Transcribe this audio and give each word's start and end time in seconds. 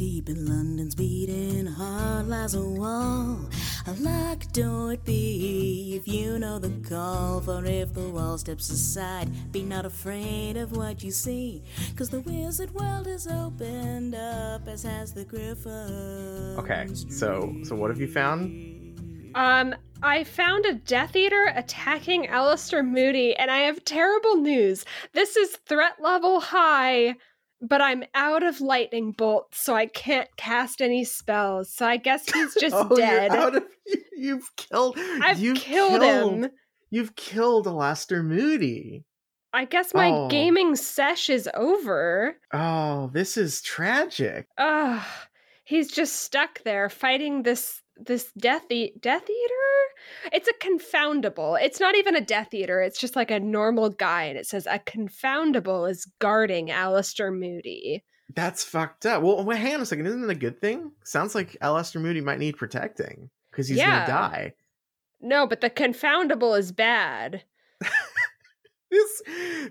deep 0.00 0.30
in 0.30 0.46
London's 0.46 0.94
beating 0.94 1.66
heart 1.66 2.24
lies 2.26 2.54
a 2.54 2.62
wall. 2.62 3.38
A 3.86 3.92
locked 4.00 4.54
door 4.54 4.94
it 4.94 5.04
be 5.04 5.94
if 5.94 6.08
you 6.08 6.38
know 6.38 6.58
the 6.58 6.70
call. 6.88 7.42
For 7.42 7.62
if 7.66 7.92
the 7.92 8.08
wall 8.08 8.38
steps 8.38 8.70
aside, 8.70 9.52
be 9.52 9.62
not 9.62 9.84
afraid 9.84 10.56
of 10.56 10.74
what 10.74 11.04
you 11.04 11.10
see. 11.10 11.62
Cause 11.96 12.08
the 12.08 12.22
wizard 12.22 12.70
world 12.70 13.08
is 13.08 13.26
opened 13.26 14.14
up 14.14 14.66
as 14.66 14.84
has 14.84 15.12
the 15.12 15.26
griffin. 15.26 16.56
Okay, 16.58 16.86
so 17.10 17.54
so 17.62 17.76
what 17.76 17.90
have 17.90 18.00
you 18.00 18.08
found? 18.08 18.80
Um, 19.34 19.74
I 20.02 20.24
found 20.24 20.64
a 20.64 20.72
Death 20.72 21.14
Eater 21.14 21.52
attacking 21.54 22.26
Alastair 22.26 22.82
Moody, 22.82 23.36
and 23.36 23.50
I 23.50 23.58
have 23.58 23.84
terrible 23.84 24.36
news. 24.36 24.86
This 25.12 25.36
is 25.36 25.58
threat 25.66 26.00
level 26.00 26.40
high, 26.40 27.16
but 27.60 27.80
I'm 27.80 28.04
out 28.14 28.42
of 28.42 28.60
lightning 28.60 29.12
bolts, 29.12 29.62
so 29.64 29.74
I 29.74 29.86
can't 29.86 30.28
cast 30.36 30.80
any 30.80 31.04
spells. 31.04 31.72
So 31.72 31.86
I 31.86 31.96
guess 31.96 32.30
he's 32.30 32.54
just 32.60 32.74
oh, 32.76 32.94
dead. 32.96 33.34
Of, 33.34 33.62
you've 34.16 34.48
killed. 34.56 34.96
I've 34.98 35.38
you've 35.38 35.58
killed, 35.58 36.02
him. 36.02 36.50
You've 36.90 37.14
killed 37.16 37.66
Alastair 37.66 38.22
Moody. 38.22 39.04
I 39.52 39.64
guess 39.64 39.94
my 39.94 40.10
Oh. 40.10 40.28
gaming 40.28 40.76
sesh 40.76 41.28
is 41.28 41.48
over. 41.54 42.36
Oh, 42.52 43.10
this 43.12 43.36
is 43.36 43.60
tragic. 43.62 44.46
Ugh. 44.58 45.02
He's 45.64 45.90
just 45.90 46.16
stuck 46.16 46.62
there 46.64 46.88
fighting 46.88 47.42
this 47.42 47.80
this 48.06 48.32
death 48.38 48.70
e- 48.70 48.92
death 49.00 49.22
eater. 49.28 50.30
It's 50.32 50.48
a 50.48 50.54
confoundable. 50.54 51.60
It's 51.62 51.80
not 51.80 51.94
even 51.96 52.16
a 52.16 52.20
death 52.20 52.52
eater. 52.54 52.80
It's 52.80 52.98
just 52.98 53.16
like 53.16 53.30
a 53.30 53.40
normal 53.40 53.90
guy, 53.90 54.24
and 54.24 54.38
it 54.38 54.46
says 54.46 54.66
a 54.66 54.78
confoundable 54.78 55.88
is 55.90 56.06
guarding 56.18 56.70
Alastair 56.70 57.30
Moody. 57.30 58.02
That's 58.34 58.62
fucked 58.64 59.06
up. 59.06 59.22
Well, 59.22 59.44
wait, 59.44 59.58
hang 59.58 59.74
on 59.74 59.80
a 59.80 59.86
second. 59.86 60.06
Isn't 60.06 60.24
it 60.24 60.30
a 60.30 60.34
good 60.34 60.60
thing? 60.60 60.92
Sounds 61.04 61.34
like 61.34 61.56
Alastair 61.60 62.00
Moody 62.00 62.20
might 62.20 62.38
need 62.38 62.56
protecting 62.56 63.28
because 63.50 63.68
he's 63.68 63.78
Yeah. 63.78 64.06
gonna 64.06 64.06
die. 64.06 64.52
No, 65.20 65.46
but 65.46 65.60
the 65.60 65.68
confoundable 65.70 66.58
is 66.58 66.72
bad. 66.72 67.42
This, 68.90 69.22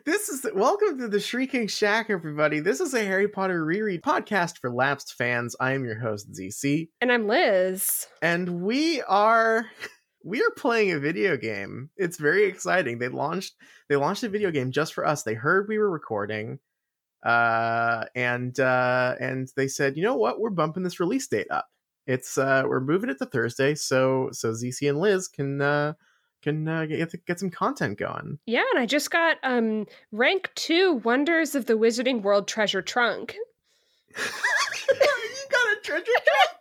this 0.06 0.30
is 0.30 0.46
welcome 0.56 0.98
to 1.00 1.10
the 1.10 1.20
Shrieking 1.20 1.68
Shack, 1.68 2.10
everybody. 2.10 2.62
This 2.62 2.80
is 2.80 2.94
a 2.94 3.04
Harry 3.04 3.28
Potter 3.28 3.66
reread 3.66 4.02
podcast 4.02 4.60
for 4.60 4.72
lapsed 4.72 5.16
fans. 5.16 5.58
I 5.60 5.74
am 5.74 5.84
your 5.84 6.00
host 6.00 6.32
ZC, 6.32 6.88
And 7.02 7.12
I'm 7.12 7.28
Liz. 7.28 8.08
and 8.22 8.62
we 8.62 9.02
are 9.02 9.66
we 10.24 10.42
are 10.42 10.52
playing 10.56 10.92
a 10.94 11.00
video 11.00 11.36
game. 11.36 11.90
It's 11.98 12.18
very 12.18 12.46
exciting. 12.46 13.00
They 13.00 13.10
launched 13.10 13.56
they 13.90 13.98
launched 13.98 14.24
a 14.24 14.30
video 14.30 14.52
game 14.52 14.72
just 14.72 14.94
for 14.94 15.06
us. 15.06 15.24
They 15.24 15.34
heard 15.34 15.68
we 15.68 15.80
were 15.80 15.92
recording, 15.92 16.60
uh, 17.26 18.06
and 18.16 18.58
uh, 18.58 19.16
and 19.20 19.50
they 19.58 19.68
said, 19.68 19.98
you 19.98 20.04
know 20.04 20.16
what, 20.16 20.40
we're 20.40 20.50
bumping 20.50 20.84
this 20.84 21.02
release 21.02 21.28
date 21.28 21.48
up. 21.52 21.68
It's 22.08 22.38
uh, 22.38 22.64
we're 22.66 22.80
moving 22.80 23.10
it 23.10 23.18
to 23.18 23.26
Thursday, 23.26 23.76
so 23.76 24.30
so 24.32 24.54
ZC 24.54 24.88
and 24.90 25.00
Liz 25.00 25.28
can 25.28 25.62
uh, 25.62 25.94
can 26.42 26.68
uh, 26.68 26.86
get 26.86 27.26
get 27.26 27.40
some 27.40 27.50
content 27.50 27.98
going. 27.98 28.40
Yeah, 28.46 28.64
and 28.72 28.80
I 28.80 28.86
just 28.86 29.12
got 29.12 29.38
um 29.44 29.86
rank 30.12 30.52
two 30.56 30.94
Wonders 31.04 31.56
of 31.56 31.66
the 31.66 31.74
Wizarding 31.74 32.22
World 32.22 32.48
treasure 32.48 32.82
trunk. 32.82 33.36
you 34.18 34.24
got 35.52 35.78
a 35.78 35.82
treasure 35.84 36.06
trunk. 36.06 36.59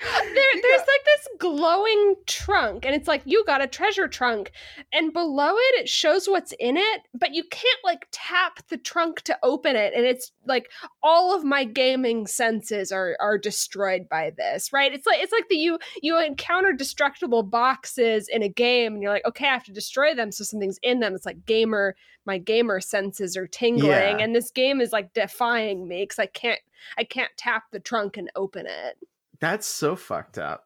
there, 0.34 0.62
there's 0.62 0.80
like 0.80 1.04
this 1.04 1.28
glowing 1.38 2.14
trunk, 2.26 2.84
and 2.84 2.94
it's 2.94 3.08
like 3.08 3.22
you 3.24 3.44
got 3.46 3.62
a 3.62 3.66
treasure 3.66 4.08
trunk, 4.08 4.52
and 4.92 5.12
below 5.12 5.54
it 5.54 5.80
it 5.80 5.88
shows 5.88 6.26
what's 6.28 6.52
in 6.58 6.76
it, 6.76 7.02
but 7.14 7.34
you 7.34 7.44
can't 7.50 7.80
like 7.84 8.06
tap 8.12 8.60
the 8.68 8.76
trunk 8.76 9.22
to 9.22 9.38
open 9.42 9.76
it, 9.76 9.92
and 9.94 10.04
it's 10.06 10.32
like 10.46 10.70
all 11.02 11.34
of 11.36 11.44
my 11.44 11.64
gaming 11.64 12.26
senses 12.26 12.92
are 12.92 13.16
are 13.20 13.38
destroyed 13.38 14.08
by 14.08 14.30
this, 14.36 14.72
right? 14.72 14.92
It's 14.92 15.06
like 15.06 15.20
it's 15.20 15.32
like 15.32 15.48
the 15.48 15.56
you 15.56 15.78
you 16.02 16.18
encounter 16.22 16.72
destructible 16.72 17.42
boxes 17.42 18.28
in 18.28 18.42
a 18.42 18.48
game, 18.48 18.94
and 18.94 19.02
you're 19.02 19.12
like, 19.12 19.26
okay, 19.26 19.46
I 19.48 19.52
have 19.52 19.64
to 19.64 19.72
destroy 19.72 20.14
them 20.14 20.32
so 20.32 20.44
something's 20.44 20.78
in 20.82 21.00
them. 21.00 21.14
It's 21.14 21.26
like 21.26 21.46
gamer, 21.46 21.96
my 22.24 22.38
gamer 22.38 22.80
senses 22.80 23.36
are 23.36 23.46
tingling, 23.46 23.90
Yeah. 23.90 24.18
and 24.18 24.34
this 24.34 24.50
game 24.50 24.80
is 24.80 24.92
like 24.92 25.12
defying 25.14 25.88
me 25.88 26.02
because 26.04 26.18
I 26.18 26.26
can't 26.26 26.60
I 26.96 27.04
can't 27.04 27.32
tap 27.36 27.64
the 27.72 27.80
trunk 27.80 28.16
and 28.16 28.30
open 28.36 28.66
it. 28.66 28.98
That's 29.40 29.66
so 29.66 29.96
fucked 29.96 30.38
up. 30.38 30.64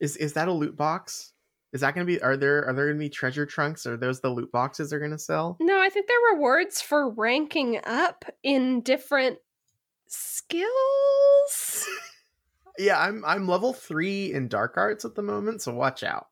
Is 0.00 0.16
is 0.16 0.32
that 0.34 0.48
a 0.48 0.52
loot 0.52 0.76
box? 0.76 1.32
Is 1.72 1.80
that 1.80 1.94
going 1.94 2.06
to 2.06 2.12
be? 2.12 2.20
Are 2.22 2.36
there 2.36 2.66
are 2.66 2.72
there 2.72 2.86
going 2.86 2.98
to 2.98 3.04
be 3.04 3.10
treasure 3.10 3.46
trunks? 3.46 3.86
Are 3.86 3.96
those 3.96 4.20
the 4.20 4.30
loot 4.30 4.52
boxes 4.52 4.90
they're 4.90 4.98
going 4.98 5.10
to 5.10 5.18
sell? 5.18 5.56
No, 5.60 5.80
I 5.80 5.88
think 5.88 6.06
they're 6.06 6.34
rewards 6.34 6.80
for 6.80 7.10
ranking 7.10 7.80
up 7.84 8.24
in 8.42 8.80
different 8.80 9.38
skills. 10.06 11.86
Yeah, 12.76 12.98
I'm 12.98 13.24
I'm 13.24 13.46
level 13.46 13.72
three 13.72 14.32
in 14.32 14.48
dark 14.48 14.76
arts 14.76 15.04
at 15.04 15.14
the 15.14 15.22
moment, 15.22 15.62
so 15.62 15.72
watch 15.72 16.02
out. 16.02 16.26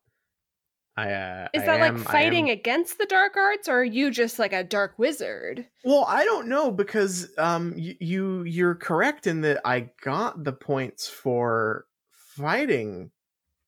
I 0.95 1.11
uh, 1.11 1.47
Is 1.53 1.63
I 1.63 1.65
that 1.65 1.79
am- 1.81 1.97
like 1.97 2.05
fighting 2.05 2.49
against 2.49 2.97
the 2.97 3.05
dark 3.05 3.35
arts, 3.35 3.67
or 3.67 3.79
are 3.79 3.83
you 3.83 4.11
just 4.11 4.37
like 4.39 4.53
a 4.53 4.63
dark 4.63 4.97
wizard? 4.99 5.67
Well, 5.83 6.05
I 6.07 6.23
don't 6.23 6.47
know 6.47 6.71
because 6.71 7.29
um 7.37 7.73
you, 7.77 7.95
you 7.99 8.43
you're 8.43 8.75
correct 8.75 9.27
in 9.27 9.41
that 9.41 9.61
I 9.65 9.91
got 10.01 10.43
the 10.43 10.53
points 10.53 11.07
for 11.09 11.85
fighting 12.11 13.11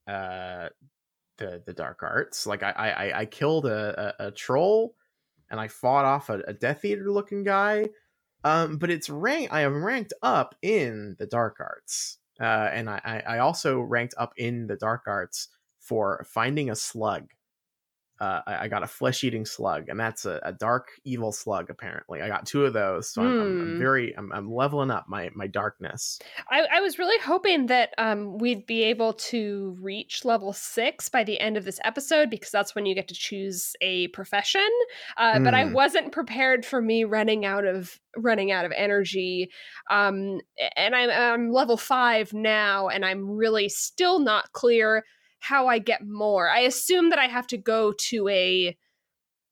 uh 0.07 0.69
the 1.37 1.63
the 1.65 1.73
dark 1.73 2.03
arts. 2.03 2.45
Like 2.47 2.63
I 2.63 2.71
I 2.71 3.19
I 3.21 3.25
killed 3.25 3.65
a 3.65 4.15
a, 4.21 4.27
a 4.27 4.31
troll 4.31 4.95
and 5.49 5.59
I 5.59 5.67
fought 5.67 6.05
off 6.05 6.29
a, 6.29 6.39
a 6.47 6.53
Death 6.53 6.85
Eater 6.85 7.11
looking 7.11 7.43
guy. 7.43 7.89
Um, 8.43 8.77
but 8.77 8.91
it's 8.91 9.09
rank. 9.09 9.51
I 9.51 9.61
am 9.61 9.83
ranked 9.83 10.13
up 10.21 10.55
in 10.61 11.15
the 11.19 11.25
dark 11.25 11.57
arts, 11.59 12.19
uh, 12.39 12.69
and 12.71 12.89
I 12.89 13.01
I 13.03 13.35
I 13.35 13.39
also 13.39 13.79
ranked 13.81 14.13
up 14.17 14.33
in 14.37 14.67
the 14.67 14.75
dark 14.77 15.03
arts 15.07 15.49
for 15.85 16.25
finding 16.29 16.69
a 16.69 16.75
slug 16.75 17.31
uh, 18.19 18.41
I, 18.47 18.65
I 18.65 18.67
got 18.69 18.83
a 18.83 18.87
flesh 18.87 19.23
eating 19.25 19.45
slug, 19.45 19.89
and 19.89 19.99
that's 19.99 20.25
a, 20.25 20.39
a 20.43 20.53
dark 20.53 20.89
evil 21.03 21.31
slug. 21.33 21.69
Apparently, 21.69 22.21
I 22.21 22.29
got 22.29 22.45
two 22.45 22.65
of 22.65 22.73
those, 22.73 23.09
so 23.09 23.23
I'm, 23.23 23.35
I'm, 23.39 23.57
I'm 23.61 23.75
Hmm. 23.75 23.75
very 23.75 24.15
I'm, 24.17 24.31
I'm 24.31 24.49
leveling 24.51 24.91
up 24.91 25.05
my 25.09 25.31
my 25.35 25.47
darkness. 25.47 26.23
I, 26.49 26.65
I 26.65 26.81
was 26.81 26.97
really 26.97 27.19
hoping 27.23 27.67
that 27.67 27.93
um, 27.97 28.37
we'd 28.37 28.65
be 28.65 28.83
able 28.83 29.13
to 29.13 29.77
reach 29.79 30.25
level 30.25 30.53
six 30.53 31.07
by 31.07 31.23
the 31.23 31.39
end 31.39 31.55
of 31.55 31.65
this 31.65 31.79
episode 31.83 32.29
because 32.29 32.51
that's 32.51 32.73
when 32.75 32.85
you 32.85 32.95
get 32.95 33.07
to 33.09 33.13
choose 33.13 33.75
a 33.81 34.07
profession. 34.09 34.67
Uh, 35.17 35.39
But 35.39 35.53
I 35.53 35.63
Hmm. 35.63 35.73
wasn't 35.73 36.11
prepared 36.11 36.65
for 36.65 36.81
me 36.81 37.03
running 37.03 37.45
out 37.45 37.65
of 37.65 37.99
running 38.17 38.51
out 38.51 38.65
of 38.65 38.71
energy. 38.75 39.51
Um, 39.89 40.39
and 40.75 40.95
I'm, 40.95 41.09
I'm 41.09 41.51
level 41.51 41.77
five 41.77 42.33
now, 42.33 42.87
and 42.87 43.05
I'm 43.05 43.29
really 43.29 43.69
still 43.69 44.19
not 44.19 44.51
clear 44.53 45.03
how 45.45 45.67
I 45.67 45.77
get 45.77 46.03
more. 46.03 46.49
I 46.49 46.61
assume 46.61 47.11
that 47.11 47.19
I 47.19 47.27
have 47.27 47.45
to 47.47 47.57
go 47.57 47.91
to 47.91 48.27
a 48.29 48.75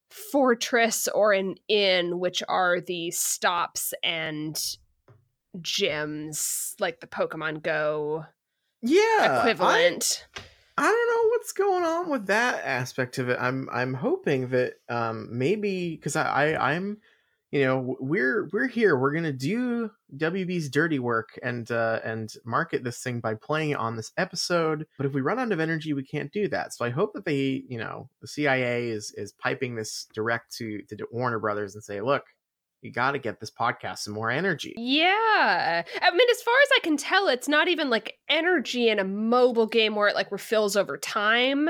fortress 0.09 1.07
or 1.07 1.33
an 1.33 1.55
inn, 1.67 2.19
which 2.19 2.41
are 2.49 2.81
the 2.81 3.11
stops 3.11 3.93
and 4.03 4.59
gyms, 5.59 6.73
like 6.79 6.99
the 6.99 7.05
Pokemon 7.05 7.61
Go 7.61 8.25
Yeah, 8.81 9.37
equivalent. 9.39 10.27
I, 10.35 10.41
I 10.79 10.87
don't 10.87 11.15
know 11.15 11.29
what's 11.29 11.51
going 11.51 11.83
on 11.83 12.09
with 12.09 12.25
that 12.25 12.65
aspect 12.65 13.19
of 13.19 13.29
it. 13.29 13.37
I'm 13.39 13.69
I'm 13.71 13.93
hoping 13.93 14.49
that 14.49 14.73
um 14.89 15.27
maybe 15.31 15.95
because 15.95 16.15
I, 16.15 16.53
I 16.53 16.73
I'm 16.73 16.97
you 17.53 17.63
know 17.63 17.95
we're 17.99 18.49
we're 18.51 18.67
here 18.67 18.97
we're 18.97 19.13
gonna 19.13 19.31
do 19.31 19.91
WB's 20.17 20.69
dirty 20.69 20.97
work 20.97 21.37
and 21.43 21.69
uh 21.69 21.99
and 22.03 22.33
market 22.43 22.83
this 22.83 22.97
thing 23.03 23.19
by 23.19 23.35
playing 23.35 23.75
on 23.75 23.95
this 23.95 24.11
episode. 24.17 24.87
But 24.97 25.05
if 25.05 25.13
we 25.13 25.21
run 25.21 25.37
out 25.37 25.51
of 25.51 25.59
energy, 25.59 25.93
we 25.93 26.03
can't 26.03 26.31
do 26.31 26.47
that. 26.47 26.73
So 26.73 26.83
I 26.83 26.89
hope 26.89 27.13
that 27.13 27.25
they 27.25 27.63
you 27.67 27.77
know 27.77 28.09
the 28.21 28.27
CIA 28.27 28.89
is 28.89 29.13
is 29.15 29.33
piping 29.33 29.75
this 29.75 30.07
direct 30.15 30.51
to 30.57 30.81
to 30.81 31.07
Warner 31.11 31.37
Brothers 31.37 31.75
and 31.75 31.83
say, 31.83 32.01
look, 32.01 32.23
you 32.81 32.91
got 32.91 33.11
to 33.11 33.19
get 33.19 33.39
this 33.39 33.51
podcast 33.51 33.99
some 33.99 34.15
more 34.15 34.31
energy. 34.31 34.73
Yeah. 34.75 35.83
I 36.01 36.11
mean, 36.11 36.29
as 36.31 36.41
far 36.41 36.55
as 36.63 36.69
I 36.75 36.79
can 36.81 36.97
tell, 36.97 37.27
it's 37.27 37.47
not 37.47 37.67
even 37.67 37.91
like 37.91 38.17
energy 38.27 38.89
in 38.89 38.97
a 38.97 39.03
mobile 39.03 39.67
game 39.67 39.95
where 39.95 40.07
it 40.07 40.15
like 40.15 40.31
refills 40.31 40.75
over 40.75 40.97
time. 40.97 41.69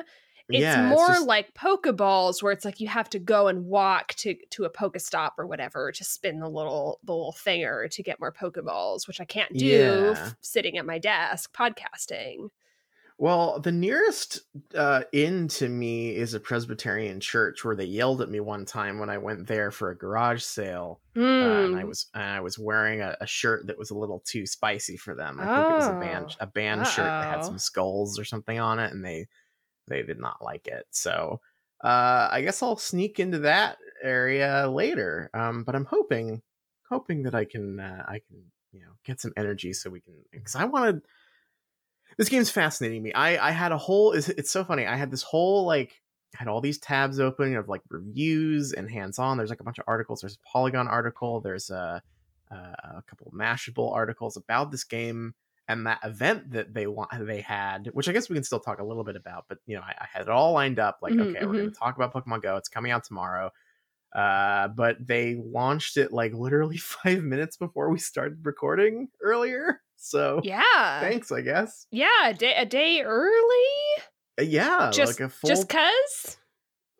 It's 0.49 0.59
Yeah, 0.59 0.89
more 0.89 1.07
just- 1.07 1.25
like 1.25 1.53
Pokeballs 1.53 2.43
where 2.43 2.51
it's 2.51 2.65
like 2.65 2.79
you 2.81 2.87
have 2.89 3.09
to 3.11 3.19
go 3.19 3.47
and 3.47 3.65
walk 3.65 4.13
to 4.15 4.35
to 4.51 4.65
a 4.65 4.69
Pokestop 4.69 5.31
or 5.37 5.47
whatever 5.47 5.91
to 5.91 6.03
spin 6.03 6.39
the 6.39 6.49
little 6.49 6.99
the 7.03 7.13
little 7.13 7.33
thinger 7.33 7.89
to 7.89 8.03
get 8.03 8.19
more 8.19 8.31
Pokeballs, 8.33 9.07
which 9.07 9.21
I 9.21 9.25
can't 9.25 9.53
do 9.53 9.65
Yeah. 9.65 10.13
f- 10.17 10.35
sitting 10.41 10.77
at 10.77 10.85
my 10.85 10.99
desk 10.99 11.55
podcasting. 11.55 12.49
Well, 13.19 13.59
the 13.59 13.71
nearest 13.71 14.41
uh, 14.75 15.03
inn 15.13 15.47
to 15.49 15.69
me 15.69 16.15
is 16.15 16.33
a 16.33 16.39
Presbyterian 16.39 17.19
church 17.19 17.63
where 17.63 17.75
they 17.75 17.85
yelled 17.85 18.21
at 18.21 18.29
me 18.29 18.39
one 18.39 18.65
time 18.65 18.97
when 18.99 19.09
I 19.09 19.19
went 19.19 19.47
there 19.47 19.69
for 19.71 19.91
a 19.91 19.97
garage 19.97 20.41
sale, 20.43 20.99
uh, 21.15 21.21
and 21.21 21.75
I 21.77 21.81
Hmm. 21.83 21.87
was 21.87 22.07
and 22.15 22.23
I 22.23 22.41
was 22.41 22.57
wearing 22.59 23.01
a, 23.01 23.15
a 23.21 23.27
shirt 23.27 23.67
that 23.67 23.77
was 23.77 23.91
a 23.91 23.97
little 23.97 24.21
too 24.25 24.45
spicy 24.45 24.97
for 24.97 25.15
them. 25.15 25.39
I 25.39 25.45
think 25.45 25.69
it 25.71 25.75
was 25.77 25.87
a 25.87 25.99
band 25.99 26.25
Oh. 26.31 26.35
a 26.41 26.47
band 26.47 26.85
shirt 26.87 27.05
that 27.05 27.33
had 27.35 27.45
some 27.45 27.59
skulls 27.59 28.19
or 28.19 28.25
something 28.25 28.59
on 28.59 28.79
it, 28.79 28.91
and 28.91 29.05
they 29.05 29.27
they 29.87 30.03
did 30.03 30.19
not 30.19 30.43
like 30.43 30.67
it. 30.67 30.85
So 30.91 31.39
uh, 31.83 32.29
I 32.31 32.41
guess 32.41 32.63
I'll 32.63 32.77
sneak 32.77 33.19
into 33.19 33.39
that 33.39 33.77
area 34.01 34.69
later. 34.69 35.29
Um, 35.33 35.63
but 35.63 35.75
I'm 35.75 35.85
hoping 35.85 36.41
hoping 36.89 37.23
that 37.23 37.35
I 37.35 37.45
can 37.45 37.79
uh, 37.79 38.05
I 38.07 38.19
can 38.27 38.43
you 38.71 38.81
know 38.81 38.93
get 39.05 39.19
some 39.19 39.33
energy 39.35 39.73
so 39.73 39.89
we 39.89 40.01
can 40.01 40.13
because 40.31 40.55
I 40.55 40.65
wanted 40.65 41.01
this 42.17 42.29
game's 42.29 42.49
fascinating 42.49 43.03
me. 43.03 43.13
I 43.13 43.49
I 43.49 43.51
had 43.51 43.71
a 43.71 43.77
whole 43.77 44.13
it's, 44.13 44.29
it's 44.29 44.51
so 44.51 44.63
funny. 44.63 44.85
I 44.85 44.95
had 44.95 45.11
this 45.11 45.23
whole 45.23 45.65
like 45.65 46.01
had 46.35 46.47
all 46.47 46.61
these 46.61 46.79
tabs 46.79 47.19
open 47.19 47.55
of 47.55 47.69
like 47.69 47.81
reviews 47.89 48.73
and 48.73 48.89
hands 48.89 49.19
on. 49.19 49.37
There's 49.37 49.49
like 49.49 49.59
a 49.59 49.63
bunch 49.63 49.79
of 49.79 49.85
articles. 49.87 50.21
There's 50.21 50.35
a 50.35 50.49
Polygon 50.49 50.87
article. 50.87 51.41
There's 51.41 51.69
a 51.69 52.01
a 52.51 53.03
couple 53.07 53.31
Mashable 53.35 53.91
articles 53.93 54.37
about 54.37 54.69
this 54.69 54.83
game 54.83 55.33
and 55.67 55.87
that 55.87 55.99
event 56.03 56.51
that 56.51 56.73
they 56.73 56.87
want 56.87 57.09
they 57.25 57.41
had, 57.41 57.89
which 57.93 58.09
I 58.09 58.11
guess 58.11 58.29
we 58.29 58.35
can 58.35 58.43
still 58.43 58.59
talk 58.59 58.79
a 58.79 58.83
little 58.83 59.03
bit 59.03 59.15
about. 59.15 59.45
But 59.47 59.59
you 59.65 59.75
know, 59.75 59.81
I, 59.81 59.93
I 60.01 60.07
had 60.11 60.23
it 60.23 60.29
all 60.29 60.51
lined 60.53 60.79
up. 60.79 60.99
Like, 61.01 61.13
Mhm, 61.13 61.35
okay, 61.35 61.45
we're 61.45 61.53
going 61.53 61.71
to 61.71 61.75
talk 61.77 61.95
about 61.95 62.13
Pokemon 62.13 62.41
Go. 62.41 62.57
It's 62.57 62.69
coming 62.69 62.91
out 62.91 63.03
tomorrow. 63.05 63.51
Uh, 64.13 64.67
but 64.67 64.97
they 65.05 65.35
launched 65.43 65.97
it 65.97 66.11
like 66.13 66.33
literally 66.33 66.77
five 67.03 67.23
minutes 67.23 67.57
before 67.57 67.89
we 67.89 67.97
started 67.99 68.39
recording 68.45 69.07
earlier. 69.21 69.81
So 69.97 70.41
Yeah. 70.43 70.99
thanks, 70.99 71.31
I 71.31 71.41
guess. 71.41 71.87
Yeah, 71.91 72.27
a 72.27 72.33
day, 72.33 72.53
a 72.55 72.65
day 72.65 73.01
early? 73.01 73.31
Uh, 74.39 74.43
yeah, 74.43 74.91
Just- 74.93 75.19
like 75.19 75.25
a 75.25 75.29
full. 75.29 75.47
Just 75.47 75.69
cuz? 75.69 76.37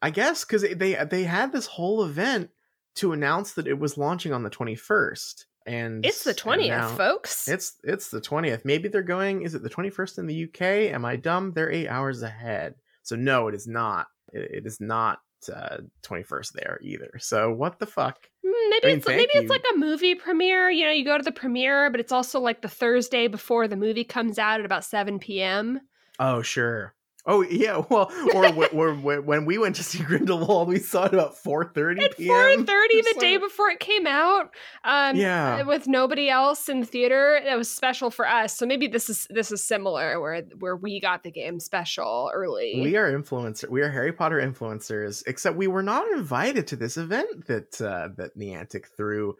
I 0.01 0.09
guess 0.09 0.43
because 0.43 0.63
they 0.63 0.95
they 1.09 1.23
had 1.23 1.51
this 1.51 1.65
whole 1.65 2.03
event 2.03 2.49
to 2.95 3.11
announce 3.13 3.53
that 3.53 3.67
it 3.67 3.79
was 3.79 3.97
launching 3.97 4.33
on 4.33 4.43
the 4.43 4.49
twenty 4.49 4.75
first, 4.75 5.45
and 5.65 6.05
It's 6.05 6.23
the 6.23 6.33
20th, 6.33 6.67
now- 6.67 6.95
folks. 6.95 7.47
It's 7.47 7.73
it's 7.83 8.09
the 8.09 8.21
twentieth. 8.21 8.65
Maybe 8.65 8.89
they're 8.89 9.01
going. 9.01 9.43
Is 9.43 9.55
it 9.55 9.63
the 9.63 9.69
twenty 9.69 9.89
first 9.89 10.17
in 10.17 10.27
the 10.27 10.43
UK? 10.45 10.61
Am 10.93 11.05
I 11.05 11.15
dumb? 11.15 11.51
They're 11.53 11.71
eight 11.71 11.87
hours 11.87 12.21
ahead. 12.23 12.75
So 13.03 13.15
no, 13.15 13.47
it 13.47 13.55
is 13.55 13.67
not. 13.67 14.07
It, 14.31 14.51
it 14.51 14.65
is 14.65 14.79
not 14.81 15.19
uh, 15.53 15.77
twenty 16.01 16.23
first 16.23 16.53
there 16.53 16.79
either. 16.81 17.11
So 17.19 17.51
what 17.51 17.79
the 17.79 17.85
fuck? 17.85 18.17
Mm, 18.45 18.69
Maybe 18.69 18.85
I 18.85 18.87
mean, 18.89 18.97
it's 18.97 19.07
maybe 19.07 19.21
you. 19.33 19.41
it's 19.41 19.49
like 19.49 19.63
a 19.73 19.77
movie 19.77 20.15
premiere. 20.15 20.69
You 20.69 20.85
know, 20.85 20.91
you 20.91 21.03
go 21.05 21.17
to 21.17 21.23
the 21.23 21.31
premiere, 21.31 21.89
but 21.89 21.99
it's 21.99 22.11
also 22.11 22.39
like 22.39 22.61
the 22.61 22.67
Thursday 22.69 23.27
before 23.27 23.67
the 23.67 23.75
movie 23.75 24.03
comes 24.05 24.39
out 24.39 24.59
at 24.59 24.65
about 24.65 24.85
7 24.85 25.19
p.m. 25.19 25.79
Oh 26.19 26.41
sure. 26.41 26.93
Oh 27.25 27.41
yeah. 27.41 27.81
Well, 27.89 28.11
or 28.33 28.47
wh- 28.51 28.73
or 28.73 28.93
when 28.95 29.45
we 29.45 29.57
went 29.57 29.77
to 29.77 29.83
see 29.83 30.03
Grindelwald, 30.03 30.67
we 30.67 30.79
saw 30.79 31.05
it 31.05 31.13
about 31.13 31.37
four 31.37 31.63
thirty 31.65 32.03
At 32.03 32.17
p.m. 32.17 32.65
4:30 32.65 32.65
the 32.65 33.11
So- 33.13 33.19
day 33.21 33.37
before 33.37 33.69
it 33.69 33.79
came 33.79 34.05
out. 34.05 34.51
Um 34.83 35.15
Yeah. 35.15 35.63
with 35.63 35.87
nobody 35.87 36.29
else 36.29 36.67
in 36.67 36.81
the 36.81 36.85
theater. 36.85 37.39
That 37.43 37.57
was 37.57 37.71
special 37.71 38.09
for 38.11 38.27
us. 38.27 38.57
So 38.57 38.65
maybe 38.65 38.87
this 38.87 39.09
is 39.09 39.25
this 39.29 39.51
is 39.51 39.63
similar 39.63 40.19
where 40.19 40.41
where 40.59 40.75
we 40.75 40.99
got 40.99 41.23
the 41.23 41.31
game 41.31 41.59
special 41.61 42.29
early. 42.33 42.81
We 42.81 42.97
are 42.97 43.09
influencer. 43.11 43.69
We 43.69 43.81
are 43.81 43.89
Harry 43.89 44.11
Potter 44.11 44.41
influencers. 44.41 45.23
Except 45.25 45.55
we 45.55 45.67
were 45.67 45.83
not 45.83 46.05
invited 46.11 46.67
to 46.67 46.75
this 46.75 46.97
event 46.97 47.47
that 47.47 47.79
uh, 47.81 48.09
that 48.17 48.37
Niantic 48.37 48.87
threw 48.97 49.35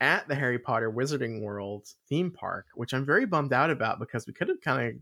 at 0.00 0.26
the 0.28 0.34
Harry 0.34 0.58
Potter 0.58 0.90
Wizarding 0.90 1.42
World 1.42 1.86
theme 2.08 2.30
park, 2.30 2.66
which 2.74 2.92
I'm 2.94 3.04
very 3.04 3.26
bummed 3.26 3.52
out 3.52 3.70
about 3.70 3.98
because 4.00 4.26
we 4.26 4.32
could 4.32 4.48
have 4.48 4.60
kind 4.62 4.88
of, 4.88 4.94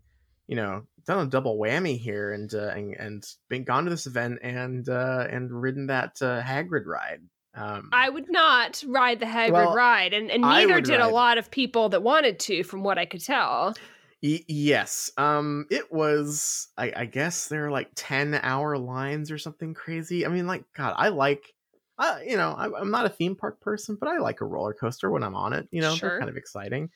you 0.49 0.55
know, 0.57 0.87
done 1.05 1.27
a 1.27 1.29
double 1.29 1.57
whammy 1.59 1.97
here 1.99 2.33
and 2.33 2.53
uh, 2.53 2.69
and 2.75 2.95
and 2.95 3.25
been 3.49 3.63
gone 3.65 3.85
to 3.85 3.91
this 3.91 4.07
event 4.07 4.39
and 4.43 4.89
uh, 4.89 5.27
and 5.29 5.51
ridden 5.51 5.87
that 5.87 6.21
uh, 6.21 6.41
Hagrid 6.43 6.85
ride. 6.87 7.21
Um, 7.55 7.91
I 7.91 8.09
would 8.09 8.29
not 8.31 8.83
ride 8.87 9.19
the 9.19 9.25
Hagrid 9.27 9.53
Well, 9.53 9.73
ride, 9.73 10.13
and, 10.13 10.29
and 10.31 10.47
neither 10.47 10.79
did 10.81 10.99
a 10.99 11.07
lot 11.07 11.37
of 11.37 11.49
people 11.51 11.89
that 11.89 12.01
wanted 12.03 12.39
to, 12.41 12.63
from 12.63 12.83
what 12.83 12.97
I 12.99 13.05
could 13.05 13.21
tell. 13.23 13.75
Y- 14.21 14.43
yes. 14.47 15.11
Um 15.17 15.65
it 15.69 15.91
was 15.91 16.67
I, 16.77 16.91
I 16.95 17.05
guess 17.05 17.47
there 17.47 17.65
are 17.67 17.71
like 17.71 17.91
10 17.95 18.33
hour 18.35 18.77
lines 18.77 19.31
or 19.31 19.37
something 19.37 19.73
crazy. 19.73 20.25
I 20.25 20.29
mean 20.29 20.45
like 20.47 20.65
god, 20.73 20.93
I 20.97 21.09
like 21.09 21.53
I 21.97 22.23
you 22.23 22.35
know, 22.37 22.51
I, 22.51 22.65
I'm 22.79 22.91
not 22.91 23.05
a 23.05 23.09
theme 23.09 23.35
park 23.35 23.61
person, 23.61 23.95
but 23.99 24.09
I 24.09 24.17
like 24.17 24.41
a 24.41 24.45
roller 24.45 24.73
coaster 24.73 25.09
when 25.09 25.23
I'm 25.23 25.35
on 25.35 25.53
it, 25.53 25.69
you 25.71 25.81
know, 25.81 25.95
Sure. 25.95 26.09
they're 26.09 26.19
kind 26.19 26.29
of 26.29 26.35
exciting. 26.37 26.89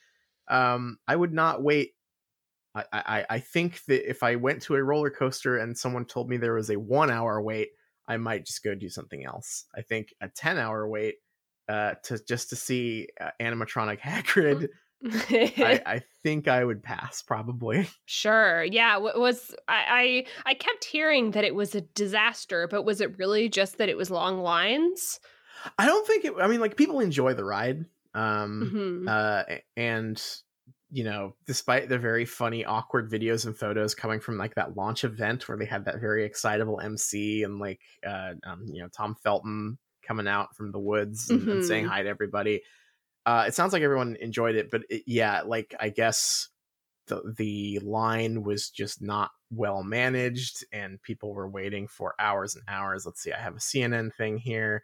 Um 0.49 0.99
I 1.07 1.15
would 1.15 1.33
not 1.33 1.63
wait 1.63 1.92
I, 2.75 2.85
I 2.93 3.25
I 3.29 3.39
think 3.39 3.83
that 3.85 4.09
if 4.09 4.23
I 4.23 4.35
went 4.35 4.61
to 4.63 4.75
a 4.75 4.83
roller 4.83 5.09
coaster 5.09 5.57
and 5.57 5.77
someone 5.77 6.05
told 6.05 6.29
me 6.29 6.37
there 6.37 6.53
was 6.55 6.69
a 6.69 6.79
1 6.79 7.11
hour 7.11 7.41
wait, 7.41 7.69
I 8.07 8.17
might 8.17 8.45
just 8.45 8.63
go 8.63 8.75
do 8.75 8.89
something 8.89 9.25
else. 9.25 9.65
I 9.75 9.81
think 9.81 10.13
a 10.21 10.29
10 10.29 10.57
hour 10.57 10.87
wait 10.87 11.15
uh 11.69 11.95
to 12.03 12.19
just 12.25 12.49
to 12.49 12.55
see 12.55 13.07
uh, 13.21 13.31
animatronic 13.39 13.99
Hagrid 14.01 14.67
I, 15.61 15.81
I 15.85 16.01
think 16.23 16.47
I 16.47 16.63
would 16.63 16.83
pass 16.83 17.21
probably. 17.21 17.87
Sure. 18.05 18.63
Yeah. 18.65 18.97
What 18.97 19.17
was 19.19 19.55
I, 19.67 20.25
I? 20.45 20.49
I 20.51 20.53
kept 20.55 20.83
hearing 20.83 21.31
that 21.31 21.43
it 21.45 21.55
was 21.55 21.73
a 21.73 21.81
disaster, 21.81 22.67
but 22.67 22.83
was 22.83 22.99
it 23.01 23.17
really 23.17 23.47
just 23.49 23.77
that 23.77 23.87
it 23.89 23.97
was 23.97 24.11
long 24.11 24.39
lines? 24.39 25.19
I 25.77 25.85
don't 25.85 26.05
think 26.05 26.25
it. 26.25 26.33
I 26.39 26.47
mean, 26.47 26.59
like 26.59 26.75
people 26.75 26.99
enjoy 26.99 27.33
the 27.33 27.45
ride, 27.45 27.85
um, 28.13 28.73
Mhm. 28.73 29.07
uh, 29.07 29.59
and 29.77 30.21
you 30.93 31.03
know, 31.03 31.35
despite 31.45 31.89
the 31.89 31.99
very 31.99 32.25
funny, 32.25 32.65
awkward 32.65 33.09
videos 33.11 33.45
and 33.45 33.57
photos 33.57 33.95
coming 33.95 34.19
from 34.19 34.37
like 34.37 34.55
that 34.55 34.77
launch 34.77 35.03
event 35.03 35.47
where 35.49 35.57
they 35.57 35.65
had 35.65 35.85
that 35.85 35.99
very 36.01 36.25
excitable 36.25 36.79
MC 36.81 37.43
and 37.43 37.59
like, 37.59 37.81
uh, 38.05 38.35
um, 38.43 38.65
you 38.67 38.81
know, 38.81 38.89
Tom 38.89 39.15
Felton 39.15 39.79
coming 40.03 40.27
out 40.27 40.55
from 40.55 40.71
the 40.71 40.79
woods 40.79 41.31
and, 41.31 41.49
and 41.49 41.63
saying 41.63 41.85
Mhm. 41.85 41.87
hi 41.87 42.03
to 42.03 42.09
everybody. 42.09 42.63
Uh, 43.25 43.45
it 43.47 43.53
sounds 43.55 43.73
like 43.73 43.83
everyone 43.83 44.15
enjoyed 44.17 44.55
it, 44.55 44.69
but 44.71 44.83
it, 44.89 45.03
yeah, 45.07 45.41
like 45.43 45.75
I 45.79 45.89
guess 45.89 46.49
the 47.07 47.33
the 47.37 47.79
line 47.79 48.43
was 48.43 48.69
just 48.69 49.01
not 49.01 49.31
well 49.51 49.83
managed, 49.83 50.65
and 50.71 51.01
people 51.01 51.33
were 51.33 51.49
waiting 51.49 51.87
for 51.87 52.15
hours 52.19 52.55
and 52.55 52.63
hours. 52.67 53.05
Let's 53.05 53.21
see, 53.21 53.33
I 53.33 53.39
have 53.39 53.55
a 53.57 53.59
CNN 53.61 54.11
thing 54.11 54.37
here. 54.37 54.83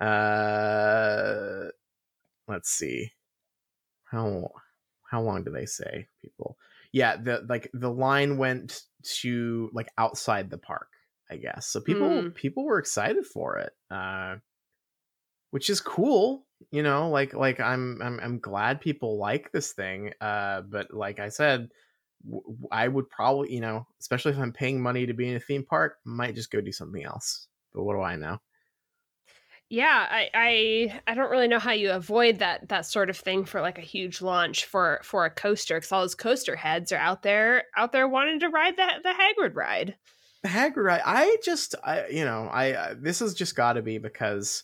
Uh, 0.00 1.70
let's 2.48 2.70
see 2.70 3.12
how 4.04 4.52
how 5.10 5.22
long 5.22 5.44
do 5.44 5.50
they 5.50 5.66
say 5.66 6.08
people? 6.22 6.58
Yeah, 6.92 7.16
the 7.16 7.44
like 7.48 7.70
the 7.74 7.90
line 7.90 8.38
went 8.38 8.82
to 9.20 9.70
like 9.72 9.88
outside 9.98 10.50
the 10.50 10.58
park, 10.58 10.88
I 11.30 11.36
guess. 11.36 11.66
So 11.66 11.80
people 11.80 12.24
Mm. 12.24 12.34
people 12.34 12.64
were 12.64 12.78
excited 12.78 13.26
for 13.26 13.58
it. 13.58 13.72
Uh 13.90 14.36
which 15.50 15.70
is 15.70 15.80
cool 15.80 16.46
you 16.70 16.82
know 16.82 17.08
like 17.10 17.34
like 17.34 17.60
i'm 17.60 18.00
i'm, 18.02 18.18
I'm 18.20 18.38
glad 18.38 18.80
people 18.80 19.18
like 19.18 19.52
this 19.52 19.72
thing 19.72 20.12
uh 20.20 20.62
but 20.62 20.92
like 20.92 21.18
i 21.18 21.28
said 21.28 21.68
w- 22.24 22.58
i 22.70 22.88
would 22.88 23.08
probably 23.10 23.52
you 23.52 23.60
know 23.60 23.86
especially 24.00 24.32
if 24.32 24.38
i'm 24.38 24.52
paying 24.52 24.80
money 24.80 25.06
to 25.06 25.14
be 25.14 25.28
in 25.28 25.36
a 25.36 25.40
theme 25.40 25.64
park 25.64 25.98
might 26.04 26.34
just 26.34 26.50
go 26.50 26.60
do 26.60 26.72
something 26.72 27.04
else 27.04 27.48
but 27.72 27.84
what 27.84 27.94
do 27.94 28.00
i 28.02 28.16
know 28.16 28.38
Yeah, 29.68 30.06
I, 30.08 30.30
I 30.32 31.00
I 31.08 31.14
don't 31.14 31.30
really 31.30 31.48
know 31.48 31.58
how 31.58 31.72
you 31.72 31.90
avoid 31.90 32.38
that 32.38 32.68
that 32.68 32.86
sort 32.86 33.10
of 33.10 33.16
thing 33.16 33.44
for 33.44 33.60
like 33.60 33.78
a 33.78 33.82
huge 33.82 34.22
launch 34.22 34.64
for 34.64 35.00
for 35.02 35.24
a 35.24 35.30
coaster 35.30 35.76
because 35.76 35.90
all 35.90 36.02
those 36.02 36.14
coaster 36.14 36.54
heads 36.54 36.92
are 36.92 36.98
out 36.98 37.22
there 37.22 37.64
out 37.76 37.90
there 37.90 38.06
wanting 38.06 38.38
to 38.40 38.48
ride 38.48 38.76
the 38.76 38.88
the 39.02 39.08
Hagrid 39.08 39.56
ride. 39.56 39.96
the 40.42 40.48
Hagrid, 40.48 40.92
I, 40.92 41.02
I 41.04 41.36
just, 41.44 41.74
I, 41.84 42.06
you 42.08 42.24
know, 42.24 42.48
I 42.52 42.72
uh, 42.72 42.94
this 42.98 43.20
has 43.20 43.34
just 43.34 43.56
got 43.56 43.74
to 43.74 43.82
be 43.82 43.98
because 43.98 44.62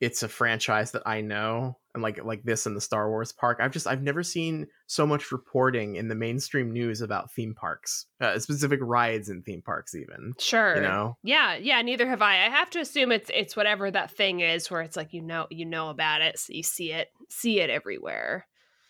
it's 0.00 0.22
a 0.22 0.28
franchise 0.28 0.92
that 0.92 1.02
I 1.06 1.20
know, 1.22 1.78
and 1.96 2.02
like 2.02 2.22
like 2.24 2.44
this 2.44 2.66
in 2.66 2.74
the 2.74 2.80
Star 2.80 3.10
Wars 3.10 3.32
park. 3.32 3.58
I've 3.60 3.72
just, 3.72 3.86
I've 3.86 4.02
never 4.02 4.22
seen 4.22 4.68
so 4.86 5.06
much 5.06 5.32
reporting 5.32 5.96
in 5.96 6.08
the 6.08 6.14
mainstream 6.14 6.70
news 6.70 7.00
about 7.00 7.32
theme 7.32 7.54
parks, 7.54 8.06
uh, 8.20 8.38
specific 8.38 8.78
rides 8.82 9.28
in 9.28 9.42
theme 9.42 9.62
parks, 9.62 9.94
even. 9.94 10.34
Sure. 10.38 10.76
You 10.76 10.82
know, 10.82 11.16
Yeah, 11.24 11.56
yeah. 11.56 11.82
Neither 11.82 12.06
have 12.06 12.22
I. 12.22 12.46
I 12.46 12.50
have 12.50 12.70
to 12.70 12.80
assume 12.80 13.10
it's 13.10 13.30
it's 13.34 13.56
whatever 13.56 13.90
that 13.90 14.12
thing 14.12 14.40
is 14.40 14.70
where 14.70 14.82
it's 14.82 14.96
like 14.96 15.12
you 15.12 15.22
know 15.22 15.46
you 15.50 15.64
know 15.64 15.88
about 15.88 16.22
it, 16.22 16.38
so 16.38 16.52
you 16.52 16.62
see 16.62 16.92
it 16.92 17.08
see 17.30 17.60
it 17.60 17.70
everywhere. 17.70 18.46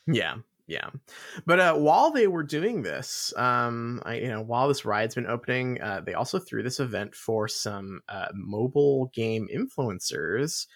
Yeah, 0.09 0.37
yeah. 0.67 0.91
But 1.47 1.61
uh, 1.61 1.75
while 1.75 2.11
they 2.11 2.27
were 2.27 2.43
doing 2.43 2.83
this, 2.83 3.33
um, 3.37 4.03
I, 4.05 4.17
you 4.17 4.29
know, 4.29 4.43
while 4.43 4.67
this 4.67 4.85
ride's 4.85 5.15
been 5.15 5.27
opening, 5.27 5.81
uh, 5.81 6.01
they 6.05 6.15
also 6.15 6.41
threw 6.41 6.63
this 6.63 6.81
event 6.81 7.15
for 7.15 7.47
some 7.47 8.01
uh, 8.09 8.29
mobile 8.35 9.11
game 9.15 9.49
influencers 9.55 10.67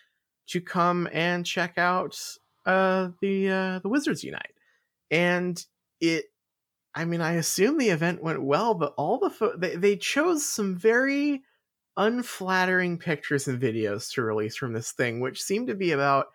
to 0.50 0.61
come 0.61 1.09
and 1.12 1.47
check 1.47 1.78
out 1.78 2.19
uh, 2.66 3.09
the 3.21 3.50
uh, 3.50 3.78
the 3.80 3.88
Wizards 3.88 4.25
Unite, 4.25 4.54
and 5.11 5.64
it. 6.00 6.26
I 6.92 7.04
mean, 7.04 7.21
I 7.21 7.35
assume 7.35 7.78
the 7.78 7.90
event 7.90 8.23
went 8.23 8.42
well, 8.42 8.75
but 8.75 8.95
all 8.97 9.19
the 9.19 9.30
fo- 9.30 9.57
they 9.57 9.76
they 9.76 9.97
chose 9.97 10.45
some 10.45 10.76
very 10.76 11.42
unflattering 11.97 12.99
pictures 12.99 13.47
and 13.47 13.61
videos 13.61 14.12
to 14.14 14.23
release 14.23 14.57
from 14.57 14.73
this 14.73 14.92
thing, 14.92 15.21
which 15.21 15.42
seemed 15.42 15.69
to 15.69 15.75
be 15.75 15.92
about 15.92 16.28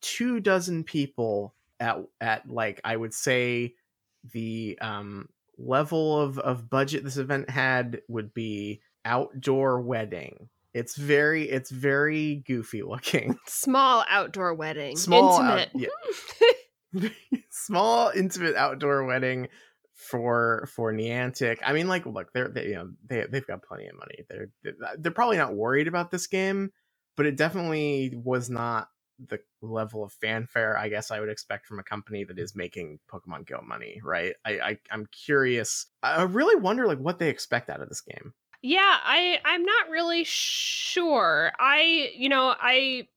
two 0.00 0.40
dozen 0.40 0.84
people 0.84 1.54
at 1.80 1.98
at 2.20 2.48
like 2.48 2.80
I 2.84 2.96
would 2.96 3.12
say 3.12 3.74
the 4.32 4.78
um 4.80 5.28
level 5.58 6.20
of 6.20 6.38
of 6.38 6.70
budget 6.70 7.04
this 7.04 7.16
event 7.16 7.50
had 7.50 8.00
would 8.08 8.32
be 8.32 8.80
outdoor 9.04 9.80
wedding. 9.80 10.48
It's 10.74 10.96
very 10.96 11.48
it's 11.48 11.70
very 11.70 12.42
goofy 12.46 12.82
looking. 12.82 13.38
Small 13.46 14.04
outdoor 14.08 14.54
wedding, 14.54 14.96
Small 14.96 15.40
out- 15.40 15.68
intimate. 15.72 15.90
Small 17.50 18.10
intimate 18.10 18.56
outdoor 18.56 19.04
wedding 19.04 19.48
for 19.94 20.68
for 20.74 20.92
Niantic. 20.92 21.58
I 21.64 21.72
mean 21.72 21.86
like 21.86 22.06
look, 22.06 22.32
they're 22.32 22.48
they, 22.48 22.66
you 22.66 22.74
know 22.74 22.90
they 23.08 23.24
they've 23.30 23.46
got 23.46 23.62
plenty 23.62 23.86
of 23.86 23.96
money. 23.96 24.24
They're 24.28 24.48
they're 24.98 25.12
probably 25.12 25.36
not 25.36 25.54
worried 25.54 25.86
about 25.88 26.10
this 26.10 26.26
game, 26.26 26.70
but 27.16 27.26
it 27.26 27.36
definitely 27.36 28.12
was 28.16 28.50
not 28.50 28.88
the 29.28 29.38
level 29.62 30.02
of 30.02 30.12
fanfare 30.12 30.76
I 30.76 30.88
guess 30.88 31.12
I 31.12 31.20
would 31.20 31.28
expect 31.28 31.66
from 31.66 31.78
a 31.78 31.84
company 31.84 32.24
that 32.24 32.36
is 32.36 32.56
making 32.56 32.98
Pokemon 33.08 33.46
Go 33.46 33.60
money, 33.64 34.00
right? 34.02 34.34
I, 34.44 34.50
I 34.58 34.78
I'm 34.90 35.06
curious. 35.06 35.86
I 36.02 36.24
really 36.24 36.56
wonder 36.56 36.88
like 36.88 36.98
what 36.98 37.20
they 37.20 37.28
expect 37.28 37.70
out 37.70 37.80
of 37.80 37.88
this 37.88 38.00
game. 38.00 38.34
Yeah, 38.66 38.98
I 39.02 39.40
I'm 39.44 39.62
not 39.62 39.90
really 39.90 40.24
sure. 40.24 41.52
I 41.58 42.10
you 42.16 42.30
know 42.30 42.54
I 42.58 43.08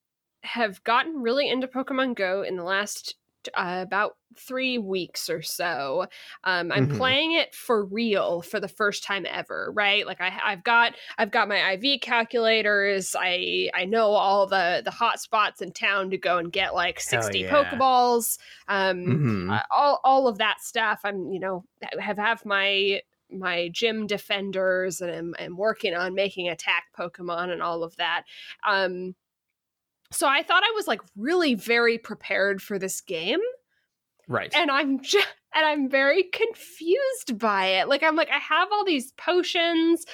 have 0.43 0.83
gotten 0.83 1.21
really 1.21 1.49
into 1.49 1.67
Pokemon 1.67 2.15
Go 2.15 2.41
in 2.43 2.57
the 2.57 2.63
last 2.63 3.15
uh, 3.53 3.79
about 3.81 4.17
three 4.37 4.77
weeks 4.77 5.29
or 5.29 5.41
so. 5.41 6.05
Um, 6.43 6.69
I'm 6.71 6.85
Mhm. 6.85 6.87
playing 6.89 7.31
it 7.31 7.55
for 7.55 7.85
real 7.85 8.41
for 8.41 8.59
the 8.59 8.67
first 8.67 9.03
time 9.05 9.25
ever, 9.25 9.71
right? 9.73 10.05
Like 10.05 10.19
I, 10.19 10.37
I've 10.43 10.65
got 10.65 10.95
I've 11.17 11.31
got 11.31 11.47
my 11.47 11.71
IV 11.71 11.99
calculators. 11.99 13.15
I 13.17 13.69
I 13.73 13.85
know 13.85 14.07
all 14.11 14.47
the 14.47 14.81
the 14.83 14.91
hot 14.91 15.21
spots 15.21 15.61
in 15.61 15.71
town 15.71 16.09
to 16.09 16.17
go 16.17 16.37
and 16.39 16.51
get 16.51 16.75
like 16.75 16.99
60 16.99 17.45
yeah. 17.45 17.45
Pokeballs. 17.45 18.37
Um, 18.67 19.21
Mhm. 19.21 19.47
uh, 19.47 19.61
all 19.71 20.01
all 20.03 20.27
of 20.27 20.39
that 20.39 20.59
stuff. 20.61 20.99
I'm 21.05 21.31
you 21.31 21.39
know 21.39 21.63
have 22.01 22.17
have 22.17 22.45
my 22.45 23.01
my 23.31 23.69
gym 23.71 24.07
defenders 24.07 25.01
and 25.01 25.11
I'm, 25.11 25.35
I'm 25.39 25.57
working 25.57 25.93
on 25.93 26.15
making 26.15 26.49
attack 26.49 26.85
Pokemon 26.97 27.51
and 27.51 27.61
all 27.61 27.83
of 27.83 27.95
that. 27.97 28.23
Um, 28.67 29.15
so 30.11 30.27
I 30.27 30.43
thought 30.43 30.63
I 30.63 30.73
was 30.75 30.87
like 30.87 31.01
really 31.15 31.55
very 31.55 31.97
prepared 31.97 32.61
for 32.61 32.79
this 32.79 33.01
game, 33.01 33.41
right. 34.27 34.53
and 34.55 34.71
I'm 34.71 35.01
just 35.03 35.27
and 35.53 35.65
I'm 35.65 35.89
very 35.89 36.23
confused 36.23 37.37
by 37.37 37.65
it. 37.65 37.87
Like 37.87 38.03
I'm 38.03 38.15
like 38.15 38.29
I 38.29 38.37
have 38.37 38.69
all 38.71 38.85
these 38.85 39.11
potions 39.13 40.05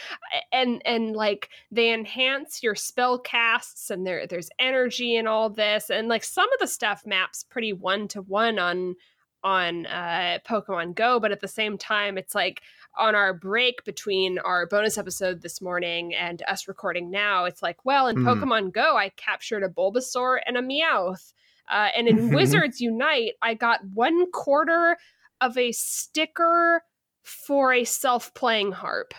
and 0.51 0.81
and 0.85 1.15
like 1.15 1.49
they 1.71 1.93
enhance 1.93 2.63
your 2.63 2.75
spell 2.75 3.19
casts 3.19 3.89
and 3.89 4.05
there 4.07 4.25
there's 4.25 4.49
energy 4.57 5.15
and 5.15 5.27
all 5.27 5.49
this 5.49 5.89
and 5.89 6.07
like 6.07 6.23
some 6.23 6.51
of 6.53 6.59
the 6.59 6.67
stuff 6.67 7.03
maps 7.05 7.43
pretty 7.43 7.73
one 7.73 8.07
to 8.09 8.21
one 8.21 8.57
on 8.57 8.95
on 9.43 9.85
uh 9.87 10.39
Pokemon 10.47 10.95
Go, 10.95 11.19
but 11.19 11.31
at 11.31 11.41
the 11.41 11.47
same 11.47 11.77
time 11.77 12.17
it's 12.17 12.33
like 12.33 12.61
on 12.97 13.15
our 13.15 13.33
break 13.33 13.83
between 13.85 14.39
our 14.39 14.65
bonus 14.67 14.97
episode 14.97 15.41
this 15.41 15.61
morning 15.61 16.13
and 16.13 16.41
us 16.47 16.67
recording 16.67 17.09
now, 17.09 17.45
it's 17.45 17.61
like, 17.63 17.83
well, 17.85 18.07
in 18.07 18.17
Mhm. 18.17 18.25
Pokemon 18.25 18.71
Go, 18.73 18.95
I 18.97 19.09
captured 19.09 19.63
a 19.63 19.69
Bulbasaur 19.69 20.39
and 20.45 20.57
a 20.57 20.61
Meowth. 20.61 21.33
Uh, 21.71 21.89
and 21.95 22.07
in 22.07 22.29
Wizards 22.33 22.79
Unite, 22.81 23.33
I 23.41 23.53
got 23.53 23.79
one 23.93 24.29
quarter 24.31 24.97
of 25.41 25.57
a 25.57 25.71
sticker 25.71 26.83
for 27.23 27.73
a 27.73 27.83
self-playing 27.83 28.73
harp. 28.73 29.13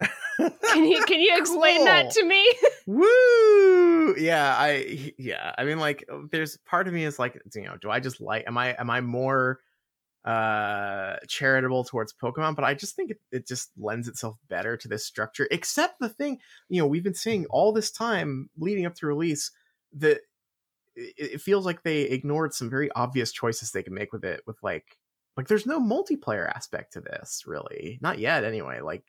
Can 0.38 0.84
you 0.84 1.04
can 1.04 1.18
you 1.18 1.34
explain 1.36 1.84
that 1.84 2.10
to 2.12 2.24
me? 2.24 2.46
Woo! 2.86 4.14
Yeah, 4.16 4.54
I 4.56 5.12
yeah. 5.18 5.52
I 5.58 5.64
mean, 5.64 5.80
like, 5.80 6.08
there's 6.30 6.56
part 6.58 6.86
of 6.86 6.94
me 6.94 7.04
is 7.04 7.18
like, 7.18 7.40
you 7.56 7.62
know, 7.64 7.76
do 7.80 7.90
I 7.90 7.98
just 7.98 8.20
like? 8.20 8.44
Am 8.46 8.56
I 8.56 8.68
am 8.78 8.88
I 8.88 9.00
more 9.00 9.58
uh 10.24 11.16
charitable 11.28 11.84
towards 11.84 12.12
Pokemon? 12.12 12.56
But 12.56 12.64
I 12.64 12.74
just 12.74 12.96
think 12.96 13.10
it, 13.10 13.20
it 13.30 13.46
just 13.46 13.70
lends 13.78 14.08
itself 14.08 14.36
better 14.48 14.76
to 14.76 14.88
this 14.88 15.06
structure. 15.06 15.48
Except 15.50 15.98
the 16.00 16.08
thing, 16.08 16.38
you 16.68 16.80
know, 16.80 16.86
we've 16.86 17.04
been 17.04 17.14
saying 17.14 17.46
all 17.50 17.72
this 17.72 17.90
time 17.90 18.50
leading 18.58 18.86
up 18.86 18.94
to 18.96 19.06
release 19.06 19.50
that 19.94 20.20
it, 20.96 21.14
it 21.16 21.40
feels 21.40 21.64
like 21.64 21.82
they 21.82 22.02
ignored 22.02 22.54
some 22.54 22.70
very 22.70 22.90
obvious 22.92 23.32
choices 23.32 23.70
they 23.70 23.82
can 23.82 23.94
make 23.94 24.12
with 24.12 24.24
it. 24.24 24.42
With 24.46 24.56
like, 24.62 24.98
like 25.36 25.48
there's 25.48 25.66
no 25.66 25.80
multiplayer 25.80 26.48
aspect 26.48 26.94
to 26.94 27.00
this, 27.00 27.44
really, 27.46 27.98
not 28.02 28.18
yet. 28.18 28.44
Anyway, 28.44 28.80
like 28.80 29.04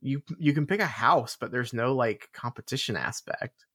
you 0.00 0.22
you 0.38 0.52
can 0.52 0.66
pick 0.66 0.80
a 0.80 0.86
house, 0.86 1.36
but 1.38 1.50
there's 1.50 1.72
no 1.72 1.94
like 1.94 2.28
competition 2.32 2.96
aspect. 2.96 3.66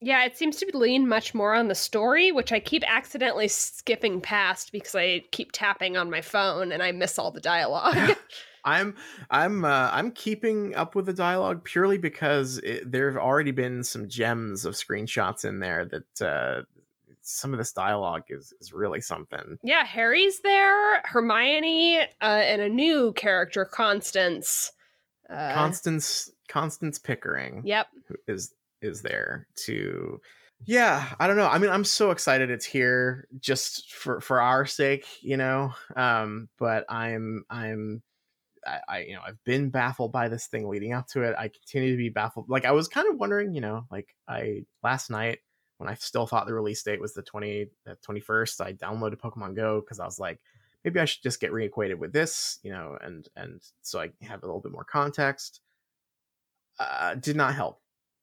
Yeah, 0.00 0.24
it 0.24 0.36
seems 0.36 0.56
to 0.56 0.70
lean 0.76 1.08
much 1.08 1.34
more 1.34 1.54
on 1.54 1.68
the 1.68 1.74
story, 1.74 2.30
which 2.30 2.52
I 2.52 2.60
keep 2.60 2.84
accidentally 2.86 3.48
skipping 3.48 4.20
past 4.20 4.70
because 4.70 4.94
I 4.94 5.24
keep 5.32 5.50
tapping 5.52 5.96
on 5.96 6.08
my 6.10 6.20
phone 6.20 6.70
and 6.70 6.82
I 6.82 6.92
miss 6.92 7.18
all 7.18 7.32
the 7.32 7.40
dialogue. 7.40 8.16
I'm 8.64 8.94
I'm 9.30 9.64
uh, 9.64 9.90
I'm 9.92 10.10
keeping 10.12 10.74
up 10.74 10.94
with 10.94 11.06
the 11.06 11.12
dialogue 11.12 11.64
purely 11.64 11.98
because 11.98 12.58
it, 12.58 12.90
there 12.90 13.10
have 13.10 13.20
already 13.20 13.50
been 13.50 13.82
some 13.82 14.08
gems 14.08 14.64
of 14.64 14.74
screenshots 14.74 15.44
in 15.44 15.60
there 15.60 15.84
that 15.86 16.22
uh, 16.22 16.62
some 17.22 17.52
of 17.52 17.58
this 17.58 17.72
dialogue 17.72 18.24
is 18.28 18.52
is 18.60 18.72
really 18.72 19.00
something. 19.00 19.58
yeah, 19.62 19.84
Harry's 19.84 20.40
there, 20.40 21.00
Hermione, 21.02 22.00
uh, 22.00 22.04
and 22.20 22.60
a 22.60 22.68
new 22.68 23.12
character, 23.14 23.64
Constance. 23.64 24.72
Uh, 25.30 25.52
Constance 25.54 26.30
Constance 26.48 26.98
Pickering 26.98 27.62
Yep. 27.64 27.88
who 28.06 28.14
is 28.26 28.54
is 28.82 29.02
there 29.02 29.46
to 29.54 30.20
yeah 30.66 31.08
i 31.20 31.26
don't 31.26 31.36
know 31.36 31.46
i 31.46 31.58
mean 31.58 31.70
i'm 31.70 31.84
so 31.84 32.10
excited 32.10 32.50
it's 32.50 32.66
here 32.66 33.28
just 33.38 33.92
for 33.92 34.20
for 34.20 34.40
our 34.40 34.66
sake 34.66 35.06
you 35.20 35.36
know 35.36 35.72
um 35.96 36.48
but 36.58 36.84
i'm 36.88 37.44
i'm 37.48 38.02
I, 38.66 38.80
I 38.88 38.98
you 39.00 39.14
know 39.14 39.20
i've 39.26 39.42
been 39.44 39.70
baffled 39.70 40.12
by 40.12 40.28
this 40.28 40.46
thing 40.46 40.68
leading 40.68 40.92
up 40.92 41.06
to 41.08 41.22
it. 41.22 41.34
I 41.38 41.48
continue 41.48 41.92
to 41.92 41.96
be 41.96 42.08
baffled. 42.08 42.48
Like 42.48 42.64
i 42.64 42.72
was 42.72 42.88
kind 42.88 43.08
of 43.08 43.18
wondering 43.18 43.54
you 43.54 43.60
know 43.60 43.84
like 43.90 44.14
i 44.26 44.64
last 44.82 45.10
night 45.10 45.38
when 45.78 45.88
i 45.88 45.94
still 45.94 46.26
thought 46.26 46.46
the 46.46 46.54
release 46.54 46.82
date 46.82 47.00
was 47.00 47.14
the 47.14 47.22
20 47.22 47.66
the 47.84 47.96
21st 48.06 48.60
i 48.60 48.72
downloaded 48.72 49.16
pokemon 49.16 49.54
go 49.54 49.80
because 49.80 50.00
i 50.00 50.04
was 50.04 50.18
like 50.18 50.40
maybe 50.84 50.98
i 50.98 51.04
should 51.04 51.22
just 51.22 51.40
get 51.40 51.52
reacquainted 51.52 51.98
with 51.98 52.12
this 52.12 52.58
you 52.62 52.72
know 52.72 52.98
and 53.00 53.28
and 53.36 53.62
so 53.82 54.00
i 54.00 54.10
have 54.22 54.42
a 54.42 54.46
little 54.46 54.60
bit 54.60 54.72
more 54.72 54.84
context. 54.84 55.60
Uh 56.80 57.14
did 57.14 57.36
not 57.36 57.54
help 57.54 57.80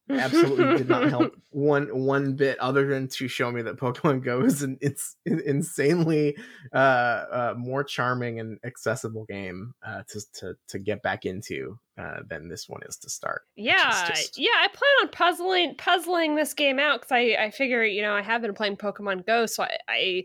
absolutely 0.09 0.77
did 0.77 0.89
not 0.89 1.09
help 1.09 1.33
one 1.49 1.87
one 2.05 2.35
bit 2.35 2.59
other 2.59 2.87
than 2.87 3.07
to 3.07 3.27
show 3.27 3.51
me 3.51 3.61
that 3.61 3.77
pokemon 3.77 4.23
go 4.23 4.41
is 4.41 4.61
an 4.61 4.77
it's 4.81 5.15
an 5.25 5.41
insanely 5.45 6.37
uh, 6.73 6.77
uh 6.77 7.53
more 7.57 7.83
charming 7.83 8.39
and 8.39 8.59
accessible 8.63 9.25
game 9.25 9.73
uh 9.85 10.03
to 10.07 10.21
to, 10.33 10.53
to 10.67 10.77
get 10.79 11.01
back 11.01 11.25
into 11.25 11.77
uh 11.97 12.17
than 12.29 12.49
this 12.49 12.67
one 12.69 12.81
is 12.87 12.97
to 12.97 13.09
start 13.09 13.43
Yeah, 13.55 14.07
just- 14.09 14.37
yeah. 14.37 14.49
I 14.59 14.67
plan 14.67 14.91
on 15.03 15.09
puzzling 15.09 15.75
puzzling 15.77 16.35
this 16.35 16.53
game 16.53 16.77
out 16.77 17.01
because 17.01 17.11
I 17.11 17.35
I 17.39 17.51
figure 17.51 17.83
you 17.83 18.01
know 18.01 18.13
I 18.13 18.21
have 18.21 18.41
been 18.41 18.53
playing 18.53 18.75
Pokemon 18.77 19.25
Go, 19.25 19.45
so 19.45 19.63
I, 19.63 19.77
I 19.87 20.23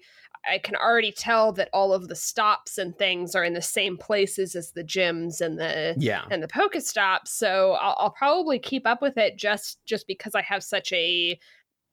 I 0.49 0.59
can 0.59 0.75
already 0.76 1.12
tell 1.12 1.52
that 1.52 1.68
all 1.73 1.92
of 1.92 2.09
the 2.09 2.14
stops 2.16 2.78
and 2.78 2.97
things 2.97 3.35
are 3.35 3.44
in 3.44 3.52
the 3.52 3.62
same 3.62 3.97
places 3.99 4.54
as 4.56 4.73
the 4.73 4.85
gyms 4.85 5.40
and 5.40 5.59
the 5.59 5.94
yeah 5.99 6.25
and 6.30 6.42
the 6.42 6.49
Pokestops. 6.49 7.28
So 7.28 7.73
I'll, 7.73 7.97
I'll 7.99 8.11
probably 8.11 8.59
keep 8.59 8.87
up 8.87 9.02
with 9.02 9.16
it 9.18 9.37
just 9.37 9.78
just 9.85 10.06
because 10.06 10.35
I 10.35 10.42
have 10.42 10.62
such 10.64 10.92
a 10.92 11.38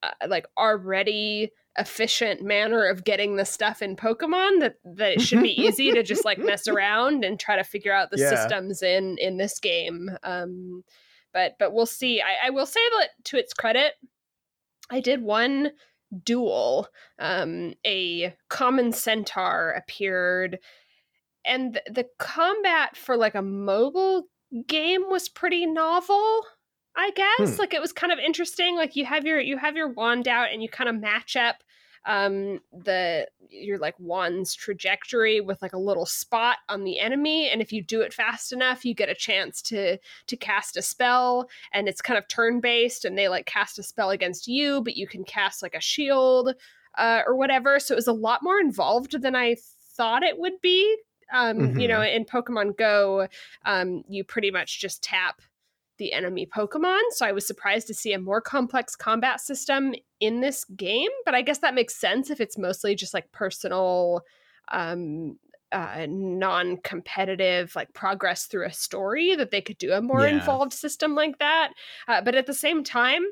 uh, 0.04 0.12
like 0.27 0.46
already 0.58 1.51
efficient 1.77 2.42
manner 2.42 2.86
of 2.86 3.04
getting 3.04 3.36
the 3.36 3.46
stuff 3.46 3.82
in 3.82 3.96
Pokemon 3.96 4.62
that 4.62 4.75
that 4.86 5.13
it 5.13 5.22
should 5.22 5.42
be 5.42 5.60
easy 5.62 5.92
to 5.92 6.01
just 6.04 6.24
like 6.25 6.39
mess 6.39 6.68
around 6.70 7.24
and 7.25 7.39
try 7.39 7.56
to 7.56 7.63
figure 7.63 7.94
out 7.94 8.12
the 8.12 8.18
Yeah. 8.20 8.30
systems 8.30 8.82
in 8.82 9.18
in 9.20 9.38
this 9.38 9.60
game. 9.60 10.10
Um, 10.24 10.84
but 11.34 11.56
but 11.60 11.74
we'll 11.74 11.86
see. 11.86 12.22
I, 12.22 12.48
I 12.48 12.50
will 12.51 12.66
say 12.66 12.80
that 13.00 13.10
to 13.25 13.38
its 13.38 13.54
credit, 13.54 13.94
I 14.89 15.01
did 15.01 15.22
one 15.22 15.72
duel. 16.24 16.88
Um, 17.20 17.74
a 17.86 18.36
common 18.50 18.92
centaur 18.92 19.72
appeared, 19.72 20.60
and 21.46 21.74
th- 21.74 21.86
the 21.96 22.08
combat 22.20 22.96
for 22.98 23.18
like 23.18 23.36
a 23.36 23.42
mobile 23.42 24.28
game 24.68 25.04
was 25.10 25.30
pretty 25.30 25.66
novel. 25.66 26.42
I 26.96 27.12
guess 27.12 27.56
Hmm. 27.56 27.60
like 27.60 27.74
it 27.74 27.82
was 27.82 27.94
kind 27.94 28.12
of 28.12 28.20
interesting. 28.20 28.76
Like 28.76 28.96
you 28.96 29.06
have 29.06 29.26
your 29.26 29.40
you 29.40 29.58
have 29.58 29.76
your 29.76 29.90
wand 29.90 30.28
out 30.28 30.52
and 30.52 30.64
you 30.64 30.70
kind 30.70 30.90
of 30.90 31.00
match 31.00 31.36
up 31.36 31.58
um 32.08 32.60
the 32.72 33.28
your 33.50 33.78
like 33.78 33.96
wand's 34.00 34.56
trajectory 34.56 35.40
with 35.40 35.62
like 35.62 35.74
a 35.74 35.80
little 35.80 36.06
spot 36.06 36.58
on 36.68 36.84
the 36.84 37.00
enemy 37.00 37.50
and 37.50 37.62
if 37.62 37.72
you 37.72 37.84
do 37.84 38.02
it 38.02 38.14
fast 38.14 38.52
enough 38.52 38.84
you 38.84 38.94
get 38.94 39.10
a 39.10 39.16
chance 39.16 39.62
to 39.62 39.98
to 40.26 40.36
cast 40.36 40.76
a 40.76 40.82
spell 40.82 41.48
and 41.72 41.88
it's 41.88 42.02
kind 42.02 42.18
of 42.18 42.28
turn 42.28 42.60
based 42.60 43.06
and 43.06 43.18
they 43.18 43.30
like 43.30 43.46
cast 43.46 43.78
a 43.78 43.84
spell 43.84 44.10
against 44.10 44.48
you 44.48 44.82
but 44.82 44.98
you 44.98 45.08
can 45.08 45.24
cast 45.24 45.62
like 45.62 45.76
a 45.76 45.82
shield 45.82 46.56
uh, 46.98 47.22
or 47.26 47.36
whatever. 47.36 47.80
So 47.80 47.94
it 47.94 47.98
was 47.98 48.08
a 48.08 48.14
lot 48.14 48.44
more 48.44 48.60
involved 48.60 49.22
than 49.22 49.36
i 49.36 49.56
thought 49.96 50.24
it 50.24 50.38
would 50.38 50.62
be. 50.62 50.96
Um 51.34 51.78
you 51.78 51.88
know 51.90 52.02
in 52.02 52.24
pokemon 52.24 52.78
go 52.78 53.28
um 53.66 54.04
you 54.08 54.24
pretty 54.24 54.50
much 54.50 54.80
just 54.80 55.04
tap 55.04 55.42
the 55.98 56.13
enemy 56.13 56.46
Pokemon. 56.46 57.01
So 57.12 57.25
I 57.25 57.32
was 57.32 57.46
surprised 57.46 57.88
to 57.88 57.94
see 57.94 58.13
a 58.13 58.20
more 58.20 58.42
complex 58.42 58.96
combat 58.96 59.42
system 59.42 59.94
in 60.20 60.42
this 60.42 60.63
game, 60.66 61.10
but 61.25 61.36
I 61.36 61.42
guess 61.42 61.60
that 61.60 61.75
makes 61.75 61.96
sense 61.96 62.30
if 62.30 62.39
it's 62.42 62.58
mostly 62.58 62.96
just 62.96 63.13
like 63.13 63.32
personal 63.32 64.22
um 64.70 65.38
uh 65.72 66.06
non-competitive 66.10 67.75
like 67.75 67.94
progress 67.94 68.46
through 68.46 68.66
a 68.66 68.74
story 68.74 69.36
that 69.36 69.51
they 69.51 69.62
could 69.62 69.77
do 69.77 69.92
a 69.92 70.01
more 70.01 70.25
Yeah. 70.25 70.34
involved 70.39 70.74
system 70.74 71.16
like 71.16 71.38
that 71.39 71.74
uh, 72.08 72.22
but 72.22 72.36
at 72.36 72.46
the 72.46 72.54
same 72.54 72.84
time 72.84 73.24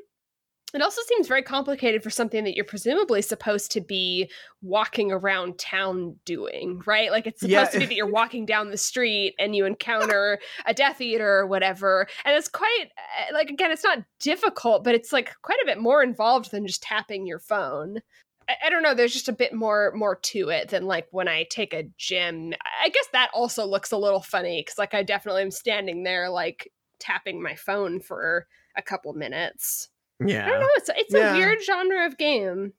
It 0.74 0.82
also 0.82 1.00
seems 1.06 1.28
very 1.28 1.42
complicated 1.42 2.02
for 2.02 2.10
something 2.10 2.44
that 2.44 2.54
you're 2.56 2.64
presumably 2.64 3.22
supposed 3.22 3.70
to 3.72 3.80
be 3.80 4.30
walking 4.62 5.12
around 5.12 5.58
town 5.58 6.16
doing, 6.24 6.82
right? 6.86 7.10
Like 7.10 7.26
it's 7.26 7.40
supposed 7.40 7.52
Yeah. 7.52 7.70
to 7.70 7.78
be 7.78 7.86
that 7.86 7.94
you're 7.94 8.06
walking 8.10 8.44
down 8.46 8.70
the 8.70 8.76
street 8.76 9.34
and 9.38 9.54
you 9.54 9.64
encounter 9.64 10.38
a 10.66 10.74
Death 10.74 11.00
Eater 11.00 11.38
or 11.38 11.46
whatever. 11.46 12.08
And 12.24 12.36
it's 12.36 12.48
quite, 12.48 12.86
uh, 12.98 13.32
like, 13.32 13.48
again, 13.48 13.70
it's 13.70 13.84
not 13.84 14.00
difficult, 14.18 14.82
but 14.82 14.94
it's 14.94 15.12
like 15.12 15.32
quite 15.42 15.58
a 15.62 15.66
bit 15.66 15.78
more 15.80 16.02
involved 16.02 16.50
than 16.50 16.66
just 16.66 16.82
tapping 16.82 17.26
your 17.26 17.38
phone. 17.38 18.00
I, 18.48 18.54
I 18.66 18.70
don't 18.70 18.82
know. 18.82 18.92
There's 18.94 19.12
just 19.12 19.28
a 19.28 19.32
bit 19.32 19.54
more 19.54 19.92
more 19.94 20.16
to 20.16 20.48
it 20.48 20.68
than 20.68 20.84
like 20.86 21.06
when 21.12 21.28
I 21.28 21.44
take 21.48 21.74
a 21.74 21.84
gym. 21.96 22.52
I 22.82 22.88
guess 22.88 23.06
that 23.12 23.30
also 23.32 23.64
looks 23.64 23.92
a 23.92 23.96
little 23.96 24.20
funny 24.20 24.62
because 24.62 24.78
like 24.78 24.94
I 24.94 25.04
definitely 25.04 25.42
am 25.42 25.50
standing 25.52 26.02
there 26.02 26.28
like 26.28 26.70
tapping 26.98 27.40
my 27.40 27.54
phone 27.54 28.00
for 28.00 28.46
a 28.76 28.82
couple 28.82 29.12
minutes. 29.14 29.88
I 30.20 30.24
don't 30.24 30.28
Yeah, 30.28 30.60
know. 30.60 30.68
It's 30.76 30.90
it's 30.96 31.14
Yeah. 31.14 31.30
a 31.30 31.38
weird 31.38 31.62
genre 31.62 32.06
of 32.06 32.16
game. 32.18 32.72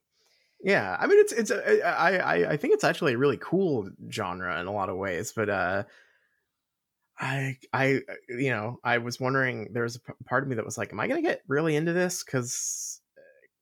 yeah. 0.61 0.97
I 0.99 1.07
mean, 1.07 1.19
it's 1.19 1.33
it's 1.33 1.51
a, 1.51 1.83
I 1.85 2.17
I 2.17 2.51
I 2.53 2.57
think 2.57 2.73
it's 2.73 2.83
actually 2.83 3.13
a 3.13 3.17
really 3.17 3.37
cool 3.37 3.89
genre 4.11 4.59
in 4.59 4.65
a 4.67 4.71
lot 4.73 4.89
of 4.89 4.97
ways, 4.97 5.31
but 5.33 5.49
uh, 5.49 5.83
I 7.19 7.57
I 7.73 8.01
you 8.29 8.51
know 8.51 8.79
I 8.83 8.99
was 8.99 9.19
wondering 9.19 9.73
there 9.73 9.83
was 9.83 9.95
a 9.95 10.23
part 10.25 10.43
of 10.43 10.49
me 10.49 10.55
that 10.55 10.65
was 10.65 10.77
like, 10.77 10.91
am 10.91 10.99
I 10.99 11.07
gonna 11.07 11.21
get 11.21 11.41
really 11.47 11.75
into 11.75 11.93
this 11.93 12.23
because 12.23 13.01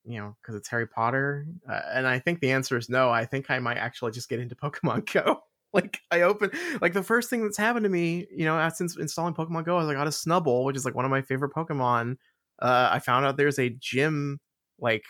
you 0.05 0.20
know 0.20 0.36
because 0.41 0.55
it's 0.55 0.67
Harry 0.70 0.88
Potter? 0.88 1.48
Uh, 1.70 1.82
and 1.94 2.08
I 2.08 2.20
think 2.20 2.41
the 2.41 2.51
answer 2.51 2.77
is 2.77 2.89
no. 2.89 3.10
I 3.10 3.25
think 3.25 3.50
I 3.50 3.60
might 3.60 3.77
actually 3.77 4.12
just 4.12 4.29
get 4.29 4.39
into 4.39 4.55
Pokemon 4.55 5.12
Go. 5.13 5.41
like 5.74 6.00
I 6.12 6.22
open 6.22 6.51
like 6.82 6.94
the 6.94 7.03
first 7.03 7.29
thing 7.29 7.44
that's 7.44 7.58
happened 7.58 7.84
to 7.86 7.89
me, 7.89 8.27
you 8.32 8.46
know, 8.46 8.70
since 8.74 8.98
installing 8.98 9.34
Pokemon 9.36 9.65
Go, 9.65 9.79
is 9.79 9.88
I 9.88 9.94
got 9.94 10.08
a 10.08 10.12
Snubbull, 10.12 10.65
which 10.65 10.77
is 10.77 10.86
like 10.86 10.96
one 10.96 11.05
of 11.05 11.12
my 11.12 11.22
favorite 11.22 11.53
Pokemon. 11.53 12.17
Uh, 12.59 12.89
I 12.91 13.00
found 13.00 13.25
out 13.25 13.38
there's 13.38 13.59
a 13.59 13.69
gym 13.69 14.39
like 14.79 15.03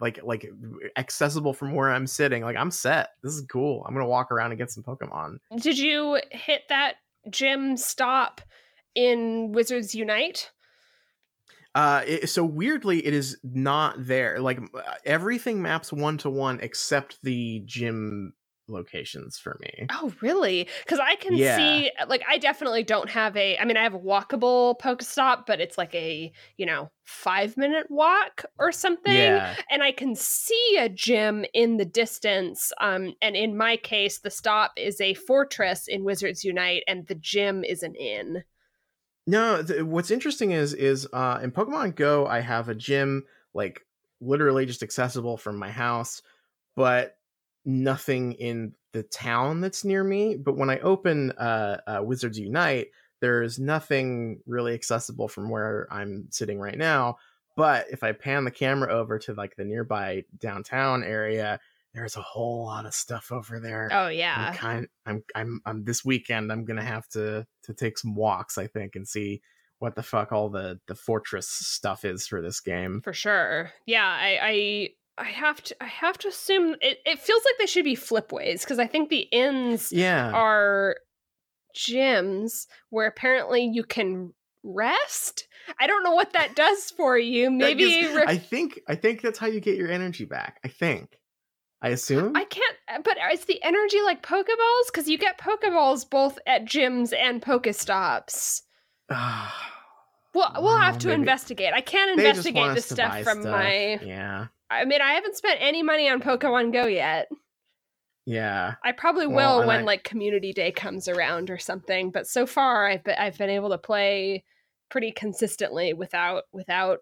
like 0.00 0.20
like 0.22 0.50
accessible 0.96 1.52
from 1.52 1.74
where 1.74 1.90
I'm 1.90 2.06
sitting. 2.06 2.42
Like 2.42 2.56
I'm 2.56 2.70
set. 2.70 3.10
This 3.22 3.32
is 3.34 3.44
cool. 3.50 3.84
I'm 3.86 3.94
gonna 3.94 4.06
walk 4.06 4.30
around 4.30 4.52
and 4.52 4.58
get 4.58 4.70
some 4.70 4.82
Pokemon. 4.82 5.38
Did 5.56 5.78
you 5.78 6.20
hit 6.30 6.62
that 6.68 6.94
gym 7.30 7.76
stop 7.76 8.40
in 8.94 9.52
Wizards 9.52 9.94
Unite? 9.94 10.50
Uh, 11.74 12.02
it, 12.06 12.30
so 12.30 12.42
weirdly, 12.42 13.04
it 13.04 13.12
is 13.12 13.38
not 13.44 13.94
there. 13.98 14.40
Like 14.40 14.60
everything 15.04 15.60
maps 15.60 15.92
one 15.92 16.16
to 16.18 16.30
one 16.30 16.58
except 16.62 17.18
the 17.22 17.62
gym 17.66 18.32
locations 18.68 19.38
for 19.38 19.58
me. 19.60 19.88
Oh, 19.88 20.12
really? 20.20 20.68
Because 20.84 20.98
I 20.98 21.14
can 21.14 21.36
Yeah. 21.36 21.82
see, 21.82 21.92
like, 22.08 22.24
I 22.28 22.38
definitely 22.38 22.82
don't 22.82 23.08
have 23.08 23.36
a. 23.36 23.56
I 23.56 23.64
mean, 23.64 23.76
I 23.76 23.84
have 23.84 23.94
a 23.94 24.00
walkable 24.00 24.76
Pokestop, 24.80 25.46
but 25.46 25.60
it's 25.60 25.78
like 25.78 25.94
a 25.94 26.32
you 26.56 26.66
know 26.66 26.90
five 27.04 27.56
minute 27.56 27.86
walk 27.88 28.44
or 28.58 28.72
something. 28.72 29.12
Yeah, 29.12 29.54
and 29.70 29.84
I 29.84 29.92
can 29.92 30.16
see 30.16 30.76
a 30.80 30.88
gym 30.88 31.44
in 31.54 31.76
the 31.76 31.84
distance. 31.84 32.72
Um, 32.80 33.14
and 33.22 33.36
in 33.36 33.56
my 33.56 33.76
case, 33.76 34.18
the 34.18 34.30
stop 34.30 34.72
is 34.76 35.00
a 35.00 35.14
fortress 35.14 35.86
in 35.86 36.02
Wizards 36.02 36.42
Unite, 36.44 36.82
and 36.88 37.06
the 37.06 37.14
gym 37.14 37.62
is 37.62 37.84
an 37.84 37.94
inn. 37.94 38.42
No, 39.26 39.62
th- 39.62 39.82
what's 39.82 40.10
interesting 40.10 40.52
is 40.52 40.72
is 40.72 41.08
uh 41.12 41.40
in 41.42 41.50
Pokemon 41.52 41.96
Go 41.96 42.26
I 42.26 42.40
have 42.40 42.68
a 42.68 42.74
gym 42.74 43.24
like 43.54 43.84
literally 44.20 44.66
just 44.66 44.82
accessible 44.82 45.36
from 45.36 45.56
my 45.58 45.70
house, 45.70 46.22
but 46.76 47.15
nothing 47.66 48.32
in 48.34 48.72
the 48.92 49.02
town 49.02 49.60
that's 49.60 49.84
near 49.84 50.02
me. 50.02 50.36
But 50.36 50.56
when 50.56 50.70
I 50.70 50.78
open 50.78 51.32
uh, 51.32 51.78
uh 51.86 52.00
Wizards 52.02 52.38
Unite, 52.38 52.88
there's 53.20 53.58
nothing 53.58 54.40
really 54.46 54.74
accessible 54.74 55.28
from 55.28 55.50
where 55.50 55.86
I'm 55.90 56.28
sitting 56.30 56.58
right 56.58 56.78
now. 56.78 57.16
But 57.56 57.86
if 57.90 58.02
I 58.02 58.12
pan 58.12 58.44
the 58.44 58.50
camera 58.50 58.92
over 58.92 59.18
to 59.20 59.34
like 59.34 59.56
the 59.56 59.64
nearby 59.64 60.24
downtown 60.38 61.02
area, 61.02 61.58
there's 61.94 62.16
a 62.16 62.22
whole 62.22 62.66
lot 62.66 62.84
of 62.84 62.94
stuff 62.94 63.32
over 63.32 63.58
there. 63.58 63.88
Oh 63.90 64.06
I'm 64.06 64.12
yeah, 64.12 64.52
kind 64.54 64.86
I'm 65.06 65.24
I'm 65.34 65.60
I'm 65.64 65.84
this 65.84 66.04
weekend 66.04 66.52
I'm 66.52 66.64
gonna 66.64 66.84
have 66.84 67.08
to 67.10 67.46
to 67.64 67.74
take 67.74 67.98
some 67.98 68.14
walks 68.14 68.58
I 68.58 68.66
think 68.66 68.96
and 68.96 69.08
see 69.08 69.40
what 69.78 69.94
the 69.94 70.02
fuck 70.02 70.32
all 70.32 70.50
the 70.50 70.78
the 70.86 70.94
fortress 70.94 71.48
stuff 71.48 72.04
is 72.04 72.26
for 72.26 72.42
this 72.42 72.60
game. 72.60 73.00
for 73.02 73.14
sure. 73.14 73.72
Yeah, 73.86 74.06
I, 74.06 74.38
I 74.42 74.88
I 75.18 75.24
have 75.24 75.62
to 75.64 75.76
I 75.82 75.86
have 75.86 76.18
to 76.18 76.28
assume 76.28 76.76
it, 76.80 76.98
it 77.06 77.18
feels 77.18 77.42
like 77.44 77.54
they 77.58 77.66
should 77.66 77.84
be 77.84 77.96
flipways 77.96 78.60
because 78.60 78.78
I 78.78 78.86
think 78.86 79.08
the 79.08 79.26
inns 79.32 79.90
Yeah. 79.92 80.30
are 80.32 80.96
gyms 81.76 82.66
where 82.90 83.06
apparently 83.06 83.64
you 83.64 83.82
can 83.84 84.32
rest. 84.62 85.46
I 85.80 85.86
don't 85.86 86.02
know 86.04 86.14
what 86.14 86.32
that 86.34 86.54
does 86.54 86.90
for 86.90 87.18
you. 87.18 87.50
Maybe 87.50 87.88
gives- 87.88 88.14
re- 88.14 88.24
I 88.26 88.36
think 88.38 88.80
I 88.88 88.94
think 88.94 89.22
that's 89.22 89.38
how 89.38 89.46
you 89.46 89.60
get 89.60 89.76
your 89.76 89.90
energy 89.90 90.24
back. 90.24 90.58
I 90.64 90.68
think. 90.68 91.18
I 91.82 91.90
assume. 91.90 92.34
I 92.34 92.44
can't, 92.44 92.76
uh, 92.88 93.00
but 93.04 93.18
uh, 93.18 93.32
is 93.32 93.44
the 93.44 93.62
energy 93.62 94.00
like 94.02 94.22
Pokeballs? 94.22 94.86
Because 94.86 95.08
you 95.08 95.18
get 95.18 95.38
Pokeballs 95.38 96.08
both 96.08 96.38
at 96.46 96.64
gyms 96.64 97.12
and 97.16 97.40
Pokestops. 97.42 98.62
Well, 100.34 100.52
we'll 100.60 100.76
have 100.76 100.98
to 100.98 101.08
maybe- 101.08 101.20
investigate. 101.20 101.72
I 101.72 101.80
can't 101.80 102.18
investigate 102.18 102.74
this 102.74 102.84
stuff 102.86 103.22
from 103.22 103.40
stuff. 103.40 103.52
my. 103.52 103.98
Yeah. 104.04 104.46
I 104.70 104.84
mean, 104.84 105.00
I 105.00 105.12
haven't 105.12 105.36
spent 105.36 105.58
any 105.60 105.82
money 105.82 106.08
on 106.08 106.20
Pokemon 106.20 106.72
Go 106.72 106.86
yet. 106.86 107.28
Yeah. 108.26 108.74
I 108.84 108.92
probably 108.92 109.28
will 109.28 109.60
and 109.60 109.68
when 109.68 109.80
I- 109.80 109.84
like 109.84 110.02
Community 110.02 110.52
Day 110.52 110.72
comes 110.72 111.06
around 111.08 111.48
or 111.50 111.58
something. 111.58 112.10
But 112.10 112.26
so 112.26 112.46
far, 112.46 112.86
I've 112.88 113.04
been, 113.04 113.14
I've 113.16 113.38
been 113.38 113.50
able 113.50 113.70
to 113.70 113.78
play 113.78 114.44
pretty 114.90 115.12
consistently 115.12 115.92
without 115.92 116.44
without 116.52 117.00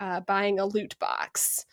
uh, 0.00 0.20
buying 0.20 0.60
a 0.60 0.66
loot 0.66 0.96
box. 1.00 1.66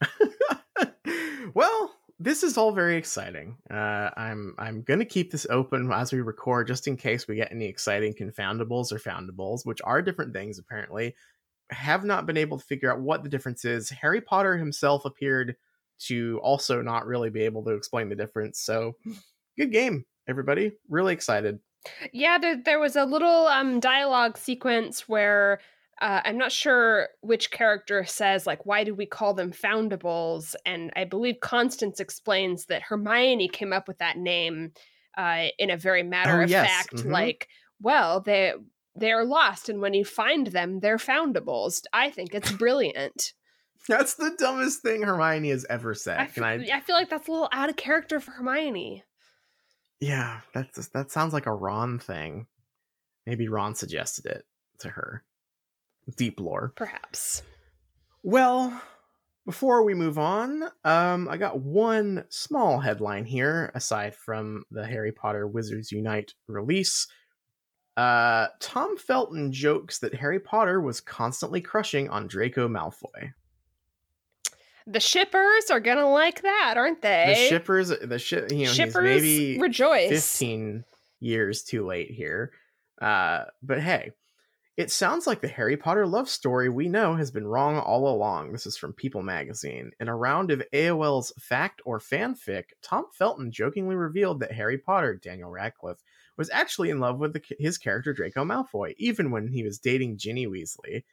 well, 1.54 1.94
this 2.18 2.44
is 2.44 2.56
all 2.56 2.72
very 2.72 2.96
exciting. 2.96 3.56
Uh, 3.68 4.10
I'm 4.16 4.54
I'm 4.58 4.82
gonna 4.82 5.04
keep 5.04 5.32
this 5.32 5.46
open 5.50 5.90
as 5.92 6.12
we 6.12 6.20
record, 6.20 6.68
just 6.68 6.86
in 6.86 6.96
case 6.96 7.26
we 7.26 7.34
get 7.34 7.50
any 7.50 7.66
exciting 7.66 8.14
confoundables 8.14 8.92
or 8.92 8.98
foundables, 8.98 9.66
which 9.66 9.80
are 9.82 10.02
different 10.02 10.32
things 10.32 10.58
apparently. 10.58 11.16
Have 11.70 12.04
not 12.04 12.26
been 12.26 12.36
able 12.36 12.58
to 12.58 12.64
figure 12.64 12.92
out 12.92 13.00
what 13.00 13.22
the 13.22 13.28
difference 13.28 13.64
is. 13.64 13.88
Harry 13.90 14.20
Potter 14.20 14.56
himself 14.56 15.04
appeared 15.04 15.56
to 16.00 16.40
also 16.42 16.82
not 16.82 17.06
really 17.06 17.30
be 17.30 17.42
able 17.42 17.62
to 17.64 17.70
explain 17.70 18.08
the 18.08 18.16
difference. 18.16 18.60
So, 18.60 18.96
good 19.56 19.72
game, 19.72 20.04
everybody. 20.28 20.72
Really 20.88 21.14
excited. 21.14 21.60
Yeah, 22.12 22.38
there 22.38 22.56
there 22.62 22.78
was 22.80 22.96
a 22.96 23.04
little 23.04 23.46
um 23.46 23.80
dialogue 23.80 24.36
sequence 24.38 25.08
where 25.08 25.60
uh, 26.00 26.20
I'm 26.24 26.38
not 26.38 26.50
sure 26.50 27.08
which 27.20 27.50
character 27.52 28.04
says 28.04 28.46
like 28.46 28.66
why 28.66 28.84
do 28.84 28.94
we 28.94 29.06
call 29.06 29.34
them 29.34 29.52
foundables, 29.52 30.54
and 30.66 30.92
I 30.96 31.04
believe 31.04 31.36
Constance 31.40 32.00
explains 32.00 32.66
that 32.66 32.82
Hermione 32.82 33.48
came 33.48 33.72
up 33.72 33.88
with 33.88 33.98
that 33.98 34.16
name 34.16 34.72
uh, 35.16 35.46
in 35.58 35.70
a 35.70 35.76
very 35.76 36.02
matter 36.02 36.40
Oh, 36.40 36.44
of 36.44 36.50
yes, 36.50 36.66
fact, 36.68 36.96
mhm. 37.04 37.10
like 37.10 37.48
well 37.80 38.20
they 38.20 38.52
they're 38.94 39.24
lost, 39.24 39.68
and 39.68 39.80
when 39.80 39.94
you 39.94 40.04
find 40.04 40.48
them, 40.48 40.80
they're 40.80 40.98
foundables. 40.98 41.82
I 41.92 42.10
think 42.10 42.34
it's 42.34 42.52
brilliant. 42.52 43.32
That's 43.88 44.14
the 44.14 44.34
dumbest 44.38 44.82
thing 44.82 45.02
Hermione 45.02 45.50
has 45.50 45.66
ever 45.68 45.94
said. 45.94 46.20
I, 46.20 46.26
Can 46.26 46.44
f- 46.44 46.68
I? 46.70 46.76
I 46.76 46.80
feel 46.80 46.94
like 46.94 47.10
that's 47.10 47.26
a 47.26 47.32
little 47.32 47.48
out 47.50 47.68
of 47.68 47.74
character 47.74 48.20
for 48.20 48.30
Hermione. 48.30 49.02
Yeah, 49.98 50.40
that's 50.54 50.88
that 50.88 51.10
sounds 51.10 51.32
like 51.32 51.46
a 51.46 51.52
Ron 51.52 51.98
thing. 51.98 52.46
Maybe 53.26 53.48
Ron 53.48 53.74
suggested 53.74 54.26
it 54.26 54.44
to 54.80 54.88
her. 54.88 55.24
Deep 56.16 56.38
lore. 56.38 56.72
Perhaps. 56.76 57.42
Well, 58.22 58.80
before 59.46 59.82
we 59.82 59.94
move 59.94 60.18
on, 60.18 60.62
um, 60.84 61.28
I 61.28 61.36
got 61.36 61.60
one 61.60 62.24
small 62.28 62.78
headline 62.78 63.24
here, 63.24 63.72
aside 63.74 64.14
from 64.14 64.64
the 64.70 64.86
Harry 64.86 65.10
Potter 65.12 65.46
Wizards 65.46 65.90
Unite 65.90 66.34
release. 66.46 67.08
Uh, 67.96 68.46
Tom 68.60 68.96
Felton 68.96 69.52
jokes 69.52 69.98
that 69.98 70.14
Harry 70.14 70.40
Potter 70.40 70.80
was 70.80 71.00
constantly 71.00 71.60
crushing 71.60 72.08
on 72.08 72.26
Draco 72.26 72.68
Malfoy. 72.68 73.32
The 74.86 75.00
shippers 75.00 75.70
are 75.70 75.80
gonna 75.80 76.10
like 76.10 76.42
that, 76.42 76.74
aren't 76.76 77.02
they? 77.02 77.26
The 77.28 77.48
shippers, 77.48 77.88
the 77.88 78.18
ship, 78.18 78.50
you 78.50 78.58
know, 78.58 78.64
he's 78.64 78.74
shippers 78.74 79.04
maybe 79.04 79.58
rejoice. 79.58 80.10
15 80.10 80.84
years 81.20 81.62
too 81.62 81.86
late 81.86 82.10
here. 82.10 82.52
Uh, 83.00 83.44
but 83.62 83.80
hey, 83.80 84.12
it 84.76 84.90
sounds 84.90 85.26
like 85.26 85.40
the 85.40 85.48
Harry 85.48 85.76
Potter 85.76 86.06
love 86.06 86.28
story 86.28 86.68
we 86.68 86.88
know 86.88 87.14
has 87.14 87.30
been 87.30 87.46
wrong 87.46 87.78
all 87.78 88.08
along. 88.08 88.52
This 88.52 88.66
is 88.66 88.76
from 88.76 88.94
People 88.94 89.22
magazine. 89.22 89.90
In 90.00 90.08
a 90.08 90.16
round 90.16 90.50
of 90.50 90.62
AOL's 90.72 91.32
Fact 91.38 91.82
or 91.84 92.00
Fanfic, 92.00 92.64
Tom 92.82 93.04
Felton 93.12 93.52
jokingly 93.52 93.96
revealed 93.96 94.40
that 94.40 94.52
Harry 94.52 94.78
Potter, 94.78 95.14
Daniel 95.14 95.50
Radcliffe, 95.50 96.02
was 96.42 96.50
actually 96.50 96.90
in 96.90 96.98
love 96.98 97.20
with 97.20 97.34
the, 97.34 97.42
his 97.60 97.78
character 97.78 98.12
Draco 98.12 98.44
Malfoy, 98.44 98.94
even 98.98 99.30
when 99.30 99.46
he 99.46 99.62
was 99.62 99.78
dating 99.78 100.18
Ginny 100.18 100.48
Weasley. 100.48 101.04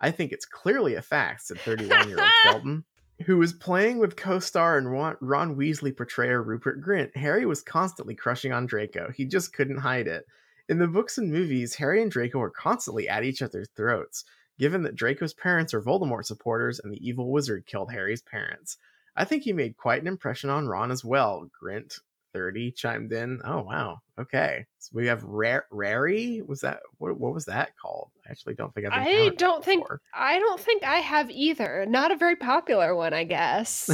I 0.00 0.10
think 0.10 0.32
it's 0.32 0.44
clearly 0.44 0.96
a 0.96 1.02
fact, 1.02 1.42
said 1.42 1.60
31 1.60 2.08
year 2.08 2.18
old 2.18 2.32
Felton 2.42 2.84
who 3.26 3.38
was 3.38 3.52
playing 3.52 3.98
with 3.98 4.16
co-star 4.16 4.76
and 4.76 4.90
Ron, 4.90 5.16
Ron 5.20 5.54
Weasley 5.54 5.96
portrayer 5.96 6.42
Rupert 6.42 6.82
Grint, 6.84 7.16
Harry 7.16 7.46
was 7.46 7.62
constantly 7.62 8.16
crushing 8.16 8.52
on 8.52 8.66
Draco. 8.66 9.12
He 9.14 9.24
just 9.24 9.52
couldn't 9.52 9.78
hide 9.78 10.08
it. 10.08 10.24
In 10.68 10.80
the 10.80 10.88
books 10.88 11.16
and 11.16 11.30
movies, 11.30 11.76
Harry 11.76 12.02
and 12.02 12.10
Draco 12.10 12.40
were 12.40 12.50
constantly 12.50 13.08
at 13.08 13.22
each 13.22 13.42
other's 13.42 13.68
throats. 13.76 14.24
given 14.58 14.82
that 14.82 14.96
Draco's 14.96 15.34
parents 15.34 15.72
are 15.74 15.82
Voldemort 15.82 16.24
supporters 16.24 16.80
and 16.80 16.92
the 16.92 17.08
evil 17.08 17.30
wizard 17.30 17.66
killed 17.66 17.92
Harry's 17.92 18.22
parents. 18.22 18.78
I 19.16 19.24
think 19.24 19.44
he 19.44 19.52
made 19.52 19.76
quite 19.76 20.00
an 20.00 20.08
impression 20.08 20.50
on 20.50 20.66
Ron 20.66 20.90
as 20.90 21.04
well. 21.04 21.48
Grint 21.62 22.00
30 22.34 22.72
chimed 22.72 23.12
in. 23.12 23.40
Oh, 23.44 23.62
wow. 23.62 23.98
Okay. 24.20 24.66
So 24.78 24.90
we 24.92 25.06
have 25.06 25.24
Rare 25.24 25.64
Rary. 25.70 26.42
Was 26.46 26.60
that 26.60 26.80
what, 26.98 27.18
what 27.18 27.32
was 27.32 27.46
that 27.46 27.70
called? 27.80 28.10
I 28.26 28.30
actually 28.30 28.54
don't 28.54 28.74
think 28.74 28.86
I've 28.86 28.92
I 28.92 29.30
don't 29.30 29.64
think 29.64 29.84
before. 29.84 30.00
I 30.12 30.38
don't 30.38 30.60
think 30.60 30.84
I 30.84 30.96
have 30.96 31.30
either. 31.30 31.86
Not 31.88 32.12
a 32.12 32.16
very 32.16 32.36
popular 32.36 32.94
one, 32.94 33.14
I 33.14 33.24
guess. 33.24 33.88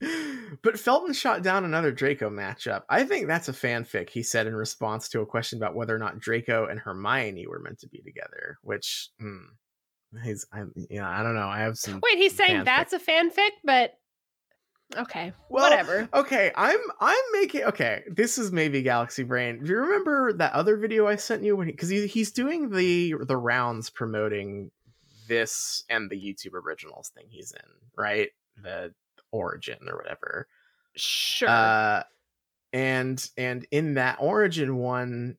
but 0.62 0.78
Felton 0.78 1.12
shot 1.12 1.42
down 1.42 1.64
another 1.64 1.92
Draco 1.92 2.30
matchup. 2.30 2.82
I 2.88 3.04
think 3.04 3.26
that's 3.26 3.48
a 3.48 3.52
fanfic, 3.52 4.10
he 4.10 4.22
said 4.22 4.46
in 4.46 4.54
response 4.54 5.08
to 5.10 5.20
a 5.20 5.26
question 5.26 5.58
about 5.58 5.74
whether 5.74 5.94
or 5.94 5.98
not 5.98 6.20
Draco 6.20 6.66
and 6.66 6.78
Hermione 6.78 7.46
were 7.46 7.60
meant 7.60 7.80
to 7.80 7.88
be 7.88 7.98
together, 7.98 8.58
which 8.62 9.10
hmm, 9.18 9.38
he's 10.22 10.46
I 10.52 10.62
yeah, 10.88 11.08
I 11.08 11.22
don't 11.22 11.34
know. 11.34 11.48
I 11.48 11.58
have 11.60 11.78
some 11.78 12.00
Wait, 12.02 12.18
he's 12.18 12.36
saying 12.36 12.60
fanfic. 12.60 12.64
that's 12.64 12.92
a 12.92 12.98
fanfic, 12.98 13.50
but 13.64 13.97
okay, 14.96 15.32
Well, 15.48 15.70
whatever. 15.70 16.08
Okay, 16.12 16.52
I'm 16.54 16.80
I'm 17.00 17.22
making 17.32 17.64
okay. 17.64 18.04
This 18.08 18.38
is 18.38 18.52
maybe 18.52 18.82
Galaxy 18.82 19.22
Brain. 19.22 19.62
Do 19.62 19.70
you 19.70 19.78
remember 19.78 20.32
that 20.34 20.52
other 20.52 20.76
video 20.76 21.06
I 21.06 21.16
sent 21.16 21.42
you 21.42 21.56
when 21.56 21.68
because 21.68 21.88
he, 21.88 22.06
he's 22.06 22.32
doing 22.32 22.70
the 22.70 23.14
the 23.26 23.36
rounds 23.36 23.90
promoting 23.90 24.70
this 25.28 25.84
and 25.88 26.10
the 26.10 26.16
YouTube 26.16 26.54
originals 26.54 27.10
thing 27.10 27.26
he's 27.28 27.52
in, 27.52 27.70
right? 27.96 28.30
The 28.62 28.92
origin 29.30 29.78
or 29.88 29.96
whatever. 29.96 30.48
Sure. 30.96 31.48
Uh, 31.48 32.02
and 32.72 33.30
and 33.36 33.66
in 33.70 33.94
that 33.94 34.18
origin 34.20 34.76
one, 34.76 35.36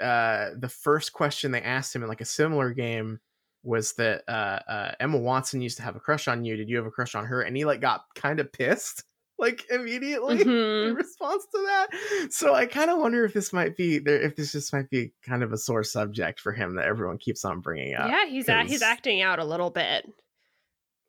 uh, 0.00 0.50
the 0.56 0.68
first 0.68 1.12
question 1.12 1.50
they 1.50 1.62
asked 1.62 1.94
him 1.94 2.02
in 2.02 2.08
like 2.08 2.20
a 2.20 2.26
similar 2.26 2.72
game 2.72 3.20
was 3.64 3.94
that 3.94 4.22
uh, 4.28 4.60
uh, 4.70 4.92
Emma 5.00 5.18
Watson 5.18 5.60
used 5.62 5.78
to 5.78 5.82
have 5.82 5.96
a 5.96 6.00
crush 6.00 6.28
on 6.28 6.44
you. 6.44 6.56
Did 6.56 6.68
you 6.68 6.76
have 6.76 6.86
a 6.86 6.90
crush 6.90 7.14
on 7.14 7.24
her? 7.24 7.42
And 7.42 7.56
he 7.56 7.64
like 7.64 7.80
got 7.80 8.02
kind 8.14 8.38
of 8.38 8.52
pissed, 8.52 9.02
like 9.38 9.64
immediately 9.70 10.42
in 10.42 10.46
Mhm. 10.46 10.96
response 10.96 11.44
to 11.52 11.58
that. 11.66 12.28
So 12.30 12.54
I 12.54 12.66
kind 12.66 12.90
of 12.90 12.98
wonder 12.98 13.24
if 13.24 13.32
this 13.32 13.52
might 13.52 13.76
be 13.76 13.98
there, 13.98 14.20
if 14.20 14.36
this 14.36 14.52
just 14.52 14.72
might 14.72 14.90
be 14.90 15.12
kind 15.22 15.42
of 15.42 15.52
a 15.52 15.58
sore 15.58 15.82
subject 15.82 16.38
for 16.40 16.52
him 16.52 16.76
that 16.76 16.84
everyone 16.86 17.18
keeps 17.18 17.44
on 17.44 17.60
bringing 17.60 17.94
up. 17.94 18.08
yeah, 18.08 18.26
he's 18.26 18.48
a- 18.48 18.64
he's 18.64 18.82
acting 18.82 19.22
out 19.22 19.38
a 19.40 19.44
little 19.44 19.70
bit. 19.70 20.06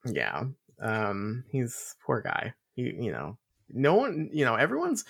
yeah 0.05 0.43
um 0.81 1.43
he's 1.49 1.95
poor 2.05 2.21
guy 2.21 2.53
he 2.75 2.83
you 2.99 3.11
know 3.11 3.37
no 3.69 3.95
one 3.95 4.29
you 4.31 4.45
know 4.45 4.55
everyone's 4.55 5.03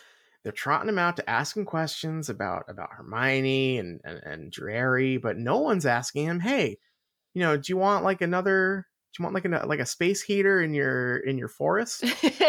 they're 0.44 0.52
trotting 0.52 0.88
him 0.88 1.00
out 1.00 1.18
to 1.18 1.28
ask 1.30 1.58
him 1.58 1.66
questions 1.66 2.30
about 2.30 2.64
about 2.70 2.92
hermione 2.92 3.80
and 3.80 4.00
and, 4.04 4.20
and 4.24 4.52
Drarry, 4.52 5.18
but 5.18 5.38
no 5.38 5.58
one's 5.60 5.86
asking 5.86 6.26
him 6.26 6.40
hey 6.40 6.78
you 7.36 7.42
know 7.42 7.56
do 7.56 7.72
you 7.72 7.78
want 7.78 8.04
like 8.04 8.22
another 8.22 8.88
do 9.14 9.22
you 9.22 9.24
want 9.24 9.36
like 9.36 9.46
a 9.46 9.68
like 9.68 9.80
a 9.80 9.86
space 9.86 10.24
heater 10.24 10.62
in 10.62 10.74
your 10.74 11.18
in 11.18 11.38
your 11.38 11.48
forest 11.48 12.04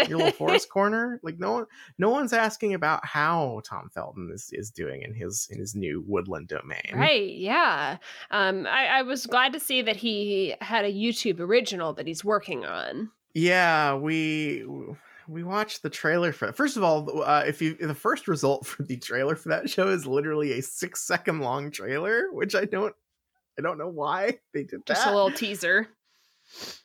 your 0.09 0.19
little 0.19 0.31
forest 0.33 0.71
corner 0.71 1.21
like 1.23 1.39
no 1.39 1.53
one 1.53 1.67
no 1.99 2.09
one's 2.09 2.33
asking 2.33 2.73
about 2.73 3.05
how 3.05 3.61
tom 3.69 3.91
felton 3.93 4.31
is 4.33 4.49
is 4.53 4.71
doing 4.71 5.03
in 5.03 5.13
his 5.13 5.49
in 5.51 5.59
his 5.59 5.75
new 5.75 6.03
woodland 6.07 6.49
domain 6.49 6.97
Right, 7.07 7.35
yeah. 7.35 7.99
Um, 8.31 8.67
I, 8.67 8.87
I 8.87 9.03
was 9.03 9.27
glad 9.27 9.53
to 9.53 9.61
see 9.61 9.83
that 9.83 9.97
he 9.97 10.55
had 10.61 10.85
a 10.85 10.93
YouTube 10.93 11.41
original 11.41 11.93
that 11.95 12.07
he's 12.07 12.25
working 12.25 12.65
on. 12.65 13.11
Yeah, 13.35 13.95
we 13.95 14.65
we 15.29 15.43
watched 15.43 15.83
the 15.83 15.91
trailer 15.91 16.33
for. 16.33 16.53
First 16.53 16.77
of 16.77 16.83
all, 16.83 17.23
uh, 17.23 17.45
if 17.47 17.61
you 17.61 17.75
the 17.75 17.95
first 17.95 18.29
result 18.29 18.67
for 18.67 18.83
the 18.83 18.97
trailer 18.97 19.37
for 19.37 19.51
that 19.51 19.69
show 19.69 19.89
is 19.89 20.07
literally 20.07 20.53
a 20.53 20.63
six 20.63 21.03
second 21.03 21.41
long 21.41 21.71
trailer, 21.71 22.29
which 22.33 22.55
I 22.55 22.65
don't 22.65 22.95
I 23.59 23.63
don't 23.63 23.79
know 23.79 23.89
why 23.89 24.39
they 24.55 24.65
did 24.65 24.81
that. 24.81 24.95
Just 24.95 25.07
a 25.07 25.15
little 25.15 25.31
teaser. 25.31 25.89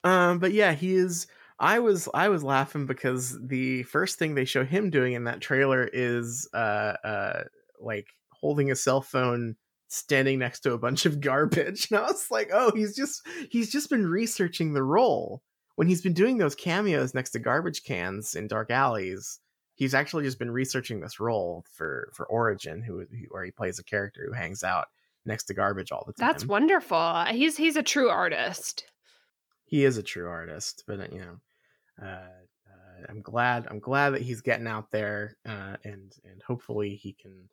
Um, 0.03 0.39
but 0.39 0.53
yeah, 0.53 0.73
he 0.73 0.95
is. 0.95 1.27
I 1.59 1.79
was 1.79 2.09
I 2.13 2.29
was 2.29 2.43
laughing 2.43 2.87
because 2.87 3.37
the 3.39 3.83
first 3.83 4.17
thing 4.17 4.33
they 4.33 4.45
show 4.45 4.65
him 4.65 4.89
doing 4.89 5.13
in 5.13 5.25
that 5.25 5.41
trailer 5.41 5.87
is 5.91 6.49
uh 6.53 6.95
uh 7.03 7.43
like 7.79 8.07
holding 8.31 8.71
a 8.71 8.75
cell 8.75 9.01
phone 9.01 9.55
standing 9.87 10.39
next 10.39 10.61
to 10.61 10.73
a 10.73 10.77
bunch 10.77 11.05
of 11.05 11.19
garbage 11.21 11.91
and 11.91 11.99
i 11.99 12.03
was 12.03 12.31
like 12.31 12.49
oh 12.53 12.71
he's 12.73 12.95
just 12.95 13.27
he's 13.49 13.71
just 13.71 13.89
been 13.89 14.07
researching 14.07 14.73
the 14.73 14.83
role 14.83 15.41
when 15.75 15.87
he's 15.87 16.01
been 16.01 16.13
doing 16.13 16.37
those 16.37 16.55
cameos 16.55 17.13
next 17.13 17.31
to 17.31 17.39
garbage 17.39 17.83
cans 17.83 18.33
in 18.33 18.47
dark 18.47 18.71
alleys 18.71 19.39
he's 19.75 19.93
actually 19.93 20.23
just 20.23 20.39
been 20.39 20.51
researching 20.51 21.01
this 21.01 21.19
role 21.19 21.65
for 21.71 22.09
for 22.13 22.25
origin 22.27 22.81
who 22.81 23.05
where 23.29 23.43
he 23.43 23.51
plays 23.51 23.79
a 23.79 23.83
character 23.83 24.25
who 24.25 24.33
hangs 24.33 24.63
out 24.63 24.87
next 25.25 25.45
to 25.45 25.53
garbage 25.53 25.91
all 25.91 26.03
the 26.07 26.13
time 26.13 26.27
That's 26.27 26.45
wonderful. 26.45 27.25
He's 27.25 27.57
he's 27.57 27.75
a 27.77 27.83
true 27.83 28.09
artist. 28.09 28.85
he 29.65 29.83
is 29.85 29.97
a 29.97 30.03
true 30.03 30.27
artist 30.27 30.83
but 30.87 30.99
uh, 30.99 31.07
you 31.11 31.19
know 31.19 31.37
uh, 32.01 32.05
uh 32.67 33.05
i'm 33.09 33.21
glad 33.21 33.67
i'm 33.69 33.79
glad 33.79 34.11
that 34.11 34.21
he's 34.21 34.41
getting 34.41 34.67
out 34.67 34.91
there 34.91 35.37
uh 35.45 35.77
and 35.83 36.13
and 36.25 36.41
hopefully 36.45 36.95
he 36.95 37.13
can 37.13 37.49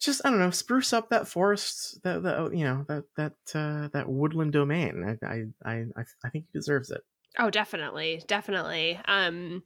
just 0.00 0.20
i 0.24 0.30
don't 0.30 0.38
know 0.38 0.50
spruce 0.50 0.92
up 0.92 1.08
that 1.10 1.26
forest 1.26 2.00
that 2.02 2.22
that 2.22 2.54
you 2.54 2.64
know 2.64 2.84
that 2.88 3.04
that 3.16 3.32
uh 3.54 3.88
that 3.92 4.08
woodland 4.08 4.52
domain 4.52 5.02
i 5.22 5.26
i 5.26 5.44
i, 5.64 5.74
I- 5.96 6.04
I 6.24 6.28
think 6.30 6.46
he 6.46 6.58
deserves 6.58 6.90
it 6.90 7.02
Oh, 7.38 7.50
definitely, 7.50 8.22
definitely. 8.26 8.98
Um, 9.04 9.62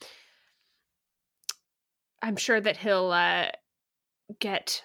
I'm 2.20 2.36
sure 2.36 2.60
that 2.60 2.76
he'll 2.76 3.10
uh, 3.12 3.50
get. 4.40 4.82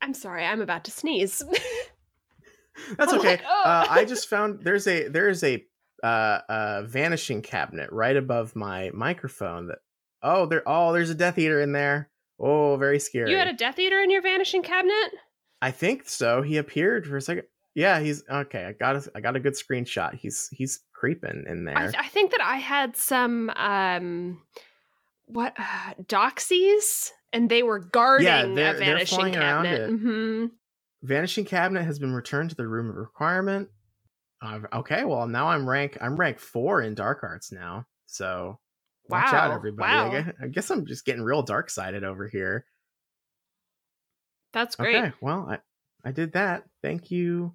I'm 0.00 0.14
sorry, 0.14 0.44
I'm 0.44 0.60
about 0.60 0.84
to 0.84 0.90
sneeze. 0.90 1.42
that's 2.96 3.12
I'm 3.12 3.20
okay 3.20 3.30
like, 3.30 3.42
"Oh." 3.48 3.62
uh 3.64 3.86
i 3.88 4.04
just 4.04 4.28
found 4.30 4.60
there's 4.62 4.86
a 4.86 5.08
there's 5.08 5.42
a 5.42 5.64
uh 6.02 6.40
uh 6.46 6.82
vanishing 6.84 7.40
cabinet 7.40 7.90
right 7.90 8.18
above 8.18 8.54
my 8.54 8.90
microphone 8.92 9.68
that 9.68 9.78
oh 10.22 10.44
there 10.44 10.62
oh 10.66 10.92
there's 10.92 11.08
a 11.08 11.14
death 11.14 11.38
eater 11.38 11.58
in 11.62 11.72
there 11.72 12.10
oh 12.38 12.76
very 12.76 12.98
scary 12.98 13.30
you 13.30 13.38
had 13.38 13.48
a 13.48 13.54
Death 13.54 13.78
Eater 13.78 13.98
in 14.00 14.10
your 14.10 14.22
vanishing 14.22 14.62
cabinet. 14.62 15.10
I 15.62 15.70
think 15.70 16.08
so. 16.08 16.42
He 16.42 16.58
appeared 16.58 17.06
for 17.06 17.16
a 17.16 17.20
second. 17.20 17.44
Yeah, 17.74 18.00
he's 18.00 18.22
okay. 18.30 18.64
I 18.64 18.72
got 18.72 18.96
a, 18.96 19.10
I 19.14 19.20
got 19.20 19.36
a 19.36 19.40
good 19.40 19.54
screenshot. 19.54 20.14
He's 20.14 20.48
he's 20.52 20.80
creeping 20.92 21.44
in 21.48 21.64
there. 21.64 21.76
I, 21.76 21.92
I 21.98 22.08
think 22.08 22.30
that 22.30 22.40
I 22.40 22.56
had 22.56 22.96
some 22.96 23.50
um, 23.50 24.42
what 25.26 25.54
uh, 25.58 25.94
doxies, 26.04 27.10
and 27.32 27.48
they 27.50 27.62
were 27.62 27.78
guarding 27.78 28.26
they're- 28.26 28.46
a 28.46 28.54
they're 28.54 28.74
vanishing 28.78 29.18
flying 29.18 29.36
around 29.36 29.64
cabinet. 29.64 29.90
it. 29.90 29.98
hmm 29.98 30.46
Vanishing 31.02 31.44
cabinet 31.44 31.84
has 31.84 31.98
been 31.98 32.12
returned 32.12 32.50
to 32.50 32.56
the 32.56 32.66
room 32.66 32.88
of 32.90 32.96
requirement. 32.96 33.68
Uh, 34.42 34.60
okay, 34.72 35.04
well 35.04 35.26
now 35.26 35.48
I'm 35.48 35.68
rank 35.68 35.96
I'm 36.00 36.16
rank 36.16 36.38
four 36.38 36.82
in 36.82 36.94
dark 36.94 37.22
arts 37.22 37.52
now. 37.52 37.86
So 38.06 38.58
watch 39.08 39.32
out, 39.32 39.50
everybody. 39.52 39.92
wow. 39.92 40.06
I, 40.06 40.10
guess, 40.22 40.34
I 40.42 40.46
guess 40.48 40.70
I'm 40.70 40.86
just 40.86 41.04
getting 41.04 41.22
real 41.22 41.42
dark 41.42 41.70
sided 41.70 42.02
over 42.04 42.26
here. 42.28 42.64
That's 44.52 44.76
great. 44.76 44.96
Okay, 44.96 45.12
well 45.20 45.46
I 45.50 45.58
I 46.08 46.12
did 46.12 46.32
that. 46.32 46.64
Thank 46.82 47.10
you, 47.10 47.54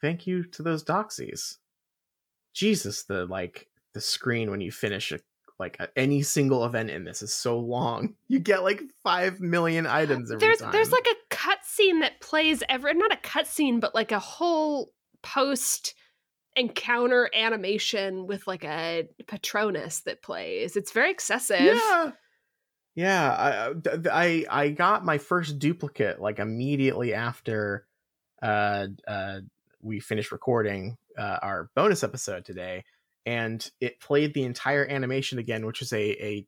thank 0.00 0.26
you 0.26 0.44
to 0.44 0.62
those 0.62 0.84
doxies. 0.84 1.56
Jesus, 2.54 3.04
the 3.04 3.26
like 3.26 3.68
the 3.94 4.00
screen 4.00 4.50
when 4.50 4.60
you 4.60 4.70
finish 4.72 5.12
a 5.12 5.18
like 5.58 5.78
any 5.96 6.22
single 6.22 6.64
event 6.64 6.90
in 6.90 7.04
this 7.04 7.22
is 7.22 7.32
so 7.32 7.58
long. 7.58 8.14
You 8.28 8.40
get 8.40 8.64
like 8.64 8.82
five 9.04 9.40
million 9.40 9.86
items 9.86 10.30
every 10.32 10.40
there's 10.40 10.58
time. 10.58 10.72
there's 10.72 10.90
like 10.90 11.06
a 11.06 11.34
cutscene 11.34 12.00
that 12.00 12.20
plays 12.20 12.62
every 12.68 12.92
not 12.94 13.12
a 13.12 13.16
cutscene, 13.16 13.80
but 13.80 13.94
like 13.94 14.10
a 14.10 14.18
whole 14.18 14.92
post 15.22 15.94
encounter 16.56 17.30
animation 17.34 18.26
with 18.26 18.46
like 18.46 18.64
a 18.64 19.08
Patronus 19.26 20.00
that 20.00 20.22
plays. 20.22 20.76
It's 20.76 20.90
very 20.90 21.10
excessive. 21.12 21.60
yeah, 21.60 22.10
yeah. 22.96 23.36
I, 23.38 23.72
th- 23.74 24.06
I 24.12 24.44
I 24.50 24.68
got 24.70 25.04
my 25.04 25.18
first 25.18 25.58
duplicate 25.58 26.20
like 26.20 26.38
immediately 26.40 27.14
after 27.14 27.86
uh 28.42 28.88
uh 29.06 29.38
we 29.82 30.00
finished 30.00 30.32
recording 30.32 30.96
uh, 31.16 31.38
our 31.42 31.70
bonus 31.76 32.02
episode 32.02 32.44
today, 32.44 32.84
and 33.26 33.68
it 33.80 34.00
played 34.00 34.32
the 34.32 34.44
entire 34.44 34.86
animation 34.86 35.38
again, 35.38 35.66
which 35.66 35.82
is 35.82 35.92
a 35.92 36.24
a 36.24 36.46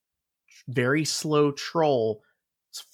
very 0.69 1.05
slow 1.05 1.53
troll 1.53 2.23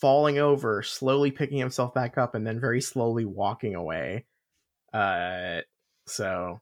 falling 0.00 0.38
over, 0.38 0.82
slowly 0.82 1.30
picking 1.30 1.58
himself 1.58 1.92
back 1.94 2.16
up, 2.18 2.34
and 2.34 2.46
then 2.46 2.58
very 2.60 2.80
slowly 2.80 3.24
walking 3.24 3.74
away. 3.74 4.24
Uh, 4.92 5.60
so 6.06 6.60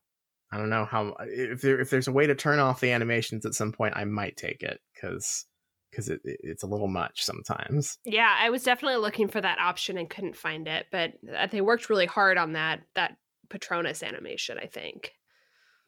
I 0.52 0.58
don't 0.58 0.70
know 0.70 0.84
how 0.84 1.16
if 1.20 1.60
there 1.62 1.80
if 1.80 1.90
there's 1.90 2.08
a 2.08 2.12
way 2.12 2.26
to 2.26 2.34
turn 2.34 2.58
off 2.58 2.80
the 2.80 2.92
animations 2.92 3.46
at 3.46 3.54
some 3.54 3.72
point, 3.72 3.96
I 3.96 4.04
might 4.04 4.36
take 4.36 4.62
it 4.62 4.80
because 4.94 5.46
because 5.90 6.08
it, 6.08 6.20
it- 6.24 6.40
it's 6.42 6.62
a 6.62 6.66
little 6.66 6.88
much 6.88 7.22
sometimes. 7.22 7.98
Yeah, 8.04 8.34
I 8.38 8.48
was 8.50 8.62
definitely 8.64 8.98
looking 9.00 9.28
for 9.28 9.40
that 9.40 9.58
option 9.58 9.98
and 9.98 10.08
couldn't 10.08 10.36
find 10.36 10.66
it, 10.66 10.86
but 10.90 11.12
uh, 11.36 11.46
they 11.48 11.60
worked 11.60 11.90
really 11.90 12.06
hard 12.06 12.38
on 12.38 12.52
that 12.54 12.80
that 12.94 13.16
Patronus 13.50 14.02
animation, 14.02 14.58
I 14.58 14.66
think. 14.66 15.12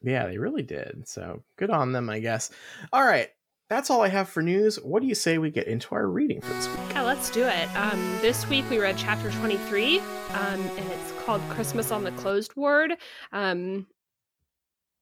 Yeah, 0.05 0.27
they 0.27 0.37
really 0.37 0.61
did. 0.61 1.07
So 1.07 1.41
good 1.57 1.71
on 1.71 1.91
them, 1.91 2.09
I 2.09 2.19
guess. 2.19 2.51
All 2.93 3.03
right. 3.03 3.29
that's 3.69 3.89
all 3.89 4.01
I 4.01 4.09
have 4.09 4.29
for 4.29 4.43
news. 4.43 4.75
What 4.75 5.01
do 5.01 5.07
you 5.07 5.15
say 5.15 5.39
we 5.39 5.49
get 5.49 5.67
into 5.67 5.95
our 5.95 6.07
reading 6.07 6.41
for 6.41 6.53
this 6.53 6.69
week? 6.69 6.77
Yeah, 6.91 7.01
let's 7.01 7.31
do 7.31 7.43
it. 7.43 7.75
Um, 7.75 7.99
this 8.21 8.47
week 8.47 8.69
we 8.69 8.77
read 8.77 8.97
chapter 8.97 9.31
23, 9.31 9.99
um, 9.99 10.05
and 10.37 10.91
it's 10.91 11.11
called 11.23 11.41
Christmas 11.49 11.91
on 11.91 12.03
the 12.03 12.11
Closed 12.11 12.55
Ward. 12.55 12.93
Um, 13.33 13.87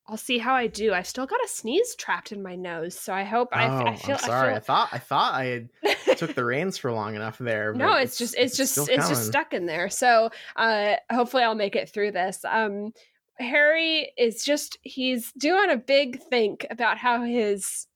I'll 0.07 0.17
see 0.17 0.37
how 0.37 0.53
I 0.53 0.67
do. 0.67 0.93
I've 0.93 1.07
still 1.07 1.25
got 1.25 1.43
a 1.43 1.47
sneeze 1.47 1.95
trapped 1.95 2.31
in 2.31 2.41
my 2.41 2.55
nose, 2.55 2.97
so 2.97 3.13
I 3.13 3.23
hope 3.23 3.49
I, 3.53 3.67
oh, 3.67 3.85
I 3.85 3.95
feel. 3.95 4.15
I'm 4.15 4.21
sorry. 4.21 4.53
I, 4.53 4.57
I, 4.57 4.59
thought 4.59 4.89
I 4.91 4.99
thought 4.99 5.33
I 5.33 5.45
had 5.45 5.69
took 6.17 6.33
the 6.33 6.43
reins 6.43 6.77
for 6.77 6.91
long 6.91 7.15
enough 7.15 7.37
there. 7.37 7.73
no, 7.73 7.93
it's, 7.95 8.19
it's, 8.19 8.33
just 8.33 8.35
it's 8.37 8.57
just 8.57 8.77
it's, 8.77 8.89
it's 8.89 9.09
just 9.09 9.27
stuck 9.27 9.53
in 9.53 9.65
there. 9.65 9.89
So 9.89 10.29
uh, 10.57 10.95
hopefully 11.11 11.43
I'll 11.43 11.55
make 11.55 11.75
it 11.77 11.89
through 11.89 12.11
this. 12.11 12.43
Um, 12.43 12.91
Harry 13.39 14.11
is 14.17 14.43
just 14.43 14.77
he's 14.83 15.31
doing 15.33 15.71
a 15.71 15.77
big 15.77 16.21
think 16.21 16.65
about 16.69 16.97
how 16.97 17.23
his 17.23 17.87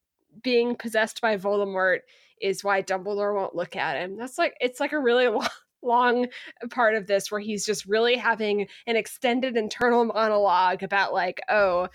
being 0.41 0.75
possessed 0.75 1.21
by 1.21 1.37
Voldemort 1.37 1.99
is 2.41 2.63
why 2.63 2.81
Dumbledore 2.81 3.35
won't 3.35 3.55
look 3.55 3.75
at 3.75 3.97
him. 3.97 4.17
That's 4.17 4.37
like 4.37 4.55
it's 4.59 4.79
like 4.79 4.93
a 4.93 4.99
really 4.99 5.27
long 5.27 5.47
long 5.83 6.27
part 6.71 6.95
of 6.95 7.07
this 7.07 7.31
where 7.31 7.39
he's 7.39 7.65
just 7.65 7.85
really 7.85 8.15
having 8.15 8.67
an 8.87 8.95
extended 8.95 9.55
internal 9.55 10.05
monologue 10.05 10.83
about 10.83 11.13
like 11.13 11.39
oh 11.49 11.87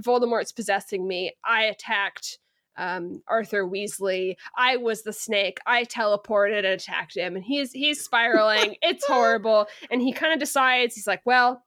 voldemort's 0.00 0.52
possessing 0.52 1.06
me. 1.06 1.32
I 1.44 1.64
attacked 1.64 2.38
um, 2.76 3.22
arthur 3.28 3.64
weasley. 3.64 4.34
I 4.56 4.76
was 4.76 5.02
the 5.02 5.12
snake. 5.12 5.58
I 5.64 5.84
teleported 5.84 6.58
and 6.58 6.66
attacked 6.66 7.16
him. 7.16 7.36
And 7.36 7.44
he's 7.44 7.72
he's 7.72 8.02
spiraling. 8.02 8.76
It's 8.82 9.06
horrible. 9.06 9.66
And 9.90 10.02
he 10.02 10.12
kind 10.12 10.32
of 10.32 10.40
decides 10.40 10.94
he's 10.94 11.06
like 11.06 11.22
well 11.24 11.62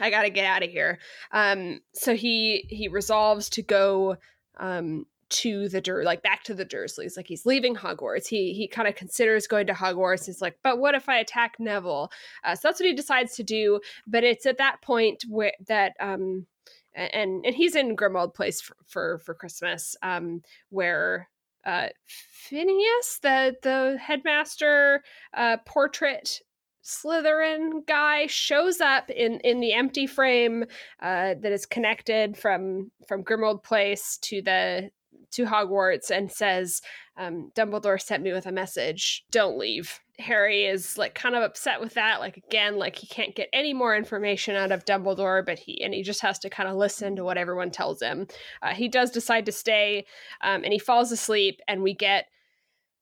i 0.00 0.10
gotta 0.10 0.30
get 0.30 0.44
out 0.44 0.62
of 0.62 0.70
here 0.70 0.98
um, 1.32 1.80
so 1.94 2.14
he 2.14 2.64
he 2.68 2.88
resolves 2.88 3.48
to 3.50 3.62
go 3.62 4.16
um, 4.58 5.06
to 5.32 5.68
the 5.70 5.80
Dur 5.80 6.04
like 6.04 6.22
back 6.22 6.44
to 6.44 6.54
the 6.54 6.64
Dursleys. 6.64 7.16
Like 7.16 7.26
he's 7.26 7.46
leaving 7.46 7.74
Hogwarts. 7.74 8.28
He 8.28 8.52
he 8.52 8.68
kind 8.68 8.86
of 8.86 8.94
considers 8.94 9.46
going 9.46 9.66
to 9.66 9.72
Hogwarts. 9.72 10.26
He's 10.26 10.42
like, 10.42 10.58
but 10.62 10.78
what 10.78 10.94
if 10.94 11.08
I 11.08 11.18
attack 11.18 11.56
Neville? 11.58 12.12
Uh, 12.44 12.54
so 12.54 12.68
that's 12.68 12.78
what 12.78 12.88
he 12.88 12.94
decides 12.94 13.34
to 13.36 13.42
do. 13.42 13.80
But 14.06 14.24
it's 14.24 14.46
at 14.46 14.58
that 14.58 14.82
point 14.82 15.24
where 15.28 15.52
that 15.66 15.94
um 15.98 16.46
and 16.94 17.44
and 17.44 17.54
he's 17.54 17.74
in 17.74 17.96
Grimmauld 17.96 18.34
Place 18.34 18.60
for 18.60 18.76
for, 18.86 19.18
for 19.24 19.34
Christmas 19.34 19.96
um 20.02 20.42
where 20.68 21.30
uh 21.64 21.88
Phineas 22.06 23.18
the 23.22 23.56
the 23.62 23.98
headmaster 24.00 25.02
uh 25.34 25.56
portrait 25.64 26.42
Slytherin 26.84 27.86
guy 27.86 28.26
shows 28.26 28.80
up 28.80 29.08
in 29.10 29.38
in 29.40 29.60
the 29.60 29.72
empty 29.72 30.06
frame 30.06 30.64
uh, 31.00 31.34
that 31.40 31.52
is 31.52 31.66
connected 31.66 32.36
from 32.36 32.90
from 33.06 33.22
Grimmauld 33.22 33.62
Place 33.62 34.18
to 34.22 34.42
the 34.42 34.90
to 35.32 35.44
Hogwarts 35.44 36.10
and 36.10 36.30
says, 36.30 36.82
um, 37.16 37.50
Dumbledore 37.54 38.00
sent 38.00 38.22
me 38.22 38.32
with 38.32 38.46
a 38.46 38.52
message, 38.52 39.24
don't 39.30 39.58
leave. 39.58 40.00
Harry 40.18 40.66
is 40.66 40.98
like 40.98 41.14
kind 41.14 41.34
of 41.34 41.42
upset 41.42 41.80
with 41.80 41.94
that. 41.94 42.20
Like 42.20 42.36
again, 42.36 42.76
like 42.76 42.96
he 42.96 43.06
can't 43.06 43.34
get 43.34 43.48
any 43.52 43.72
more 43.72 43.96
information 43.96 44.56
out 44.56 44.72
of 44.72 44.84
Dumbledore, 44.84 45.44
but 45.44 45.58
he 45.58 45.82
and 45.82 45.94
he 45.94 46.02
just 46.02 46.20
has 46.20 46.38
to 46.40 46.50
kind 46.50 46.68
of 46.68 46.76
listen 46.76 47.16
to 47.16 47.24
what 47.24 47.38
everyone 47.38 47.70
tells 47.70 48.00
him. 48.02 48.26
Uh, 48.62 48.74
he 48.74 48.88
does 48.88 49.10
decide 49.10 49.46
to 49.46 49.52
stay, 49.52 50.06
um, 50.42 50.64
and 50.64 50.72
he 50.72 50.78
falls 50.78 51.10
asleep, 51.10 51.60
and 51.66 51.82
we 51.82 51.94
get 51.94 52.26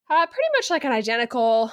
uh, 0.09 0.27
pretty 0.27 0.49
much 0.57 0.71
like 0.71 0.85
an 0.85 0.93
identical 0.93 1.73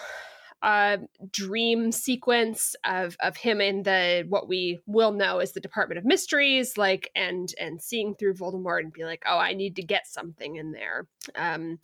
uh, 0.62 0.98
dream 1.32 1.92
sequence 1.92 2.76
of 2.84 3.16
of 3.20 3.38
him 3.38 3.62
in 3.62 3.84
the 3.84 4.26
what 4.28 4.48
we 4.48 4.80
will 4.86 5.12
know 5.12 5.40
as 5.40 5.54
the 5.54 5.60
Department 5.60 6.00
of 6.00 6.06
Mysteries, 6.06 6.78
like 6.78 7.12
and 7.16 7.54
and 7.60 7.82
seeing 7.82 8.16
through 8.16 8.34
Voldemort 8.34 8.80
and 8.80 8.94
be 8.94 9.06
like, 9.06 9.24
oh, 9.28 9.38
I 9.38 9.54
need 9.54 9.76
to 9.76 9.84
get 9.84 10.08
something 10.08 10.56
in 10.56 10.72
there. 10.72 11.08
Um, 11.36 11.80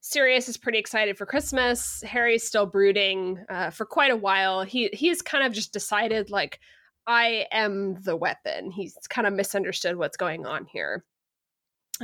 Sirius 0.00 0.48
is 0.48 0.56
pretty 0.56 0.78
excited 0.78 1.16
for 1.16 1.26
Christmas. 1.26 2.02
Harry's 2.06 2.46
still 2.46 2.66
brooding 2.66 3.44
uh, 3.48 3.70
for 3.70 3.84
quite 3.84 4.10
a 4.10 4.16
while. 4.16 4.62
He 4.62 4.90
he's 4.92 5.22
kind 5.22 5.44
of 5.44 5.52
just 5.52 5.72
decided 5.72 6.30
like 6.30 6.60
I 7.06 7.46
am 7.50 8.00
the 8.02 8.16
weapon. 8.16 8.70
He's 8.70 8.96
kind 9.08 9.26
of 9.26 9.32
misunderstood 9.32 9.96
what's 9.96 10.18
going 10.18 10.44
on 10.44 10.66
here. 10.66 11.04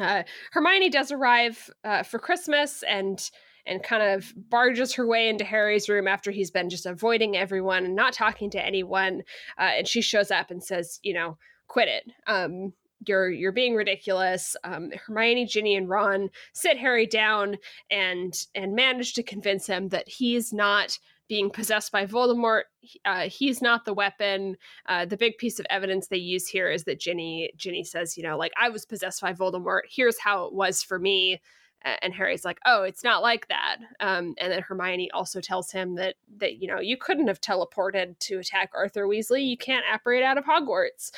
Uh, 0.00 0.22
Hermione 0.52 0.88
does 0.88 1.12
arrive 1.12 1.70
uh, 1.84 2.02
for 2.02 2.18
Christmas 2.18 2.82
and 2.82 3.30
and 3.66 3.82
kind 3.82 4.02
of 4.02 4.32
barges 4.36 4.92
her 4.94 5.06
way 5.06 5.28
into 5.28 5.44
Harry's 5.44 5.88
room 5.88 6.06
after 6.06 6.30
he's 6.30 6.50
been 6.50 6.68
just 6.68 6.86
avoiding 6.86 7.36
everyone 7.36 7.84
and 7.84 7.96
not 7.96 8.12
talking 8.12 8.50
to 8.50 8.64
anyone. 8.64 9.22
Uh, 9.58 9.70
and 9.78 9.88
she 9.88 10.00
shows 10.00 10.30
up 10.30 10.50
and 10.50 10.62
says, 10.62 11.00
you 11.02 11.14
know, 11.14 11.38
quit 11.66 11.88
it. 11.88 12.10
Um, 12.26 12.72
you're 13.06 13.30
you're 13.30 13.52
being 13.52 13.74
ridiculous. 13.74 14.56
Um, 14.64 14.90
Hermione, 15.06 15.46
Ginny, 15.46 15.76
and 15.76 15.88
Ron 15.88 16.30
sit 16.52 16.78
Harry 16.78 17.06
down 17.06 17.58
and 17.90 18.34
and 18.54 18.74
manage 18.74 19.14
to 19.14 19.22
convince 19.22 19.66
him 19.66 19.88
that 19.88 20.08
he's 20.08 20.52
not 20.52 20.98
being 21.28 21.50
possessed 21.50 21.90
by 21.90 22.06
Voldemort. 22.06 22.62
Uh, 23.04 23.28
he's 23.28 23.62
not 23.62 23.84
the 23.84 23.94
weapon. 23.94 24.56
Uh, 24.86 25.06
the 25.06 25.16
big 25.16 25.38
piece 25.38 25.58
of 25.58 25.66
evidence 25.70 26.06
they 26.06 26.18
use 26.18 26.46
here 26.46 26.70
is 26.70 26.84
that 26.84 27.00
Ginny 27.00 27.50
Ginny 27.56 27.84
says, 27.84 28.16
you 28.16 28.22
know, 28.22 28.36
like 28.36 28.52
I 28.60 28.68
was 28.68 28.86
possessed 28.86 29.20
by 29.20 29.32
Voldemort. 29.32 29.82
Here's 29.90 30.18
how 30.18 30.46
it 30.46 30.52
was 30.52 30.82
for 30.82 30.98
me 30.98 31.40
and 31.84 32.14
Harry's 32.14 32.44
like, 32.44 32.58
"Oh, 32.64 32.82
it's 32.82 33.04
not 33.04 33.22
like 33.22 33.48
that." 33.48 33.76
Um, 34.00 34.34
and 34.38 34.52
then 34.52 34.62
Hermione 34.62 35.10
also 35.12 35.40
tells 35.40 35.70
him 35.70 35.96
that 35.96 36.16
that 36.38 36.56
you 36.56 36.68
know 36.68 36.80
you 36.80 36.96
couldn't 36.96 37.28
have 37.28 37.40
teleported 37.40 38.18
to 38.20 38.38
attack 38.38 38.70
Arthur 38.74 39.06
Weasley. 39.06 39.46
You 39.46 39.56
can't 39.56 39.84
apparate 39.92 40.22
out 40.22 40.38
of 40.38 40.44
Hogwarts. 40.44 41.10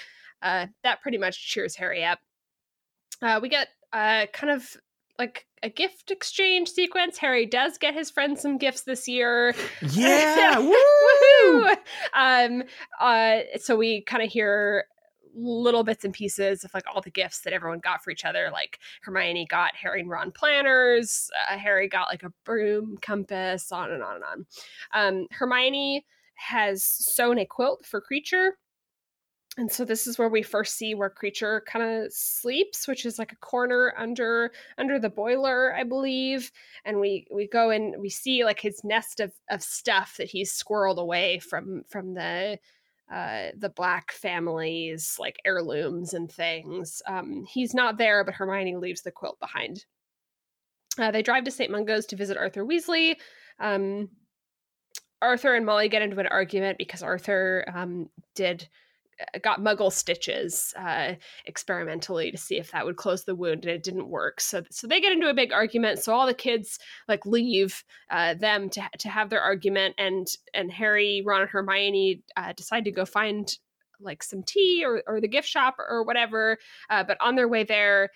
Uh, 0.43 0.67
that 0.83 1.01
pretty 1.03 1.19
much 1.19 1.49
cheers 1.49 1.77
Harry 1.77 2.05
up. 2.05 2.19
Uh, 3.23 3.41
we 3.41 3.49
get 3.49 3.69
uh, 3.93 4.27
kind 4.33 4.53
of 4.53 4.77
like 5.19 5.47
a 5.63 5.71
gift 5.71 6.11
exchange 6.11 6.69
sequence. 6.69 7.19
Harry 7.19 7.47
does 7.47 7.79
get 7.79 7.95
his 7.95 8.11
friends 8.11 8.43
some 8.43 8.59
gifts 8.59 8.83
this 8.83 9.09
year. 9.09 9.55
Yeah, 9.83 10.59
woo! 10.59 11.69
um, 12.15 12.65
uh, 13.01 13.39
so 13.59 13.77
we 13.77 14.03
kind 14.03 14.23
of 14.23 14.31
hear 14.31 14.85
little 15.37 15.85
bits 15.85 16.05
and 16.05 16.15
pieces 16.15 16.65
of 16.65 16.73
like 16.75 16.85
all 16.93 17.01
the 17.01 17.11
gifts 17.11 17.41
that 17.41 17.53
everyone 17.53 17.81
got 17.81 18.03
for 18.03 18.11
each 18.11 18.25
other. 18.25 18.49
Like 18.53 18.79
Hermione 19.03 19.47
got 19.49 19.77
Harry 19.77 20.01
and 20.01 20.11
Ron 20.11 20.33
planners, 20.33 21.31
uh, 21.51 21.59
Harry 21.59 21.89
got 21.89 22.09
like 22.09 22.23
a 22.23 22.33
broom, 22.45 22.97
compass, 23.03 23.71
on 23.71 23.93
and 23.93 24.03
on 24.03 24.17
and 24.17 24.25
on. 24.25 24.47
Um, 24.93 25.27
Hermione 25.31 26.05
has 26.37 26.83
sewn 26.83 27.39
a 27.39 27.47
quilt 27.47 27.85
for 27.85 28.01
Kreacher. 28.01 28.51
And 29.59 29.73
so 29.73 29.87
this 29.87 30.07
is 30.07 30.19
where 30.19 30.29
we 30.29 30.43
first 30.43 30.77
see 30.77 30.95
where 30.95 31.09
Kreacher 31.09 31.65
kind 31.65 31.83
of 31.83 32.13
sleeps, 32.13 32.87
which 32.87 33.07
is 33.07 33.19
like 33.19 33.33
a 33.33 33.37
corner 33.37 33.95
under 33.97 34.53
under 34.77 34.99
the 34.99 35.09
boiler, 35.09 35.75
I 35.75 35.83
believe. 35.83 36.53
And 36.85 37.01
we 37.01 37.27
we 37.31 37.49
go 37.49 37.71
and 37.71 37.95
we 37.99 38.11
see 38.11 38.45
like 38.45 38.61
his 38.61 38.85
nest 38.85 39.19
of 39.19 39.33
of 39.51 39.63
stuff 39.63 40.17
that 40.19 40.29
he's 40.29 40.53
squirreled 40.53 40.99
away 40.99 41.39
from 41.39 41.85
from 41.89 42.13
the 42.13 42.59
uh, 43.13 43.49
the 43.57 43.69
black 43.69 44.13
families, 44.13 45.17
like 45.19 45.39
heirlooms 45.45 46.15
and 46.15 46.31
things. 46.31 47.03
Um, 47.07 47.45
he's 47.49 47.75
not 47.75 47.99
there, 47.99 48.25
but 48.25 48.35
Hermione 48.35 48.77
leaves 48.77 49.03
the 49.03 49.13
quilt 49.13 49.39
behind. 49.39 49.85
Uh, 50.99 51.11
they 51.11 51.23
drive 51.23 51.45
to 51.45 51.51
St. 51.51 51.71
Mungo's 51.71 52.07
to 52.07 52.17
visit 52.17 52.37
Arthur 52.37 52.65
Weasley. 52.65 53.17
Um, 53.61 54.09
Arthur 55.23 55.55
and 55.55 55.65
Molly 55.65 55.89
get 55.89 56.03
into 56.03 56.19
an 56.19 56.27
argument 56.27 56.79
because 56.79 57.03
Arthur 57.03 57.65
um, 57.75 58.09
did 58.35 58.69
got 59.43 59.61
muggle 59.61 59.93
stitches 59.93 60.75
uh, 60.77 61.15
experimentally 61.47 62.31
to 62.31 62.37
see 62.37 62.59
if 62.59 62.71
that 62.73 62.85
would 62.85 62.97
close 62.97 63.25
the 63.25 63.35
wound 63.35 63.65
and 63.65 63.75
it 63.75 63.83
didn't 63.83 64.09
work. 64.09 64.41
So 64.41 64.63
so 64.71 64.87
they 64.87 65.01
get 65.01 65.13
into 65.13 65.31
a 65.31 65.35
big 65.35 65.53
argument. 65.53 66.01
So 66.01 66.15
all 66.15 66.27
the 66.27 66.35
kids 66.35 66.79
like 67.09 67.25
leave 67.27 67.83
uh, 68.11 68.35
them 68.35 68.69
to, 68.71 68.83
to 68.99 69.09
have 69.09 69.31
their 69.31 69.41
argument 69.41 69.95
and 69.99 70.27
and 70.55 70.71
harry 70.71 71.23
ron 71.25 71.43
and 71.43 71.51
hermione 71.51 72.23
uh, 72.37 72.53
decide 72.53 72.85
to 72.85 72.91
go 72.91 73.05
find 73.05 73.59
like 74.01 74.23
some 74.23 74.43
tea 74.43 74.85
or, 74.85 75.03
or 75.07 75.21
the 75.21 75.29
gift 75.29 75.49
shop 75.49 75.77
or 75.79 76.05
whatever 76.05 76.59
uh, 76.91 77.03
but 77.03 77.17
on 77.21 77.35
their 77.35 77.49
way 77.49 77.65
there 77.65 78.11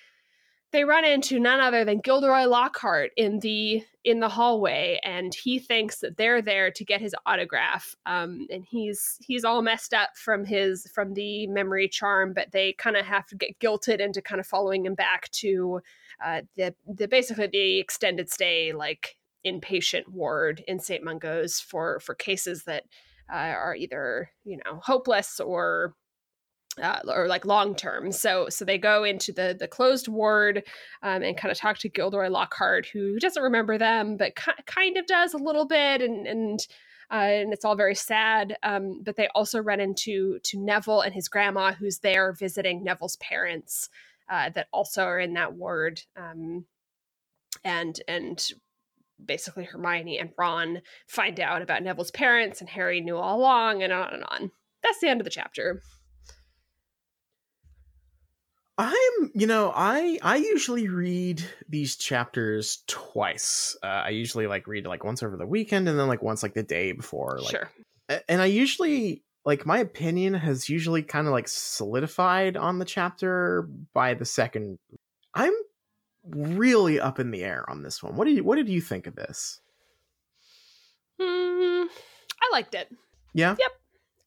they 0.72 0.84
run 0.84 1.04
into 1.04 1.40
none 1.40 1.60
other 1.60 1.84
than 1.84 1.98
Gilderoy 1.98 2.44
Lockhart 2.44 3.10
in 3.16 3.40
the 3.40 3.82
in 4.04 4.20
the 4.20 4.28
hallway, 4.28 4.98
and 5.02 5.34
he 5.34 5.58
thinks 5.58 5.98
that 5.98 6.16
they're 6.16 6.40
there 6.40 6.70
to 6.70 6.84
get 6.84 7.00
his 7.00 7.14
autograph. 7.26 7.96
Um, 8.06 8.46
and 8.50 8.64
he's 8.64 9.18
he's 9.20 9.44
all 9.44 9.62
messed 9.62 9.92
up 9.92 10.10
from 10.16 10.44
his 10.44 10.86
from 10.94 11.14
the 11.14 11.46
memory 11.48 11.88
charm, 11.88 12.32
but 12.32 12.52
they 12.52 12.72
kind 12.74 12.96
of 12.96 13.04
have 13.04 13.26
to 13.26 13.36
get 13.36 13.58
guilted 13.58 14.00
into 14.00 14.22
kind 14.22 14.40
of 14.40 14.46
following 14.46 14.86
him 14.86 14.94
back 14.94 15.30
to 15.32 15.80
uh, 16.24 16.42
the 16.56 16.74
the 16.86 17.08
basically 17.08 17.48
the 17.48 17.78
extended 17.78 18.30
stay 18.30 18.72
like 18.72 19.16
inpatient 19.44 20.06
ward 20.08 20.62
in 20.68 20.78
St. 20.78 21.02
Mungo's 21.02 21.60
for 21.60 21.98
for 22.00 22.14
cases 22.14 22.64
that 22.64 22.84
uh, 23.32 23.36
are 23.36 23.74
either 23.74 24.30
you 24.44 24.58
know 24.64 24.80
hopeless 24.82 25.40
or 25.40 25.94
uh, 26.80 27.00
or 27.08 27.26
like 27.26 27.44
long 27.44 27.74
term. 27.74 28.12
So 28.12 28.48
so 28.48 28.64
they 28.64 28.78
go 28.78 29.04
into 29.04 29.32
the 29.32 29.56
the 29.58 29.68
closed 29.68 30.08
ward 30.08 30.64
um, 31.02 31.22
and 31.22 31.36
kind 31.36 31.52
of 31.52 31.58
talk 31.58 31.78
to 31.78 31.88
Gilderoy 31.88 32.28
Lockhart, 32.28 32.86
who 32.86 33.18
doesn't 33.18 33.42
remember 33.42 33.78
them, 33.78 34.16
but 34.16 34.36
ki- 34.36 34.62
kind 34.66 34.96
of 34.96 35.06
does 35.06 35.34
a 35.34 35.38
little 35.38 35.66
bit, 35.66 36.02
and 36.02 36.26
and 36.26 36.66
uh, 37.10 37.14
and 37.14 37.52
it's 37.52 37.64
all 37.64 37.76
very 37.76 37.94
sad. 37.94 38.56
Um, 38.62 39.02
but 39.02 39.16
they 39.16 39.28
also 39.34 39.60
run 39.60 39.80
into 39.80 40.38
to 40.44 40.58
Neville 40.58 41.00
and 41.00 41.14
his 41.14 41.28
grandma, 41.28 41.72
who's 41.72 41.98
there 41.98 42.32
visiting 42.32 42.84
Neville's 42.84 43.16
parents, 43.16 43.88
uh, 44.30 44.50
that 44.50 44.68
also 44.72 45.04
are 45.04 45.18
in 45.18 45.34
that 45.34 45.54
ward. 45.54 46.02
Um, 46.16 46.64
and 47.64 48.00
and 48.08 48.44
basically 49.24 49.64
Hermione 49.64 50.18
and 50.18 50.30
Ron 50.38 50.82
find 51.06 51.38
out 51.40 51.62
about 51.62 51.82
Neville's 51.82 52.10
parents 52.10 52.60
and 52.60 52.70
Harry 52.70 53.00
knew 53.00 53.16
all 53.16 53.38
along 53.38 53.82
and 53.82 53.92
on 53.92 54.14
and 54.14 54.24
on. 54.24 54.50
That's 54.82 55.00
the 55.00 55.08
end 55.08 55.20
of 55.20 55.24
the 55.24 55.30
chapter. 55.30 55.82
I'm, 58.80 59.30
you 59.34 59.46
know, 59.46 59.70
I 59.74 60.18
I 60.22 60.36
usually 60.36 60.88
read 60.88 61.44
these 61.68 61.96
chapters 61.96 62.82
twice. 62.86 63.76
Uh, 63.82 63.86
I 63.86 64.08
usually 64.10 64.46
like 64.46 64.66
read 64.66 64.86
like 64.86 65.04
once 65.04 65.22
over 65.22 65.36
the 65.36 65.46
weekend 65.46 65.86
and 65.86 65.98
then 65.98 66.08
like 66.08 66.22
once 66.22 66.42
like 66.42 66.54
the 66.54 66.62
day 66.62 66.92
before. 66.92 67.40
Like, 67.42 67.50
sure. 67.50 67.70
And 68.26 68.40
I 68.40 68.46
usually 68.46 69.22
like 69.44 69.66
my 69.66 69.78
opinion 69.78 70.32
has 70.32 70.70
usually 70.70 71.02
kind 71.02 71.26
of 71.26 71.32
like 71.34 71.46
solidified 71.46 72.56
on 72.56 72.78
the 72.78 72.86
chapter 72.86 73.68
by 73.92 74.14
the 74.14 74.24
second. 74.24 74.78
I'm 75.34 75.52
really 76.24 76.98
up 76.98 77.20
in 77.20 77.32
the 77.32 77.44
air 77.44 77.68
on 77.68 77.82
this 77.82 78.02
one. 78.02 78.16
What 78.16 78.24
did 78.24 78.36
you 78.36 78.44
What 78.44 78.56
did 78.56 78.70
you 78.70 78.80
think 78.80 79.06
of 79.06 79.14
this? 79.14 79.60
Mm, 81.20 81.86
I 82.42 82.48
liked 82.50 82.74
it. 82.74 82.88
Yeah. 83.34 83.56
Yep. 83.58 83.70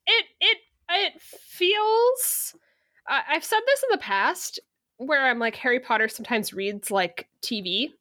It 0.06 0.26
it 0.40 0.58
it 0.90 1.22
feels 1.22 2.54
uh, 3.10 3.22
I've 3.28 3.44
said 3.44 3.60
this 3.66 3.84
in 3.84 3.90
the 3.92 3.98
past 3.98 4.60
where 4.98 5.26
I'm 5.26 5.40
like 5.40 5.56
Harry 5.58 5.80
Potter 5.80 6.08
sometimes 6.08 6.54
reads 6.54 6.92
like 6.92 7.28
TV, 7.42 7.94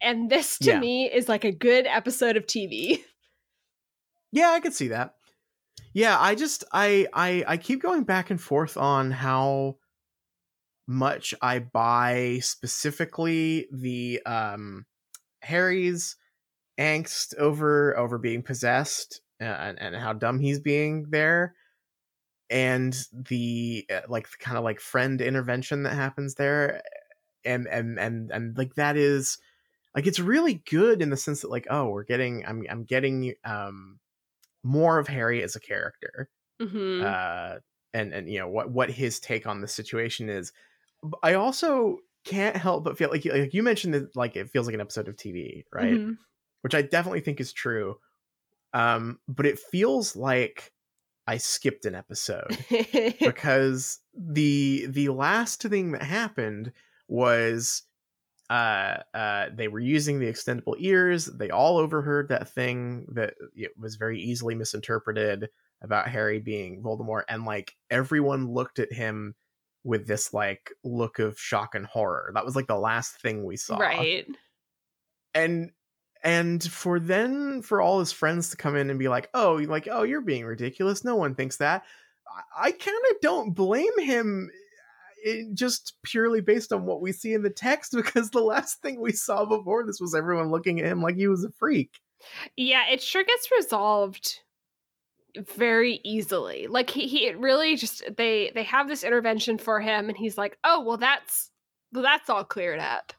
and 0.00 0.30
this 0.30 0.58
to 0.60 0.72
Yeah. 0.72 0.80
me 0.80 1.10
is 1.10 1.28
like 1.28 1.44
a 1.44 1.52
good 1.52 1.86
episode 1.86 2.36
of 2.36 2.46
TV. 2.46 3.04
Yeah, 4.32 4.50
I 4.50 4.60
could 4.60 4.74
see 4.74 4.88
that. 4.88 5.14
Yeah, 5.94 6.18
I 6.20 6.34
just 6.34 6.64
I 6.72 7.06
I 7.12 7.44
I 7.46 7.56
keep 7.58 7.82
going 7.82 8.04
back 8.04 8.30
and 8.30 8.40
forth 8.40 8.76
on 8.76 9.10
how 9.10 9.78
much 10.86 11.34
I 11.40 11.60
buy 11.60 12.40
specifically 12.42 13.68
the 13.72 14.20
um 14.26 14.86
Harry's 15.42 16.16
angst 16.78 17.36
over 17.36 17.96
over 17.98 18.18
being 18.18 18.42
possessed 18.42 19.22
uh, 19.40 19.44
and 19.44 19.80
and 19.80 19.96
how 19.96 20.12
dumb 20.14 20.40
he's 20.40 20.60
being 20.60 21.06
there 21.10 21.54
and 22.50 22.96
the 23.12 23.86
uh, 23.90 24.02
like 24.08 24.28
kind 24.40 24.58
of 24.58 24.64
like 24.64 24.80
friend 24.80 25.20
intervention 25.20 25.84
that 25.84 25.94
happens 25.94 26.34
there 26.36 26.82
and 27.44 27.68
and 27.68 27.98
and 27.98 28.30
and 28.32 28.58
like 28.58 28.74
that 28.76 28.96
is 28.96 29.38
like 29.96 30.06
it's 30.06 30.20
really 30.20 30.54
good 30.70 31.02
in 31.02 31.10
the 31.10 31.16
sense 31.18 31.42
that 31.42 31.50
like 31.50 31.66
oh 31.70 31.88
we're 31.90 32.04
getting 32.04 32.46
I'm 32.46 32.64
I'm 32.70 32.84
getting 32.84 33.34
um 33.44 34.00
more 34.64 34.98
of 34.98 35.08
Harry 35.08 35.42
as 35.42 35.56
a 35.56 35.60
character 35.60 36.30
Mm-hmm. 36.60 37.00
uh 37.00 37.58
and 37.94 38.12
and 38.12 38.30
you 38.30 38.38
know 38.38 38.48
what 38.48 38.70
what 38.70 38.90
his 38.90 39.20
take 39.20 39.46
on 39.46 39.60
the 39.60 39.68
situation 39.68 40.28
is 40.28 40.52
i 41.22 41.34
also 41.34 41.98
can't 42.24 42.56
help 42.56 42.84
but 42.84 42.98
feel 42.98 43.10
like, 43.10 43.24
you- 43.24 43.32
like 43.32 43.54
you 43.54 43.62
mentioned 43.62 43.94
that 43.94 44.14
like 44.16 44.36
it 44.36 44.50
feels 44.50 44.66
like 44.66 44.74
an 44.74 44.80
episode 44.80 45.08
of 45.08 45.16
tv 45.16 45.64
right 45.72 46.00
Mhm. 46.00 46.18
which 46.62 46.74
i 46.74 46.82
definitely 46.82 47.20
think 47.20 47.40
is 47.40 47.52
true 47.52 47.96
um 48.72 49.20
but 49.28 49.46
it 49.46 49.58
feels 49.58 50.16
like 50.16 50.72
i 51.26 51.36
skipped 51.36 51.84
an 51.84 51.94
episode 51.94 52.56
because 53.20 54.00
the 54.14 54.86
the 54.88 55.08
last 55.08 55.62
thing 55.62 55.92
that 55.92 56.02
happened 56.02 56.72
was 57.08 57.82
uh 58.48 58.98
uh 59.14 59.46
they 59.54 59.68
were 59.68 59.80
using 59.80 60.18
the 60.18 60.30
extendable 60.30 60.74
ears 60.78 61.26
they 61.26 61.50
all 61.50 61.78
overheard 61.78 62.28
that 62.28 62.48
thing 62.48 63.06
that 63.12 63.34
it 63.54 63.72
was 63.78 63.96
very 63.96 64.20
easily 64.20 64.54
misinterpreted 64.54 65.48
about 65.82 66.08
harry 66.08 66.40
being 66.40 66.82
voldemort 66.82 67.22
and 67.28 67.44
like 67.44 67.76
everyone 67.90 68.52
looked 68.52 68.78
at 68.78 68.92
him 68.92 69.34
with 69.84 70.06
this 70.06 70.34
like 70.34 70.72
look 70.84 71.18
of 71.18 71.38
shock 71.38 71.74
and 71.74 71.86
horror 71.86 72.30
that 72.34 72.44
was 72.44 72.56
like 72.56 72.66
the 72.66 72.76
last 72.76 73.20
thing 73.20 73.44
we 73.44 73.56
saw 73.56 73.76
right. 73.78 74.26
and 75.34 75.70
and 76.22 76.62
for 76.64 77.00
then 77.00 77.62
for 77.62 77.80
all 77.80 77.98
his 77.98 78.12
friends 78.12 78.50
to 78.50 78.56
come 78.56 78.76
in 78.76 78.90
and 78.90 78.98
be 78.98 79.08
like 79.08 79.28
oh 79.34 79.54
like 79.68 79.88
oh 79.90 80.02
you're 80.02 80.20
being 80.20 80.44
ridiculous 80.44 81.04
no 81.04 81.16
one 81.16 81.34
thinks 81.34 81.56
that 81.56 81.84
i, 82.56 82.68
I 82.68 82.72
kind 82.72 82.98
of 83.10 83.20
don't 83.20 83.54
blame 83.54 83.98
him 83.98 84.50
eh, 85.24 85.30
it, 85.30 85.54
just 85.54 85.94
purely 86.02 86.40
based 86.40 86.72
on 86.72 86.86
what 86.86 87.00
we 87.00 87.12
see 87.12 87.34
in 87.34 87.42
the 87.42 87.50
text 87.50 87.92
because 87.96 88.30
the 88.30 88.42
last 88.42 88.80
thing 88.82 89.00
we 89.00 89.12
saw 89.12 89.44
before 89.44 89.84
this 89.84 90.00
was 90.00 90.14
everyone 90.14 90.50
looking 90.50 90.80
at 90.80 90.86
him 90.86 91.02
like 91.02 91.16
he 91.16 91.28
was 91.28 91.44
a 91.44 91.50
freak 91.50 92.00
Yeah, 92.56 92.88
it 92.88 93.02
sure 93.02 93.24
gets 93.24 93.50
resolved 93.50 94.40
very 95.36 96.00
easily. 96.04 96.66
Like 96.66 96.90
he, 96.90 97.06
he 97.06 97.26
it 97.26 97.38
really 97.38 97.76
just 97.76 98.02
they 98.16 98.50
they 98.54 98.64
have 98.64 98.88
this 98.88 99.04
intervention 99.04 99.58
for 99.58 99.80
him 99.80 100.08
and 100.08 100.16
he's 100.16 100.38
like, 100.38 100.58
"Oh, 100.64 100.82
well 100.84 100.96
that's 100.96 101.50
well 101.92 102.02
that's 102.02 102.30
all 102.30 102.44
cleared 102.44 102.80
up." 102.80 103.12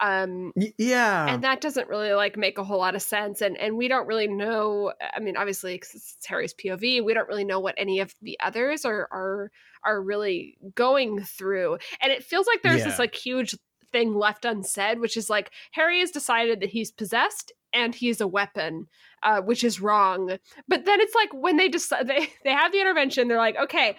Um 0.00 0.52
yeah. 0.78 1.26
and 1.26 1.42
that 1.44 1.60
doesn't 1.60 1.88
really 1.88 2.12
like 2.12 2.36
make 2.36 2.58
a 2.58 2.64
whole 2.64 2.78
lot 2.78 2.94
of 2.94 3.02
sense 3.02 3.40
and 3.40 3.56
and 3.58 3.76
we 3.76 3.88
don't 3.88 4.06
really 4.06 4.28
know 4.28 4.92
i 5.14 5.20
mean 5.20 5.36
obviously 5.36 5.78
'cause 5.78 5.94
it's 5.94 6.26
harry's 6.26 6.52
pov 6.52 6.80
we 6.80 7.14
don't 7.14 7.28
really 7.28 7.44
know 7.44 7.60
what 7.60 7.74
any 7.78 8.00
of 8.00 8.14
the 8.20 8.38
others 8.40 8.84
are 8.84 9.08
are 9.10 9.50
are 9.84 10.02
really 10.02 10.58
going 10.74 11.22
through 11.22 11.78
and 12.02 12.12
it 12.12 12.22
feels 12.22 12.46
like 12.46 12.60
there's 12.62 12.82
this 12.84 12.98
like 12.98 13.14
huge 13.14 13.54
thing 13.92 14.14
left 14.14 14.44
unsaid 14.44 14.98
which 15.00 15.16
is 15.16 15.30
like 15.30 15.50
harry 15.72 16.00
has 16.00 16.10
decided 16.10 16.60
that 16.60 16.68
he's 16.70 16.90
possessed 16.90 17.52
and 17.72 17.94
he's 17.94 18.20
a 18.20 18.26
weapon 18.26 18.86
uh, 19.22 19.40
which 19.40 19.64
is 19.64 19.80
wrong 19.80 20.36
but 20.68 20.84
then 20.84 21.00
it's 21.00 21.14
like 21.14 21.32
when 21.32 21.56
they 21.56 21.68
decide 21.68 22.06
they, 22.06 22.28
they 22.44 22.52
have 22.52 22.72
the 22.72 22.80
intervention 22.80 23.28
they're 23.28 23.38
like 23.38 23.56
okay 23.56 23.96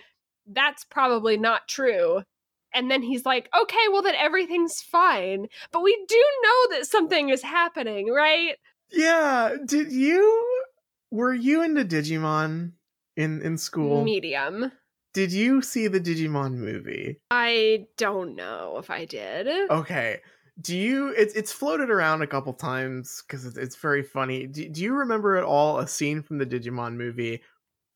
that's 0.51 0.83
probably 0.85 1.37
not 1.37 1.67
true 1.67 2.21
and 2.73 2.91
then 2.91 3.01
he's 3.01 3.25
like, 3.25 3.49
okay, 3.59 3.87
well, 3.91 4.01
then 4.01 4.15
everything's 4.15 4.81
fine. 4.81 5.47
But 5.71 5.83
we 5.83 5.95
do 6.07 6.23
know 6.43 6.77
that 6.77 6.87
something 6.87 7.29
is 7.29 7.41
happening, 7.41 8.11
right? 8.11 8.55
yeah 8.91 9.55
did 9.65 9.91
you 9.91 10.63
were 11.11 11.33
you 11.33 11.63
into 11.63 11.83
digimon 11.83 12.71
in 13.15 13.41
in 13.41 13.57
school 13.57 14.03
Medium. 14.03 14.71
did 15.13 15.31
you 15.31 15.61
see 15.61 15.87
the 15.87 15.99
digimon 15.99 16.53
movie 16.53 17.19
I 17.31 17.87
don't 17.97 18.35
know 18.35 18.77
if 18.77 18.89
I 18.89 19.05
did. 19.05 19.47
Okay. 19.69 20.19
Do 20.59 20.75
you? 20.75 21.09
It's 21.09 21.35
it's 21.35 21.51
floated 21.51 21.91
around 21.91 22.23
a 22.23 22.27
couple 22.27 22.51
times 22.51 23.21
because 23.21 23.45
it's, 23.45 23.57
it's 23.57 23.75
very 23.75 24.01
funny. 24.01 24.47
Do, 24.47 24.67
do 24.67 24.81
you 24.81 24.95
remember 24.95 25.37
at 25.37 25.43
all 25.43 25.77
a 25.77 25.87
scene 25.87 26.23
from 26.23 26.39
the 26.39 26.47
Digimon 26.47 26.95
movie 26.95 27.43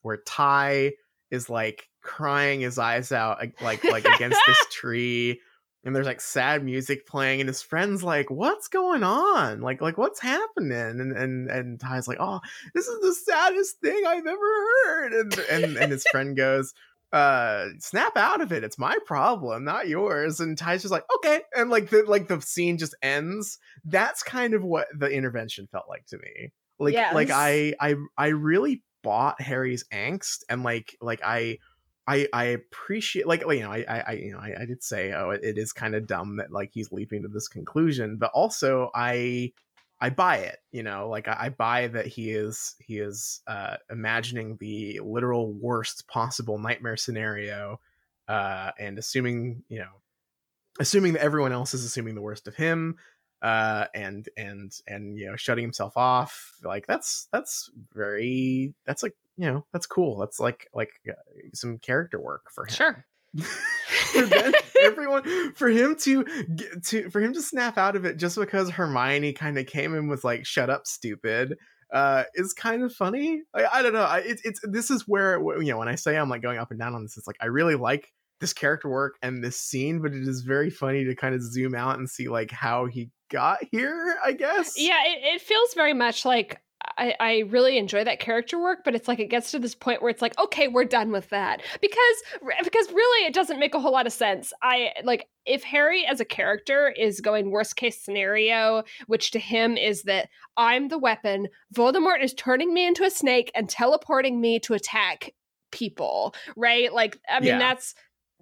where 0.03 0.17
Tai 0.17 0.91
is 1.31 1.49
like 1.49 1.87
crying 2.01 2.61
his 2.61 2.77
eyes 2.77 3.11
out 3.11 3.39
like 3.61 3.83
like, 3.83 4.05
against 4.05 4.39
this 4.45 4.65
tree, 4.71 5.39
and 5.83 5.95
there's 5.95 6.05
like 6.05 6.21
sad 6.21 6.63
music 6.63 7.07
playing, 7.07 7.39
and 7.39 7.47
his 7.47 7.61
friend's 7.61 8.03
like, 8.03 8.29
"What's 8.29 8.67
going 8.67 9.03
on? 9.03 9.61
Like 9.61 9.81
like 9.81 9.97
what's 9.97 10.19
happening?" 10.19 10.71
And 10.99 11.17
and 11.17 11.49
and 11.49 11.79
Tai's 11.79 12.07
like, 12.07 12.19
"Oh, 12.19 12.41
this 12.75 12.87
is 12.87 12.99
the 13.01 13.13
saddest 13.13 13.79
thing 13.79 14.03
I've 14.05 14.27
ever 14.27 14.37
heard," 14.85 15.13
and 15.13 15.39
and 15.51 15.77
and 15.77 15.91
his 15.91 16.05
friend 16.11 16.35
goes 16.35 16.73
uh 17.13 17.67
snap 17.79 18.15
out 18.15 18.41
of 18.41 18.51
it. 18.51 18.63
It's 18.63 18.77
my 18.77 18.97
problem 19.05 19.65
not 19.65 19.87
yours. 19.87 20.39
And 20.39 20.57
Tai's 20.57 20.81
just 20.81 20.91
like 20.91 21.05
okay. 21.17 21.41
And 21.55 21.69
like 21.69 21.89
the 21.89 22.03
like 22.03 22.27
the 22.27 22.41
scene 22.41 22.77
just 22.77 22.95
ends. 23.01 23.57
That's 23.83 24.23
kind 24.23 24.53
of 24.53 24.63
what 24.63 24.87
the 24.97 25.07
intervention 25.07 25.67
felt 25.71 25.89
like 25.89 26.05
to 26.07 26.17
me. 26.17 26.51
Like 26.79 26.93
like 27.13 27.29
i 27.31 27.73
i 27.79 27.95
i 28.17 28.27
really 28.27 28.81
bought 29.03 29.41
harry's 29.41 29.83
angst 29.93 30.43
and 30.49 30.63
like 30.63 30.97
like 31.01 31.21
i 31.23 31.57
I, 32.07 32.27
I 32.33 32.43
appreciate 32.45 33.27
like 33.27 33.41
you 33.41 33.61
know 33.61 33.71
I 33.71 34.03
I, 34.07 34.11
you 34.13 34.31
know 34.31 34.39
I, 34.39 34.61
I 34.61 34.65
did 34.65 34.83
say 34.83 35.13
oh 35.13 35.29
it, 35.29 35.41
it 35.43 35.57
is 35.57 35.71
kind 35.71 35.95
of 35.95 36.07
dumb 36.07 36.37
that 36.37 36.51
like 36.51 36.71
he's 36.73 36.91
leaping 36.91 37.21
to 37.21 37.27
this 37.27 37.47
conclusion 37.47 38.17
but 38.17 38.31
also 38.33 38.89
I 38.95 39.53
I 39.99 40.09
buy 40.09 40.37
it 40.37 40.57
you 40.71 40.81
know 40.83 41.09
like 41.09 41.27
I, 41.27 41.37
I 41.39 41.49
buy 41.49 41.87
that 41.87 42.07
he 42.07 42.31
is 42.31 42.75
he 42.79 42.97
is 42.97 43.41
uh 43.45 43.77
imagining 43.89 44.57
the 44.59 44.99
literal 45.03 45.53
worst 45.53 46.07
possible 46.07 46.57
nightmare 46.57 46.97
scenario 46.97 47.79
uh 48.27 48.71
and 48.79 48.97
assuming 48.97 49.63
you 49.69 49.79
know 49.79 50.01
assuming 50.79 51.13
that 51.13 51.21
everyone 51.21 51.51
else 51.51 51.73
is 51.73 51.85
assuming 51.85 52.15
the 52.15 52.21
worst 52.21 52.47
of 52.47 52.55
him 52.55 52.97
uh 53.41 53.85
and 53.95 54.29
and 54.37 54.71
and 54.87 55.17
you 55.17 55.25
know 55.25 55.35
shutting 55.35 55.63
himself 55.63 55.97
off 55.97 56.53
like 56.63 56.85
that's 56.87 57.27
that's 57.31 57.69
very 57.93 58.73
that's 58.85 59.01
like 59.03 59.15
you 59.37 59.51
know 59.51 59.65
that's 59.73 59.87
cool 59.87 60.19
that's 60.19 60.39
like 60.39 60.67
like 60.73 60.91
uh, 61.09 61.13
some 61.53 61.77
character 61.79 62.19
work 62.19 62.51
for 62.53 62.65
him 62.65 62.73
Sure. 62.73 63.05
for 64.11 64.25
then 64.25 64.51
everyone 64.83 65.53
for 65.53 65.69
him 65.69 65.95
to 65.95 66.25
get 66.53 66.83
to 66.83 67.09
for 67.09 67.21
him 67.21 67.33
to 67.33 67.41
snap 67.41 67.77
out 67.77 67.95
of 67.95 68.03
it 68.03 68.17
just 68.17 68.37
because 68.37 68.69
Hermione 68.69 69.31
kind 69.33 69.57
of 69.57 69.65
came 69.67 69.95
in 69.95 70.07
with 70.09 70.23
like 70.25 70.45
"shut 70.45 70.69
up, 70.69 70.85
stupid." 70.85 71.57
Uh, 71.93 72.23
is 72.35 72.53
kind 72.53 72.83
of 72.83 72.93
funny. 72.93 73.41
I, 73.53 73.65
I 73.65 73.81
don't 73.81 73.93
know. 73.93 74.03
I, 74.03 74.19
it, 74.19 74.41
it's 74.43 74.59
this 74.63 74.91
is 74.91 75.07
where 75.07 75.39
you 75.61 75.71
know 75.71 75.77
when 75.77 75.87
I 75.87 75.95
say 75.95 76.17
I'm 76.17 76.29
like 76.29 76.41
going 76.41 76.57
up 76.57 76.71
and 76.71 76.79
down 76.79 76.93
on 76.93 77.03
this, 77.03 77.15
it's 77.17 77.27
like 77.27 77.37
I 77.39 77.45
really 77.45 77.75
like 77.75 78.11
this 78.41 78.51
character 78.53 78.89
work 78.89 79.15
and 79.21 79.41
this 79.41 79.57
scene, 79.57 80.01
but 80.01 80.13
it 80.13 80.27
is 80.27 80.41
very 80.41 80.69
funny 80.69 81.05
to 81.05 81.15
kind 81.15 81.33
of 81.33 81.41
zoom 81.41 81.73
out 81.73 81.99
and 81.99 82.09
see 82.09 82.27
like 82.27 82.51
how 82.51 82.85
he 82.85 83.11
got 83.31 83.59
here. 83.71 84.17
I 84.23 84.33
guess. 84.33 84.73
Yeah, 84.77 85.01
it, 85.07 85.35
it 85.35 85.41
feels 85.41 85.73
very 85.73 85.93
much 85.93 86.25
like 86.25 86.61
I, 86.97 87.15
I 87.19 87.37
really 87.49 87.77
enjoy 87.77 88.03
that 88.03 88.19
character 88.19 88.59
work, 88.59 88.79
but 88.83 88.95
it's 88.95 89.07
like 89.07 89.19
it 89.19 89.29
gets 89.29 89.51
to 89.51 89.59
this 89.59 89.75
point 89.75 90.01
where 90.01 90.09
it's 90.09 90.21
like, 90.21 90.37
okay, 90.39 90.67
we're 90.67 90.85
done 90.85 91.11
with 91.11 91.29
that 91.29 91.61
because 91.79 92.15
because 92.63 92.91
really 92.91 93.25
it 93.27 93.33
doesn't 93.33 93.59
make 93.59 93.73
a 93.73 93.79
whole 93.79 93.91
lot 93.91 94.07
of 94.07 94.13
sense. 94.13 94.51
I 94.61 94.91
like 95.03 95.27
if 95.45 95.63
Harry 95.63 96.05
as 96.05 96.19
a 96.19 96.25
character 96.25 96.93
is 96.97 97.21
going 97.21 97.51
worst 97.51 97.75
case 97.75 97.99
scenario, 98.01 98.83
which 99.07 99.31
to 99.31 99.39
him 99.39 99.77
is 99.77 100.03
that 100.03 100.29
I'm 100.57 100.89
the 100.89 100.97
weapon, 100.99 101.47
Voldemort 101.73 102.23
is 102.23 102.33
turning 102.33 102.73
me 102.73 102.85
into 102.85 103.03
a 103.03 103.09
snake 103.09 103.51
and 103.55 103.69
teleporting 103.69 104.41
me 104.41 104.59
to 104.61 104.73
attack 104.73 105.33
people, 105.71 106.35
right? 106.55 106.91
Like 106.93 107.19
I 107.29 107.39
mean 107.39 107.49
Yeah. 107.49 107.59
that's 107.59 107.95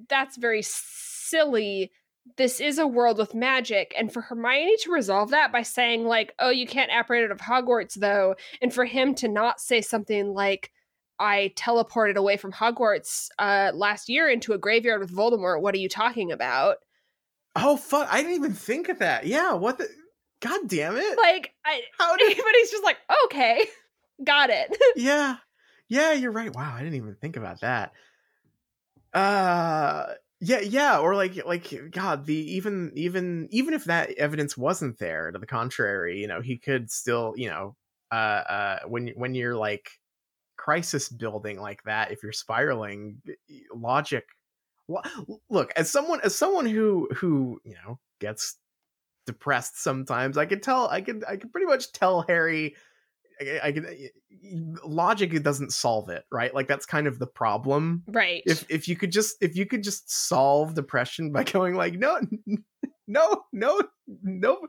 that's 0.08 0.38
very 0.38 0.62
silly 0.64 1.92
this 2.38 2.60
is 2.60 2.78
a 2.78 2.88
world 2.88 3.18
with 3.18 3.34
magic 3.34 3.94
and 3.98 4.12
for 4.12 4.22
hermione 4.22 4.76
to 4.78 4.92
resolve 4.92 5.30
that 5.32 5.52
by 5.52 5.62
saying 5.62 6.06
like 6.06 6.34
oh 6.40 6.50
you 6.50 6.68
can't 6.68 6.92
apparate 6.94 7.26
out 7.26 7.32
of 7.32 7.40
hogwarts 7.40 7.94
though 7.96 8.36
and 8.62 8.74
for 8.74 8.86
him 8.86 9.14
to 9.16 9.28
not 9.28 9.60
say 9.60 9.82
something 9.82 10.34
like 10.34 10.72
i 11.20 11.52
teleported 11.56 12.16
away 12.16 12.38
from 12.38 12.52
hogwarts 12.52 13.30
uh 13.40 13.72
last 13.74 14.10
year 14.10 14.30
into 14.30 14.54
a 14.54 14.58
graveyard 14.58 15.00
with 15.00 15.16
voldemort 15.16 15.62
what 15.62 15.74
are 15.76 15.80
you 15.80 15.90
talking 15.90 16.32
about 16.32 16.78
Oh 17.56 17.78
fuck! 17.78 18.08
I 18.12 18.22
didn't 18.22 18.36
even 18.36 18.54
think 18.54 18.90
of 18.90 19.00
that. 19.00 19.26
Yeah, 19.26 19.54
what 19.54 19.80
the? 19.80 19.88
God 20.40 20.62
damn 20.68 20.96
it! 20.96 21.18
like 21.18 21.52
i 21.66 21.82
How 21.98 22.12
but 22.14 22.20
did? 22.20 22.38
he's 22.38 22.72
just 22.72 22.84
like 22.84 22.98
okay 23.26 23.66
got 24.24 24.50
it 24.52 24.78
yeah, 24.96 25.38
yeah, 25.90 26.14
you're 26.14 26.32
right. 26.32 26.56
Wow, 26.56 26.74
I 26.76 26.80
didn't 26.84 26.96
even 26.96 27.16
think 27.16 27.38
about 27.38 27.62
that. 27.62 27.92
Uh, 29.14 30.14
yeah, 30.42 30.60
yeah, 30.60 31.00
or 31.00 31.16
like, 31.16 31.46
like, 31.46 31.74
God, 31.92 32.26
the 32.26 32.36
even, 32.56 32.92
even, 32.96 33.48
even 33.52 33.74
if 33.74 33.86
that 33.86 34.12
evidence 34.12 34.58
wasn't 34.58 34.98
there, 34.98 35.32
to 35.32 35.40
the 35.40 35.46
contrary, 35.46 36.20
you 36.20 36.28
know, 36.28 36.42
he 36.42 36.58
could 36.58 36.90
still, 36.92 37.34
you 37.36 37.50
know, 37.50 37.76
uh, 38.12 38.16
uh, 38.16 38.80
when 38.88 39.10
when 39.10 39.36
you're 39.36 39.56
like 39.56 39.92
crisis 40.58 41.10
building 41.10 41.60
like 41.60 41.84
that, 41.84 42.12
if 42.12 42.24
you're 42.24 42.32
spiraling, 42.32 43.22
logic. 43.74 44.26
Look, 45.50 45.72
as 45.76 45.92
someone, 45.92 46.20
as 46.24 46.36
someone 46.36 46.66
who 46.66 47.08
who 47.16 47.62
you 47.64 47.76
know 47.86 48.00
gets 48.20 48.58
depressed 49.28 49.82
sometimes, 49.82 50.38
I 50.38 50.46
could 50.46 50.64
tell, 50.64 50.90
I 50.90 51.02
could, 51.02 51.24
I 51.28 51.38
could 51.38 51.52
pretty 51.52 51.68
much 51.68 51.92
tell 51.92 52.24
Harry 52.24 52.76
I, 53.42 53.60
I 53.64 53.72
can 53.72 53.86
eh, 53.86 54.08
logic 54.84 55.34
it 55.34 55.44
doesn't 55.44 55.74
solve 55.74 56.10
it 56.10 56.26
right? 56.32 56.54
Like 56.54 56.68
that's 56.68 56.86
kind 56.86 57.08
of 57.08 57.20
the 57.20 57.28
problem. 57.28 58.04
Right. 58.08 58.44
If 58.46 58.66
if 58.70 58.88
you 58.88 58.96
could 58.96 59.12
just 59.12 59.36
if 59.42 59.56
you 59.56 59.66
could 59.66 59.84
just 59.84 60.10
solve 60.12 60.74
depression 60.74 61.32
by 61.32 61.44
going 61.46 61.76
like 61.76 61.96
no 61.96 62.20
no 63.08 63.44
no 63.52 63.82
no 64.24 64.60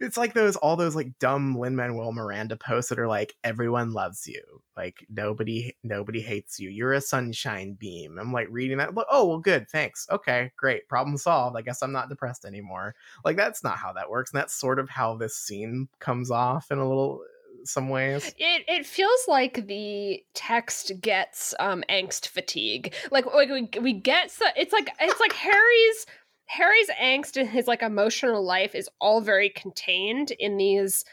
it's 0.00 0.16
like 0.16 0.32
those 0.32 0.56
all 0.56 0.76
those 0.76 0.94
like 0.94 1.18
dumb 1.18 1.56
lin 1.56 1.74
manuel 1.74 2.12
miranda 2.12 2.56
posts 2.56 2.88
that 2.88 2.98
are 2.98 3.08
like 3.08 3.34
everyone 3.44 3.92
loves 3.92 4.26
you. 4.26 4.42
Like 4.76 5.04
nobody 5.10 5.76
nobody 5.82 6.20
hates 6.20 6.58
you. 6.58 6.70
You're 6.70 6.94
a 6.94 7.00
sunshine 7.00 7.74
beam. 7.74 8.16
I'm 8.18 8.32
like 8.32 8.48
reading 8.50 8.78
that 8.78 8.94
like, 8.94 9.06
oh 9.10 9.26
well 9.26 9.38
good 9.38 9.68
thanks. 9.68 10.06
Okay 10.10 10.52
great. 10.56 10.88
Problem 10.88 11.16
solved. 11.16 11.56
I 11.56 11.62
guess 11.62 11.82
i'm 11.82 11.92
not 11.92 12.08
depressed 12.08 12.44
anymore. 12.44 12.94
Like 13.24 13.36
that's 13.36 13.62
not 13.64 13.76
how 13.76 13.92
that 13.94 14.08
works 14.08 14.32
and 14.32 14.40
that's 14.40 14.54
sort 14.54 14.78
of 14.78 14.88
how 14.88 15.16
this 15.16 15.36
scene 15.36 15.88
comes 15.98 16.30
off 16.30 16.70
in 16.70 16.78
a 16.78 16.88
little 16.88 17.22
some 17.64 17.88
ways 17.88 18.34
It 18.38 18.64
it 18.68 18.86
feels 18.86 19.20
like 19.28 19.66
the 19.66 20.22
text 20.34 20.92
gets 21.00 21.54
um 21.58 21.84
angst 21.88 22.28
fatigue. 22.28 22.94
Like 23.10 23.26
like 23.26 23.48
we 23.48 23.68
we 23.80 23.92
get 23.92 24.30
so 24.30 24.46
it's 24.56 24.72
like 24.72 24.90
it's 25.00 25.20
like 25.20 25.32
Harry's 25.32 26.06
Harry's 26.46 26.90
angst 27.00 27.36
and 27.38 27.48
his 27.48 27.66
like 27.66 27.82
emotional 27.82 28.44
life 28.44 28.74
is 28.74 28.88
all 29.00 29.20
very 29.20 29.50
contained 29.50 30.32
in 30.38 30.56
these 30.56 31.04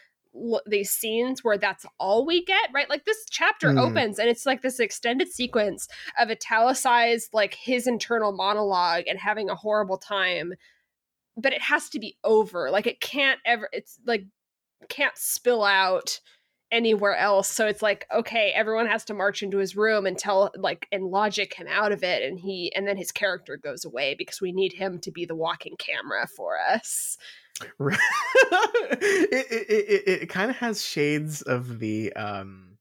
these 0.68 0.92
scenes 0.92 1.44
where 1.44 1.58
that's 1.58 1.86
all 2.00 2.26
we 2.26 2.46
get, 2.46 2.70
right? 2.74 2.90
Like 2.90 3.06
this 3.06 3.26
chapter 3.30 3.72
Hmm. 3.72 3.80
opens 3.80 4.20
and 4.20 4.30
it's 4.30 4.46
like 4.46 4.62
this 4.62 4.80
extended 4.80 5.30
sequence 5.30 5.88
of 6.20 6.30
italicized 6.30 7.30
like 7.34 7.56
his 7.56 7.88
internal 7.88 8.32
monologue 8.32 9.04
and 9.08 9.18
having 9.20 9.50
a 9.50 9.56
horrible 9.56 9.98
time. 9.98 10.54
But 11.36 11.54
it 11.54 11.62
has 11.62 11.90
to 11.90 12.00
be 12.00 12.18
over. 12.24 12.70
Like 12.72 12.88
it 12.88 13.00
can't 13.00 13.40
ever 13.46 13.70
it's 13.72 14.00
like 14.06 14.26
can't 14.90 15.18
spill 15.18 15.64
out 15.64 16.20
anywhere 16.72 17.16
else. 17.16 17.50
So 17.50 17.68
it's 17.68 17.82
like 17.82 18.06
okay 18.14 18.52
everyone 18.56 18.88
has 18.88 19.06
to 19.06 19.14
march 19.14 19.44
into 19.44 19.58
his 19.58 19.76
room 19.76 20.06
and 20.06 20.18
tell 20.18 20.52
like 20.58 20.88
and 20.92 21.06
logic 21.06 21.54
him 21.54 21.68
out 21.70 21.92
of 21.92 22.04
it 22.04 22.24
and 22.24 22.40
he 22.40 22.74
and 22.76 22.88
then 22.88 22.98
his 22.98 23.12
character 23.12 23.58
goes 23.58 23.86
away 23.86 24.16
because 24.18 24.42
we 24.42 24.52
need 24.52 24.74
him 24.74 25.00
to 25.00 25.12
be 25.12 25.26
the 25.26 25.36
walking 25.36 25.76
camera 25.78 26.28
for 26.28 26.58
us. 26.60 27.18
It 29.00 29.48
it, 29.52 29.90
it, 30.08 30.22
it 30.24 30.30
kind 30.30 30.50
of 30.50 30.58
has 30.58 30.84
shades 30.84 31.42
of 31.42 31.80
the 31.80 32.14
um 32.14 32.78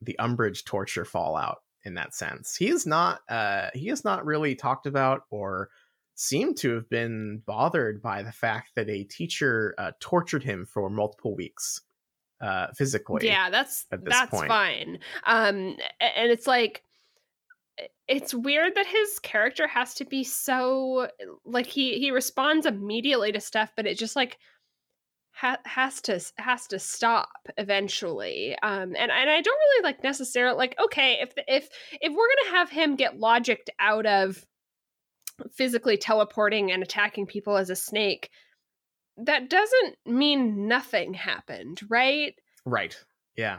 the 0.00 0.16
Umbridge 0.18 0.64
torture 0.64 1.04
fallout 1.04 1.58
in 1.84 1.94
that 1.94 2.14
sense. 2.14 2.54
He 2.56 2.68
is 2.68 2.86
not 2.86 3.20
uh 3.28 3.68
he 3.74 3.88
is 3.88 4.04
not 4.04 4.26
really 4.26 4.54
talked 4.54 4.86
about 4.86 5.22
or 5.30 5.70
seemed 6.14 6.56
to 6.58 6.74
have 6.74 6.88
been 6.88 7.42
bothered 7.46 8.02
by 8.02 8.22
the 8.22 8.32
fact 8.32 8.72
that 8.76 8.88
a 8.90 9.04
teacher 9.04 9.74
uh, 9.78 9.92
tortured 9.98 10.44
him 10.44 10.66
for 10.66 10.90
multiple 10.90 11.34
weeks 11.34 11.80
uh 12.42 12.66
physically. 12.74 13.26
yeah 13.26 13.48
that's 13.50 13.86
that's 13.90 14.30
point. 14.30 14.48
fine 14.48 14.98
um 15.26 15.76
and 16.00 16.30
it's 16.30 16.46
like 16.46 16.82
it's 18.08 18.34
weird 18.34 18.74
that 18.74 18.86
his 18.86 19.18
character 19.20 19.66
has 19.66 19.94
to 19.94 20.04
be 20.04 20.24
so 20.24 21.08
like 21.44 21.66
he 21.66 21.98
he 21.98 22.10
responds 22.10 22.66
immediately 22.66 23.32
to 23.32 23.40
stuff 23.40 23.70
but 23.76 23.86
it 23.86 23.96
just 23.96 24.16
like 24.16 24.38
ha- 25.32 25.58
has 25.64 26.00
to 26.02 26.20
has 26.38 26.66
to 26.66 26.78
stop 26.78 27.48
eventually 27.56 28.56
um 28.62 28.94
and 28.96 29.10
and 29.10 29.30
I 29.30 29.40
don't 29.40 29.58
really 29.58 29.84
like 29.84 30.02
necessarily 30.02 30.56
like 30.56 30.78
okay 30.82 31.18
if 31.22 31.34
the, 31.34 31.44
if 31.46 31.68
if 32.00 32.10
we're 32.10 32.16
going 32.16 32.50
to 32.50 32.56
have 32.56 32.70
him 32.70 32.96
get 32.96 33.18
logicked 33.18 33.70
out 33.78 34.06
of 34.06 34.44
physically 35.50 35.96
teleporting 35.96 36.72
and 36.72 36.82
attacking 36.82 37.26
people 37.26 37.56
as 37.56 37.70
a 37.70 37.76
snake 37.76 38.30
that 39.16 39.50
doesn't 39.50 39.96
mean 40.06 40.66
nothing 40.68 41.14
happened 41.14 41.80
right 41.88 42.34
Right. 42.64 42.96
Yeah. 43.36 43.58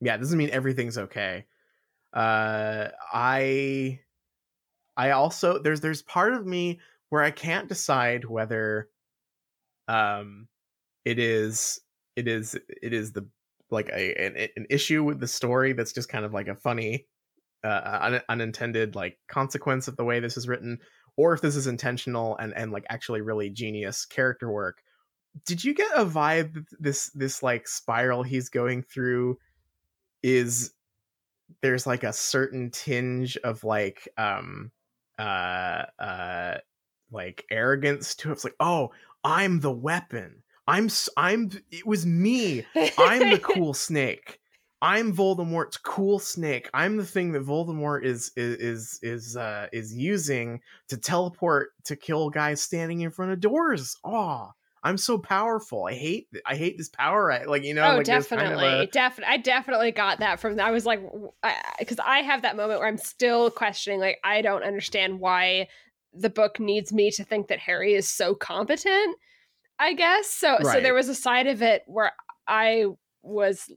Yeah, 0.00 0.16
doesn't 0.16 0.38
mean 0.38 0.50
everything's 0.50 0.98
okay. 0.98 1.46
Uh 2.12 2.88
I 3.12 4.00
I 4.96 5.10
also 5.10 5.58
there's 5.58 5.80
there's 5.80 6.02
part 6.02 6.32
of 6.34 6.46
me 6.46 6.80
where 7.08 7.22
I 7.22 7.30
can't 7.30 7.68
decide 7.68 8.24
whether 8.24 8.88
um 9.88 10.48
it 11.04 11.18
is 11.18 11.80
it 12.16 12.28
is 12.28 12.54
it 12.54 12.92
is 12.92 13.12
the 13.12 13.26
like 13.70 13.88
a 13.88 14.14
an, 14.14 14.48
an 14.56 14.66
issue 14.70 15.02
with 15.02 15.20
the 15.20 15.28
story 15.28 15.72
that's 15.72 15.92
just 15.92 16.08
kind 16.08 16.24
of 16.24 16.32
like 16.32 16.48
a 16.48 16.54
funny 16.54 17.06
uh 17.64 17.98
un, 18.02 18.20
unintended 18.28 18.94
like 18.94 19.18
consequence 19.28 19.88
of 19.88 19.96
the 19.96 20.04
way 20.04 20.20
this 20.20 20.36
is 20.36 20.46
written 20.46 20.78
or 21.16 21.32
if 21.32 21.40
this 21.40 21.56
is 21.56 21.66
intentional 21.66 22.36
and 22.38 22.54
and 22.54 22.72
like 22.72 22.84
actually 22.88 23.20
really 23.20 23.50
genius 23.50 24.04
character 24.04 24.50
work 24.50 24.82
did 25.46 25.64
you 25.64 25.74
get 25.74 25.90
a 25.94 26.04
vibe 26.04 26.54
that 26.54 26.64
this 26.78 27.10
this 27.10 27.42
like 27.42 27.66
spiral 27.66 28.22
he's 28.22 28.48
going 28.48 28.82
through 28.82 29.38
is 30.22 30.72
there's 31.60 31.86
like 31.86 32.04
a 32.04 32.12
certain 32.12 32.70
tinge 32.70 33.36
of 33.38 33.64
like 33.64 34.08
um 34.16 34.70
uh 35.18 35.82
uh 35.98 36.58
like 37.14 37.46
arrogance 37.50 38.14
to 38.16 38.28
it. 38.28 38.32
It's 38.32 38.44
like, 38.44 38.56
oh, 38.60 38.90
I'm 39.22 39.60
the 39.60 39.72
weapon. 39.72 40.42
I'm 40.66 40.88
i'm 41.16 41.50
it 41.70 41.86
was 41.86 42.04
me. 42.04 42.66
I'm 42.98 43.30
the 43.30 43.38
cool 43.42 43.72
snake. 43.72 44.40
I'm 44.84 45.16
Voldemort's 45.16 45.78
cool 45.78 46.18
snake. 46.18 46.68
I'm 46.74 46.98
the 46.98 47.06
thing 47.06 47.32
that 47.32 47.42
Voldemort 47.42 48.04
is 48.04 48.32
is 48.36 48.56
is 48.58 48.98
is 49.02 49.36
uh 49.36 49.68
is 49.72 49.94
using 49.94 50.60
to 50.88 50.98
teleport 50.98 51.70
to 51.84 51.96
kill 51.96 52.28
guys 52.28 52.60
standing 52.60 53.00
in 53.00 53.10
front 53.10 53.32
of 53.32 53.40
doors. 53.40 53.96
Oh, 54.04 54.50
I'm 54.82 54.98
so 54.98 55.16
powerful. 55.16 55.86
I 55.86 55.94
hate 55.94 56.28
I 56.44 56.56
hate 56.56 56.76
this 56.76 56.90
power. 56.90 57.32
I, 57.32 57.44
like 57.44 57.64
you 57.64 57.72
know, 57.72 57.92
oh, 57.92 57.96
like 57.96 58.04
there's 58.04 58.26
kind 58.26 58.42
of 58.42 58.48
definitely, 58.48 58.84
a- 58.84 58.86
definitely. 58.88 59.32
I 59.32 59.36
definitely 59.38 59.90
got 59.92 60.18
that 60.18 60.38
from. 60.38 60.60
I 60.60 60.70
was 60.70 60.84
like, 60.84 61.00
because 61.78 61.98
I, 61.98 62.18
have 62.18 62.42
that 62.42 62.54
moment 62.54 62.78
where 62.78 62.88
I'm 62.88 62.98
still 62.98 63.50
questioning. 63.50 64.00
Like, 64.00 64.18
I 64.22 64.42
don't 64.42 64.64
understand 64.64 65.18
why 65.18 65.68
the 66.12 66.28
book 66.28 66.60
needs 66.60 66.92
me 66.92 67.10
to 67.12 67.24
think 67.24 67.48
that 67.48 67.58
Harry 67.58 67.94
is 67.94 68.06
so 68.06 68.34
competent. 68.34 69.16
I 69.78 69.94
guess 69.94 70.28
so. 70.28 70.58
So 70.62 70.78
there 70.82 70.92
was 70.92 71.08
a 71.08 71.14
side 71.14 71.46
of 71.46 71.62
it 71.62 71.84
where 71.86 72.12
I 72.46 72.84
was. 73.22 73.70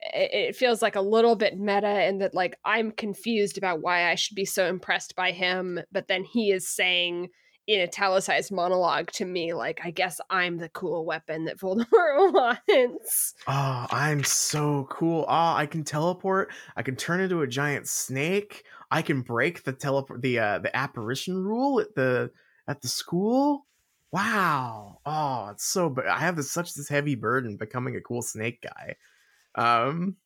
It, 0.00 0.54
feels 0.56 0.80
like 0.80 0.96
a 0.96 1.00
little 1.00 1.34
bit 1.34 1.58
meta 1.58 1.86
and 1.86 2.20
that, 2.20 2.34
like, 2.34 2.56
I'm 2.64 2.92
confused 2.92 3.58
about 3.58 3.82
why 3.82 4.10
I 4.10 4.14
should 4.14 4.36
be 4.36 4.44
so 4.44 4.66
impressed 4.66 5.16
by 5.16 5.32
him, 5.32 5.80
but 5.90 6.08
then 6.08 6.24
he 6.24 6.52
is 6.52 6.68
saying 6.68 7.30
in 7.68 7.80
a 7.80 7.84
italicized 7.84 8.50
monologue 8.50 9.10
to 9.12 9.26
me, 9.26 9.52
like, 9.52 9.80
I 9.84 9.90
guess 9.90 10.20
I'm 10.30 10.56
the 10.56 10.70
cool 10.70 11.04
weapon 11.04 11.44
that 11.44 11.58
Voldemort 11.58 11.86
wants. 12.68 13.34
Oh, 13.46 13.86
I'm 13.90 14.24
so 14.24 14.86
cool. 14.90 15.26
Oh, 15.28 15.52
I 15.54 15.66
can 15.66 15.84
teleport. 15.84 16.50
I 16.76 16.82
can 16.82 16.96
turn 16.96 17.20
into 17.20 17.42
a 17.42 17.46
giant 17.46 17.86
snake. 17.86 18.64
I 18.90 19.02
can 19.02 19.20
break 19.20 19.64
the 19.64 19.74
teleport 19.74 20.22
the 20.22 20.38
uh 20.38 20.58
the 20.60 20.74
apparition 20.74 21.36
rule 21.36 21.78
at 21.78 21.94
the 21.94 22.30
at 22.66 22.80
the 22.80 22.88
school. 22.88 23.66
Wow. 24.12 25.00
Oh, 25.04 25.48
it's 25.50 25.66
so 25.66 25.90
but 25.90 26.06
I 26.06 26.20
have 26.20 26.36
this 26.36 26.50
such 26.50 26.72
this 26.72 26.88
heavy 26.88 27.16
burden 27.16 27.58
becoming 27.58 27.96
a 27.96 28.00
cool 28.00 28.22
snake 28.22 28.62
guy. 28.62 28.96
Um, 29.58 30.16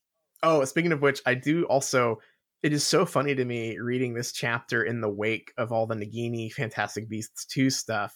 oh, 0.43 0.65
speaking 0.65 0.93
of 0.93 1.03
which, 1.03 1.21
I 1.27 1.35
do 1.35 1.65
also. 1.65 2.21
It 2.63 2.73
is 2.73 2.87
so 2.87 3.05
funny 3.05 3.35
to 3.35 3.45
me 3.45 3.79
reading 3.79 4.15
this 4.15 4.31
chapter 4.31 4.85
in 4.85 5.01
the 5.01 5.09
wake 5.09 5.53
of 5.59 5.73
all 5.73 5.89
the 5.89 5.97
Nagini 5.97 6.53
Fantastic 6.53 7.09
Beasts 7.09 7.45
2 7.47 7.71
stuff. 7.71 8.15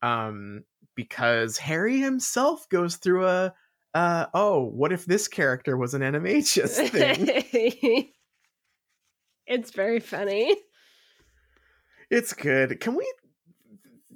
Um, 0.00 0.64
because 0.94 1.58
Harry 1.58 1.98
himself 1.98 2.66
goes 2.70 2.96
through 2.96 3.26
a 3.26 3.52
uh 3.94 4.26
oh, 4.32 4.64
what 4.64 4.92
if 4.92 5.04
this 5.04 5.28
character 5.28 5.76
was 5.76 5.92
an 5.92 6.00
animagus 6.00 6.88
thing? 6.88 8.08
it's 9.46 9.70
very 9.72 10.00
funny. 10.00 10.56
It's 12.10 12.32
good. 12.32 12.80
Can 12.80 12.94
we 12.94 13.12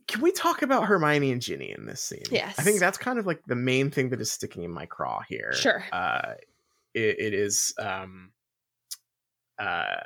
can 0.09 0.21
we 0.21 0.31
talk 0.31 0.63
about 0.63 0.85
Hermione 0.85 1.33
and 1.33 1.43
Ginny 1.43 1.75
in 1.77 1.87
this 1.87 2.01
scene? 2.01 2.23
Yes. 2.31 2.55
I 2.59 2.63
think 2.63 2.79
that's 2.79 2.99
kind 2.99 3.19
of 3.19 3.27
like 3.27 3.43
the 3.47 3.57
main 3.57 3.91
thing 3.91 4.11
that 4.11 4.21
is 4.21 4.31
sticking 4.31 4.63
in 4.63 4.71
my 4.71 4.87
craw 4.87 5.23
here. 5.29 5.53
Sure. 5.53 5.85
Uh 5.93 6.35
it, 6.95 7.19
it 7.19 7.35
is 7.35 7.75
um 7.79 8.31
uh 9.59 10.01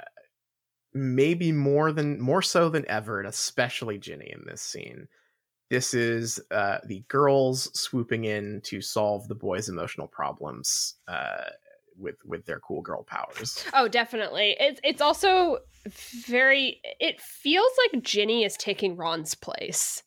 maybe 0.93 1.53
more 1.53 1.93
than 1.93 2.21
more 2.21 2.43
so 2.43 2.69
than 2.69 2.89
ever, 2.89 3.21
and 3.21 3.29
especially 3.29 3.99
Ginny 3.99 4.33
in 4.33 4.45
this 4.47 4.63
scene. 4.63 5.07
This 5.69 5.95
is 5.95 6.41
uh 6.51 6.79
the 6.87 7.05
girls 7.09 7.71
swooping 7.79 8.25
in 8.25 8.61
to 8.63 8.81
solve 8.81 9.29
the 9.29 9.35
boys' 9.35 9.69
emotional 9.69 10.09
problems 10.09 10.95
uh 11.09 11.51
with 11.97 12.17
with 12.25 12.45
their 12.47 12.61
cool 12.61 12.83
girl 12.83 13.03
powers. 13.05 13.65
Oh, 13.75 13.89
definitely. 13.89 14.57
It's 14.59 14.81
it's 14.85 15.01
also 15.01 15.59
very. 16.27 16.81
It 17.01 17.21
feels 17.21 17.71
like 17.93 18.03
Ginny 18.03 18.45
is 18.45 18.57
taking 18.57 18.97
Ron's 18.97 19.35
place 19.35 20.03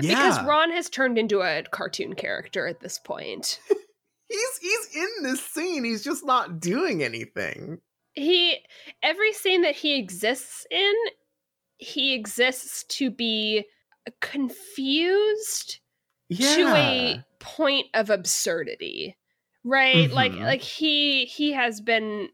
Yeah. 0.00 0.14
because 0.14 0.42
Ron 0.44 0.70
has 0.70 0.88
turned 0.88 1.18
into 1.18 1.40
a 1.42 1.62
cartoon 1.70 2.14
character 2.14 2.66
at 2.66 2.80
this 2.80 2.98
point. 2.98 3.60
he's 4.28 4.58
he's 4.60 4.96
in 4.96 5.22
this 5.24 5.44
scene. 5.44 5.84
He's 5.84 6.04
just 6.04 6.24
not 6.24 6.60
doing 6.60 7.02
anything. 7.02 7.78
he 8.14 8.58
every 9.02 9.32
scene 9.32 9.62
that 9.62 9.74
he 9.76 9.98
exists 9.98 10.66
in, 10.70 10.92
he 11.78 12.14
exists 12.14 12.84
to 12.96 13.10
be 13.10 13.64
confused 14.20 15.80
Yeah. 16.28 16.54
to 16.56 16.66
a 16.74 17.24
point 17.40 17.86
of 17.94 18.10
absurdity 18.10 19.16
right 19.64 20.10
like 20.12 20.32
Mhm. 20.32 20.42
like 20.42 20.60
he 20.60 21.24
he 21.24 21.52
has 21.52 21.80
been 21.80 22.28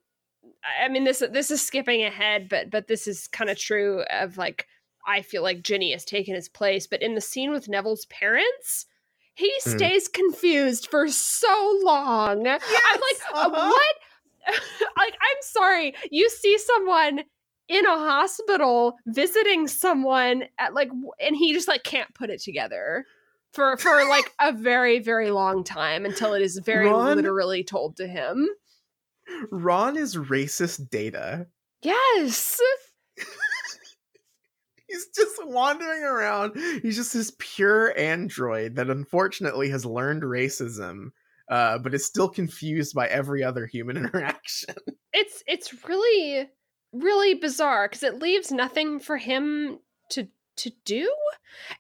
i 0.83 0.89
mean 0.89 1.05
this 1.05 1.23
this 1.33 1.51
is 1.51 1.65
skipping 1.65 2.03
ahead 2.03 2.49
but 2.49 2.71
but 2.71 2.89
this 2.89 3.07
is 3.07 3.29
kind 3.29 3.49
of 3.51 3.57
true 3.59 4.03
of 4.11 4.37
like 4.37 4.67
i 5.07 5.23
feel 5.23 5.43
like 5.43 5.63
ginny 5.63 5.93
has 5.93 6.05
taken 6.05 6.35
his 6.35 6.49
place 6.49 6.87
but 6.87 7.03
in 7.03 7.15
the 7.15 7.21
scene 7.21 7.51
with 7.51 7.69
neville's 7.69 8.07
parents 8.07 8.87
he 9.35 9.51
Mm. 9.65 9.77
stays 9.77 10.09
confused 10.09 10.89
for 10.91 11.09
so 11.09 11.81
long 11.83 12.47
i'm 12.47 12.61
like 12.61 13.21
uh, 13.33 13.39
uh-huh. 13.47 13.69
what 13.71 13.97
like 14.97 15.15
i'm 15.15 15.43
sorry 15.43 15.95
you 16.11 16.29
see 16.29 16.59
someone 16.59 17.21
in 17.69 17.87
a 17.87 17.97
hospital 17.97 18.97
visiting 19.07 19.69
someone 19.69 20.45
at 20.59 20.75
like 20.75 20.91
and 21.21 21.37
he 21.37 21.53
just 21.53 21.69
like 21.69 21.85
can't 21.85 22.13
put 22.15 22.29
it 22.29 22.41
together 22.43 23.07
for 23.53 23.77
for 23.77 24.09
like 24.09 24.33
a 24.41 24.53
very 24.53 24.99
very 24.99 25.31
long 25.31 25.65
time 25.65 26.05
until 26.05 26.35
it 26.35 26.43
is 26.43 26.59
very 26.65 26.87
Ron- 26.87 27.17
literally 27.17 27.65
told 27.65 27.97
to 27.97 28.07
him 28.07 28.49
Ron 29.51 29.97
is 29.97 30.17
racist 30.17 30.91
data. 30.91 31.47
yes 31.83 32.61
He's 34.89 35.07
just 35.15 35.47
wandering 35.47 36.03
around. 36.03 36.57
He's 36.83 36.97
just 36.97 37.13
this 37.15 37.33
pure 37.39 37.97
android 37.97 38.75
that 38.75 38.91
unfortunately 38.91 39.71
has 39.71 39.87
learned 39.87 40.25
racism, 40.25 41.11
uh, 41.49 41.79
but 41.79 41.95
is 41.95 42.05
still 42.05 42.29
confused 42.29 42.93
by 42.93 43.07
every 43.07 43.45
other 43.45 43.67
human 43.67 43.97
interaction. 43.99 44.75
it's 45.13 45.45
it's 45.47 45.85
really 45.85 46.49
really 46.93 47.35
bizarre 47.35 47.87
because 47.89 48.03
it 48.03 48.19
leaves 48.19 48.51
nothing 48.51 48.99
for 48.99 49.17
him 49.17 49.79
to 50.11 50.27
to 50.61 50.71
do? 50.85 51.13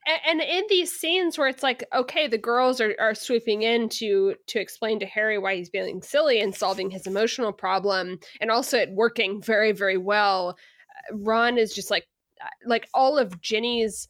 And, 0.06 0.20
and 0.26 0.40
in 0.40 0.64
these 0.68 0.92
scenes 0.92 1.38
where 1.38 1.48
it's 1.48 1.62
like 1.62 1.84
okay 1.94 2.26
the 2.26 2.38
girls 2.38 2.80
are, 2.80 2.94
are 2.98 3.14
swooping 3.14 3.62
in 3.62 3.88
to 3.90 4.34
to 4.48 4.60
explain 4.60 4.98
to 4.98 5.06
harry 5.06 5.38
why 5.38 5.54
he's 5.54 5.70
being 5.70 6.02
silly 6.02 6.40
and 6.40 6.54
solving 6.54 6.90
his 6.90 7.06
emotional 7.06 7.52
problem 7.52 8.18
and 8.40 8.50
also 8.50 8.78
it 8.78 8.90
working 8.90 9.40
very 9.40 9.72
very 9.72 9.96
well 9.96 10.50
uh, 10.50 11.16
ron 11.16 11.56
is 11.56 11.72
just 11.72 11.90
like 11.90 12.06
uh, 12.42 12.48
like 12.66 12.88
all 12.92 13.16
of 13.16 13.40
ginny's 13.40 14.08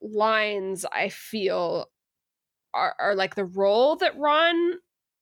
lines 0.00 0.86
i 0.92 1.08
feel 1.08 1.90
are, 2.72 2.94
are 3.00 3.14
like 3.14 3.34
the 3.34 3.44
role 3.44 3.96
that 3.96 4.16
ron 4.16 4.74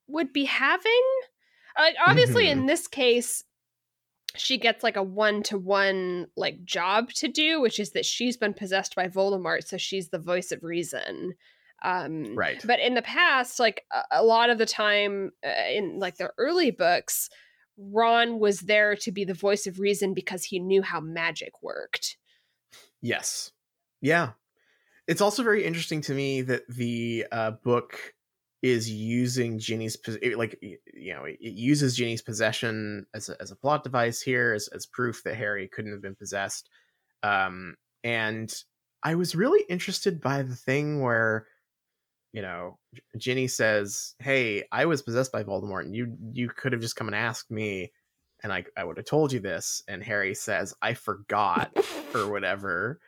would 0.08 0.32
be 0.32 0.44
having. 0.44 1.02
Like 1.78 1.96
obviously 2.04 2.48
in 2.48 2.66
this 2.66 2.86
case 2.86 3.44
she 4.36 4.58
gets 4.58 4.82
like 4.82 4.96
a 4.96 5.02
one-to-one 5.02 6.26
like 6.36 6.64
job 6.64 7.10
to 7.10 7.28
do 7.28 7.60
which 7.60 7.78
is 7.78 7.92
that 7.92 8.04
she's 8.06 8.36
been 8.36 8.54
possessed 8.54 8.94
by 8.94 9.06
voldemort 9.08 9.66
so 9.66 9.76
she's 9.76 10.08
the 10.08 10.18
voice 10.18 10.50
of 10.52 10.62
reason 10.64 11.34
um 11.82 12.34
Right. 12.36 12.60
but 12.66 12.80
in 12.80 12.94
the 12.94 13.02
past 13.02 13.60
like 13.60 13.82
a, 13.92 14.20
a 14.20 14.24
lot 14.24 14.50
of 14.50 14.58
the 14.58 14.66
time 14.66 15.32
uh, 15.46 15.70
in 15.72 15.98
like 15.98 16.16
the 16.16 16.30
early 16.38 16.70
books 16.70 17.28
ron 17.76 18.38
was 18.38 18.60
there 18.60 18.94
to 18.96 19.10
be 19.12 19.24
the 19.24 19.34
voice 19.34 19.66
of 19.66 19.78
reason 19.80 20.14
because 20.14 20.44
he 20.44 20.58
knew 20.58 20.82
how 20.82 21.00
magic 21.00 21.52
worked 21.62 22.16
Yes. 23.00 23.52
Yeah. 24.00 24.30
It's 25.06 25.20
also 25.20 25.42
very 25.42 25.62
interesting 25.64 26.00
to 26.02 26.14
me 26.14 26.40
that 26.40 26.62
the 26.68 27.26
uh, 27.30 27.50
book 27.50 28.14
is 28.64 28.90
using 28.90 29.58
Ginny's 29.58 29.98
like 30.36 30.58
you 30.62 31.14
know 31.14 31.24
it 31.24 31.38
uses 31.38 31.94
Ginny's 31.94 32.22
possession 32.22 33.04
as 33.12 33.28
a, 33.28 33.36
as 33.38 33.50
a 33.50 33.56
plot 33.56 33.84
device 33.84 34.22
here 34.22 34.54
as, 34.54 34.68
as 34.68 34.86
proof 34.86 35.22
that 35.24 35.36
Harry 35.36 35.68
couldn't 35.68 35.92
have 35.92 36.00
been 36.00 36.14
possessed. 36.14 36.70
Um, 37.22 37.76
and 38.04 38.50
I 39.02 39.16
was 39.16 39.34
really 39.34 39.62
interested 39.68 40.18
by 40.18 40.40
the 40.40 40.56
thing 40.56 41.02
where 41.02 41.46
you 42.32 42.40
know 42.40 42.78
Ginny 43.18 43.48
says, 43.48 44.14
"Hey, 44.18 44.64
I 44.72 44.86
was 44.86 45.02
possessed 45.02 45.30
by 45.30 45.44
Voldemort, 45.44 45.82
and 45.82 45.94
you 45.94 46.16
you 46.32 46.48
could 46.48 46.72
have 46.72 46.80
just 46.80 46.96
come 46.96 47.08
and 47.08 47.14
asked 47.14 47.50
me." 47.50 47.92
And 48.42 48.50
I, 48.50 48.64
I 48.78 48.84
would 48.84 48.96
have 48.96 49.06
told 49.06 49.30
you 49.32 49.40
this. 49.40 49.82
And 49.88 50.02
Harry 50.02 50.34
says, 50.34 50.74
I 50.82 50.92
forgot 50.92 51.70
or 52.14 52.30
whatever 52.30 53.00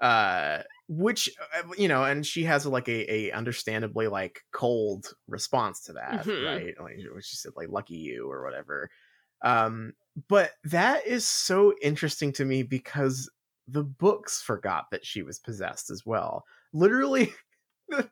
uh 0.00 0.62
which 0.88 1.28
uh, 1.56 1.62
you 1.76 1.86
know 1.88 2.02
and 2.04 2.24
she 2.26 2.42
has 2.44 2.64
like 2.66 2.88
a, 2.88 3.12
a 3.12 3.32
understandably 3.32 4.08
like 4.08 4.40
cold 4.52 5.12
response 5.28 5.82
to 5.84 5.92
that 5.92 6.24
Mhm. 6.24 6.44
right? 6.46 6.74
Like 6.80 6.98
she 7.22 7.36
said 7.36 7.52
like 7.56 7.68
lucky 7.68 7.96
you 7.96 8.30
or 8.30 8.42
whatever. 8.44 8.90
Um 9.42 9.92
but 10.28 10.52
that 10.64 11.06
is 11.06 11.26
so 11.26 11.74
interesting 11.82 12.32
to 12.32 12.44
me 12.44 12.62
because 12.62 13.30
the 13.68 13.84
books 13.84 14.42
forgot 14.42 14.86
that 14.90 15.06
she 15.06 15.22
was 15.22 15.38
possessed 15.38 15.90
as 15.90 16.04
well. 16.04 16.44
Literally 16.72 17.32
the, 17.88 18.10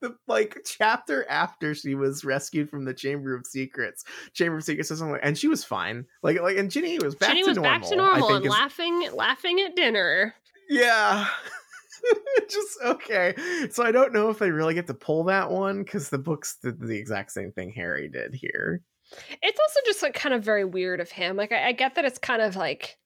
the 0.00 0.16
like 0.28 0.56
chapter 0.64 1.28
after 1.28 1.74
she 1.74 1.94
was 1.94 2.24
rescued 2.24 2.70
from 2.70 2.84
the 2.84 2.94
chamber 2.94 3.34
of 3.34 3.44
secrets 3.46 4.04
chamber 4.32 4.56
of 4.58 4.64
secrets 4.64 4.90
like, 5.00 5.20
and 5.22 5.36
she 5.36 5.48
was 5.48 5.64
fine. 5.64 6.06
Like 6.22 6.40
like 6.40 6.56
and 6.56 6.70
ginny 6.70 6.98
was 7.00 7.16
back 7.16 7.30
Ginny 7.30 7.42
to 7.42 7.48
was 7.50 7.56
normal 7.56 7.80
back 7.80 7.88
to 7.88 7.94
I 7.94 7.96
normal 7.96 8.28
think 8.28 8.36
and 8.36 8.46
is- 8.46 8.50
laughing 8.52 9.10
laughing 9.12 9.60
at 9.60 9.74
dinner 9.76 10.34
yeah. 10.68 11.26
just 12.48 12.78
okay. 12.84 13.34
So 13.70 13.84
I 13.84 13.90
don't 13.92 14.12
know 14.12 14.30
if 14.30 14.38
they 14.38 14.50
really 14.50 14.74
get 14.74 14.86
to 14.86 14.94
pull 14.94 15.24
that 15.24 15.50
one 15.50 15.82
because 15.82 16.08
the 16.10 16.18
books 16.18 16.56
did 16.62 16.80
the 16.80 16.96
exact 16.96 17.32
same 17.32 17.52
thing 17.52 17.70
Harry 17.72 18.08
did 18.08 18.34
here. 18.34 18.82
it's 19.42 19.58
also 19.60 19.80
just 19.86 20.02
like 20.02 20.14
kind 20.14 20.34
of 20.34 20.44
very 20.44 20.64
weird 20.64 21.00
of 21.00 21.10
him. 21.10 21.36
Like 21.36 21.52
I, 21.52 21.68
I 21.68 21.72
get 21.72 21.94
that 21.96 22.04
it's 22.04 22.18
kind 22.18 22.42
of 22.42 22.56
like 22.56 22.98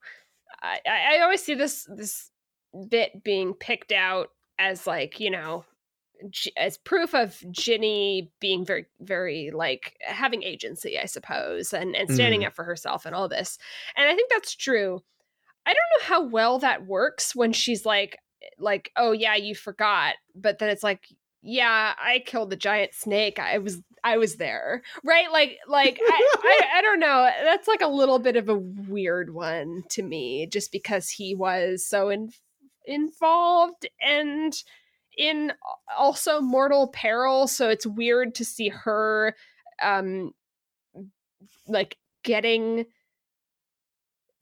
I, 0.62 0.78
I 0.86 1.20
always 1.22 1.42
see 1.42 1.54
this 1.54 1.86
this 1.96 2.30
bit 2.88 3.22
being 3.24 3.54
picked 3.54 3.92
out 3.92 4.28
as 4.58 4.86
like 4.86 5.18
you 5.20 5.30
know 5.30 5.64
as 6.56 6.78
proof 6.78 7.14
of 7.14 7.42
Ginny 7.50 8.30
being 8.40 8.64
very 8.64 8.86
very 9.00 9.50
like 9.52 9.96
having 10.06 10.42
agency, 10.42 10.98
I 10.98 11.06
suppose, 11.06 11.72
and 11.72 11.96
and 11.96 12.10
standing 12.12 12.42
Mm. 12.42 12.46
up 12.48 12.54
for 12.54 12.64
herself 12.64 13.06
and 13.06 13.14
all 13.14 13.28
this. 13.28 13.58
And 13.96 14.08
I 14.08 14.14
think 14.14 14.30
that's 14.30 14.54
true. 14.54 15.02
I 15.66 15.72
don't 15.72 15.76
know 15.76 16.14
how 16.14 16.28
well 16.28 16.58
that 16.60 16.86
works 16.86 17.34
when 17.34 17.52
she's 17.52 17.86
like 17.86 18.18
like 18.58 18.90
oh 18.96 19.12
yeah 19.12 19.36
you 19.36 19.54
forgot, 19.54 20.14
but 20.34 20.58
then 20.58 20.68
it's 20.68 20.82
like 20.82 21.06
yeah 21.42 21.94
I 22.02 22.22
killed 22.24 22.50
the 22.50 22.56
giant 22.56 22.94
snake. 22.94 23.38
I 23.38 23.58
was 23.58 23.80
I 24.04 24.16
was 24.16 24.36
there 24.36 24.82
right 25.04 25.30
like 25.30 25.58
like 25.68 25.98
I, 26.00 26.36
I 26.42 26.60
i 26.78 26.82
don't 26.82 26.98
know 26.98 27.28
that's 27.44 27.68
like 27.68 27.82
a 27.82 27.88
little 27.88 28.18
bit 28.18 28.36
of 28.36 28.48
a 28.48 28.58
weird 28.58 29.32
one 29.32 29.84
to 29.90 30.02
me 30.02 30.46
just 30.46 30.72
because 30.72 31.08
he 31.08 31.34
was 31.34 31.86
so 31.86 32.08
in, 32.08 32.30
involved 32.84 33.86
and 34.00 34.52
in 35.16 35.52
also 35.96 36.40
mortal 36.40 36.88
peril 36.88 37.46
so 37.46 37.68
it's 37.68 37.86
weird 37.86 38.34
to 38.34 38.44
see 38.44 38.70
her 38.70 39.36
um 39.82 40.32
like 41.68 41.96
getting 42.24 42.86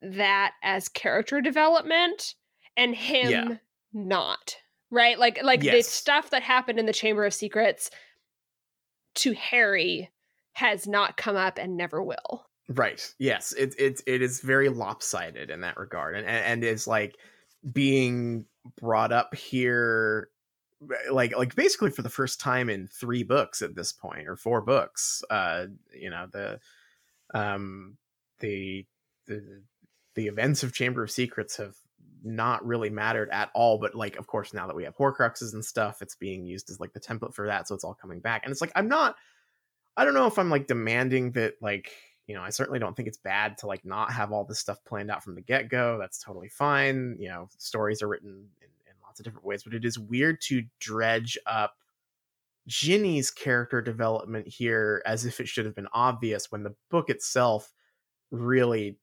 that 0.03 0.53
as 0.62 0.88
character 0.88 1.40
development 1.40 2.34
and 2.76 2.94
him 2.94 3.30
Yeah. 3.30 3.57
not 3.92 4.57
right 4.90 5.18
like 5.18 5.42
like 5.42 5.61
the 5.61 5.82
stuff 5.82 6.30
that 6.30 6.42
happened 6.42 6.78
in 6.78 6.86
the 6.86 6.92
chamber 6.92 7.24
of 7.24 7.34
secrets 7.34 7.90
to 9.14 9.32
harry 9.34 10.11
has 10.53 10.86
not 10.86 11.16
come 11.16 11.36
up 11.36 11.59
and 11.59 11.76
never 11.76 12.03
will. 12.03 12.46
Right. 12.68 13.14
Yes. 13.18 13.53
It 13.53 13.74
it 13.78 14.01
it 14.07 14.22
is 14.22 14.40
very 14.40 14.68
lopsided 14.68 15.51
in 15.51 15.61
that 15.62 15.76
regard, 15.76 16.14
and 16.16 16.26
and, 16.26 16.44
and 16.44 16.64
is 16.64 16.86
like 16.86 17.16
being 17.72 18.44
brought 18.78 19.11
up 19.11 19.34
here, 19.34 20.28
like 21.11 21.36
like 21.36 21.55
basically 21.55 21.90
for 21.90 22.03
the 22.03 22.11
first 22.11 22.40
time 22.40 22.68
in 22.68 22.86
three 22.88 23.22
books 23.22 23.62
at 23.62 23.74
this 23.74 23.92
point, 23.92 24.28
or 24.28 24.36
four 24.36 24.61
books. 24.61 25.22
Uh, 25.30 25.66
you 25.92 26.11
know 26.11 26.26
the, 26.30 26.61
um, 27.34 27.96
the 28.38 28.86
the 29.26 29.62
the 30.15 30.27
events 30.27 30.63
of 30.63 30.73
Chamber 30.73 31.03
of 31.03 31.11
Secrets 31.11 31.57
have 31.57 31.75
not 32.23 32.65
really 32.67 32.91
mattered 32.91 33.31
at 33.31 33.51
all 33.55 33.79
but 33.79 33.95
like 33.95 34.17
of 34.17 34.27
course 34.27 34.53
now 34.53 34.67
that 34.67 34.77
we 34.77 34.85
have 34.85 34.95
horcruxes 34.95 35.55
and 35.55 35.65
stuff 35.65 36.03
it's 36.03 36.15
being 36.15 36.45
used 36.45 36.69
as 36.69 36.79
like 36.79 36.93
the 36.93 37.01
template 37.01 37.33
for 37.33 37.47
that 37.47 37.67
so 37.67 37.75
it's 37.75 37.83
all 37.83 37.95
coming 37.95 38.21
back 38.21 38.43
and 38.45 38.53
it's 38.53 38.61
like 38.61 38.73
i'm 38.75 38.89
not 38.89 39.17
i 39.97 40.05
don't 40.05 40.13
know 40.13 40.27
if 40.27 40.39
i'm 40.39 40.51
like 40.51 40.67
demanding 40.67 41.33
that 41.33 41.55
like 41.63 41.91
you 42.31 42.37
know, 42.37 42.43
I 42.43 42.51
certainly 42.51 42.79
don't 42.79 42.97
think 42.97 43.09
it's 43.09 43.19
bad 43.19 43.59
to 43.59 43.67
like 43.67 43.85
not 43.85 44.13
have 44.13 44.31
all 44.31 44.45
this 44.45 44.61
stuff 44.61 44.79
planned 44.85 45.11
out 45.11 45.25
from 45.25 45.35
the 45.35 45.41
get 45.41 45.69
go. 45.69 45.99
That's 45.99 46.23
totally 46.23 46.49
fine. 46.49 47.17
You 47.19 47.29
know, 47.29 47.49
stories 47.59 48.03
are 48.03 48.07
written 48.09 48.47
in, 48.61 48.69
in 48.87 48.93
lots 49.03 49.19
of 49.19 49.25
different 49.25 49.45
ways, 49.45 49.65
but 49.65 49.75
it 49.75 49.85
is 49.85 49.99
weird 49.99 50.41
to 50.43 50.63
dredge 50.79 51.37
up 51.45 51.75
Ginny's 52.69 53.33
character 53.33 53.83
development 53.83 54.47
here 54.47 55.03
as 55.05 55.27
if 55.27 55.41
it 55.41 55.49
should 55.49 55.65
have 55.65 55.75
been 55.75 55.89
obvious 55.93 56.53
when 56.53 56.63
the 56.63 56.77
book 56.89 57.11
itself 57.11 57.73
really 58.31 58.97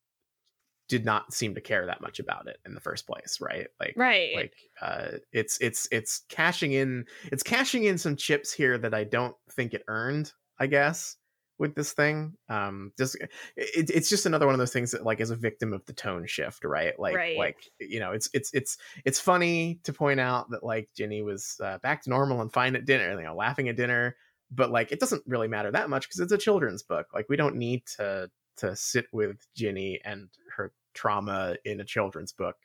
did 0.88 1.06
not 1.06 1.34
seem 1.34 1.54
to 1.56 1.62
care 1.62 1.86
that 1.86 2.02
much 2.02 2.20
about 2.20 2.48
it 2.48 2.58
in 2.66 2.74
the 2.74 2.80
first 2.80 3.06
place 3.06 3.40
right 3.42 3.68
like 3.80 3.94
right 3.98 4.36
like 4.36 4.54
uh 4.82 5.18
it's 5.32 5.58
it's 5.60 5.88
it's 5.92 6.24
cashing 6.30 6.74
in 6.74 7.06
it's 7.26 7.44
cashing 7.44 7.84
in 7.84 7.98
some 7.98 8.16
chips 8.16 8.52
here 8.52 8.78
that 8.78 8.94
i 8.94 9.04
don't 9.04 9.36
think 9.52 9.74
it 9.74 9.84
earned 9.88 10.32
i 10.60 10.68
guess 10.68 11.18
with 11.60 11.76
this 11.76 11.94
thing. 11.94 12.34
Um, 12.50 12.92
just 12.98 13.16
it, 13.56 13.90
it's 13.90 14.10
just 14.10 14.26
another 14.26 14.46
one 14.46 14.56
of 14.56 14.60
those 14.60 14.74
things 14.74 14.92
that 14.92 15.06
like 15.06 15.20
is 15.20 15.32
a 15.32 15.36
victim 15.36 15.74
of 15.74 15.86
the 15.86 15.94
tone 15.94 16.26
shift, 16.28 16.64
right? 16.64 16.98
Like 17.00 17.16
right. 17.16 17.38
like 17.38 17.58
you 17.80 18.00
know, 18.00 18.12
it's 18.12 18.30
it's 18.34 18.54
it's 18.54 18.78
it's 19.06 19.20
funny 19.20 19.80
to 19.84 19.94
point 19.94 20.20
out 20.20 20.50
that 20.52 20.64
like 20.64 20.90
Ginny 20.96 21.22
was 21.22 21.60
uh, 21.64 21.78
back 21.80 22.04
to 22.04 22.10
normal 22.10 22.42
and 22.42 22.52
fine 22.52 22.76
at 22.76 22.86
dinner, 22.86 23.18
you 23.20 23.26
know, 23.26 23.36
laughing 23.36 23.70
at 23.70 23.78
dinner, 23.78 24.16
but 24.52 24.72
like 24.72 24.92
it 24.92 25.00
doesn't 25.00 25.24
really 25.26 25.48
matter 25.48 25.72
that 25.72 25.90
much 25.90 26.08
because 26.08 26.20
it's 26.20 26.32
a 26.32 26.38
children's 26.38 26.84
book. 26.84 27.08
Like 27.14 27.28
we 27.30 27.36
don't 27.36 27.56
need 27.56 27.84
to 27.98 28.30
to 28.58 28.76
sit 28.76 29.08
with 29.12 29.48
Ginny 29.56 30.00
and 30.04 30.30
her 30.56 30.72
trauma 30.94 31.56
in 31.64 31.80
a 31.80 31.86
children's 31.86 32.34
book 32.34 32.56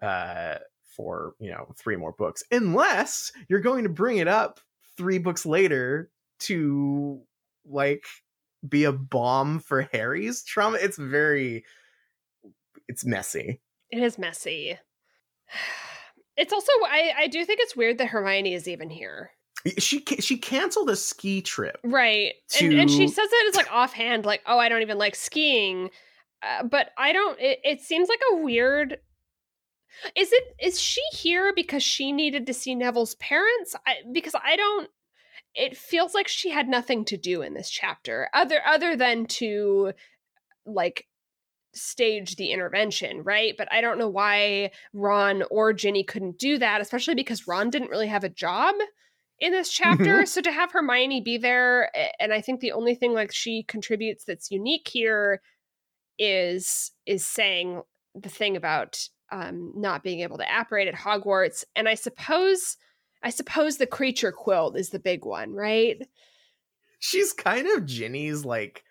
uh 0.00 0.54
for 0.96 1.34
you 1.38 1.50
know 1.50 1.66
three 1.76 1.96
more 1.96 2.12
books 2.12 2.42
unless 2.50 3.30
you're 3.48 3.60
going 3.60 3.82
to 3.82 3.90
bring 3.90 4.16
it 4.18 4.28
up 4.28 4.60
three 4.96 5.18
books 5.18 5.44
later 5.44 6.10
to 6.38 7.20
like 7.66 8.04
be 8.66 8.84
a 8.84 8.92
bomb 8.92 9.60
for 9.60 9.82
Harry's 9.92 10.42
trauma. 10.42 10.78
It's 10.80 10.98
very 10.98 11.64
it's 12.88 13.04
messy. 13.04 13.60
It 13.90 14.02
is 14.02 14.18
messy. 14.18 14.78
It's 16.40 16.52
also 16.52 16.70
I 16.84 17.14
I 17.18 17.26
do 17.26 17.44
think 17.44 17.58
it's 17.60 17.74
weird 17.74 17.98
that 17.98 18.06
Hermione 18.06 18.54
is 18.54 18.68
even 18.68 18.90
here. 18.90 19.32
She 19.78 20.04
she 20.20 20.38
canceled 20.38 20.90
a 20.90 20.96
ski 20.96 21.42
trip, 21.42 21.78
right? 21.82 22.34
To... 22.50 22.66
And, 22.66 22.74
and 22.80 22.90
she 22.90 23.08
says 23.08 23.28
it 23.30 23.48
as 23.48 23.56
like 23.56 23.72
offhand, 23.72 24.24
like, 24.24 24.42
"Oh, 24.46 24.58
I 24.58 24.68
don't 24.68 24.82
even 24.82 24.98
like 24.98 25.16
skiing," 25.16 25.90
uh, 26.42 26.62
but 26.64 26.90
I 26.96 27.12
don't. 27.12 27.38
It, 27.40 27.58
it 27.64 27.80
seems 27.80 28.08
like 28.08 28.20
a 28.32 28.36
weird. 28.36 28.98
Is 30.14 30.32
it 30.32 30.44
is 30.60 30.80
she 30.80 31.02
here 31.12 31.52
because 31.54 31.82
she 31.82 32.12
needed 32.12 32.46
to 32.46 32.54
see 32.54 32.74
Neville's 32.74 33.16
parents? 33.16 33.74
I, 33.86 33.96
because 34.12 34.34
I 34.42 34.54
don't 34.54 34.88
it 35.54 35.76
feels 35.76 36.14
like 36.14 36.28
she 36.28 36.50
had 36.50 36.68
nothing 36.68 37.04
to 37.06 37.16
do 37.16 37.42
in 37.42 37.54
this 37.54 37.68
chapter 37.68 38.28
other 38.32 38.60
other 38.66 38.96
than 38.96 39.26
to 39.26 39.92
like 40.66 41.06
stage 41.74 42.36
the 42.36 42.50
intervention, 42.50 43.22
right? 43.22 43.54
But 43.56 43.68
I 43.72 43.80
don't 43.80 43.98
know 43.98 44.08
why 44.08 44.70
Ron 44.92 45.42
or 45.50 45.72
Ginny 45.72 46.02
couldn't 46.02 46.38
do 46.38 46.58
that, 46.58 46.80
especially 46.80 47.14
because 47.14 47.46
Ron 47.46 47.70
didn't 47.70 47.90
really 47.90 48.06
have 48.06 48.24
a 48.24 48.28
job 48.28 48.74
in 49.40 49.52
this 49.52 49.70
chapter. 49.70 50.04
Mm-hmm. 50.04 50.24
So 50.24 50.40
to 50.40 50.52
have 50.52 50.72
Hermione 50.72 51.20
be 51.20 51.38
there, 51.38 51.90
and 52.20 52.32
I 52.32 52.40
think 52.40 52.60
the 52.60 52.72
only 52.72 52.94
thing 52.94 53.14
like 53.14 53.32
she 53.32 53.62
contributes 53.62 54.24
that's 54.24 54.50
unique 54.50 54.88
here 54.88 55.40
is 56.18 56.92
is 57.06 57.24
saying 57.24 57.82
the 58.14 58.28
thing 58.28 58.56
about 58.56 59.08
um, 59.30 59.72
not 59.76 60.02
being 60.02 60.20
able 60.20 60.38
to 60.38 60.60
apparate 60.60 60.88
at 60.88 60.94
Hogwarts, 60.94 61.64
and 61.76 61.88
I 61.88 61.94
suppose 61.94 62.76
I 63.22 63.30
suppose 63.30 63.76
the 63.76 63.86
Kreacher 63.86 64.32
quilt 64.32 64.76
is 64.76 64.90
the 64.90 64.98
big 64.98 65.24
one, 65.24 65.52
right? 65.52 66.00
She's 67.00 67.32
kind 67.32 67.66
of 67.68 67.86
Ginny's 67.86 68.44
like 68.44 68.82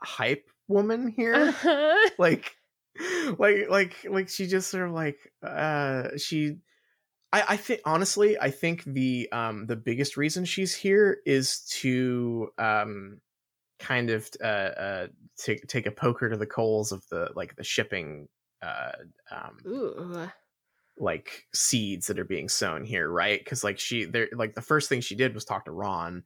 hype 0.00 0.48
woman 0.68 1.08
here. 1.08 1.34
Uh-huh. 1.34 2.10
Like 2.18 2.56
like 3.38 3.68
like 3.68 4.06
like 4.08 4.28
she 4.28 4.46
just 4.46 4.70
sort 4.70 4.86
of 4.88 4.94
like 4.94 5.18
uh 5.42 6.16
she 6.16 6.58
I, 7.34 7.44
I 7.48 7.56
think 7.56 7.80
honestly, 7.84 8.38
I 8.38 8.50
think 8.50 8.84
the 8.84 9.28
um 9.32 9.66
the 9.66 9.76
biggest 9.76 10.16
reason 10.16 10.44
she's 10.44 10.74
here 10.74 11.18
is 11.26 11.60
to 11.80 12.48
um 12.58 13.20
kind 13.80 14.10
of 14.10 14.28
uh, 14.40 14.46
uh 14.46 15.06
take 15.36 15.66
take 15.66 15.86
a 15.86 15.90
poker 15.90 16.30
to 16.30 16.36
the 16.36 16.46
coals 16.46 16.92
of 16.92 17.02
the 17.10 17.30
like 17.34 17.56
the 17.56 17.64
shipping 17.64 18.28
uh 18.62 18.92
um 19.32 19.58
Ooh 19.66 20.30
like 20.96 21.46
seeds 21.52 22.06
that 22.06 22.18
are 22.20 22.24
being 22.24 22.48
sown 22.48 22.84
here, 22.84 23.08
right? 23.08 23.40
Because 23.42 23.64
like 23.64 23.78
she, 23.80 24.04
they're 24.04 24.28
like 24.32 24.54
the 24.54 24.62
first 24.62 24.88
thing 24.88 25.00
she 25.00 25.16
did 25.16 25.34
was 25.34 25.44
talk 25.44 25.64
to 25.64 25.72
Ron, 25.72 26.22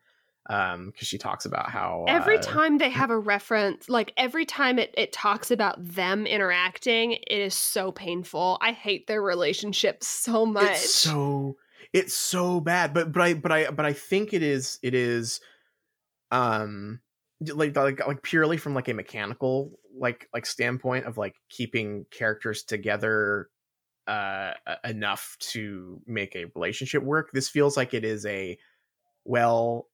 um, 0.48 0.86
because 0.86 1.06
she 1.06 1.18
talks 1.18 1.44
about 1.44 1.70
how 1.70 2.04
every 2.08 2.38
uh, 2.38 2.42
time 2.42 2.78
they 2.78 2.88
have 2.88 3.10
a 3.10 3.18
reference, 3.18 3.88
like 3.88 4.12
every 4.16 4.46
time 4.46 4.78
it 4.78 4.94
it 4.96 5.12
talks 5.12 5.50
about 5.50 5.76
them 5.84 6.26
interacting, 6.26 7.12
it 7.12 7.26
is 7.26 7.54
so 7.54 7.92
painful. 7.92 8.58
I 8.60 8.72
hate 8.72 9.06
their 9.06 9.22
relationship 9.22 10.02
so 10.02 10.46
much. 10.46 10.70
It's 10.70 10.94
so 10.94 11.56
it's 11.92 12.14
so 12.14 12.60
bad, 12.60 12.94
but 12.94 13.12
but 13.12 13.22
I 13.22 13.34
but 13.34 13.52
I 13.52 13.70
but 13.70 13.84
I 13.84 13.92
think 13.92 14.32
it 14.32 14.42
is 14.42 14.78
it 14.82 14.94
is, 14.94 15.40
um, 16.30 17.00
like 17.40 17.76
like 17.76 18.06
like 18.06 18.22
purely 18.22 18.56
from 18.56 18.74
like 18.74 18.88
a 18.88 18.94
mechanical 18.94 19.78
like 19.96 20.28
like 20.32 20.46
standpoint 20.46 21.04
of 21.04 21.18
like 21.18 21.34
keeping 21.50 22.06
characters 22.10 22.62
together 22.62 23.50
uh, 24.06 24.54
enough 24.84 25.36
to 25.38 26.00
make 26.06 26.34
a 26.34 26.46
relationship 26.54 27.02
work. 27.02 27.30
This 27.32 27.50
feels 27.50 27.76
like 27.76 27.92
it 27.92 28.04
is 28.04 28.24
a 28.24 28.56
well, 29.24 29.88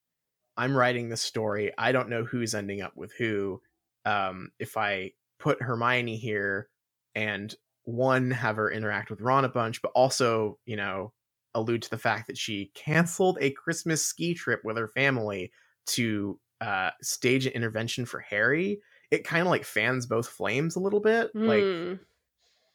I'm 0.56 0.76
writing 0.76 1.08
this 1.08 1.22
story. 1.22 1.72
I 1.76 1.92
don't 1.92 2.08
know 2.08 2.24
who's 2.24 2.54
ending 2.54 2.80
up 2.80 2.96
with 2.96 3.12
who. 3.12 3.60
Um, 4.04 4.50
if 4.58 4.76
I 4.76 5.12
put 5.38 5.62
Hermione 5.62 6.16
here 6.16 6.68
and 7.14 7.54
one 7.84 8.30
have 8.30 8.56
her 8.56 8.70
interact 8.70 9.10
with 9.10 9.20
Ron 9.20 9.44
a 9.44 9.48
bunch, 9.48 9.82
but 9.82 9.92
also 9.94 10.58
you 10.66 10.76
know 10.76 11.12
allude 11.54 11.82
to 11.82 11.90
the 11.90 11.98
fact 11.98 12.26
that 12.26 12.38
she 12.38 12.72
canceled 12.74 13.38
a 13.40 13.50
Christmas 13.50 14.04
ski 14.04 14.34
trip 14.34 14.60
with 14.64 14.76
her 14.76 14.88
family 14.88 15.52
to 15.86 16.40
uh, 16.60 16.90
stage 17.02 17.46
an 17.46 17.52
intervention 17.52 18.04
for 18.06 18.20
Harry. 18.20 18.80
It 19.10 19.24
kind 19.24 19.42
of 19.42 19.48
like 19.48 19.64
fans 19.64 20.06
both 20.06 20.28
flames 20.28 20.76
a 20.76 20.80
little 20.80 21.00
bit. 21.00 21.34
Mm. 21.34 21.46
Like 21.46 21.62
hmm 21.62 21.94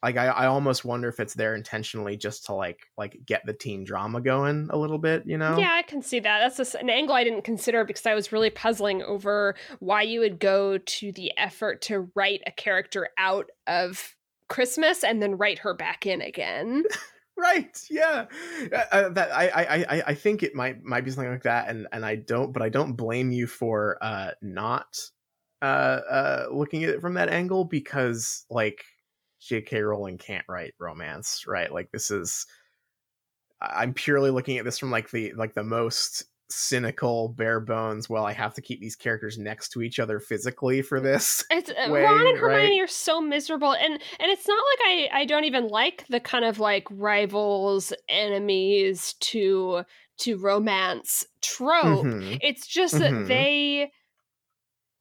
like 0.02 0.18
I, 0.18 0.28
I 0.28 0.46
almost 0.48 0.86
wonder 0.86 1.10
if 1.10 1.20
it's 1.20 1.34
there 1.34 1.56
intentionally 1.56 2.18
just 2.18 2.46
to 2.46 2.54
like 2.54 2.88
like 2.98 3.20
get 3.26 3.46
the 3.46 3.54
teen 3.54 3.84
drama 3.84 4.22
going 4.22 4.70
a 4.72 4.78
little 4.78 4.98
bit 4.98 5.24
you 5.26 5.38
know? 5.38 5.58
Yeah 5.58 5.74
i 5.74 5.82
can 5.82 6.02
see 6.02 6.20
that. 6.20 6.40
That's 6.40 6.76
a, 6.76 6.80
an 6.80 6.90
angle 6.90 7.16
i 7.16 7.24
didn't 7.24 7.44
consider 7.44 7.84
because 7.84 8.06
i 8.06 8.14
was 8.14 8.32
really 8.32 8.50
puzzling 8.50 9.04
over 9.04 9.56
why 9.80 10.04
you 10.04 10.20
would 10.22 10.40
go 10.40 10.78
to 10.78 11.12
the 11.12 11.32
effort 11.38 11.82
to 11.84 12.10
write 12.16 12.42
a 12.48 12.52
character 12.52 13.10
out 13.18 13.50
of 13.68 14.16
christmas 14.48 15.04
and 15.04 15.22
then 15.22 15.38
write 15.38 15.60
her 15.60 15.74
back 15.74 16.06
in 16.06 16.22
again. 16.22 16.84
Right 17.40 17.82
yeah. 17.90 18.26
Uh, 18.70 18.84
uh, 18.92 19.10
that 19.12 19.32
I, 19.32 19.86
I 19.90 20.04
i 20.08 20.14
think 20.14 20.44
it 20.44 20.56
might 20.56 20.84
might 20.84 21.06
be 21.06 21.12
something 21.12 21.32
like 21.32 21.44
that 21.44 21.70
and 21.70 21.88
and 21.94 22.06
i 22.06 22.16
don't 22.16 22.52
but 22.52 22.62
i 22.62 22.68
don't 22.68 22.98
blame 22.98 23.32
you 23.32 23.48
for 23.48 23.98
uh 24.02 24.32
not 24.42 25.00
uh 25.62 25.66
uh 25.66 26.48
looking 26.52 26.84
at 26.84 26.90
it 26.90 27.00
from 27.00 27.14
that 27.14 27.30
angle 27.30 27.64
because 27.64 28.46
like 28.50 28.84
J.K. 29.42 29.82
Rowling 29.82 30.18
can't 30.18 30.46
write 30.48 30.74
romance, 30.80 31.46
right? 31.48 31.72
Like 31.72 31.92
this 31.92 32.12
is 32.12 32.46
I'm 33.62 33.94
purely 33.94 34.32
looking 34.32 34.58
at 34.58 34.66
this 34.66 34.80
from 34.80 34.92
like 34.92 35.12
the 35.12 35.34
like 35.34 35.54
the 35.54 35.64
most 35.64 36.26
cynical 36.52 37.30
bare 37.30 37.60
bones 37.60 38.10
well 38.10 38.26
i 38.26 38.34
have 38.34 38.56
to 38.56 38.62
keep 38.62 38.80
these 38.80 38.96
characters 38.96 39.38
next 39.38 39.70
to 39.70 39.84
each 39.84 40.00
other 40.00 40.20
physically 40.20 40.82
for 40.82 41.00
this 41.00 41.44
it's 41.52 41.70
uh, 41.88 41.92
way, 41.92 42.02
ron 42.02 42.26
and 42.26 42.40
hermione 42.40 42.80
right? 42.80 42.82
are 42.82 42.88
so 42.88 43.22
miserable 43.22 43.74
and 43.74 43.94
and 43.94 44.32
it's 44.32 44.48
not 44.48 44.56
like 44.56 44.88
i 44.88 45.10
i 45.20 45.26
don't 45.26 45.44
even 45.44 45.68
like 45.68 46.06
the 46.10 46.20
kind 46.20 46.44
of 46.44 46.60
like 46.60 46.88
rivals 46.90 47.94
enemies 48.10 49.14
to 49.20 49.84
to 50.18 50.38
romance 50.38 51.24
trope 51.42 52.06
mm-hmm. 52.06 52.38
it's 52.42 52.66
just 52.66 52.98
that 52.98 53.12
mm-hmm. 53.12 53.28
they 53.28 53.92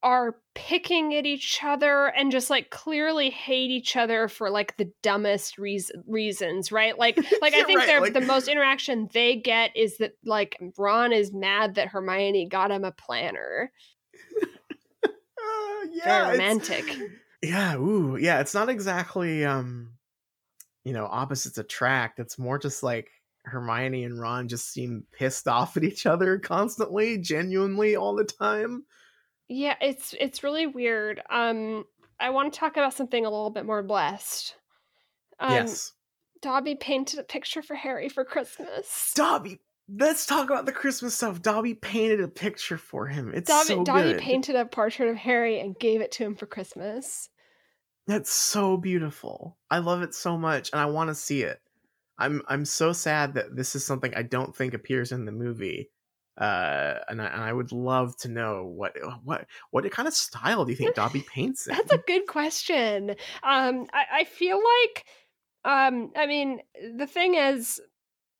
are 0.02 0.36
picking 0.54 1.14
at 1.14 1.26
each 1.26 1.60
other 1.64 2.06
and 2.06 2.30
just 2.30 2.50
like 2.50 2.70
clearly 2.70 3.30
hate 3.30 3.70
each 3.70 3.96
other 3.96 4.28
for 4.28 4.50
like 4.50 4.76
the 4.76 4.90
dumbest 5.02 5.58
reason 5.58 6.02
reasons, 6.06 6.70
right? 6.70 6.98
Like 6.98 7.16
like 7.42 7.54
I 7.54 7.64
think 7.64 7.80
right, 7.80 8.00
like... 8.00 8.12
the 8.12 8.20
most 8.20 8.48
interaction 8.48 9.08
they 9.12 9.36
get 9.36 9.76
is 9.76 9.98
that 9.98 10.12
like 10.24 10.56
Ron 10.76 11.12
is 11.12 11.32
mad 11.32 11.74
that 11.74 11.88
Hermione 11.88 12.48
got 12.48 12.70
him 12.70 12.84
a 12.84 12.92
planner. 12.92 13.72
Uh, 15.40 15.86
yeah, 15.92 16.04
Very 16.04 16.32
romantic. 16.32 16.84
Yeah, 17.42 17.76
ooh, 17.76 18.16
yeah. 18.16 18.40
It's 18.40 18.52
not 18.52 18.68
exactly 18.68 19.44
um, 19.44 19.92
you 20.84 20.92
know, 20.92 21.06
opposites 21.06 21.58
attract. 21.58 22.18
It's 22.18 22.36
more 22.36 22.58
just 22.58 22.82
like 22.82 23.10
Hermione 23.44 24.04
and 24.04 24.18
Ron 24.18 24.48
just 24.48 24.72
seem 24.72 25.04
pissed 25.12 25.46
off 25.46 25.76
at 25.76 25.84
each 25.84 26.06
other 26.06 26.38
constantly, 26.38 27.18
genuinely 27.18 27.94
all 27.94 28.16
the 28.16 28.24
time. 28.24 28.84
Yeah, 29.48 29.74
it's 29.80 30.14
it's 30.18 30.42
really 30.42 30.66
weird. 30.66 31.22
Um, 31.30 31.84
I 32.20 32.30
want 32.30 32.52
to 32.52 32.58
talk 32.58 32.76
about 32.76 32.94
something 32.94 33.24
a 33.24 33.30
little 33.30 33.50
bit 33.50 33.64
more 33.64 33.82
blessed. 33.82 34.54
Um, 35.40 35.52
yes, 35.52 35.92
Dobby 36.42 36.74
painted 36.74 37.18
a 37.18 37.24
picture 37.24 37.62
for 37.62 37.74
Harry 37.74 38.08
for 38.08 38.24
Christmas. 38.24 39.12
Dobby. 39.14 39.60
Let's 39.90 40.26
talk 40.26 40.50
about 40.50 40.66
the 40.66 40.72
Christmas 40.72 41.14
stuff. 41.14 41.40
Dobby 41.40 41.72
painted 41.72 42.20
a 42.20 42.28
picture 42.28 42.76
for 42.76 43.06
him. 43.06 43.32
It's 43.34 43.48
Dobby, 43.48 43.68
so 43.68 43.84
Dobby 43.84 44.12
good. 44.12 44.18
painted 44.18 44.54
a 44.54 44.66
portrait 44.66 45.08
of 45.08 45.16
Harry 45.16 45.60
and 45.60 45.78
gave 45.78 46.02
it 46.02 46.12
to 46.12 46.24
him 46.24 46.34
for 46.34 46.44
Christmas. 46.44 47.30
That's 48.06 48.30
so 48.30 48.76
beautiful. 48.76 49.56
I 49.70 49.78
love 49.78 50.02
it 50.02 50.14
so 50.14 50.36
much, 50.36 50.70
and 50.72 50.80
I 50.80 50.86
want 50.86 51.08
to 51.08 51.14
see 51.14 51.42
it. 51.42 51.60
I'm 52.18 52.42
I'm 52.48 52.64
so 52.64 52.92
sad 52.92 53.34
that 53.34 53.56
this 53.56 53.74
is 53.74 53.86
something 53.86 54.12
I 54.14 54.22
don't 54.22 54.54
think 54.54 54.74
appears 54.74 55.12
in 55.12 55.24
the 55.24 55.32
movie. 55.32 55.90
Uh, 56.38 57.00
and 57.08 57.20
I, 57.20 57.26
and 57.26 57.42
I 57.42 57.52
would 57.52 57.72
love 57.72 58.16
to 58.18 58.28
know 58.28 58.64
what 58.64 58.96
what 59.24 59.46
what 59.70 59.90
kind 59.90 60.06
of 60.06 60.14
style 60.14 60.64
do 60.64 60.70
you 60.70 60.76
think 60.76 60.94
Dobby 60.94 61.20
paints 61.34 61.66
in? 61.66 61.74
That's 61.74 61.92
a 61.92 61.98
good 62.06 62.26
question. 62.26 63.10
Um, 63.42 63.86
I, 63.92 64.04
I 64.20 64.24
feel 64.24 64.56
like, 64.58 65.04
um, 65.64 66.12
I 66.16 66.26
mean, 66.26 66.60
the 66.96 67.06
thing 67.06 67.34
is, 67.34 67.80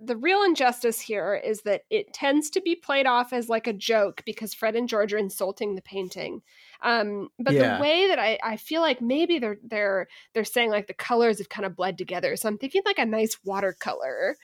the 0.01 0.17
real 0.17 0.45
injustice 0.45 1.01
here 1.01 1.35
is 1.35 1.63
that 1.63 1.83
it 1.91 2.13
tends 2.15 2.51
to 2.51 2.61
be 2.61 2.77
played 2.77 3.07
off 3.07 3.33
as 3.33 3.49
like 3.49 3.67
a 3.67 3.73
joke 3.73 4.23
because 4.25 4.55
Fred 4.55 4.77
and 4.77 4.89
George 4.89 5.13
are 5.13 5.19
insulting 5.19 5.75
the 5.75 5.83
painting. 5.83 6.43
Um, 6.83 7.31
but 7.41 7.57
Yeah. 7.57 7.79
the 7.79 7.83
way 7.83 8.07
that 8.07 8.21
I, 8.21 8.39
I 8.45 8.57
feel 8.59 8.81
like 8.81 9.01
maybe 9.03 9.41
they're 9.41 9.59
they're 9.65 10.07
they're 10.35 10.45
saying 10.45 10.71
like 10.71 10.87
the 10.87 10.95
colors 10.95 11.39
have 11.39 11.49
kind 11.49 11.67
of 11.67 11.75
bled 11.75 11.99
together. 11.99 12.37
So 12.37 12.49
I'm 12.49 12.59
thinking 12.59 12.83
like 12.85 13.01
a 13.01 13.07
nice 13.07 13.39
watercolor. 13.43 14.37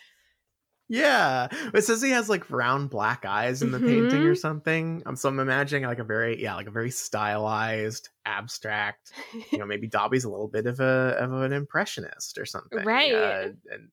Yeah, 0.88 1.48
it 1.72 1.82
says 1.82 2.02
he 2.02 2.10
has 2.10 2.28
like 2.28 2.50
round 2.50 2.90
black 2.90 3.24
eyes 3.24 3.62
in 3.62 3.70
the 3.70 3.80
painting 3.80 4.26
or 4.26 4.34
Mhm. 4.34 4.38
something. 4.38 5.02
Um, 5.06 5.16
so 5.16 5.30
I'm 5.30 5.40
imagining 5.40 5.84
like 5.84 5.98
a 5.98 6.04
very 6.04 6.42
yeah, 6.42 6.54
like 6.54 6.66
a 6.66 6.70
very 6.70 6.90
stylized, 6.90 8.10
abstract. 8.26 9.12
You 9.50 9.58
know, 9.58 9.66
maybe 9.66 9.86
Dobby's 9.88 10.24
a 10.24 10.30
little 10.30 10.48
bit 10.48 10.66
of 10.66 10.80
a 10.80 11.16
of 11.18 11.32
an 11.32 11.52
impressionist 11.54 12.36
or 12.38 12.44
something, 12.44 12.84
Right. 12.84 13.12
Uh, 13.14 13.48
and 13.72 13.88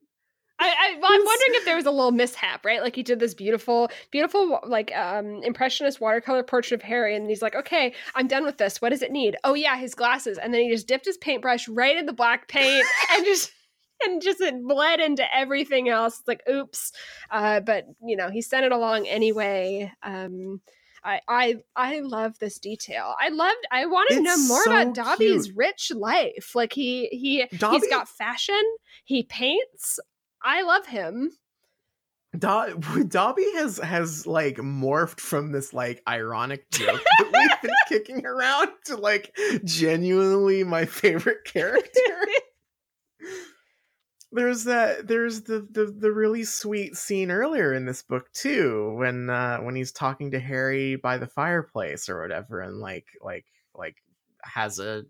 I, 0.60 0.68
I 0.68 0.98
well, 1.02 1.12
I'm 1.12 1.26
wondering 1.26 1.56
if 1.56 1.66
there 1.66 1.76
was 1.78 1.88
a 1.88 1.92
little 1.92 2.12
mishap, 2.12 2.64
right? 2.66 2.82
Like 2.84 2.96
he 2.96 3.02
did 3.04 3.20
this 3.20 3.34
beautiful, 3.34 3.90
beautiful, 4.12 4.60
like 4.64 4.96
um 4.96 5.42
impressionist 5.44 6.00
watercolor 6.02 6.44
portrait 6.44 6.82
of 6.82 6.84
Harry, 6.84 7.16
and 7.16 7.28
he's 7.30 7.42
like, 7.42 7.56
"Okay, 7.56 7.94
I'm 8.16 8.28
done 8.28 8.44
with 8.44 8.58
this. 8.58 8.80
What 8.82 8.90
does 8.90 9.02
it 9.02 9.12
need? 9.12 9.38
Oh 9.44 9.54
yeah, 9.56 9.78
his 9.78 9.96
glasses." 9.96 10.38
And 10.38 10.54
then 10.54 10.62
he 10.62 10.70
just 10.70 10.88
dipped 10.88 11.06
his 11.06 11.18
paintbrush 11.18 11.68
right 11.68 11.96
in 11.98 12.06
the 12.06 12.14
black 12.14 12.48
paint 12.48 12.86
and 13.14 13.26
just 13.26 13.52
and 14.06 14.22
just 14.22 14.42
it 14.42 14.56
bled 14.64 15.00
into 15.00 15.24
everything 15.36 15.90
else. 15.90 16.20
It's 16.20 16.28
like, 16.28 16.44
oops. 16.50 16.92
Uh, 17.30 17.60
but 17.60 17.86
you 18.04 18.16
know, 18.16 18.30
he 18.30 18.42
sent 18.42 18.66
it 18.66 18.72
along 18.72 19.08
anyway. 19.08 19.92
Um, 20.04 20.62
I 21.04 21.22
I 21.28 21.56
I 21.76 22.00
love 22.02 22.38
this 22.40 22.60
detail. 22.60 23.16
I 23.20 23.30
loved. 23.30 23.66
I 23.72 23.86
wanted 23.88 24.16
to 24.18 24.22
know 24.22 24.38
more 24.48 24.64
so 24.64 24.72
about 24.72 24.94
Dobby's 24.94 25.46
cute. 25.46 25.58
rich 25.58 25.92
life. 25.96 26.52
Like 26.54 26.74
he 26.74 27.08
he 27.08 27.46
Dobby- 27.58 27.78
he's 27.80 27.90
got 27.90 28.08
fashion. 28.08 28.62
He 29.04 29.24
paints. 29.24 30.00
I 30.44 30.62
love 30.62 30.86
him. 30.86 31.32
Do- 32.38 33.04
Dobby 33.08 33.46
has 33.56 33.78
has 33.80 34.26
like 34.28 34.58
morphed 34.58 35.20
from 35.20 35.52
this 35.52 35.74
like 35.74 36.02
ironic 36.08 36.70
joke 36.72 37.02
that 37.20 37.32
we've 37.34 37.62
been 37.62 37.72
kicking 37.90 38.26
around 38.26 38.70
to 38.86 38.96
like 38.96 39.36
genuinely 39.66 40.64
my 40.64 40.86
favorite 40.86 41.44
character. 41.46 41.90
There's 44.32 44.64
that 44.66 45.08
there's 45.08 45.42
the, 45.42 45.68
the 45.72 45.86
the 45.86 46.12
really 46.12 46.44
sweet 46.44 46.96
scene 46.96 47.32
earlier 47.32 47.74
in 47.74 47.86
this 47.86 48.02
book 48.02 48.32
too 48.34 48.94
when 48.98 49.30
uh 49.30 49.58
when 49.60 49.76
he's 49.76 49.92
talking 49.92 50.32
to 50.32 50.40
Harry 50.40 50.96
by 50.96 51.18
the 51.18 51.28
fireplace 51.28 52.08
or 52.10 52.22
whatever 52.22 52.62
and 52.62 52.80
like 52.80 53.08
like 53.22 53.46
like 53.76 53.96
has 54.44 54.80
a 54.80 55.04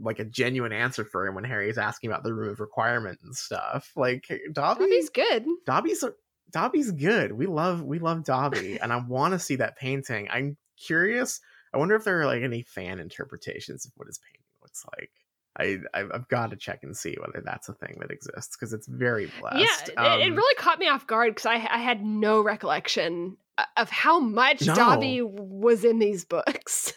like 0.00 0.18
a 0.18 0.24
genuine 0.24 0.72
answer 0.72 1.04
for 1.04 1.26
him 1.26 1.34
when 1.34 1.44
Harry's 1.44 1.78
asking 1.78 2.10
about 2.10 2.24
the 2.24 2.34
room 2.34 2.50
of 2.50 2.60
requirement 2.60 3.20
and 3.22 3.34
stuff. 3.34 3.92
Like 3.96 4.26
Dobby 4.52 4.84
Dobby's 4.84 5.10
good. 5.10 5.44
Dobby's 5.66 6.04
Dobby's 6.50 6.92
good. 6.92 7.32
We 7.32 7.46
love 7.46 7.82
we 7.82 7.98
love 7.98 8.24
Dobby, 8.24 8.78
and 8.80 8.92
I 8.92 8.96
want 8.96 9.32
to 9.32 9.38
see 9.38 9.56
that 9.56 9.76
painting. 9.76 10.28
I'm 10.30 10.56
curious. 10.76 11.40
I 11.72 11.78
wonder 11.78 11.94
if 11.94 12.04
there 12.04 12.20
are 12.20 12.26
like 12.26 12.42
any 12.42 12.62
fan 12.62 13.00
interpretations 13.00 13.86
of 13.86 13.92
what 13.96 14.06
his 14.06 14.18
painting 14.18 14.42
looks 14.62 14.84
like. 14.96 15.10
I 15.58 15.78
I've, 15.92 16.10
I've 16.12 16.28
got 16.28 16.50
to 16.50 16.56
check 16.56 16.80
and 16.82 16.96
see 16.96 17.16
whether 17.20 17.42
that's 17.44 17.68
a 17.68 17.74
thing 17.74 17.96
that 18.00 18.10
exists 18.10 18.56
because 18.56 18.72
it's 18.72 18.86
very 18.86 19.30
blessed. 19.40 19.90
Yeah, 19.96 20.16
it, 20.16 20.20
it 20.20 20.30
Um, 20.30 20.36
really 20.36 20.54
caught 20.56 20.78
me 20.78 20.88
off 20.88 21.06
guard 21.06 21.34
because 21.34 21.46
I, 21.46 21.54
I 21.54 21.78
had 21.78 22.04
no 22.04 22.40
recollection 22.40 23.36
uh, 23.58 23.64
of 23.76 23.90
how 23.90 24.18
much 24.18 24.66
No. 24.66 24.74
Dobby 24.74 25.22
was 25.22 25.84
in 25.84 25.98
these 25.98 26.24
books. 26.24 26.92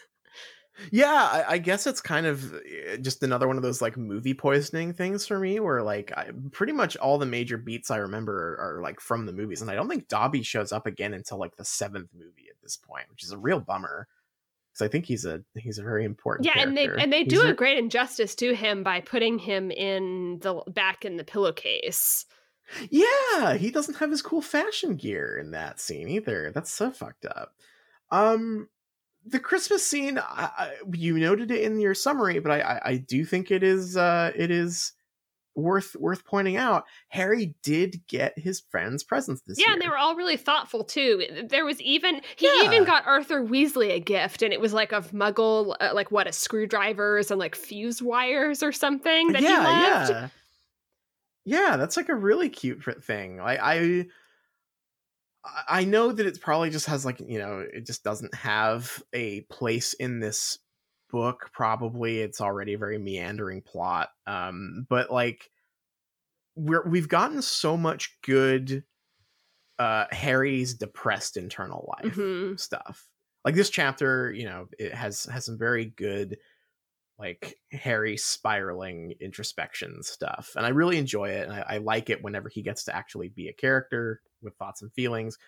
Yeah, 0.92 1.12
I, 1.12 1.54
I 1.54 1.58
guess 1.58 1.88
it's 1.88 2.00
kind 2.00 2.24
of 2.24 2.54
uh, 2.54 2.98
just 3.00 3.24
another 3.24 3.48
one 3.48 3.56
of 3.56 3.64
those 3.64 3.82
like 3.82 3.96
movie 3.96 4.34
poisoning 4.34 4.92
things 4.92 5.26
for 5.26 5.36
me, 5.38 5.58
where 5.58 5.82
like 5.82 6.12
I, 6.16 6.30
pretty 6.52 6.72
much 6.72 6.96
all 6.96 7.18
the 7.18 7.26
major 7.26 7.58
beats 7.58 7.90
I 7.90 7.96
remember 7.96 8.54
are, 8.54 8.76
are 8.76 8.82
like 8.82 9.00
from 9.00 9.26
the 9.26 9.32
movies, 9.32 9.60
and 9.60 9.72
I 9.72 9.74
don't 9.74 9.88
think 9.88 10.06
Dobby 10.06 10.44
shows 10.44 10.70
up 10.70 10.86
again 10.86 11.14
until 11.14 11.38
like 11.38 11.56
the 11.56 11.64
seventh 11.64 12.10
movie 12.14 12.46
at 12.48 12.62
this 12.62 12.76
point, 12.76 13.06
which 13.10 13.24
is 13.24 13.32
a 13.32 13.38
real 13.38 13.58
bummer 13.58 14.06
because 14.78 14.88
I 14.88 14.90
think 14.90 15.06
he's 15.06 15.24
a 15.24 15.42
he's 15.56 15.78
a 15.78 15.82
very 15.82 16.04
important. 16.04 16.46
yeah, 16.46 16.60
and 16.60 16.76
they 16.76 16.86
and 16.86 17.12
they 17.12 17.24
He's 17.24 17.32
do 17.32 17.42
ver- 17.42 17.50
a 17.50 17.54
great 17.54 17.78
injustice 17.78 18.34
to 18.36 18.54
him 18.54 18.82
by 18.82 19.00
putting 19.00 19.38
him 19.38 19.70
in 19.70 20.38
the 20.40 20.62
back 20.68 21.04
in 21.04 21.16
the 21.16 21.24
pillowcase. 21.24 22.26
Yeah, 22.90 23.54
he 23.54 23.70
doesn't 23.70 23.96
have 23.96 24.10
his 24.10 24.22
cool 24.22 24.42
fashion 24.42 24.96
gear 24.96 25.38
in 25.38 25.52
that 25.52 25.80
scene 25.80 26.08
either. 26.08 26.52
That's 26.54 26.70
so 26.70 26.90
fucked 26.90 27.24
up. 27.24 27.54
Um, 28.10 28.68
the 29.24 29.40
Christmas 29.40 29.86
scene, 29.86 30.18
I, 30.18 30.50
I, 30.58 30.72
you 30.92 31.18
noted 31.18 31.50
it 31.50 31.62
in 31.62 31.80
your 31.80 31.94
summary, 31.94 32.40
but 32.40 32.52
I, 32.52 32.60
I, 32.60 32.80
I 32.84 32.96
do 32.96 33.24
think 33.24 33.50
it 33.50 33.62
is, 33.62 33.96
uh, 33.96 34.32
it 34.36 34.50
is 34.50 34.92
worth 35.58 35.96
worth 35.96 36.24
pointing 36.24 36.56
out. 36.56 36.84
Harry 37.08 37.54
did 37.62 38.06
get 38.06 38.38
his 38.38 38.60
friends 38.60 39.02
presents 39.04 39.42
this 39.42 39.58
Yeah, 39.58 39.66
year. 39.66 39.70
Yeah, 39.70 39.72
and 39.74 39.82
they 39.82 39.88
were 39.88 39.96
all 39.98 40.14
really 40.14 40.36
thoughtful 40.36 40.84
too. 40.84 41.44
There 41.48 41.64
was 41.64 41.80
even 41.80 42.22
he 42.36 42.46
Yeah. 42.46 42.64
even 42.64 42.84
got 42.84 43.06
Arthur 43.06 43.42
Weasley 43.44 43.90
a 43.90 44.00
gift, 44.00 44.42
and 44.42 44.52
it 44.52 44.60
was 44.60 44.72
like 44.72 44.92
of 44.92 45.10
Muggle, 45.12 45.74
uh, 45.80 45.90
like 45.94 46.10
what 46.10 46.26
a 46.26 46.32
screwdrivers 46.32 47.30
and 47.30 47.38
like 47.38 47.54
fuse 47.54 48.02
wires 48.02 48.62
or 48.62 48.72
something 48.72 49.32
that 49.32 49.44
he 49.44 49.56
loved. 49.58 50.10
yeah. 50.10 50.28
Yeah, 51.44 51.76
that's 51.76 51.96
like 51.96 52.08
a 52.08 52.14
really 52.14 52.50
cute 52.50 52.82
thing. 53.04 53.38
Like 53.38 53.58
I 53.62 54.06
I 55.68 55.84
know 55.84 56.12
that 56.12 56.26
it 56.26 56.40
probably 56.40 56.70
just 56.70 56.86
has 56.86 57.04
like, 57.04 57.20
you 57.20 57.38
know, 57.38 57.60
it 57.60 57.86
just 57.86 58.04
doesn't 58.04 58.34
have 58.34 59.02
a 59.12 59.42
place 59.42 59.94
in 59.94 60.20
this 60.20 60.58
book 61.10 61.50
probably. 61.52 62.20
It's 62.20 62.40
already 62.40 62.74
a 62.74 62.78
very 62.78 62.98
meandering 62.98 63.62
plot. 63.62 64.10
Um 64.26 64.86
but 64.88 65.10
like 65.10 65.50
we're 66.54 66.86
we've 66.88 67.08
gotten 67.08 67.42
so 67.42 67.76
much 67.76 68.18
good 68.22 68.84
uh 69.78 70.06
Harry's 70.12 70.74
depressed 70.74 71.36
internal 71.36 71.92
life 71.98 72.18
Mhm. 72.18 72.58
stuff. 72.58 73.10
Like 73.44 73.54
this 73.56 73.70
chapter, 73.70 74.32
you 74.32 74.44
know, 74.46 74.68
it 74.78 74.94
has 74.94 75.24
has 75.26 75.46
some 75.46 75.58
very 75.58 75.86
good 75.86 76.38
like 77.18 77.60
Harry 77.72 78.16
spiraling 78.16 79.12
introspection 79.20 80.02
stuff. 80.02 80.52
And 80.56 80.66
I 80.66 80.70
really 80.70 80.98
enjoy 80.98 81.30
it. 81.30 81.44
And 81.44 81.52
I, 81.52 81.64
I 81.68 81.78
like 81.78 82.10
it 82.10 82.22
whenever 82.22 82.48
he 82.48 82.62
gets 82.62 82.84
to 82.84 82.96
actually 82.96 83.28
be 83.30 83.48
a 83.48 83.54
character 83.54 84.22
with 84.42 84.56
thoughts 84.56 84.82
and 84.82 84.92
feelings. 84.92 85.38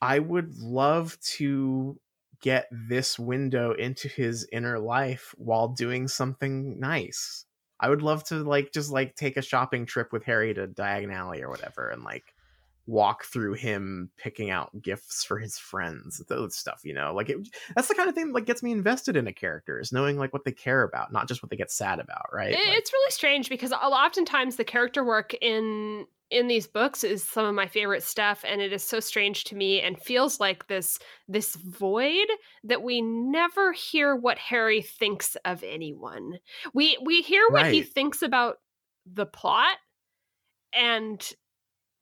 I 0.00 0.18
would 0.18 0.56
love 0.58 1.18
to 1.20 2.00
get 2.42 2.66
this 2.70 3.18
window 3.18 3.72
into 3.72 4.08
his 4.08 4.46
inner 4.52 4.78
life 4.78 5.34
while 5.38 5.68
doing 5.68 6.08
something 6.08 6.78
nice. 6.78 7.46
I 7.80 7.88
would 7.88 8.02
love 8.02 8.24
to 8.24 8.36
like 8.36 8.72
just 8.72 8.90
like 8.92 9.16
take 9.16 9.36
a 9.36 9.42
shopping 9.42 9.86
trip 9.86 10.12
with 10.12 10.24
Harry 10.24 10.52
to 10.54 10.68
Diagon 10.68 11.12
Alley 11.12 11.42
or 11.42 11.48
whatever 11.48 11.88
and 11.88 12.04
like 12.04 12.31
walk 12.86 13.24
through 13.24 13.54
him 13.54 14.10
picking 14.16 14.50
out 14.50 14.70
gifts 14.82 15.24
for 15.24 15.38
his 15.38 15.56
friends 15.58 16.22
those 16.28 16.56
stuff 16.56 16.80
you 16.84 16.92
know? 16.94 17.14
Like 17.14 17.28
it, 17.28 17.48
that's 17.74 17.88
the 17.88 17.94
kind 17.94 18.08
of 18.08 18.14
thing 18.14 18.28
that 18.28 18.34
like 18.34 18.46
gets 18.46 18.62
me 18.62 18.72
invested 18.72 19.16
in 19.16 19.26
a 19.26 19.32
character 19.32 19.78
is 19.78 19.92
knowing 19.92 20.16
like 20.18 20.32
what 20.32 20.44
they 20.44 20.52
care 20.52 20.82
about 20.82 21.12
not 21.12 21.28
just 21.28 21.42
what 21.42 21.50
they 21.50 21.56
get 21.56 21.70
sad 21.70 22.00
about 22.00 22.26
right? 22.32 22.52
It- 22.52 22.58
Like, 22.66 22.78
it's 22.78 22.92
really 22.92 23.10
strange 23.10 23.48
because 23.48 23.72
oftentimes 23.72 24.56
the 24.56 24.64
character 24.64 25.04
work 25.04 25.34
in 25.40 26.06
in 26.30 26.46
these 26.46 26.66
books 26.66 27.04
is 27.04 27.22
some 27.22 27.44
of 27.44 27.54
my 27.54 27.66
favorite 27.66 28.02
stuff 28.02 28.42
and 28.46 28.62
it 28.62 28.72
is 28.72 28.82
so 28.82 29.00
strange 29.00 29.44
to 29.44 29.54
me 29.54 29.80
and 29.82 30.00
feels 30.00 30.40
like 30.40 30.66
this 30.66 30.98
this 31.28 31.56
void 31.56 32.26
that 32.64 32.82
we 32.82 33.02
never 33.02 33.72
hear 33.72 34.16
what 34.16 34.38
Harry 34.38 34.80
thinks 34.80 35.36
of 35.44 35.62
anyone. 35.62 36.38
We 36.72 36.96
we 37.04 37.20
hear 37.22 37.46
what 37.50 37.66
he 37.66 37.82
thinks 37.82 38.22
about 38.22 38.60
the 39.04 39.26
plot 39.26 39.76
and 40.72 41.32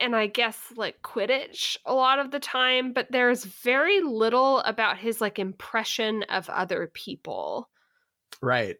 and 0.00 0.16
I 0.16 0.26
guess 0.26 0.58
like 0.76 1.02
Quidditch 1.02 1.76
a 1.84 1.94
lot 1.94 2.18
of 2.18 2.30
the 2.30 2.40
time, 2.40 2.92
but 2.92 3.08
there's 3.10 3.44
very 3.44 4.00
little 4.00 4.60
about 4.60 4.98
his 4.98 5.20
like 5.20 5.38
impression 5.38 6.24
of 6.24 6.48
other 6.48 6.90
people. 6.92 7.68
Right. 8.40 8.76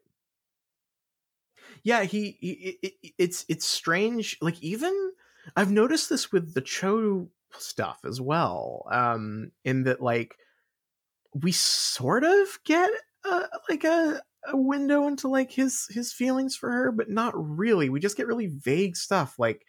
Yeah, 1.82 2.04
he, 2.04 2.36
he 2.40 2.78
it, 2.82 2.92
it's 3.18 3.44
it's 3.48 3.66
strange. 3.66 4.36
Like 4.40 4.60
even 4.62 5.12
I've 5.56 5.70
noticed 5.70 6.08
this 6.08 6.32
with 6.32 6.54
the 6.54 6.60
Cho 6.60 7.28
stuff 7.58 8.00
as 8.04 8.20
well. 8.20 8.86
Um, 8.90 9.52
in 9.64 9.84
that 9.84 10.00
like 10.00 10.36
we 11.34 11.52
sort 11.52 12.24
of 12.24 12.58
get 12.64 12.90
a, 13.24 13.42
like 13.68 13.84
a 13.84 14.22
a 14.46 14.56
window 14.56 15.06
into 15.06 15.28
like 15.28 15.52
his 15.52 15.86
his 15.90 16.12
feelings 16.12 16.56
for 16.56 16.70
her, 16.70 16.92
but 16.92 17.10
not 17.10 17.32
really. 17.36 17.90
We 17.90 18.00
just 18.00 18.16
get 18.16 18.26
really 18.26 18.46
vague 18.46 18.96
stuff 18.96 19.38
like 19.38 19.64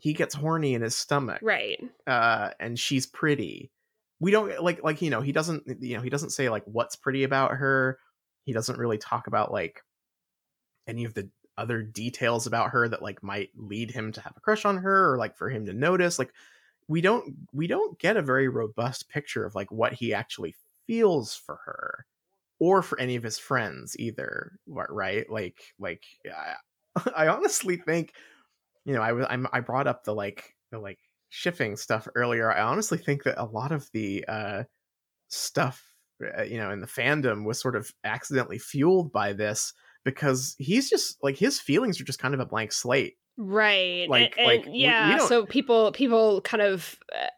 he 0.00 0.12
gets 0.14 0.34
horny 0.34 0.74
in 0.74 0.82
his 0.82 0.96
stomach, 0.96 1.40
Right. 1.42 1.78
uh, 2.06 2.50
and 2.58 2.78
she's 2.78 3.06
pretty. 3.06 3.70
We 4.18 4.30
don't 4.30 4.62
like 4.62 4.82
like 4.82 5.00
you 5.02 5.10
know 5.10 5.20
he 5.20 5.32
doesn't 5.32 5.64
you 5.82 5.96
know 5.96 6.02
he 6.02 6.10
doesn't 6.10 6.30
say 6.30 6.48
like 6.48 6.64
what's 6.64 6.96
pretty 6.96 7.24
about 7.24 7.52
her. 7.52 7.98
He 8.44 8.52
doesn't 8.52 8.78
really 8.78 8.98
talk 8.98 9.26
about 9.26 9.52
like 9.52 9.82
any 10.86 11.04
of 11.04 11.14
the 11.14 11.30
other 11.56 11.82
details 11.82 12.46
about 12.46 12.70
her 12.70 12.88
that 12.88 13.02
like 13.02 13.22
might 13.22 13.50
lead 13.54 13.90
him 13.90 14.12
to 14.12 14.20
have 14.20 14.34
a 14.36 14.40
crush 14.40 14.64
on 14.64 14.78
her 14.78 15.12
or 15.12 15.18
like 15.18 15.36
for 15.36 15.48
him 15.50 15.66
to 15.66 15.72
notice. 15.72 16.18
Like 16.18 16.32
we 16.88 17.00
don't 17.00 17.34
we 17.52 17.66
don't 17.66 17.98
get 17.98 18.16
a 18.16 18.22
very 18.22 18.48
robust 18.48 19.08
picture 19.08 19.44
of 19.44 19.54
like 19.54 19.70
what 19.70 19.92
he 19.92 20.12
actually 20.14 20.54
feels 20.86 21.34
for 21.34 21.56
her 21.64 22.06
or 22.58 22.82
for 22.82 22.98
any 22.98 23.16
of 23.16 23.22
his 23.22 23.38
friends 23.38 23.94
either 23.98 24.58
right 24.66 25.30
like 25.30 25.74
like 25.78 26.02
i, 26.34 26.54
I 27.16 27.28
honestly 27.28 27.76
think 27.76 28.12
you 28.90 28.96
know 28.96 29.02
i 29.02 29.12
was 29.12 29.24
I'm, 29.30 29.46
i 29.52 29.60
brought 29.60 29.86
up 29.86 30.02
the 30.02 30.12
like 30.12 30.56
the 30.72 30.80
like 30.80 30.98
shifting 31.28 31.76
stuff 31.76 32.08
earlier 32.16 32.52
i 32.52 32.60
honestly 32.60 32.98
think 32.98 33.22
that 33.22 33.40
a 33.40 33.44
lot 33.44 33.70
of 33.70 33.88
the 33.92 34.24
uh 34.26 34.64
stuff 35.28 35.80
uh, 36.36 36.42
you 36.42 36.58
know 36.58 36.72
in 36.72 36.80
the 36.80 36.88
fandom 36.88 37.44
was 37.44 37.60
sort 37.60 37.76
of 37.76 37.92
accidentally 38.02 38.58
fueled 38.58 39.12
by 39.12 39.32
this 39.32 39.72
because 40.04 40.56
he's 40.58 40.90
just 40.90 41.22
like 41.22 41.36
his 41.36 41.60
feelings 41.60 42.00
are 42.00 42.04
just 42.04 42.18
kind 42.18 42.34
of 42.34 42.40
a 42.40 42.46
blank 42.46 42.72
slate 42.72 43.14
Right. 43.42 44.06
Like- 44.10 44.34
and, 44.36 44.46
like, 44.46 44.64
and, 44.64 44.66
we- 44.66 44.78
we 44.80 44.84
yeah, 44.84 45.18
so 45.18 45.46
people 45.46 45.92
people 45.92 46.40
kind 46.42 46.62
of 46.62 46.98
uh, 47.16 47.28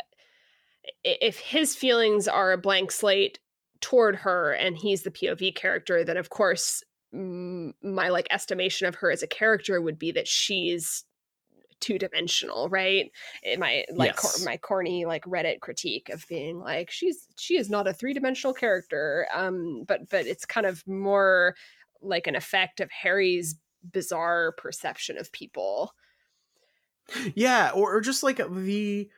if 1.04 1.38
his 1.38 1.76
feelings 1.76 2.26
are 2.26 2.52
a 2.52 2.58
blank 2.58 2.90
slate 2.90 3.38
toward 3.80 4.16
her 4.16 4.52
and 4.52 4.76
he's 4.76 5.02
the 5.02 5.10
POV 5.12 5.54
character, 5.54 6.02
then 6.02 6.16
of 6.16 6.30
course 6.30 6.82
my 7.12 8.08
like 8.08 8.26
estimation 8.30 8.88
of 8.88 8.96
her 8.96 9.10
as 9.12 9.22
a 9.22 9.26
character 9.26 9.80
would 9.80 9.98
be 9.98 10.10
that 10.12 10.26
she's 10.26 11.04
two 11.82 11.98
dimensional, 11.98 12.70
right? 12.70 13.10
In 13.42 13.60
my 13.60 13.84
like 13.92 14.16
cor- 14.16 14.44
my 14.44 14.56
corny 14.56 15.04
like 15.04 15.24
Reddit 15.24 15.60
critique 15.60 16.08
of 16.08 16.26
being 16.28 16.58
like 16.60 16.90
she's 16.90 17.26
she 17.36 17.58
is 17.58 17.68
not 17.68 17.86
a 17.86 17.92
three 17.92 18.14
dimensional 18.14 18.54
character, 18.54 19.26
um, 19.34 19.84
but 19.86 20.08
but 20.08 20.26
it's 20.26 20.46
kind 20.46 20.64
of 20.66 20.86
more 20.86 21.54
like 22.00 22.26
an 22.26 22.34
effect 22.36 22.80
of 22.80 22.90
Harry's 22.90 23.56
bizarre 23.82 24.52
perception 24.56 25.18
of 25.18 25.30
people. 25.32 25.92
yeah 27.34 27.70
or, 27.74 27.96
or 27.96 28.00
just 28.00 28.22
like 28.22 28.36
the 28.36 29.08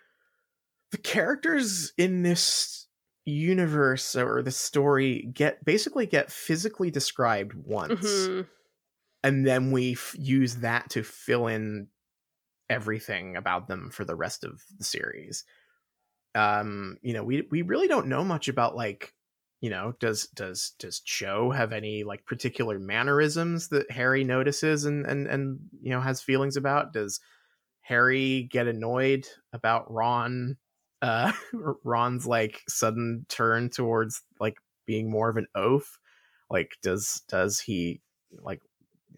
the 0.90 0.98
characters 0.98 1.92
in 1.98 2.22
this 2.22 2.86
universe 3.26 4.16
or 4.16 4.42
the 4.42 4.50
story 4.50 5.28
get 5.32 5.64
basically 5.64 6.06
get 6.06 6.30
physically 6.30 6.90
described 6.90 7.52
once 7.54 8.04
Mhm. 8.04 8.46
and 9.22 9.46
then 9.46 9.70
we 9.70 9.92
f- 9.92 10.14
use 10.18 10.56
that 10.56 10.90
to 10.90 11.02
fill 11.02 11.46
in 11.46 11.88
everything 12.70 13.36
about 13.36 13.68
them 13.68 13.90
for 13.90 14.04
the 14.04 14.14
rest 14.14 14.44
of 14.44 14.62
the 14.78 14.84
series. 14.84 15.44
Um 16.34 16.98
you 17.02 17.12
know 17.14 17.22
we 17.24 17.46
we 17.50 17.62
really 17.62 17.88
don't 17.88 18.08
know 18.08 18.24
much 18.24 18.48
about 18.48 18.74
like 18.74 19.14
you 19.60 19.70
know 19.70 19.94
does 20.00 20.26
does 20.28 20.72
does 20.78 21.00
cho 21.00 21.50
have 21.50 21.72
any 21.72 22.04
like 22.04 22.26
particular 22.26 22.78
mannerisms 22.78 23.68
that 23.68 23.90
harry 23.90 24.24
notices 24.24 24.84
and 24.84 25.06
and 25.06 25.26
and 25.26 25.60
you 25.80 25.90
know 25.90 26.00
has 26.00 26.20
feelings 26.22 26.56
about? 26.56 26.92
Does 26.92 27.20
harry 27.82 28.48
get 28.50 28.66
annoyed 28.66 29.26
about 29.52 29.92
ron 29.92 30.56
uh 31.02 31.32
ron's 31.84 32.26
like 32.26 32.62
sudden 32.68 33.26
turn 33.28 33.68
towards 33.70 34.22
like 34.40 34.56
being 34.86 35.10
more 35.10 35.28
of 35.28 35.36
an 35.36 35.46
oaf? 35.54 35.98
Like 36.50 36.76
does 36.82 37.22
does 37.28 37.60
he 37.60 38.00
like 38.42 38.60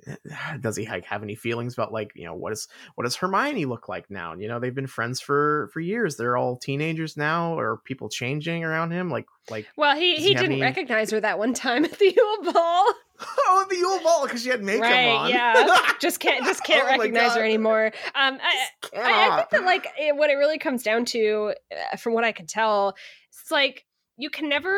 does 0.60 0.76
he 0.76 0.86
like 0.86 1.04
have 1.04 1.22
any 1.22 1.34
feelings 1.34 1.74
about 1.74 1.92
like 1.92 2.12
you 2.14 2.24
know 2.24 2.34
what 2.34 2.52
is 2.52 2.68
what 2.94 3.04
does 3.04 3.16
hermione 3.16 3.64
look 3.64 3.88
like 3.88 4.10
now 4.10 4.34
you 4.34 4.46
know 4.48 4.60
they've 4.60 4.74
been 4.74 4.86
friends 4.86 5.20
for 5.20 5.68
for 5.72 5.80
years 5.80 6.16
they're 6.16 6.36
all 6.36 6.56
teenagers 6.56 7.16
now 7.16 7.58
or 7.58 7.78
people 7.84 8.08
changing 8.08 8.62
around 8.64 8.90
him 8.90 9.10
like 9.10 9.26
like 9.50 9.66
Well, 9.76 9.96
he 9.96 10.16
he 10.16 10.22
he 10.28 10.34
didn't 10.34 10.52
any- 10.52 10.60
recognize 10.60 11.10
her 11.10 11.20
that 11.20 11.38
one 11.38 11.54
time 11.54 11.84
at 11.84 11.98
the 11.98 12.04
Yule 12.16 12.52
Ball. 12.52 12.94
oh 13.48 13.66
the 13.70 13.76
Yule 13.76 14.00
Ball 14.02 14.24
because 14.26 14.42
she 14.42 14.50
had 14.50 14.62
makeup 14.62 14.82
right? 14.82 15.06
on 15.08 15.30
Yeah, 15.30 15.64
just 16.00 16.20
can't 16.20 16.44
just 16.44 16.64
can't 16.64 16.86
Oh 16.86 16.90
recognize 16.98 17.34
her 17.34 17.44
anymore. 17.44 17.92
Um, 18.14 18.38
I, 18.42 18.66
I, 18.94 19.30
I 19.30 19.36
think 19.36 19.50
that 19.50 19.64
like 19.64 19.86
it, 19.98 20.14
what 20.16 20.28
it 20.30 20.34
really 20.34 20.58
comes 20.58 20.82
down 20.82 21.04
to, 21.06 21.54
uh, 21.92 21.96
from 21.96 22.12
what 22.12 22.24
I 22.24 22.32
can 22.32 22.46
tell, 22.46 22.94
it's 23.30 23.50
like 23.50 23.86
you 24.18 24.30
can 24.30 24.48
never. 24.48 24.76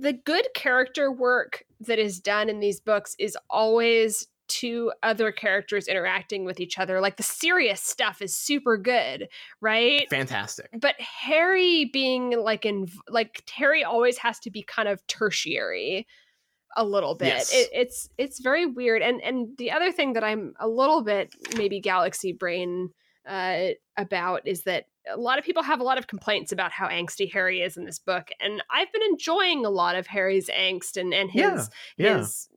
The 0.00 0.12
good 0.12 0.46
character 0.54 1.10
work 1.10 1.64
that 1.86 1.98
is 1.98 2.20
done 2.20 2.48
in 2.48 2.60
these 2.60 2.80
books 2.80 3.14
is 3.18 3.36
always 3.50 4.26
two 4.46 4.92
other 5.02 5.32
characters 5.32 5.88
interacting 5.88 6.44
with 6.44 6.60
each 6.60 6.78
other. 6.78 7.00
Like 7.00 7.16
the 7.16 7.22
serious 7.22 7.80
stuff 7.80 8.20
is 8.20 8.36
super 8.36 8.76
good, 8.76 9.28
right? 9.60 10.06
fantastic 10.10 10.68
but 10.78 10.94
harry 11.00 11.86
being 11.92 12.38
like 12.38 12.66
in 12.66 12.86
like 13.08 13.42
harry 13.50 13.82
always 13.82 14.18
has 14.18 14.38
to 14.40 14.50
be 14.50 14.62
kind 14.62 14.86
of 14.88 15.04
tertiary 15.06 16.06
a 16.76 16.84
little 16.84 17.14
bit 17.14 17.28
Yes. 17.28 17.54
it, 17.54 17.68
it's 17.72 18.08
it's 18.18 18.40
very 18.40 18.66
weird 18.66 19.00
and 19.00 19.22
and 19.22 19.56
the 19.58 19.70
other 19.70 19.90
thing 19.92 20.12
that 20.12 20.24
i'm 20.24 20.52
a 20.60 20.68
little 20.68 21.02
bit 21.02 21.32
maybe 21.56 21.80
galaxy 21.80 22.32
brain 22.32 22.90
uh 23.28 23.68
about 23.96 24.46
is 24.46 24.62
that 24.64 24.86
a 25.10 25.16
lot 25.16 25.38
of 25.38 25.44
people 25.44 25.62
have 25.62 25.80
a 25.80 25.84
lot 25.84 25.98
of 25.98 26.06
complaints 26.06 26.52
about 26.52 26.72
how 26.72 26.88
angsty 26.88 27.30
harry 27.32 27.60
is 27.60 27.76
in 27.76 27.84
this 27.84 27.98
book 27.98 28.28
and 28.40 28.62
i've 28.70 28.92
been 28.92 29.02
enjoying 29.02 29.64
a 29.64 29.70
lot 29.70 29.96
of 29.96 30.06
harry's 30.06 30.48
angst 30.48 30.96
and 31.00 31.12
and 31.14 31.30
his 31.30 31.42
Yeah, 31.42 31.66
yeah. 31.96 32.16
his 32.18 32.48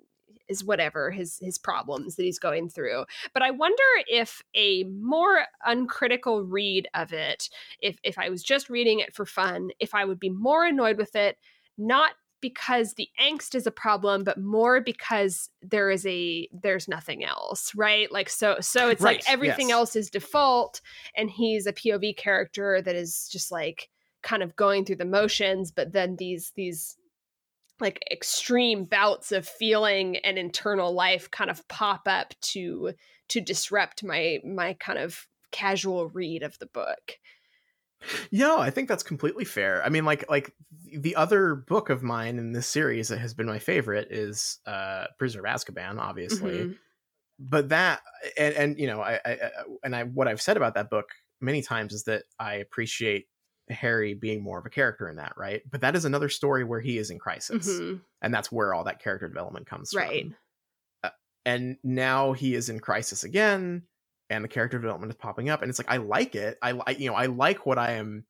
is 0.47 0.63
whatever 0.63 1.11
his 1.11 1.37
his 1.41 1.57
problems 1.57 2.15
that 2.15 2.23
he's 2.23 2.39
going 2.39 2.69
through 2.69 3.05
but 3.33 3.43
i 3.43 3.51
wonder 3.51 3.83
if 4.07 4.41
a 4.55 4.83
more 4.85 5.45
uncritical 5.65 6.43
read 6.43 6.87
of 6.93 7.11
it 7.13 7.49
if 7.81 7.97
if 8.03 8.17
i 8.17 8.29
was 8.29 8.43
just 8.43 8.69
reading 8.69 8.99
it 8.99 9.13
for 9.13 9.25
fun 9.25 9.69
if 9.79 9.93
i 9.93 10.05
would 10.05 10.19
be 10.19 10.29
more 10.29 10.65
annoyed 10.65 10.97
with 10.97 11.15
it 11.15 11.37
not 11.77 12.11
because 12.41 12.93
the 12.93 13.09
angst 13.19 13.55
is 13.55 13.65
a 13.65 13.71
problem 13.71 14.23
but 14.23 14.39
more 14.39 14.81
because 14.81 15.49
there 15.61 15.89
is 15.89 16.05
a 16.05 16.47
there's 16.51 16.87
nothing 16.87 17.23
else 17.23 17.73
right 17.75 18.11
like 18.11 18.29
so 18.29 18.57
so 18.59 18.89
it's 18.89 19.01
Right, 19.01 19.17
like 19.17 19.31
everything 19.31 19.69
yes. 19.69 19.75
else 19.75 19.95
is 19.95 20.09
default 20.09 20.81
and 21.15 21.29
he's 21.29 21.67
a 21.67 21.73
pov 21.73 22.15
character 22.17 22.81
that 22.81 22.95
is 22.95 23.27
just 23.31 23.51
like 23.51 23.89
kind 24.23 24.43
of 24.43 24.55
going 24.55 24.85
through 24.85 24.95
the 24.95 25.05
motions 25.05 25.71
but 25.71 25.93
then 25.93 26.15
these 26.17 26.51
these 26.55 26.97
like 27.79 28.03
extreme 28.11 28.85
bouts 28.85 29.31
of 29.31 29.47
feeling 29.47 30.17
and 30.17 30.37
internal 30.37 30.93
life 30.93 31.29
kind 31.29 31.49
of 31.49 31.67
pop 31.67 32.07
up 32.07 32.33
to 32.41 32.91
to 33.29 33.41
disrupt 33.41 34.03
my 34.03 34.39
my 34.43 34.73
kind 34.73 34.97
of 34.99 35.27
casual 35.51 36.07
read 36.09 36.43
of 36.43 36.57
the 36.59 36.65
book. 36.65 37.17
No, 38.31 38.59
I 38.59 38.69
think 38.69 38.87
that's 38.87 39.03
completely 39.03 39.45
fair. 39.45 39.83
I 39.83 39.89
mean, 39.89 40.05
like, 40.05 40.29
like 40.29 40.55
the 40.93 41.15
other 41.15 41.55
book 41.55 41.89
of 41.89 42.03
mine 42.03 42.37
in 42.37 42.51
this 42.51 42.67
series 42.67 43.07
that 43.09 43.17
has 43.19 43.33
been 43.33 43.47
my 43.47 43.59
favorite 43.59 44.11
is 44.11 44.59
uh, 44.65 45.07
Prisoner 45.17 45.45
of 45.45 45.53
Azkaban, 45.55 45.99
obviously. 45.99 46.51
Mhm. 46.65 46.77
But 47.39 47.69
that, 47.69 48.01
and 48.37 48.55
and 48.55 48.79
you 48.79 48.87
know, 48.87 49.01
I, 49.01 49.19
I 49.25 49.39
and 49.83 49.95
I 49.95 50.03
what 50.05 50.27
I've 50.27 50.41
said 50.41 50.57
about 50.57 50.73
that 50.75 50.89
book 50.89 51.09
many 51.39 51.61
times 51.61 51.93
is 51.93 52.03
that 52.05 52.23
I 52.39 52.55
appreciate 52.55 53.27
Harry 53.69 54.13
being 54.15 54.41
more 54.41 54.57
of 54.59 54.65
a 54.65 54.71
character 54.71 55.07
in 55.09 55.17
that, 55.17 55.33
right? 55.37 55.61
But 55.69 55.81
that 55.81 55.95
is 55.95 56.05
another 56.05 56.29
story 56.29 56.63
where 56.63 56.79
he 56.81 56.97
is 56.97 57.11
in 57.11 57.19
crisis, 57.19 57.67
Mhm. 57.69 58.01
and 58.23 58.33
that's 58.33 58.51
where 58.51 58.73
all 58.73 58.85
that 58.85 59.01
character 59.03 59.27
development 59.27 59.67
comes 59.67 59.93
Right. 59.95 60.23
from. 60.23 60.35
Uh, 61.03 61.09
and 61.45 61.77
now 61.83 62.33
he 62.33 62.55
is 62.55 62.69
in 62.69 62.79
crisis 62.79 63.23
again 63.23 63.83
and 64.29 64.43
the 64.43 64.47
character 64.49 64.77
development 64.79 65.11
is 65.11 65.15
popping 65.17 65.49
up 65.49 65.61
and 65.61 65.69
it's 65.69 65.79
like 65.79 65.91
i 65.91 65.97
like 65.97 66.35
it. 66.35 66.57
I 66.61 66.71
like 66.71 66.99
you 66.99 67.09
know 67.09 67.15
i 67.15 67.27
like 67.27 67.65
what 67.65 67.77
i 67.77 67.93
am 67.93 68.25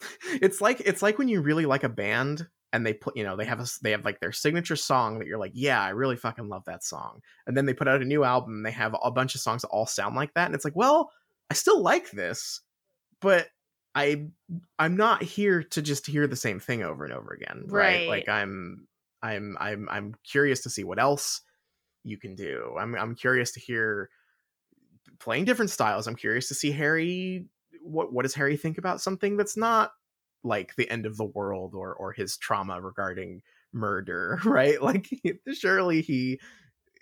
it's 0.42 0.60
like 0.60 0.80
it's 0.80 1.02
like 1.02 1.18
when 1.18 1.28
you 1.28 1.40
really 1.40 1.66
like 1.66 1.84
a 1.84 1.88
band 1.88 2.46
and 2.72 2.84
they 2.84 2.92
put 2.92 3.16
you 3.16 3.22
know 3.24 3.36
they 3.36 3.44
have 3.44 3.60
a 3.60 3.66
they 3.82 3.92
have 3.92 4.04
like 4.04 4.20
their 4.20 4.32
signature 4.32 4.76
song 4.76 5.18
that 5.18 5.26
you're 5.28 5.38
like 5.38 5.52
yeah 5.54 5.80
i 5.82 5.90
really 5.90 6.16
fucking 6.16 6.48
love 6.48 6.64
that 6.66 6.82
song. 6.84 7.20
And 7.46 7.56
then 7.56 7.66
they 7.66 7.74
put 7.74 7.88
out 7.88 8.02
a 8.02 8.04
new 8.04 8.24
album 8.24 8.54
and 8.56 8.66
they 8.66 8.72
have 8.72 8.96
a 9.02 9.10
bunch 9.10 9.34
of 9.34 9.40
songs 9.40 9.62
that 9.62 9.68
all 9.68 9.86
sound 9.86 10.16
like 10.16 10.34
that 10.34 10.46
and 10.46 10.54
it's 10.54 10.64
like 10.64 10.76
well 10.76 11.10
i 11.50 11.54
still 11.54 11.80
like 11.80 12.10
this 12.10 12.60
but 13.20 13.48
i 13.94 14.26
i'm 14.78 14.96
not 14.96 15.22
here 15.22 15.62
to 15.62 15.80
just 15.80 16.06
hear 16.06 16.26
the 16.26 16.36
same 16.36 16.58
thing 16.58 16.82
over 16.82 17.04
and 17.04 17.14
over 17.14 17.32
again 17.32 17.62
right, 17.68 18.00
Right. 18.00 18.08
like 18.08 18.28
i'm 18.28 18.88
i'm 19.22 19.56
i'm 19.60 19.88
i'm 19.90 20.14
curious 20.24 20.62
to 20.64 20.70
see 20.70 20.84
what 20.84 20.98
else 20.98 21.40
you 22.06 22.18
can 22.18 22.34
do. 22.34 22.74
I'm 22.78 22.94
i'm 22.96 23.14
curious 23.14 23.52
to 23.52 23.60
hear 23.60 24.10
playing 25.18 25.44
different 25.44 25.70
styles 25.70 26.06
i'm 26.06 26.16
curious 26.16 26.48
to 26.48 26.54
see 26.54 26.70
harry 26.70 27.46
what 27.84 28.12
what 28.12 28.22
does 28.22 28.34
Harry 28.34 28.56
think 28.56 28.78
about 28.78 29.00
something 29.00 29.36
that's 29.36 29.56
not 29.56 29.92
like 30.42 30.74
the 30.76 30.90
end 30.90 31.06
of 31.06 31.16
the 31.16 31.24
world 31.24 31.74
or 31.74 31.94
or 31.94 32.12
his 32.12 32.36
trauma 32.36 32.80
regarding 32.80 33.42
murder, 33.72 34.40
right? 34.44 34.82
Like 34.82 35.08
surely 35.52 36.02
he 36.02 36.40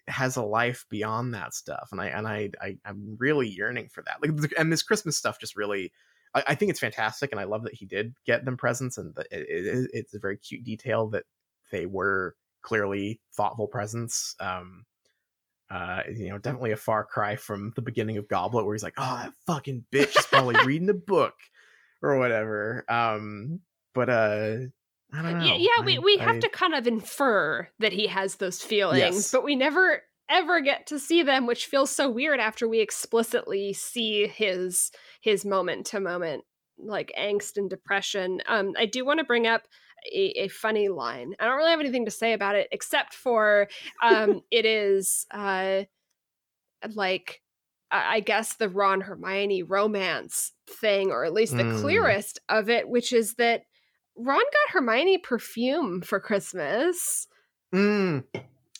has 0.08 0.36
a 0.36 0.42
life 0.42 0.84
beyond 0.90 1.34
that 1.34 1.54
stuff, 1.54 1.88
and 1.92 2.00
I 2.00 2.06
and 2.08 2.26
I, 2.26 2.50
I 2.60 2.76
I'm 2.84 3.16
really 3.18 3.48
yearning 3.48 3.88
for 3.88 4.02
that. 4.02 4.16
Like 4.20 4.52
and 4.58 4.72
this 4.72 4.82
Christmas 4.82 5.16
stuff 5.16 5.38
just 5.38 5.56
really. 5.56 5.92
I, 6.34 6.44
I 6.48 6.54
think 6.54 6.70
it's 6.70 6.80
fantastic, 6.80 7.30
and 7.30 7.40
I 7.40 7.44
love 7.44 7.64
that 7.64 7.74
he 7.74 7.86
did 7.86 8.14
get 8.24 8.44
them 8.44 8.56
presents, 8.56 8.98
and 8.98 9.16
it, 9.18 9.26
it, 9.30 9.90
it's 9.92 10.14
a 10.14 10.18
very 10.18 10.38
cute 10.38 10.64
detail 10.64 11.08
that 11.08 11.24
they 11.70 11.86
were 11.86 12.34
clearly 12.62 13.20
thoughtful 13.34 13.68
presents. 13.68 14.34
Um, 14.40 14.84
uh, 15.72 16.02
you 16.14 16.28
know, 16.28 16.38
definitely 16.38 16.72
a 16.72 16.76
far 16.76 17.04
cry 17.04 17.36
from 17.36 17.72
the 17.76 17.82
beginning 17.82 18.18
of 18.18 18.28
Goblet, 18.28 18.66
where 18.66 18.74
he's 18.74 18.82
like, 18.82 18.94
"Oh, 18.98 19.20
that 19.22 19.32
fucking 19.46 19.84
bitch 19.90 20.18
is 20.18 20.26
probably 20.26 20.56
reading 20.66 20.90
a 20.90 20.94
book 20.94 21.34
or 22.02 22.18
whatever." 22.18 22.84
Um, 22.88 23.60
but 23.94 24.10
uh, 24.10 24.56
I 25.12 25.22
don't 25.22 25.38
know. 25.38 25.44
Yeah, 25.46 25.56
yeah 25.56 25.68
I, 25.78 25.84
we 25.84 25.98
we 25.98 26.18
I, 26.18 26.24
have 26.24 26.40
to 26.40 26.48
kind 26.50 26.74
of 26.74 26.86
infer 26.86 27.68
that 27.78 27.92
he 27.92 28.06
has 28.08 28.36
those 28.36 28.60
feelings, 28.60 28.98
Yes. 28.98 29.32
but 29.32 29.44
we 29.44 29.56
never 29.56 30.02
ever 30.28 30.60
get 30.60 30.86
to 30.88 30.98
see 30.98 31.22
them, 31.22 31.46
which 31.46 31.66
feels 31.66 31.90
so 31.90 32.10
weird 32.10 32.40
after 32.40 32.68
we 32.68 32.80
explicitly 32.80 33.72
see 33.72 34.26
his 34.26 34.90
his 35.22 35.44
moment 35.44 35.86
to 35.86 36.00
moment 36.00 36.44
like 36.78 37.12
angst 37.18 37.56
and 37.56 37.70
depression. 37.70 38.42
Um, 38.46 38.72
I 38.78 38.86
do 38.86 39.04
want 39.04 39.18
to 39.18 39.24
bring 39.24 39.46
up 39.46 39.62
a, 40.10 40.44
a 40.44 40.48
funny 40.48 40.88
line. 40.88 41.34
I 41.38 41.44
don't 41.46 41.56
really 41.56 41.70
have 41.70 41.80
anything 41.80 42.04
to 42.06 42.10
say 42.10 42.32
about 42.32 42.56
it 42.56 42.68
except 42.72 43.14
for 43.14 43.68
um, 44.02 44.40
it 44.50 44.64
is 44.64 45.26
uh, 45.30 45.82
like 46.94 47.40
I 47.90 48.16
I 48.16 48.20
guess 48.20 48.54
the 48.54 48.68
Ron 48.68 49.00
Hermione 49.02 49.62
romance 49.62 50.52
thing, 50.68 51.10
or 51.10 51.24
at 51.24 51.32
least 51.32 51.56
the 51.56 51.64
Mm. 51.64 51.80
clearest 51.80 52.40
of 52.48 52.68
it, 52.70 52.88
which 52.88 53.12
is 53.12 53.34
that 53.34 53.62
Ron 54.16 54.38
got 54.38 54.72
Hermione 54.74 55.18
perfume 55.18 56.00
for 56.02 56.20
Christmas. 56.20 57.26
Mm, 57.74 58.24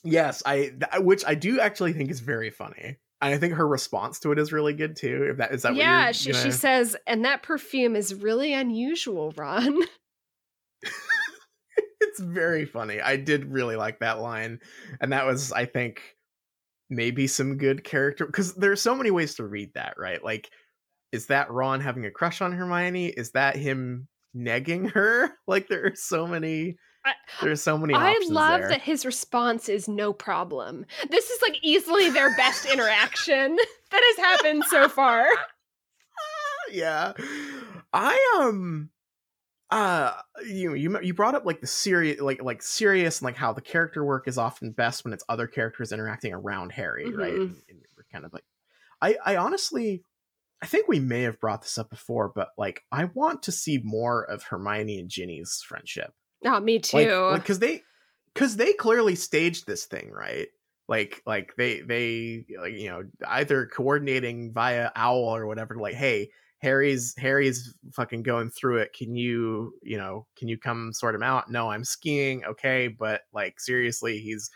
yes, 0.04 0.42
I 0.44 0.56
th- 0.56 1.02
which 1.02 1.24
I 1.26 1.34
do 1.34 1.60
actually 1.60 1.92
think 1.94 2.10
is 2.10 2.20
very 2.20 2.50
funny. 2.50 2.96
And 3.22 3.32
I 3.32 3.38
think 3.38 3.54
her 3.54 3.66
response 3.66 4.18
to 4.20 4.32
it 4.32 4.38
is 4.38 4.52
really 4.52 4.74
good 4.74 4.96
too. 4.96 5.28
If 5.30 5.36
that 5.36 5.52
is 5.54 5.62
that, 5.62 5.76
yeah, 5.76 6.00
what 6.00 6.06
you're 6.06 6.12
she, 6.14 6.32
gonna- 6.32 6.42
she 6.44 6.50
says, 6.50 6.96
and 7.06 7.24
that 7.24 7.42
perfume 7.42 7.94
is 7.96 8.14
really 8.14 8.52
unusual, 8.52 9.32
Ron. 9.36 9.78
it's 12.03 12.20
very 12.20 12.64
funny. 12.66 13.00
I 13.00 13.16
did 13.16 13.46
really 13.46 13.76
like 13.76 14.00
that 14.00 14.20
line, 14.20 14.61
and 15.00 15.12
that 15.12 15.26
was, 15.26 15.53
I 15.53 15.64
think, 15.64 16.03
maybe 16.90 17.26
some 17.26 17.57
good 17.57 17.84
character 17.84 18.26
because 18.26 18.55
there 18.55 18.72
are 18.72 18.76
so 18.76 18.94
many 18.94 19.11
ways 19.11 19.36
to 19.36 19.44
read 19.46 19.74
that, 19.74 19.94
right? 19.98 20.22
Like, 20.22 20.50
is 21.12 21.26
that 21.26 21.50
Ron 21.50 21.80
having 21.80 22.05
a 22.07 22.11
crush 22.11 22.40
on 22.40 22.53
Hermione? 22.53 23.07
Is 23.07 23.32
that 23.32 23.57
him 23.57 24.09
negging 24.36 24.90
her? 24.92 25.30
Like, 25.46 25.68
there 25.68 25.86
are 25.86 25.94
so 25.94 26.26
many. 26.26 26.76
I- 27.05 27.14
There's 27.42 27.62
so 27.62 27.76
many. 27.76 27.94
I 27.94 28.18
love 28.28 28.61
there. 28.61 28.68
that 28.68 28.80
his 28.82 29.05
response 29.05 29.68
is 29.68 29.88
no 29.88 30.12
problem. 30.12 30.86
This 31.11 31.30
is 31.30 31.42
like 31.42 31.59
easily 31.62 32.11
their 32.11 32.34
best 32.36 32.64
interaction 32.64 33.57
that 33.90 34.03
has 34.16 34.24
happened 34.24 34.64
so 34.70 34.88
far. 34.88 35.26
yeah 36.70 37.12
i 37.92 38.36
um 38.40 38.88
uh 39.72 40.12
you 40.46 40.74
you 40.74 41.00
you 41.00 41.14
brought 41.14 41.34
up 41.34 41.46
like 41.46 41.60
the 41.60 41.66
serious 41.66 42.20
like 42.20 42.42
like 42.42 42.62
serious 42.62 43.20
and 43.20 43.24
like 43.26 43.36
how 43.36 43.52
the 43.52 43.60
character 43.60 44.04
work 44.04 44.28
is 44.28 44.36
often 44.36 44.70
best 44.70 45.02
when 45.02 45.12
it's 45.14 45.24
other 45.28 45.46
characters 45.46 45.92
interacting 45.92 46.32
around 46.34 46.70
harry 46.72 47.12
right 47.14 47.32
Mhm. 47.32 47.42
and, 47.42 47.56
and 47.70 47.82
we're 47.96 48.04
kind 48.12 48.24
of 48.26 48.32
like 48.32 48.44
i 49.00 49.16
i 49.24 49.36
honestly 49.36 50.04
i 50.62 50.66
think 50.66 50.88
we 50.88 51.00
may 51.00 51.22
have 51.22 51.40
brought 51.40 51.62
this 51.62 51.78
up 51.78 51.88
before 51.88 52.30
but 52.34 52.48
like 52.58 52.82
i 52.92 53.04
want 53.14 53.42
to 53.44 53.52
see 53.52 53.80
more 53.82 54.22
of 54.24 54.42
hermione 54.44 54.98
and 54.98 55.08
ginny's 55.08 55.62
friendship 55.66 56.12
Oh, 56.44 56.60
me 56.60 56.78
too. 56.78 56.98
like 57.30 57.40
because 57.42 57.60
they 57.60 57.82
because 58.34 58.56
they 58.56 58.72
clearly 58.74 59.14
staged 59.14 59.66
this 59.66 59.86
thing 59.86 60.10
right 60.10 60.48
like 60.88 61.22
like 61.24 61.54
they 61.56 61.80
they 61.80 62.44
like 62.60 62.74
you 62.74 62.90
know 62.90 63.04
either 63.26 63.66
coordinating 63.66 64.52
via 64.52 64.90
owl 64.96 65.34
or 65.34 65.46
whatever 65.46 65.76
like 65.76 65.94
hey 65.94 66.30
harry's 66.62 67.14
harry's 67.18 67.74
fucking 67.92 68.22
going 68.22 68.48
through 68.48 68.78
it. 68.78 68.92
Can 68.94 69.14
you 69.16 69.74
you 69.82 69.98
know 69.98 70.26
can 70.36 70.48
you 70.48 70.56
come 70.56 70.92
sort 70.92 71.14
him 71.14 71.22
out? 71.22 71.50
No 71.50 71.70
i'm 71.70 71.84
skiing. 71.84 72.44
Okay 72.44 72.88
but 72.88 73.22
like 73.32 73.60
seriously 73.60 74.18
he's 74.18 74.50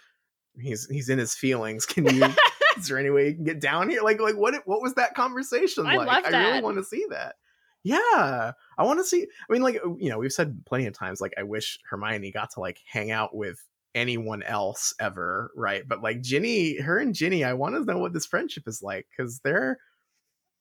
he's 0.58 0.86
he's 0.88 1.08
in 1.08 1.18
his 1.18 1.34
feelings. 1.34 1.84
Can 1.86 2.06
you 2.06 2.24
is 2.78 2.88
there 2.88 2.98
any 2.98 3.10
way 3.10 3.28
you 3.28 3.34
can 3.34 3.44
get 3.44 3.60
down 3.60 3.90
here? 3.90 4.02
Like 4.02 4.20
like 4.20 4.36
what 4.36 4.54
what 4.66 4.80
was 4.80 4.94
that 4.94 5.14
conversation 5.14 5.86
I 5.86 5.96
like? 5.96 6.24
i 6.26 6.48
really 6.48 6.62
want 6.62 6.78
to 6.78 6.84
see 6.84 7.04
that. 7.10 7.36
Yeah 7.82 8.52
i 8.78 8.82
want 8.82 8.98
to 8.98 9.04
see 9.04 9.22
i 9.22 9.52
mean 9.52 9.62
like 9.62 9.76
you 9.98 10.08
know 10.08 10.18
we've 10.18 10.32
said 10.32 10.60
plenty 10.66 10.86
of 10.86 10.92
times 10.92 11.20
like 11.20 11.32
i 11.38 11.44
wish 11.44 11.78
hermione 11.88 12.32
got 12.32 12.50
to 12.50 12.60
like 12.60 12.80
hang 12.84 13.12
out 13.12 13.32
with 13.32 13.62
anyone 13.94 14.42
else 14.42 14.92
ever 14.98 15.52
right? 15.56 15.86
But 15.86 16.02
like 16.02 16.20
ginny 16.20 16.80
her 16.80 16.98
and 16.98 17.14
ginny 17.14 17.44
i 17.44 17.52
want 17.52 17.76
to 17.76 17.84
know 17.84 17.98
what 17.98 18.12
this 18.12 18.26
friendship 18.26 18.64
is 18.66 18.82
like 18.82 19.06
because 19.10 19.38
they're 19.40 19.78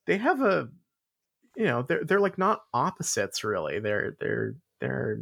they 0.06 0.18
have 0.18 0.42
a 0.42 0.70
you 1.58 1.66
know 1.66 1.82
they're 1.84 2.04
they're 2.04 2.20
like 2.20 2.38
not 2.38 2.62
opposites 2.74 3.44
really. 3.44 3.80
They're 3.80 4.16
they're 4.20 4.56
they're 4.80 5.20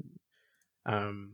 um 0.86 1.32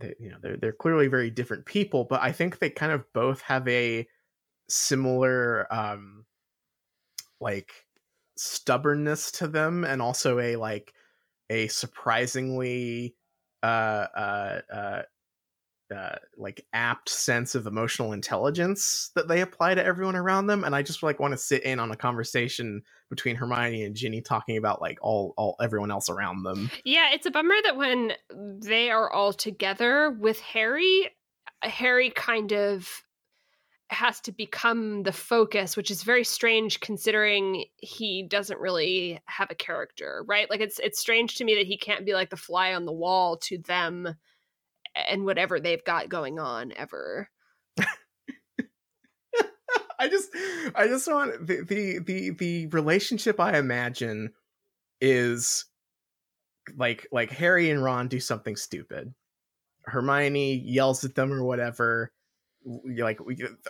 they, 0.00 0.14
you 0.18 0.30
know 0.30 0.36
they're 0.40 0.56
they're 0.56 0.72
clearly 0.72 1.08
very 1.08 1.30
different 1.30 1.66
people 1.66 2.04
but 2.08 2.20
i 2.22 2.32
think 2.32 2.58
they 2.58 2.70
kind 2.70 2.92
of 2.92 3.04
both 3.12 3.40
have 3.42 3.66
a 3.68 4.06
similar 4.68 5.72
um 5.72 6.24
like 7.40 7.72
stubbornness 8.36 9.32
to 9.32 9.48
them 9.48 9.84
and 9.84 10.02
also 10.02 10.38
a 10.38 10.56
like 10.56 10.92
a 11.50 11.68
surprisingly 11.68 13.14
uh 13.62 14.06
uh 14.16 14.60
uh 14.72 15.02
uh, 15.94 16.16
like 16.36 16.64
apt 16.72 17.08
sense 17.08 17.54
of 17.54 17.66
emotional 17.66 18.12
intelligence 18.12 19.10
that 19.14 19.28
they 19.28 19.40
apply 19.40 19.74
to 19.74 19.84
everyone 19.84 20.16
around 20.16 20.46
them 20.46 20.64
and 20.64 20.74
i 20.74 20.82
just 20.82 21.02
like 21.02 21.20
want 21.20 21.32
to 21.32 21.38
sit 21.38 21.62
in 21.62 21.78
on 21.78 21.90
a 21.90 21.96
conversation 21.96 22.82
between 23.10 23.36
hermione 23.36 23.84
and 23.84 23.96
ginny 23.96 24.20
talking 24.20 24.56
about 24.56 24.80
like 24.80 24.98
all 25.00 25.34
all 25.36 25.56
everyone 25.60 25.90
else 25.90 26.08
around 26.08 26.42
them 26.42 26.70
Yeah, 26.84 27.10
it's 27.12 27.26
a 27.26 27.30
bummer 27.30 27.56
that 27.64 27.76
when 27.76 28.12
they 28.30 28.90
are 28.90 29.10
all 29.10 29.32
together 29.32 30.10
with 30.10 30.40
Harry, 30.40 31.10
Harry 31.62 32.10
kind 32.10 32.52
of 32.52 32.88
has 33.90 34.20
to 34.20 34.32
become 34.32 35.02
the 35.02 35.12
focus, 35.12 35.76
which 35.76 35.90
is 35.90 36.02
very 36.02 36.24
strange 36.24 36.80
considering 36.80 37.64
he 37.78 38.22
doesn't 38.22 38.60
really 38.60 39.20
have 39.26 39.50
a 39.50 39.54
character, 39.54 40.24
right? 40.26 40.48
Like 40.50 40.60
it's 40.60 40.78
it's 40.78 41.00
strange 41.00 41.36
to 41.36 41.44
me 41.44 41.54
that 41.56 41.66
he 41.66 41.78
can't 41.78 42.04
be 42.04 42.14
like 42.14 42.30
the 42.30 42.36
fly 42.36 42.74
on 42.74 42.84
the 42.84 42.92
wall 42.92 43.38
to 43.38 43.58
them 43.58 44.14
and 45.08 45.24
whatever 45.24 45.60
they've 45.60 45.84
got 45.84 46.08
going 46.08 46.38
on 46.38 46.72
ever. 46.76 47.28
I 49.98 50.08
just 50.08 50.28
I 50.74 50.86
just 50.86 51.10
want 51.10 51.46
the 51.46 51.62
the 51.62 51.98
the 51.98 52.30
the 52.30 52.66
relationship 52.68 53.40
I 53.40 53.58
imagine 53.58 54.32
is 55.00 55.64
like 56.76 57.06
like 57.10 57.30
Harry 57.30 57.70
and 57.70 57.82
Ron 57.82 58.08
do 58.08 58.20
something 58.20 58.56
stupid. 58.56 59.14
Hermione 59.84 60.54
yells 60.54 61.04
at 61.04 61.14
them 61.14 61.32
or 61.32 61.42
whatever. 61.42 62.12
Like 62.64 63.18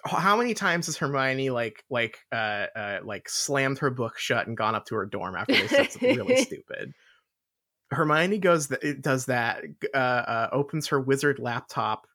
how 0.04 0.36
many 0.36 0.54
times 0.54 0.86
has 0.86 0.96
Hermione 0.96 1.50
like 1.50 1.84
like 1.88 2.18
uh 2.32 2.66
uh 2.74 2.98
like 3.04 3.28
slammed 3.28 3.78
her 3.78 3.90
book 3.90 4.18
shut 4.18 4.46
and 4.46 4.56
gone 4.56 4.74
up 4.74 4.86
to 4.86 4.96
her 4.96 5.06
dorm 5.06 5.36
after 5.36 5.54
they 5.54 5.68
said 5.68 5.92
something 5.92 6.16
really 6.16 6.36
stupid? 6.44 6.92
Hermione 7.90 8.38
goes 8.38 8.68
th- 8.68 8.82
it 8.82 9.02
does 9.02 9.26
that 9.26 9.64
uh, 9.94 9.96
uh 9.96 10.48
opens 10.52 10.88
her 10.88 11.00
wizard 11.00 11.38
laptop 11.38 12.06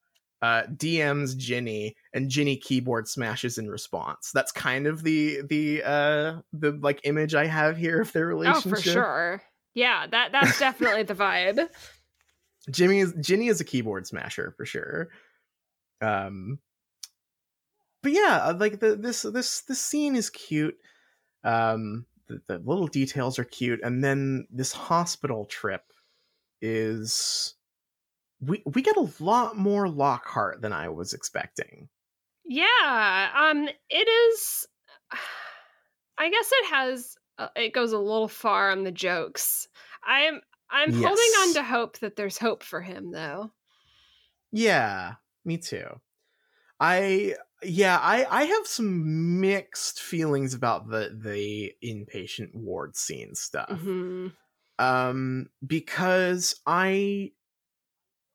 uh, 0.44 0.64
DMs 0.76 1.38
Ginny, 1.38 1.96
and 2.14 2.30
Ginny 2.30 2.58
keyboard 2.58 3.08
smashes 3.08 3.58
in 3.58 3.70
response. 3.70 4.30
That's 4.34 4.52
kind 4.52 4.88
of 4.88 5.02
the 5.02 5.42
the 5.48 5.82
uh 5.84 6.42
the 6.52 6.78
like 6.82 7.00
image 7.06 7.34
I 7.34 7.46
have 7.46 7.78
here 7.78 8.02
of 8.02 8.12
their 8.12 8.28
relationship. 8.28 8.66
Oh, 8.66 8.76
for 8.76 8.82
sure. 8.82 9.44
Yeah, 9.74 10.06
that 10.06 10.34
that's 10.34 10.60
definitely 10.60 11.04
the 11.04 11.16
vibe. 11.16 11.70
Jimmy 12.70 13.00
is 13.00 13.14
Ginny 13.22 13.48
is 13.48 13.62
a 13.62 13.66
keyboard 13.66 14.06
smasher 14.06 14.54
for 14.58 14.66
sure. 14.66 15.08
Um, 16.02 16.60
but 18.02 18.12
yeah, 18.12 18.42
uh, 18.44 18.58
like 18.60 18.82
the 18.82 18.98
this 18.98 19.22
this 19.22 19.62
this 19.62 19.80
scene 19.80 20.18
is 20.18 20.30
cute. 20.30 20.76
Um, 21.46 22.06
the, 22.28 22.42
the 22.48 22.60
little 22.60 22.88
details 22.88 23.40
are 23.40 23.44
cute, 23.44 23.82
and 23.84 24.04
then 24.04 24.48
this 24.50 24.72
hospital 24.72 25.46
trip 25.46 25.92
is 26.62 27.56
we 28.42 28.64
we 28.66 28.82
get 28.82 28.98
a 28.98 29.10
lot 29.20 29.58
more 29.58 29.90
Lockhart 29.90 30.62
than 30.62 30.74
I 30.74 30.90
was 30.90 31.14
expecting. 31.14 31.90
Yeah, 32.46 33.32
um 33.36 33.68
it 33.90 34.08
is 34.08 34.68
I 36.18 36.30
guess 36.30 36.50
it 36.52 36.66
has 36.68 37.16
uh, 37.38 37.50
it 37.56 37.74
goes 37.74 37.92
a 37.94 38.00
little 38.00 38.28
far 38.28 38.72
on 38.72 38.84
the 38.84 38.92
jokes. 38.92 39.68
I'm 40.04 40.42
I'm 40.70 40.94
holding 40.94 41.32
on 41.42 41.54
to 41.56 41.64
hope 41.64 42.00
that 42.00 42.16
there's 42.16 42.38
hope 42.38 42.64
for 42.64 42.82
him 42.82 43.12
though. 43.12 43.52
Yeah, 44.52 45.16
me 45.44 45.58
too. 45.58 46.00
I 46.84 47.36
yeah, 47.64 47.98
I 47.98 48.26
I 48.30 48.44
have 48.44 48.68
some 48.68 49.40
mixed 49.40 50.02
feelings 50.02 50.54
about 50.54 50.90
the 50.90 51.18
the 51.18 51.74
inpatient 51.84 52.54
ward 52.54 52.98
scene 52.98 53.36
stuff. 53.36 53.70
Mhm. 53.72 54.36
Um 54.80 55.50
because 55.66 56.62
I 56.66 57.32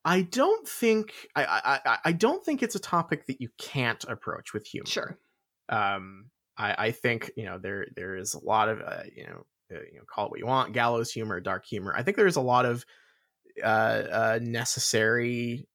I 0.05 0.21
don't 0.21 0.67
think 0.67 1.27
I, 1.35 1.79
I 1.85 1.99
I 2.05 2.11
don't 2.13 2.43
think 2.45 2.63
it's 2.63 2.75
a 2.75 2.79
topic 2.79 3.25
that 3.27 3.41
you 3.41 3.49
can't 3.57 4.03
approach 4.05 4.53
with 4.53 4.65
humor. 4.65 4.87
Sure. 4.87 5.19
Um 5.67 6.31
I 6.57 6.87
I 6.87 6.91
think, 6.91 7.31
you 7.35 7.45
know, 7.45 7.59
there 7.59 7.87
there 7.95 8.15
is 8.15 8.33
a 8.33 8.43
lot 8.43 8.69
of 8.69 8.81
uh, 8.81 9.03
you 9.13 9.25
know, 9.25 9.45
uh, 9.71 9.81
you 9.91 9.97
know, 9.97 10.05
call 10.07 10.25
it 10.25 10.31
what 10.31 10.39
you 10.39 10.47
want, 10.47 10.73
gallows 10.73 11.11
humor, 11.11 11.39
dark 11.41 11.65
humor. 11.65 11.93
I 11.95 12.03
think 12.03 12.17
there's 12.17 12.37
a 12.37 12.41
lot 12.41 12.65
of 12.65 12.85
uh 13.63 13.67
uh 14.11 14.39
necessary 14.41 15.68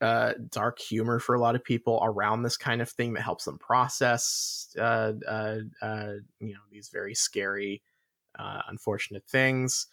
uh 0.00 0.34
dark 0.50 0.78
humor 0.78 1.18
for 1.18 1.34
a 1.34 1.40
lot 1.40 1.54
of 1.54 1.64
people 1.64 2.00
around 2.02 2.42
this 2.42 2.56
kind 2.56 2.82
of 2.82 2.90
thing 2.90 3.14
that 3.14 3.22
helps 3.22 3.44
them 3.44 3.58
process 3.58 4.74
uh 4.78 5.12
uh 5.26 5.58
uh 5.82 6.12
you 6.40 6.52
know 6.52 6.60
these 6.70 6.90
very 6.92 7.14
scary 7.14 7.82
uh 8.38 8.60
unfortunate 8.68 9.24
things. 9.26 9.86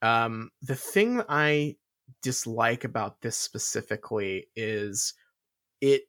Um 0.00 0.50
the 0.62 0.76
thing 0.76 1.18
that 1.18 1.26
i 1.28 1.76
dislike 2.22 2.84
about 2.84 3.20
this 3.20 3.36
specifically 3.36 4.46
is 4.54 5.14
it 5.80 6.02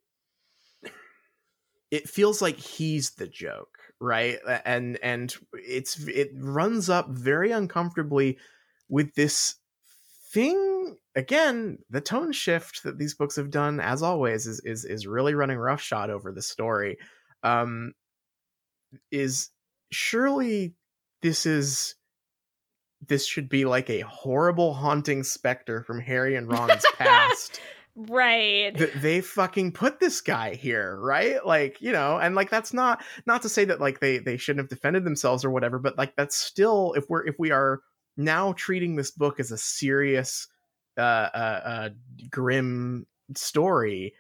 it 1.92 2.10
feels 2.10 2.42
like 2.42 2.58
he's 2.58 3.12
the 3.12 3.28
joke 3.28 3.80
right? 4.04 4.38
And 4.66 5.00
and 5.02 5.34
it's 5.54 5.98
it 6.08 6.32
runs 6.36 6.90
up 6.90 7.10
very 7.10 7.52
uncomfortably 7.52 8.38
with 8.90 9.16
this 9.16 9.56
thing 10.32 10.98
again 11.16 11.78
the 11.90 12.02
tone 12.02 12.32
shift 12.32 12.84
that 12.84 12.98
these 12.98 13.14
books 13.14 13.36
have 13.36 13.50
done 13.52 13.80
as 13.80 14.02
always 14.02 14.48
is 14.48 14.60
is 14.66 14.86
is 14.86 15.08
really 15.08 15.36
running 15.36 15.58
roughshod 15.58 16.10
over 16.10 16.32
the 16.32 16.42
story 16.42 16.98
um 17.44 17.94
is 19.12 19.50
surely 19.92 20.74
this 21.22 21.46
is 21.46 21.96
this 23.08 23.26
should 23.26 23.50
be 23.50 23.66
like 23.66 23.90
a 23.90 24.02
horrible 24.02 24.74
haunting 24.74 25.24
specter 25.24 25.84
from 25.84 26.00
harry 26.00 26.36
and 26.36 26.48
ron's 26.52 26.84
past 26.98 27.60
Right. 27.96 28.76
that 28.76 29.04
they 29.04 29.22
fucking 29.22 29.74
put 29.74 30.00
this 30.00 30.20
guy 30.22 30.56
here 30.56 30.98
right 31.00 31.46
like 31.46 31.80
you 31.80 31.92
know 31.92 32.18
and 32.18 32.34
like 32.34 32.50
that's 32.50 32.74
not 32.74 33.04
not 33.28 33.44
to 33.44 33.50
say 33.50 33.66
that 33.66 33.80
like 33.80 34.00
they 34.00 34.18
they 34.18 34.36
shouldn't 34.36 34.64
have 34.64 34.70
defended 34.70 35.04
themselves 35.04 35.46
or 35.46 35.52
whatever 35.52 35.78
but 35.78 35.96
like 35.96 36.16
that's 36.16 36.36
still 36.36 36.94
if 36.98 37.08
we're 37.08 37.24
if 37.28 37.36
we 37.38 37.52
are 37.52 37.82
now 38.18 38.54
treating 38.54 38.96
this 38.96 39.12
book 39.12 39.40
as 39.40 39.52
a 39.52 39.60
serious 39.60 40.48
uh 40.98 41.02
uh, 41.02 41.62
uh 41.66 41.90
grim 42.30 43.06
story 43.36 44.14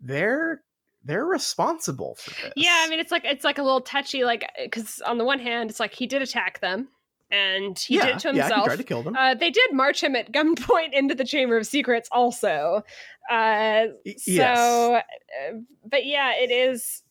they're 0.00 0.62
they're 1.04 1.24
responsible 1.24 2.16
for 2.16 2.30
this 2.30 2.52
Yeah, 2.56 2.82
I 2.84 2.88
mean 2.88 2.98
it's 2.98 3.12
like 3.12 3.24
it's 3.24 3.44
like 3.44 3.58
a 3.58 3.62
little 3.62 3.80
touchy, 3.80 4.24
like 4.24 4.44
because 4.62 5.00
on 5.06 5.18
the 5.18 5.24
one 5.24 5.38
hand, 5.38 5.70
it's 5.70 5.78
like 5.78 5.94
he 5.94 6.06
did 6.06 6.20
attack 6.20 6.60
them, 6.60 6.88
and 7.30 7.78
he 7.78 7.98
did 7.98 8.08
it 8.08 8.18
to 8.20 8.28
yeah, 8.28 8.34
he 8.34 8.40
himself. 8.40 8.64
tried 8.64 8.76
to 8.78 8.82
kill 8.84 9.02
them 9.04 9.14
uh, 9.16 9.34
they 9.34 9.50
did 9.50 9.72
march 9.72 10.02
him 10.02 10.16
at 10.16 10.32
gunpoint 10.32 10.88
into 10.92 11.14
the 11.14 11.24
Chamber 11.24 11.56
of 11.56 11.66
Secrets, 11.66 12.08
also. 12.10 12.82
Uh, 13.30 13.86
Y- 14.04 14.14
so, 14.18 14.32
yes 14.32 15.02
uh, 15.48 15.52
but 15.88 16.04
yeah, 16.06 16.32
it 16.34 16.50
is. 16.50 17.02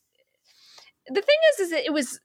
The 1.07 1.21
thing 1.21 1.37
is, 1.53 1.67
is 1.67 1.71
it 1.71 1.93
was 1.93 2.19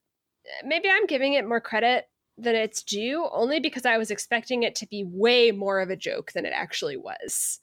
maybe 0.64 0.88
I'm 0.90 1.06
giving 1.06 1.34
it 1.34 1.46
more 1.46 1.60
credit 1.60 2.08
than 2.42 2.54
it's 2.54 2.82
due, 2.82 3.28
only 3.32 3.60
because 3.60 3.86
I 3.86 3.98
was 3.98 4.10
expecting 4.10 4.62
it 4.62 4.74
to 4.76 4.86
be 4.86 5.04
way 5.06 5.50
more 5.52 5.80
of 5.80 5.90
a 5.90 5.96
joke 5.96 6.32
than 6.32 6.46
it 6.46 6.52
actually 6.54 6.96
was 6.96 7.60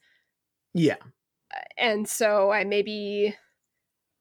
yeah 0.74 0.98
and 1.78 2.08
so 2.08 2.52
I 2.52 2.64
maybe 2.64 3.36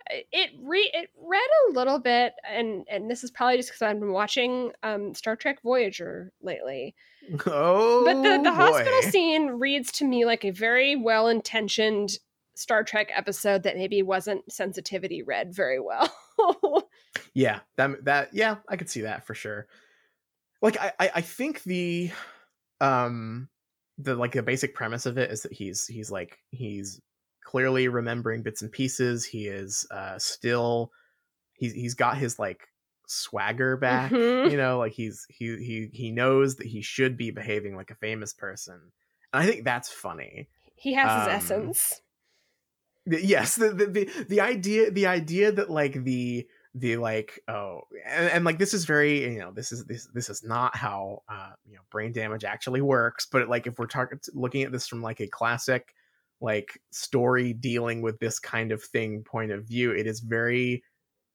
it 0.08 0.50
re 0.62 0.90
it 0.94 1.10
read 1.20 1.48
a 1.68 1.72
little 1.72 1.98
bit, 1.98 2.34
and 2.48 2.84
and 2.88 3.10
this 3.10 3.24
is 3.24 3.30
probably 3.30 3.56
just 3.56 3.70
because 3.70 3.82
I've 3.82 3.98
been 3.98 4.12
watching 4.12 4.72
um 4.82 5.14
Star 5.14 5.36
Trek 5.36 5.58
Voyager 5.62 6.32
lately. 6.40 6.94
oh 7.46 8.04
But 8.04 8.22
the 8.22 8.42
the 8.42 8.52
hospital 8.52 9.02
scene 9.02 9.48
reads 9.48 9.90
to 9.92 10.04
me 10.04 10.24
like 10.24 10.44
a 10.44 10.50
very 10.50 10.96
well 10.96 11.28
intentioned 11.28 12.18
Star 12.54 12.84
Trek 12.84 13.10
episode 13.14 13.64
that 13.64 13.76
maybe 13.76 14.02
wasn't 14.02 14.50
sensitivity 14.50 15.22
read 15.22 15.52
very 15.54 15.80
well. 15.80 16.12
yeah 17.34 17.60
that 17.76 18.04
that 18.04 18.28
yeah 18.34 18.56
i 18.68 18.76
could 18.76 18.90
see 18.90 19.00
that 19.00 19.26
for 19.26 19.34
sure 19.34 19.66
like 20.62 20.76
I, 20.80 20.92
I 20.98 21.20
think 21.20 21.62
the 21.64 22.10
um 22.80 23.48
the 23.98 24.14
like 24.14 24.32
the 24.32 24.42
basic 24.42 24.74
premise 24.74 25.06
of 25.06 25.18
it 25.18 25.30
is 25.30 25.42
that 25.42 25.52
he's 25.52 25.86
he's 25.86 26.10
like 26.10 26.38
he's 26.50 27.00
clearly 27.44 27.88
remembering 27.88 28.42
bits 28.42 28.62
and 28.62 28.70
pieces 28.72 29.24
he 29.24 29.46
is 29.46 29.86
uh 29.90 30.18
still 30.18 30.90
he's 31.54 31.72
he's 31.72 31.94
got 31.94 32.16
his 32.18 32.38
like 32.38 32.68
swagger 33.06 33.76
back 33.76 34.10
Mhm. 34.10 34.50
you 34.50 34.56
know 34.56 34.78
like 34.78 34.92
he's 34.92 35.24
he 35.30 35.56
he 35.58 35.90
he 35.92 36.10
knows 36.10 36.56
that 36.56 36.66
he 36.66 36.82
should 36.82 37.16
be 37.16 37.30
behaving 37.30 37.76
like 37.76 37.90
a 37.90 37.94
famous 37.94 38.32
person 38.34 38.74
and 39.32 39.42
i 39.42 39.46
think 39.46 39.64
that's 39.64 39.88
funny 39.90 40.48
he 40.74 40.92
has 40.94 41.10
his 41.12 41.28
Um, 41.28 41.30
essence. 41.68 42.02
the- 43.06 43.24
yes 43.24 43.54
the, 43.56 43.70
the 43.70 43.86
the 43.86 44.24
the 44.28 44.40
idea 44.40 44.90
the 44.90 45.06
idea 45.06 45.52
that 45.52 45.70
like 45.70 46.02
the 46.04 46.46
the 46.78 46.98
like 46.98 47.40
oh 47.48 47.80
and, 48.06 48.30
and 48.30 48.44
like 48.44 48.58
this 48.58 48.74
is 48.74 48.84
very 48.84 49.24
you 49.32 49.38
know 49.38 49.50
this 49.50 49.72
is 49.72 49.84
this 49.86 50.08
this 50.12 50.28
is 50.28 50.44
not 50.44 50.76
how 50.76 51.22
uh 51.28 51.52
you 51.64 51.74
know 51.74 51.80
brain 51.90 52.12
damage 52.12 52.44
actually 52.44 52.82
works 52.82 53.26
but 53.30 53.48
like 53.48 53.66
if 53.66 53.78
we're 53.78 53.86
talking 53.86 54.18
looking 54.34 54.62
at 54.62 54.72
this 54.72 54.86
from 54.86 55.00
like 55.00 55.20
a 55.20 55.26
classic 55.28 55.94
like 56.42 56.78
story 56.90 57.54
dealing 57.54 58.02
with 58.02 58.18
this 58.18 58.38
kind 58.38 58.72
of 58.72 58.82
thing 58.82 59.22
point 59.22 59.50
of 59.50 59.64
view 59.64 59.90
it 59.90 60.06
is 60.06 60.20
very 60.20 60.82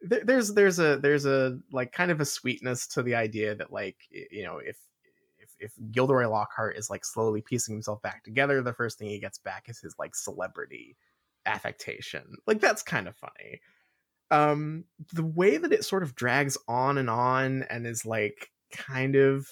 there, 0.01 0.21
there's 0.23 0.53
there's 0.53 0.79
a 0.79 0.97
there's 0.97 1.25
a 1.25 1.57
like 1.71 1.91
kind 1.91 2.11
of 2.11 2.21
a 2.21 2.25
sweetness 2.25 2.87
to 2.87 3.01
the 3.01 3.15
idea 3.15 3.55
that 3.55 3.73
like 3.73 3.97
you 4.11 4.43
know 4.43 4.59
if 4.59 4.77
if 5.39 5.49
if 5.59 5.73
Gilderoy 5.91 6.27
Lockhart 6.27 6.77
is 6.77 6.89
like 6.89 7.03
slowly 7.03 7.41
piecing 7.41 7.75
himself 7.75 8.01
back 8.01 8.23
together, 8.23 8.61
the 8.61 8.73
first 8.73 8.97
thing 8.97 9.09
he 9.09 9.19
gets 9.19 9.37
back 9.39 9.65
is 9.69 9.79
his 9.79 9.95
like 9.97 10.15
celebrity 10.15 10.97
affectation. 11.45 12.35
Like 12.47 12.59
that's 12.59 12.83
kind 12.83 13.07
of 13.07 13.15
funny. 13.15 13.61
Um 14.31 14.85
the 15.13 15.25
way 15.25 15.57
that 15.57 15.73
it 15.73 15.85
sort 15.85 16.03
of 16.03 16.15
drags 16.15 16.57
on 16.67 16.97
and 16.97 17.09
on 17.09 17.63
and 17.63 17.85
is 17.85 18.05
like 18.05 18.51
kind 18.71 19.15
of 19.15 19.47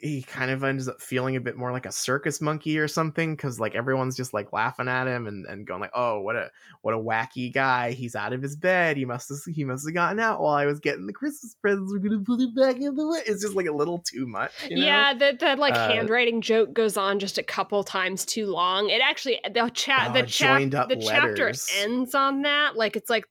he 0.00 0.22
kind 0.22 0.50
of 0.50 0.64
ends 0.64 0.88
up 0.88 0.98
feeling 1.02 1.36
a 1.36 1.40
bit 1.42 1.58
more 1.58 1.70
like 1.70 1.84
a 1.84 1.92
circus 1.92 2.40
monkey 2.40 2.78
or 2.78 2.88
something 2.88 3.36
because 3.36 3.60
like 3.60 3.74
everyone's 3.74 4.16
just 4.16 4.32
like 4.32 4.50
laughing 4.50 4.88
at 4.88 5.06
him 5.06 5.26
and, 5.26 5.44
and 5.44 5.66
going 5.66 5.78
like 5.80 5.90
oh 5.92 6.20
what 6.20 6.36
a 6.36 6.50
what 6.80 6.94
a 6.94 6.98
wacky 6.98 7.52
guy 7.52 7.92
he's 7.92 8.14
out 8.14 8.32
of 8.32 8.40
his 8.40 8.56
bed 8.56 8.96
he 8.96 9.04
must 9.04 9.28
have 9.28 9.54
he 9.54 9.62
must 9.62 9.86
have 9.86 9.92
gotten 9.92 10.18
out 10.18 10.40
while 10.40 10.54
i 10.54 10.64
was 10.64 10.80
getting 10.80 11.06
the 11.06 11.12
christmas 11.12 11.54
presents 11.60 11.92
we're 11.92 11.98
gonna 11.98 12.18
put 12.24 12.40
it 12.40 12.54
back 12.56 12.76
in 12.76 12.94
the 12.94 13.06
way 13.06 13.20
it's 13.26 13.42
just 13.42 13.54
like 13.54 13.66
a 13.66 13.72
little 13.72 14.02
too 14.10 14.26
much 14.26 14.52
you 14.70 14.78
know? 14.78 14.86
Yeah, 14.86 15.12
the 15.14 15.36
the 15.38 15.56
like 15.56 15.74
Uh, 15.74 15.88
handwriting 15.88 16.40
joke 16.40 16.72
goes 16.72 16.96
on 16.96 17.18
just 17.18 17.36
a 17.36 17.42
couple 17.42 17.84
times 17.84 18.24
too 18.24 18.46
long. 18.46 18.88
It 18.88 19.02
actually 19.02 19.38
the 19.52 19.68
chat 19.74 20.10
Oh, 20.10 20.12
the 20.12 20.22
chap 20.22 20.58
joined 20.60 20.74
up 20.74 20.88
the 20.88 20.96
chapter 20.96 21.52
ends 21.68 22.14
on 22.14 22.42
that. 22.42 22.76
Like 22.76 22.96
it's 22.96 23.10
like, 23.10 23.24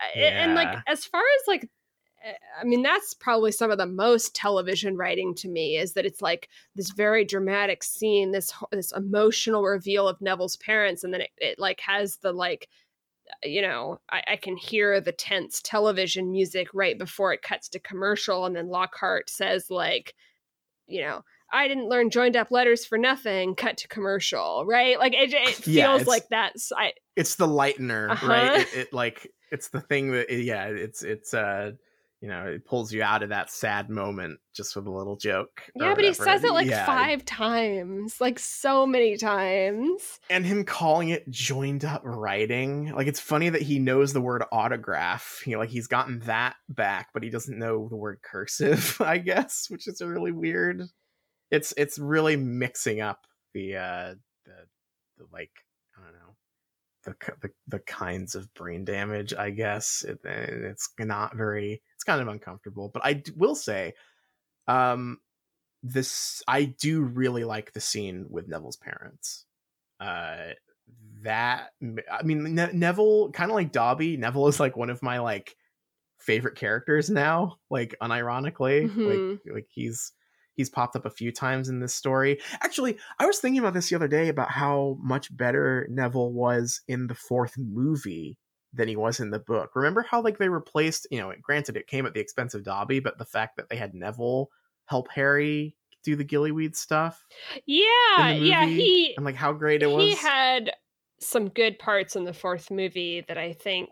uh, 0.00 0.20
and 0.42 0.54
like 0.54 0.78
as 0.86 1.04
far 1.04 1.20
as 1.22 1.48
like, 1.48 1.68
uh, 2.26 2.32
I 2.60 2.64
mean 2.64 2.82
that's 2.82 3.14
probably 3.14 3.52
some 3.52 3.70
of 3.70 3.78
the 3.78 3.86
most 3.86 4.34
television 4.34 4.96
writing 4.96 5.34
to 5.36 5.48
me 5.48 5.76
is 5.76 5.94
that 5.94 6.06
it's 6.06 6.22
like 6.22 6.48
this 6.76 6.90
very 6.90 7.24
dramatic 7.24 7.82
scene, 7.82 8.32
this 8.32 8.52
this 8.72 8.92
emotional 8.92 9.62
reveal 9.64 10.08
of 10.08 10.20
Neville's 10.20 10.56
parents, 10.56 11.04
and 11.04 11.12
then 11.14 11.22
it, 11.22 11.30
it 11.38 11.58
like 11.58 11.80
has 11.80 12.18
the 12.18 12.32
like 12.32 12.68
you 13.44 13.62
know, 13.62 14.00
I, 14.10 14.22
I 14.28 14.36
can 14.36 14.56
hear 14.56 15.00
the 15.00 15.12
tense 15.12 15.60
television 15.62 16.30
music 16.32 16.68
right 16.74 16.98
before 16.98 17.32
it 17.32 17.42
cuts 17.42 17.68
to 17.70 17.78
commercial, 17.80 18.44
and 18.46 18.56
then 18.56 18.68
Lockhart 18.68 19.30
says 19.30 19.70
like, 19.70 20.14
you 20.86 21.00
know, 21.02 21.22
I 21.52 21.68
didn't 21.68 21.88
learn 21.88 22.10
joined 22.10 22.36
up 22.36 22.50
letters 22.50 22.84
for 22.84 22.98
nothing. 22.98 23.54
Cut 23.54 23.76
to 23.78 23.88
commercial, 23.88 24.64
right? 24.66 24.98
Like 24.98 25.14
it, 25.14 25.32
it 25.34 25.54
feels 25.64 26.06
Yeah, 26.06 26.06
like 26.06 26.26
that's 26.30 26.72
I 26.72 26.92
it's 27.16 27.36
the 27.36 27.46
lightener 27.46 28.12
Uh-huh. 28.12 28.26
right 28.26 28.54
it, 28.54 28.68
it 28.72 28.92
like 28.92 29.32
it's 29.50 29.68
the 29.68 29.80
thing 29.80 30.12
that 30.12 30.30
yeah 30.30 30.66
it's 30.66 31.02
it's 31.02 31.34
uh 31.34 31.72
you 32.20 32.28
know 32.28 32.46
it 32.46 32.66
pulls 32.66 32.92
you 32.92 33.02
out 33.02 33.22
of 33.22 33.30
that 33.30 33.50
sad 33.50 33.88
moment 33.88 34.38
just 34.54 34.76
with 34.76 34.86
a 34.86 34.90
little 34.90 35.16
joke 35.16 35.62
yeah, 35.74 35.94
but 35.94 36.04
he 36.04 36.12
says 36.12 36.44
it 36.44 36.52
like 36.52 36.66
Yeah. 36.68 36.84
five 36.84 37.24
times, 37.24 38.20
like 38.20 38.38
so 38.38 38.84
many 38.86 39.16
times. 39.16 40.18
and 40.28 40.44
him 40.44 40.64
calling 40.64 41.08
it 41.08 41.30
joined 41.30 41.84
up 41.84 42.02
writing 42.04 42.92
like 42.92 43.06
it's 43.06 43.20
funny 43.20 43.48
that 43.48 43.62
he 43.62 43.78
knows 43.78 44.12
the 44.12 44.20
word 44.20 44.42
autograph 44.52 45.42
you 45.46 45.52
know 45.54 45.60
like 45.60 45.70
he's 45.70 45.86
gotten 45.86 46.18
that 46.20 46.56
back 46.68 47.08
but 47.14 47.22
he 47.22 47.30
doesn't 47.30 47.58
know 47.58 47.88
the 47.88 47.96
word 47.96 48.18
cursive 48.22 48.96
i 49.00 49.16
guess 49.16 49.66
which 49.70 49.88
is 49.88 50.02
really 50.02 50.32
weird 50.32 50.82
it's 51.50 51.72
it's 51.78 51.98
really 51.98 52.36
mixing 52.36 53.00
up 53.00 53.26
the 53.54 53.76
uh 53.76 54.14
the, 54.44 54.52
the 55.18 55.24
like 55.32 55.50
i 55.50 55.54
don't 55.54 55.58
know 55.58 55.69
the, 57.04 57.14
the 57.40 57.50
the 57.68 57.78
kinds 57.80 58.34
of 58.34 58.52
brain 58.54 58.84
damage 58.84 59.32
i 59.34 59.50
guess 59.50 60.04
it, 60.06 60.18
it's 60.24 60.90
not 60.98 61.36
very 61.36 61.82
it's 61.94 62.04
kind 62.04 62.20
of 62.20 62.28
uncomfortable 62.28 62.90
but 62.92 63.04
i 63.04 63.14
d- 63.14 63.32
will 63.36 63.54
say 63.54 63.94
um 64.68 65.18
this 65.82 66.42
i 66.46 66.64
do 66.64 67.00
really 67.02 67.44
like 67.44 67.72
the 67.72 67.80
scene 67.80 68.26
with 68.28 68.48
neville's 68.48 68.76
parents 68.76 69.46
uh 70.00 70.50
that 71.22 71.70
I 72.10 72.22
mean 72.22 72.54
ne- 72.54 72.72
Neville 72.72 73.30
kind 73.30 73.50
of 73.50 73.54
like 73.54 73.72
Dobby. 73.72 74.16
Neville 74.16 74.48
is 74.48 74.58
like 74.58 74.76
one 74.76 74.90
of 74.90 75.02
my 75.02 75.18
like 75.18 75.54
favorite 76.18 76.56
characters 76.56 77.10
now, 77.10 77.58
like 77.68 77.94
unironically. 78.02 78.90
Mhm. 78.90 79.30
Like 79.44 79.54
like 79.54 79.66
he's 79.70 80.12
he's 80.60 80.68
popped 80.70 80.94
up 80.94 81.06
a 81.06 81.10
few 81.10 81.32
times 81.32 81.70
in 81.70 81.80
this 81.80 81.94
story. 81.94 82.38
Actually, 82.60 82.98
I 83.18 83.24
was 83.24 83.38
thinking 83.38 83.58
about 83.60 83.72
this 83.72 83.88
the 83.88 83.96
other 83.96 84.08
day 84.08 84.28
about 84.28 84.50
how 84.50 84.98
much 85.00 85.34
better 85.34 85.86
Neville 85.90 86.32
was 86.32 86.82
in 86.86 87.06
the 87.06 87.14
fourth 87.14 87.54
movie 87.56 88.36
than 88.74 88.86
he 88.86 88.94
was 88.94 89.20
in 89.20 89.30
the 89.30 89.38
book. 89.38 89.70
Remember 89.74 90.02
how 90.08 90.22
like 90.22 90.36
they 90.36 90.50
replaced, 90.50 91.06
you 91.10 91.18
know, 91.18 91.32
granted 91.42 91.78
it 91.78 91.86
came 91.86 92.04
at 92.04 92.12
the 92.12 92.20
expense 92.20 92.52
of 92.52 92.62
Dobby, 92.62 93.00
but 93.00 93.16
the 93.16 93.24
fact 93.24 93.56
that 93.56 93.70
they 93.70 93.76
had 93.76 93.94
Neville 93.94 94.50
help 94.84 95.08
Harry 95.10 95.74
do 96.04 96.16
the 96.16 96.24
gillyweed 96.24 96.76
stuff 96.76 97.24
Yeah, 97.66 98.30
yeah, 98.30 98.66
he 98.66 99.14
and 99.16 99.24
like 99.24 99.34
how 99.34 99.52
great 99.52 99.82
it 99.82 99.86
was. 99.86 100.02
he 100.02 100.14
had 100.14 100.72
some 101.20 101.48
good 101.48 101.78
parts 101.78 102.16
in 102.16 102.24
the 102.24 102.32
fourth 102.32 102.70
movie 102.70 103.24
that 103.28 103.38
I 103.38 103.52
think 103.52 103.88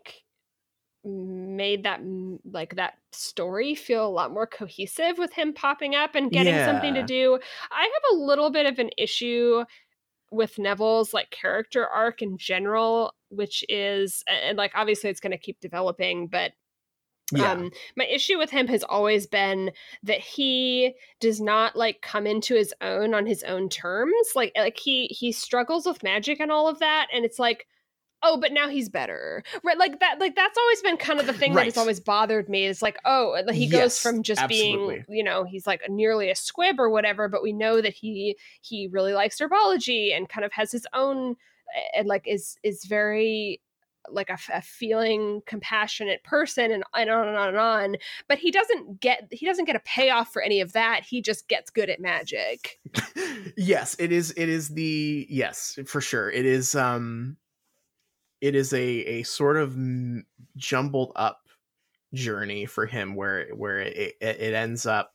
made 1.04 1.84
that 1.84 2.00
like 2.50 2.74
that 2.76 2.94
story 3.12 3.74
feel 3.74 4.06
a 4.06 4.08
lot 4.08 4.32
more 4.32 4.46
cohesive 4.46 5.18
with 5.18 5.32
him 5.32 5.52
popping 5.52 5.94
up 5.94 6.14
and 6.14 6.30
getting 6.30 6.54
something 6.64 6.94
to 6.94 7.02
do. 7.02 7.38
I 7.70 7.82
have 7.82 8.12
a 8.12 8.22
little 8.22 8.50
bit 8.50 8.66
of 8.66 8.78
an 8.78 8.90
issue 8.98 9.64
with 10.30 10.58
Neville's 10.58 11.14
like 11.14 11.30
character 11.30 11.86
arc 11.86 12.20
in 12.20 12.36
general, 12.36 13.14
which 13.30 13.64
is 13.68 14.24
and 14.26 14.58
like 14.58 14.72
obviously 14.74 15.10
it's 15.10 15.20
going 15.20 15.32
to 15.32 15.38
keep 15.38 15.60
developing, 15.60 16.26
but 16.26 16.52
yeah. 17.32 17.52
um 17.52 17.70
my 17.96 18.06
issue 18.06 18.38
with 18.38 18.50
him 18.50 18.66
has 18.68 18.82
always 18.82 19.26
been 19.26 19.70
that 20.02 20.20
he 20.20 20.94
does 21.20 21.40
not 21.40 21.76
like 21.76 22.00
come 22.00 22.26
into 22.26 22.54
his 22.54 22.72
own 22.80 23.12
on 23.12 23.26
his 23.26 23.42
own 23.42 23.68
terms 23.68 24.28
like 24.34 24.50
like 24.56 24.78
he 24.78 25.08
he 25.08 25.30
struggles 25.30 25.84
with 25.84 26.02
magic 26.02 26.40
and 26.40 26.50
all 26.50 26.68
of 26.68 26.78
that 26.78 27.06
and 27.12 27.26
it's 27.26 27.38
like 27.38 27.66
oh 28.22 28.36
but 28.40 28.52
now 28.52 28.68
he's 28.68 28.88
better 28.88 29.42
right? 29.62 29.78
Like 29.78 30.00
that 30.00 30.18
like 30.18 30.34
that's 30.34 30.58
always 30.58 30.82
been 30.82 30.96
kind 30.96 31.20
of 31.20 31.26
the 31.26 31.32
thing 31.32 31.54
that 31.54 31.64
has 31.64 31.76
always 31.76 32.00
bothered 32.00 32.48
me 32.48 32.64
is 32.64 32.82
like 32.82 32.98
oh 33.04 33.42
he 33.52 33.66
goes 33.66 33.78
Yes, 33.80 34.02
from 34.02 34.22
just 34.22 34.40
absolutely. 34.40 35.04
being 35.06 35.18
you 35.18 35.24
know 35.24 35.44
he's 35.44 35.66
like 35.66 35.82
nearly 35.88 36.30
a 36.30 36.34
squib 36.34 36.80
or 36.80 36.90
whatever 36.90 37.28
but 37.28 37.42
we 37.42 37.52
know 37.52 37.80
that 37.80 37.94
he 37.94 38.36
he 38.60 38.88
really 38.90 39.12
likes 39.12 39.38
herbology 39.40 40.16
and 40.16 40.28
kind 40.28 40.44
of 40.44 40.52
has 40.52 40.72
his 40.72 40.86
own 40.92 41.36
and 41.96 42.08
like 42.08 42.26
is 42.26 42.56
is 42.62 42.84
very 42.84 43.60
like 44.10 44.30
a 44.30 44.62
feeling 44.62 45.42
compassionate 45.44 46.24
person 46.24 46.72
and, 46.72 46.82
and 46.94 47.10
on 47.10 47.28
and 47.28 47.36
on 47.36 47.48
and 47.48 47.58
on 47.58 47.96
but 48.26 48.38
he 48.38 48.50
doesn't 48.50 49.00
get 49.00 49.28
he 49.30 49.44
doesn't 49.44 49.66
get 49.66 49.76
a 49.76 49.80
payoff 49.80 50.32
for 50.32 50.40
any 50.40 50.60
of 50.62 50.72
that. 50.72 51.02
He 51.04 51.20
just 51.20 51.46
gets 51.46 51.70
good 51.70 51.90
at 51.90 52.00
magic. 52.00 52.80
Yes 53.56 53.96
it 53.98 54.12
is 54.12 54.30
it 54.36 54.48
is 54.48 54.70
the 54.70 55.26
yes 55.28 55.78
for 55.86 56.00
sure. 56.00 56.30
It 56.30 56.46
is 56.46 56.74
um 56.74 57.36
it 58.40 58.54
is 58.54 58.72
a 58.72 58.78
a 58.80 59.22
sort 59.22 59.56
of 59.56 59.76
jumbled 60.56 61.12
up 61.16 61.40
journey 62.14 62.66
for 62.66 62.86
him 62.86 63.14
where 63.14 63.48
where 63.54 63.80
it 63.80 64.14
it, 64.20 64.54
ends 64.54 64.86
up 64.86 65.12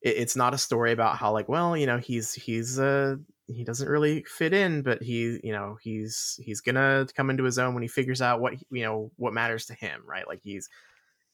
it, 0.00 0.16
it's 0.16 0.36
not 0.36 0.54
a 0.54 0.58
story 0.58 0.92
about 0.92 1.16
how 1.16 1.32
like 1.32 1.48
well 1.48 1.76
you 1.76 1.86
know 1.86 1.98
he's 1.98 2.32
he's 2.32 2.78
uh 2.78 3.16
he 3.46 3.64
doesn't 3.64 3.88
really 3.88 4.24
fit 4.24 4.54
in 4.54 4.82
but 4.82 5.02
he 5.02 5.38
you 5.44 5.52
know 5.52 5.76
he's 5.82 6.40
he's 6.42 6.60
gonna 6.60 7.06
come 7.14 7.28
into 7.28 7.44
his 7.44 7.58
own 7.58 7.74
when 7.74 7.82
he 7.82 7.88
figures 7.88 8.22
out 8.22 8.40
what 8.40 8.54
you 8.70 8.82
know 8.82 9.10
what 9.16 9.34
matters 9.34 9.66
to 9.66 9.74
him 9.74 10.02
right? 10.06 10.26
Like 10.26 10.40
he's 10.42 10.68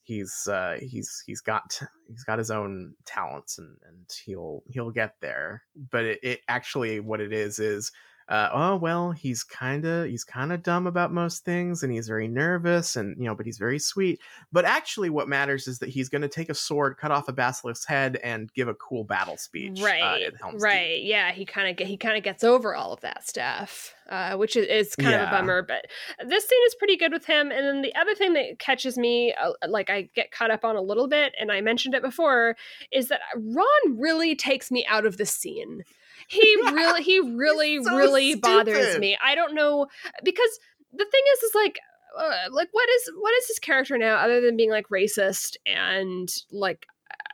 he's 0.02 0.48
uh 0.50 0.78
he's 0.80 1.22
he's 1.26 1.42
got 1.42 1.80
he's 2.08 2.24
got 2.24 2.38
his 2.38 2.50
own 2.50 2.94
talents 3.04 3.58
and 3.58 3.76
and 3.86 4.06
he'll 4.24 4.62
he'll 4.70 4.90
get 4.90 5.14
there. 5.20 5.62
But 5.90 6.04
it, 6.04 6.20
it 6.22 6.40
actually 6.48 6.98
what 6.98 7.20
it 7.20 7.32
is 7.32 7.58
is 7.58 7.92
uh 8.28 8.50
oh 8.52 8.76
well 8.76 9.10
he's 9.10 9.42
kind 9.42 9.84
of 9.84 10.06
he's 10.06 10.24
kind 10.24 10.52
of 10.52 10.62
dumb 10.62 10.86
about 10.86 11.12
most 11.12 11.44
things 11.44 11.82
and 11.82 11.92
he's 11.92 12.06
very 12.08 12.28
nervous 12.28 12.96
and 12.96 13.16
you 13.18 13.24
know 13.24 13.34
but 13.34 13.46
he's 13.46 13.58
very 13.58 13.78
sweet. 13.78 14.20
But 14.52 14.64
actually 14.64 15.10
what 15.10 15.28
matters 15.28 15.66
is 15.66 15.78
that 15.78 15.88
he's 15.88 16.08
going 16.08 16.22
to 16.22 16.28
take 16.28 16.50
a 16.50 16.54
sword 16.54 16.96
cut 16.98 17.10
off 17.10 17.28
a 17.28 17.32
basilisk's 17.32 17.86
head 17.86 18.16
and 18.22 18.52
give 18.52 18.68
a 18.68 18.74
cool 18.74 19.04
battle 19.04 19.36
speech 19.36 19.80
uh, 19.80 19.84
right 19.84 20.22
at 20.22 20.36
Helm's 20.40 20.56
Deep. 20.56 20.62
right 20.62 21.02
yeah 21.02 21.32
he 21.32 21.44
kind 21.44 21.80
of 21.80 21.86
he 21.86 21.96
kind 21.96 22.16
of 22.16 22.22
gets 22.22 22.44
over 22.44 22.74
all 22.74 22.92
of 22.92 23.00
that 23.00 23.26
stuff 23.26 23.94
uh, 24.10 24.36
which 24.36 24.56
is, 24.56 24.66
is 24.66 24.96
kind 24.96 25.14
of 25.14 25.28
a 25.28 25.30
bummer 25.30 25.62
but 25.62 25.86
this 26.26 26.48
scene 26.48 26.62
is 26.66 26.74
pretty 26.76 26.96
good 26.96 27.12
with 27.12 27.26
him 27.26 27.50
and 27.50 27.66
then 27.66 27.82
the 27.82 27.94
other 27.94 28.14
thing 28.14 28.32
that 28.32 28.58
catches 28.58 28.96
me 28.96 29.34
uh, 29.40 29.52
like 29.68 29.90
i 29.90 30.08
get 30.14 30.30
caught 30.30 30.50
up 30.50 30.64
on 30.64 30.76
a 30.76 30.80
little 30.82 31.08
bit 31.08 31.34
and 31.40 31.52
i 31.52 31.60
mentioned 31.60 31.94
it 31.94 32.02
before 32.02 32.56
is 32.92 33.08
that 33.08 33.20
ron 33.36 33.98
really 33.98 34.34
takes 34.34 34.70
me 34.70 34.84
out 34.86 35.04
of 35.06 35.16
the 35.16 35.26
scene 35.26 35.82
he 36.28 36.56
really 36.72 37.02
he 37.02 37.18
really 37.36 37.82
so 37.82 37.96
really 37.96 38.34
bothers 38.36 38.98
me 38.98 39.16
i 39.24 39.34
don't 39.34 39.54
know 39.54 39.86
because 40.24 40.58
the 40.92 41.04
thing 41.04 41.22
is 41.34 41.42
is 41.42 41.54
like 41.54 41.78
uh, 42.18 42.32
like 42.50 42.68
what 42.72 42.88
is 42.88 43.10
what 43.18 43.34
is 43.38 43.48
his 43.48 43.58
character 43.58 43.98
now 43.98 44.16
other 44.16 44.40
than 44.40 44.56
being 44.56 44.70
like 44.70 44.88
racist 44.88 45.56
and 45.66 46.28
like 46.52 46.86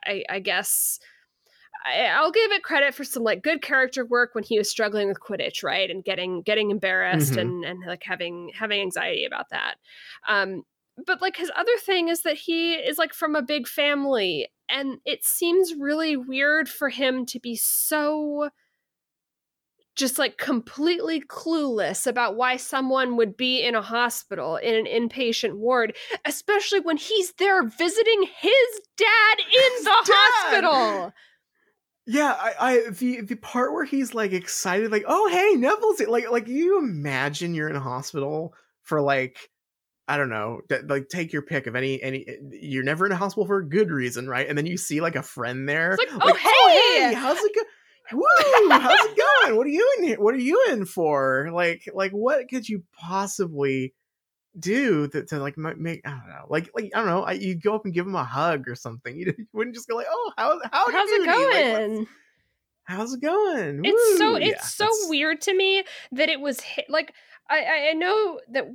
i 0.05 0.23
i 0.29 0.39
guess 0.39 0.99
I, 1.85 2.05
I'll 2.07 2.31
give 2.31 2.51
it 2.51 2.63
credit 2.63 2.95
for 2.95 3.03
some 3.03 3.23
like 3.23 3.43
good 3.43 3.61
character 3.61 4.05
work 4.05 4.33
when 4.33 4.43
he 4.43 4.57
was 4.57 4.67
struggling 4.67 5.07
with 5.07 5.19
Quidditch, 5.19 5.63
right, 5.63 5.87
and 5.87 6.03
getting 6.03 6.41
getting 6.41 6.71
embarrassed 6.71 7.33
Mhm. 7.33 7.41
and 7.41 7.63
and 7.65 7.79
like 7.85 8.01
having 8.03 8.49
having 8.55 8.81
anxiety 8.81 9.23
about 9.23 9.49
that. 9.51 9.75
Um, 10.27 10.63
but 11.05 11.21
like 11.21 11.37
his 11.37 11.51
other 11.55 11.77
thing 11.85 12.07
is 12.09 12.23
that 12.23 12.37
he 12.37 12.73
is 12.73 12.97
like 12.97 13.13
from 13.13 13.35
a 13.35 13.43
big 13.43 13.67
family, 13.67 14.47
and 14.67 14.97
it 15.05 15.23
seems 15.23 15.75
really 15.75 16.17
weird 16.17 16.67
for 16.67 16.89
him 16.89 17.23
to 17.27 17.39
be 17.39 17.55
so 17.55 18.49
just 19.95 20.19
like 20.19 20.37
completely 20.37 21.21
clueless 21.21 22.05
about 22.05 22.35
why 22.35 22.57
someone 22.57 23.15
would 23.15 23.37
be 23.37 23.61
in 23.61 23.75
a 23.75 23.81
hospital 23.81 24.57
in 24.57 24.75
an 24.75 24.85
inpatient 24.85 25.55
ward, 25.55 25.95
especially 26.25 26.79
when 26.79 26.97
he's 26.97 27.31
there 27.33 27.63
visiting 27.63 28.23
his 28.23 28.81
dad 28.97 29.37
in 29.39 29.83
the 29.83 30.03
dad! 30.05 30.13
hospital. 30.15 31.13
Yeah, 32.07 32.35
I, 32.37 32.53
I 32.59 32.89
the 32.91 33.21
the 33.21 33.35
part 33.35 33.73
where 33.73 33.85
he's 33.85 34.13
like 34.13 34.31
excited, 34.31 34.91
like, 34.91 35.05
oh 35.07 35.29
hey, 35.29 35.57
Neville's 35.59 35.97
here." 35.97 36.07
like 36.07 36.29
like 36.29 36.47
you 36.47 36.77
imagine 36.77 37.55
you're 37.55 37.69
in 37.69 37.75
a 37.75 37.79
hospital 37.81 38.53
for 38.83 39.01
like 39.01 39.49
I 40.07 40.17
don't 40.17 40.29
know, 40.29 40.61
like 40.87 41.09
take 41.09 41.33
your 41.33 41.41
pick 41.41 41.65
of 41.65 41.75
any 41.75 42.01
any 42.03 42.27
eh, 42.27 42.35
you're 42.51 42.83
never 42.83 43.07
in 43.07 43.11
a 43.11 43.15
hospital 43.15 43.47
for 43.47 43.57
a 43.57 43.67
good 43.67 43.89
reason, 43.89 44.27
right? 44.27 44.47
And 44.47 44.55
then 44.55 44.67
you 44.67 44.77
see 44.77 45.01
like 45.01 45.15
a 45.15 45.23
friend 45.23 45.67
there, 45.67 45.93
It's 45.93 46.13
like, 46.13 46.23
"Oh, 46.23 46.31
oh 46.31 46.35
hey!" 46.35 47.13
how's 47.13 47.39
it 47.39 47.55
going? 47.55 47.65
Woo, 48.11 48.23
how's 48.69 48.99
it 49.05 49.17
going? 49.43 49.57
What 49.57 49.65
are 49.67 49.71
you 49.71 49.95
in 49.97 50.03
here? 50.05 50.19
What 50.21 50.35
are 50.35 50.39
you 50.39 50.65
in 50.69 50.85
for? 50.85 51.49
Like 51.51 51.89
like 51.93 52.11
what 52.11 52.47
could 52.49 52.67
you 52.67 52.83
possibly 52.93 53.93
do 54.57 55.07
to, 55.09 55.23
to 55.25 55.39
like 55.39 55.57
make 55.57 56.01
I 56.05 56.11
don't 56.11 56.29
know, 56.29 56.45
like 56.49 56.69
like 56.75 56.91
I 56.93 56.99
don't 56.99 57.07
know, 57.07 57.23
I, 57.23 57.33
you 57.33 57.55
go 57.55 57.75
up 57.75 57.85
and 57.85 57.93
give 57.93 58.05
him 58.07 58.15
a 58.15 58.23
hug 58.23 58.67
or 58.69 58.75
something. 58.75 59.15
You, 59.17 59.25
you 59.37 59.47
wouldn't 59.53 59.75
just 59.75 59.87
go 59.87 59.95
like, 59.95 60.07
oh, 60.09 60.31
how 60.37 60.59
how 60.71 60.91
How's 60.91 61.09
it 61.09 61.25
going? 61.25 62.07
how's 62.83 63.13
it 63.15 63.21
going? 63.21 63.81
it's 63.83 64.17
so 64.17 64.35
it's 64.35 64.47
Yeah, 64.47 64.61
so 64.61 64.83
that's- 64.85 65.09
weird 65.09 65.41
to 65.41 65.55
me 65.55 65.83
that 66.11 66.29
it 66.29 66.39
was 66.39 66.61
hit 66.61 66.85
like 66.89 67.13
I 67.49 67.89
I 67.89 67.93
know 67.93 68.39
that 68.51 68.65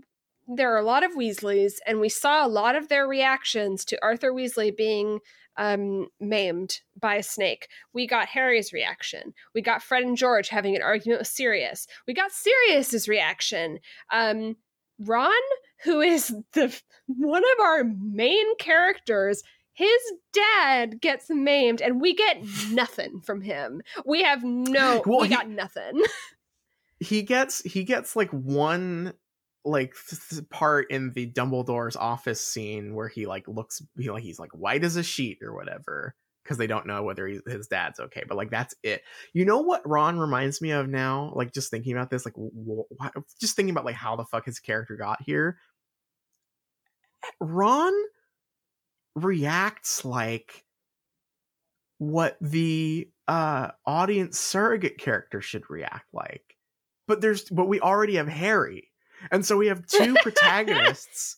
there 0.48 0.74
are 0.74 0.78
a 0.78 0.84
lot 0.84 1.04
of 1.04 1.12
Weasleys 1.12 1.74
and 1.86 2.00
we 2.00 2.08
saw 2.08 2.44
a 2.44 2.48
lot 2.48 2.74
of 2.74 2.88
their 2.88 3.06
reactions 3.06 3.84
to 3.84 3.98
Arthur 4.02 4.32
Weasley 4.32 4.76
being 4.76 5.20
um 5.60 6.08
maimed 6.18 6.80
by 6.98 7.14
a 7.16 7.22
snake. 7.22 7.68
We 7.92 8.06
got 8.06 8.28
Harry's 8.28 8.72
reaction. 8.72 9.34
We 9.54 9.60
got 9.62 9.82
Fred 9.82 10.02
and 10.02 10.16
George 10.16 10.48
having 10.48 10.74
an 10.74 10.82
argument 10.82 11.20
with 11.20 11.28
Sirius. 11.28 11.86
We 12.08 12.14
got 12.14 12.32
Sirius's 12.32 13.06
reaction. 13.06 13.78
Um 14.10 14.56
Ron, 15.06 15.30
who 15.84 16.00
is 16.00 16.34
the 16.54 16.76
one 17.06 17.42
of 17.44 17.60
our 17.64 17.84
main 17.84 18.56
characters, 18.56 19.42
his 19.72 20.00
dad 20.32 21.00
gets 21.00 21.30
maimed 21.30 21.80
and 21.80 22.00
we 22.00 22.14
get 22.14 22.42
nothing 22.70 23.20
from 23.20 23.40
him. 23.42 23.80
We 24.04 24.22
have 24.22 24.42
no 24.44 25.02
Well, 25.06 25.20
we 25.20 25.28
he- 25.28 25.34
got 25.34 25.48
nothing. 25.48 26.02
he 27.00 27.22
gets 27.22 27.62
he 27.62 27.84
gets 27.84 28.16
like 28.16 28.30
one 28.30 29.14
like 29.64 29.94
th- 30.08 30.48
part 30.50 30.90
in 30.90 31.12
the 31.12 31.30
Dumbledore's 31.30 31.96
office 31.96 32.40
scene 32.40 32.94
where 32.94 33.08
he 33.08 33.26
like 33.26 33.46
looks 33.46 33.82
he 33.98 34.10
like 34.10 34.22
he's 34.22 34.38
like 34.38 34.52
white 34.52 34.84
as 34.84 34.96
a 34.96 35.02
sheet 35.02 35.38
or 35.42 35.54
whatever 35.54 36.14
because 36.42 36.56
they 36.56 36.66
don't 36.66 36.86
know 36.86 37.02
whether 37.02 37.26
he, 37.26 37.40
his 37.46 37.66
dad's 37.66 38.00
okay 38.00 38.22
but 38.26 38.36
like 38.36 38.50
that's 38.50 38.74
it. 38.82 39.02
You 39.34 39.44
know 39.44 39.60
what 39.60 39.86
ron 39.86 40.18
reminds 40.18 40.62
me 40.62 40.70
of 40.70 40.88
now? 40.88 41.32
Like 41.34 41.52
just 41.52 41.70
thinking 41.70 41.92
about 41.92 42.10
this 42.10 42.24
like 42.24 42.34
wh- 42.34 42.82
wh- 43.00 43.18
just 43.40 43.56
thinking 43.56 43.72
about 43.72 43.84
like 43.84 43.96
how 43.96 44.16
the 44.16 44.24
fuck 44.24 44.46
his 44.46 44.58
character 44.60 44.96
got 44.96 45.22
here. 45.22 45.58
Ron 47.38 47.92
reacts 49.14 50.04
like 50.04 50.64
what 51.98 52.36
the 52.40 53.10
uh 53.28 53.68
audience 53.84 54.38
surrogate 54.38 54.96
character 54.96 55.42
should 55.42 55.68
react 55.68 56.06
like 56.14 56.56
but 57.06 57.20
there's 57.20 57.44
but 57.50 57.68
we 57.68 57.78
already 57.80 58.14
have 58.14 58.28
harry 58.28 58.89
and 59.30 59.44
so 59.44 59.56
we 59.56 59.66
have 59.66 59.86
two 59.86 60.14
protagonists 60.22 61.36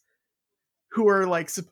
who 0.93 1.09
are 1.09 1.27
like 1.27 1.49
sup- 1.49 1.67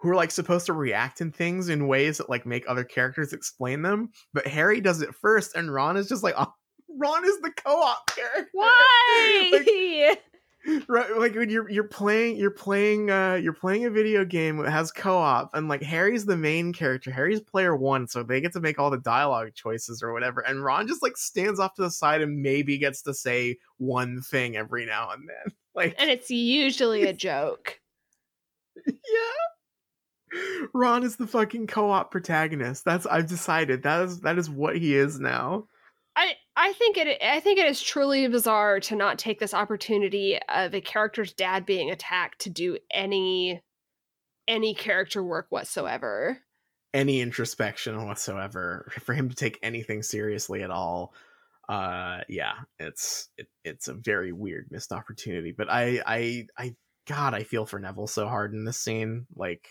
who 0.00 0.10
are 0.10 0.14
like 0.14 0.30
supposed 0.30 0.66
to 0.66 0.72
react 0.72 1.20
in 1.20 1.32
things 1.32 1.68
in 1.68 1.86
ways 1.86 2.18
that 2.18 2.28
like 2.28 2.44
make 2.44 2.64
other 2.68 2.84
characters 2.84 3.32
explain 3.32 3.82
them 3.82 4.10
but 4.32 4.46
harry 4.46 4.80
does 4.80 5.00
it 5.02 5.14
first 5.14 5.56
and 5.56 5.72
ron 5.72 5.96
is 5.96 6.08
just 6.08 6.22
like 6.22 6.34
oh, 6.36 6.52
Ron 6.96 7.24
is 7.24 7.40
the 7.40 7.50
co-op 7.50 8.06
character. 8.14 8.50
Why? 8.52 10.16
right 10.88 11.16
like 11.18 11.34
when 11.34 11.50
you're 11.50 11.68
you're 11.68 11.84
playing 11.84 12.36
you're 12.36 12.50
playing 12.50 13.10
uh 13.10 13.34
you're 13.34 13.52
playing 13.52 13.84
a 13.84 13.90
video 13.90 14.24
game 14.24 14.56
that 14.56 14.70
has 14.70 14.90
co-op 14.90 15.50
and 15.54 15.68
like 15.68 15.82
harry's 15.82 16.24
the 16.24 16.36
main 16.36 16.72
character. 16.72 17.10
Harry's 17.10 17.40
player 17.40 17.76
one 17.76 18.08
so 18.08 18.22
they 18.22 18.40
get 18.40 18.52
to 18.52 18.60
make 18.60 18.78
all 18.78 18.90
the 18.90 18.98
dialogue 18.98 19.52
choices 19.54 20.02
or 20.02 20.12
whatever 20.12 20.40
and 20.40 20.64
ron 20.64 20.86
just 20.86 21.02
like 21.02 21.16
stands 21.16 21.60
off 21.60 21.74
to 21.74 21.82
the 21.82 21.90
side 21.90 22.22
and 22.22 22.40
maybe 22.40 22.78
gets 22.78 23.02
to 23.02 23.12
say 23.12 23.56
one 23.76 24.22
thing 24.22 24.56
every 24.56 24.86
now 24.86 25.10
and 25.10 25.28
then. 25.28 25.52
Like 25.76 25.96
and 25.98 26.08
it's 26.08 26.30
usually 26.30 27.02
a 27.02 27.12
joke. 27.12 27.80
yeah. 28.86 28.92
Ron 30.72 31.02
is 31.02 31.16
the 31.16 31.26
fucking 31.26 31.66
co-op 31.66 32.12
protagonist. 32.12 32.84
That's 32.84 33.06
i've 33.06 33.26
decided. 33.26 33.82
That 33.82 34.02
is 34.02 34.20
that 34.20 34.38
is 34.38 34.48
what 34.48 34.76
he 34.76 34.94
is 34.94 35.18
now 35.18 35.66
I 36.64 36.72
think 36.72 36.96
it 36.96 37.18
I 37.22 37.40
think 37.40 37.58
it 37.58 37.66
is 37.66 37.82
truly 37.82 38.26
bizarre 38.26 38.80
to 38.80 38.96
not 38.96 39.18
take 39.18 39.38
this 39.38 39.52
opportunity 39.52 40.38
of 40.48 40.74
a 40.74 40.80
character's 40.80 41.34
dad 41.34 41.66
being 41.66 41.90
attacked 41.90 42.40
to 42.40 42.50
do 42.50 42.78
any 42.90 43.60
any 44.48 44.74
character 44.74 45.22
work 45.22 45.46
whatsoever. 45.50 46.38
any 46.94 47.20
introspection 47.20 48.06
whatsoever 48.06 48.90
for 49.00 49.12
him 49.12 49.28
to 49.28 49.36
take 49.36 49.58
anything 49.62 50.02
seriously 50.02 50.62
at 50.62 50.70
all 50.70 51.12
uh 51.68 52.20
yeah 52.30 52.54
it's 52.78 53.28
it, 53.36 53.46
it's 53.62 53.88
a 53.88 53.94
very 53.94 54.32
weird 54.32 54.66
missed 54.70 54.92
opportunity 54.92 55.52
but 55.52 55.70
i 55.70 56.00
i 56.06 56.46
i 56.56 56.74
god 57.06 57.34
i 57.34 57.42
feel 57.42 57.66
for 57.66 57.78
neville 57.78 58.06
so 58.06 58.26
hard 58.26 58.54
in 58.54 58.64
this 58.64 58.78
scene 58.78 59.26
like 59.34 59.68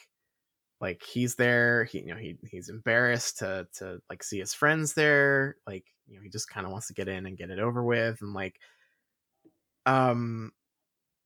like 0.81 1.01
he's 1.01 1.35
there 1.35 1.85
he 1.85 1.99
you 1.99 2.07
know 2.07 2.17
he 2.17 2.35
he's 2.51 2.69
embarrassed 2.69 3.39
to 3.39 3.67
to 3.77 3.99
like 4.09 4.21
see 4.23 4.39
his 4.39 4.53
friends 4.53 4.93
there 4.93 5.55
like 5.65 5.85
you 6.13 6.19
know 6.19 6.23
he 6.23 6.29
just 6.29 6.49
kind 6.49 6.65
of 6.65 6.71
wants 6.71 6.87
to 6.87 6.93
get 6.93 7.07
in 7.07 7.25
and 7.25 7.37
get 7.37 7.49
it 7.49 7.59
over 7.59 7.83
with 7.83 8.21
and 8.21 8.33
like 8.33 8.59
um 9.85 10.51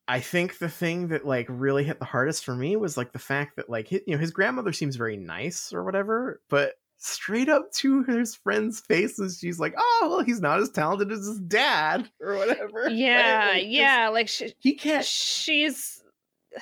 I 0.08 0.22
think 0.22 0.60
the 0.60 0.70
thing 0.70 1.10
that 1.10 1.26
like 1.26 1.48
really 1.50 1.84
hit 1.84 2.00
the 2.00 2.06
hardest 2.06 2.46
for 2.46 2.56
me 2.56 2.78
was 2.78 2.96
like 2.96 3.12
the 3.12 3.20
fact 3.20 3.58
that 3.58 3.70
like 3.70 3.90
hi- 3.90 4.02
you 4.08 4.16
know 4.16 4.20
his 4.22 4.32
grandmother 4.32 4.72
seems 4.72 4.96
very 4.96 5.18
nice 5.18 5.74
or 5.74 5.84
whatever, 5.84 6.42
but 6.50 6.76
straight 6.98 7.50
up 7.50 7.72
to 7.74 8.04
his 8.04 8.34
friends' 8.34 8.80
faces, 8.80 9.38
she's 9.40 9.60
like, 9.60 9.76
"Oh, 9.78 10.08
well, 10.10 10.24
he's 10.26 10.40
not 10.42 10.60
as 10.62 10.70
talented 10.72 11.12
as 11.12 11.28
his 11.28 11.42
dad 11.42 12.10
or 12.22 12.38
whatever." 12.38 12.90
Yeah, 12.90 13.50
Like, 13.54 13.66
yeah, 13.68 14.08
like 14.10 14.30
she, 14.30 14.54
he 14.60 14.76
can't. 14.76 15.06
she's 15.06 16.04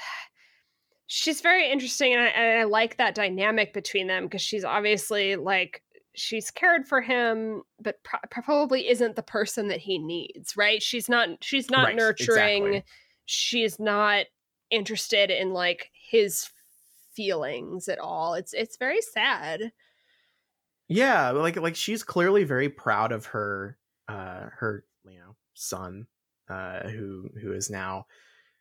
she's 1.07 1.41
very 1.41 1.69
interesting 1.69 2.14
and 2.14 2.22
I, 2.23 2.27
and 2.27 2.61
I 2.61 2.64
like 2.64 2.97
that 2.97 3.15
dynamic 3.15 3.73
between 3.73 4.07
them 4.07 4.23
because 4.26 4.41
she's 4.41 4.65
obviously 4.65 5.35
like 5.35 5.84
she's 6.18 6.52
cared 6.52 6.88
for 6.88 7.02
him 7.02 7.64
but 7.80 8.04
pro- 8.04 8.20
probably 8.30 8.90
isn't 8.90 9.16
the 9.16 9.24
person 9.24 9.68
that 9.68 9.80
he 9.82 9.98
needs 9.98 10.56
right? 10.58 10.82
She's 10.84 11.10
not 11.10 11.30
she's 11.44 11.70
not 11.70 11.90
Right, 11.90 11.96
nurturing 11.96 12.76
exactly. 12.76 12.84
she's 13.26 13.80
not 13.80 14.26
interested 14.72 15.30
in 15.32 15.52
like 15.52 15.92
his 15.94 16.50
feelings 17.14 17.88
at 17.88 18.00
all. 18.00 18.34
It's 18.34 18.54
it's 18.54 18.78
very 18.78 19.02
sad. 19.02 19.72
Yeah, 20.88 21.32
like 21.32 21.56
like 21.58 21.76
she's 21.76 22.04
clearly 22.04 22.44
very 22.44 22.70
proud 22.70 23.12
of 23.12 23.26
her 23.28 23.78
uh 24.08 24.50
her 24.54 24.86
you 25.04 25.18
know 25.20 25.36
son 25.56 26.08
uh 26.50 26.88
who 26.90 27.30
who 27.42 27.54
is 27.54 27.70
now 27.72 28.06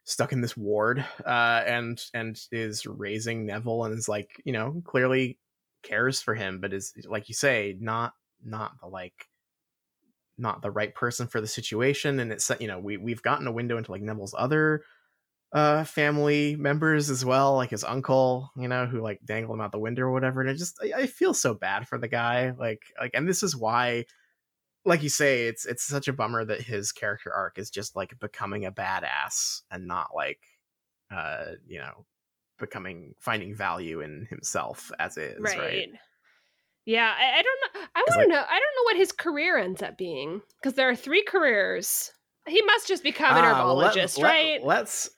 stuck 0.05 0.33
in 0.33 0.41
this 0.43 0.57
ward 0.57 1.05
uh 1.27 1.63
and 1.67 2.05
and 2.15 2.41
is 2.53 2.87
raising 2.87 3.47
Neville 3.47 3.85
and 3.85 3.99
is 3.99 4.09
like, 4.09 4.41
you 4.45 4.53
know, 4.53 4.83
clearly 4.87 5.39
cares 5.85 6.21
for 6.21 6.35
him 6.35 6.61
but 6.61 6.73
is 6.73 6.93
like 7.07 7.29
you 7.29 7.35
say 7.35 7.77
not 7.79 8.13
not 8.43 8.73
the 8.81 8.89
like 8.89 9.29
not 10.37 10.63
the 10.63 10.71
right 10.71 10.95
person 10.95 11.27
for 11.27 11.41
the 11.41 11.47
situation 11.47 12.19
and 12.19 12.33
it's 12.33 12.51
you 12.59 12.67
know 12.67 12.79
we 12.79 12.97
we've 12.97 13.23
gotten 13.23 13.47
a 13.47 13.53
window 13.53 13.77
into 13.77 13.93
like 13.93 14.03
Neville's 14.03 14.35
other 14.37 14.83
uh 15.53 15.85
family 15.85 16.57
members 16.57 17.11
as 17.11 17.25
well 17.25 17.55
like 17.55 17.71
his 17.71 17.85
uncle 17.85 18.51
you 18.57 18.67
know 18.67 18.87
who 18.87 19.01
like 19.01 19.21
dangled 19.25 19.57
him 19.57 19.61
out 19.61 19.71
the 19.71 19.79
window 19.79 20.03
or 20.03 20.13
whatever 20.13 20.41
and 20.41 20.51
it 20.51 20.57
just 20.57 20.77
I, 20.83 21.03
I 21.03 21.07
feel 21.07 21.33
so 21.33 21.55
bad 21.55 21.87
for 21.87 21.99
the 21.99 22.09
guy 22.09 22.53
like 22.59 22.83
like 23.01 23.13
and 23.15 23.29
this 23.29 23.45
is 23.45 23.55
why 23.55 24.07
like 24.85 25.03
you 25.03 25.09
say 25.09 25.47
it's 25.47 25.65
it's 25.65 25.85
such 25.85 26.09
a 26.09 26.13
bummer 26.13 26.45
that 26.45 26.61
his 26.61 26.91
character 26.91 27.33
arc 27.33 27.59
is 27.59 27.71
just 27.71 27.95
like 27.95 28.19
becoming 28.19 28.65
a 28.67 28.73
badass 28.73 29.63
and 29.71 29.87
not 29.87 30.11
like 30.15 30.41
uh 31.15 31.53
you 31.67 31.79
know 31.79 32.05
becoming 32.65 33.15
finding 33.21 33.55
value 33.55 34.01
in 34.01 34.27
himself 34.31 34.91
as 34.99 35.17
is 35.17 35.39
right, 35.41 35.59
right, 35.59 35.89
yeah 36.87 37.13
I, 37.19 37.39
I 37.39 37.43
don't 37.43 37.61
know 37.75 37.81
I 37.95 38.01
want 38.01 38.13
to 38.13 38.19
like- 38.19 38.29
know 38.29 38.45
i 38.49 38.59
don't 38.59 38.77
know 38.77 38.83
what 38.85 38.97
his 38.97 39.13
career 39.13 39.59
ends 39.59 39.83
up 39.83 39.97
being 39.99 40.41
because 40.61 40.75
there 40.75 40.89
are 40.89 40.97
three 40.97 41.23
careers. 41.25 42.11
He 42.47 42.61
must 42.63 42.87
just 42.87 43.03
become 43.03 43.37
an 43.37 43.45
Ah, 43.45 43.65
well, 43.65 43.75
let- 43.77 43.95
herbologist 43.95 44.19
let- 44.19 44.29
right? 44.29 44.63
let's 44.63 45.11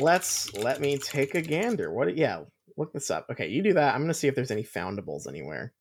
let's 0.00 0.52
let 0.54 0.80
me 0.80 0.98
take 0.98 1.34
a 1.36 1.42
gander. 1.42 1.92
What 1.92 2.16
yeah 2.16 2.42
look 2.76 2.92
this 2.92 3.10
up. 3.12 3.26
Okay 3.30 3.48
you 3.48 3.62
do 3.62 3.74
that. 3.74 3.94
I'm 3.94 4.00
gonna 4.00 4.12
see 4.14 4.26
if 4.28 4.34
there's 4.34 4.50
any 4.50 4.64
foundables 4.64 5.28
anywhere. 5.28 5.72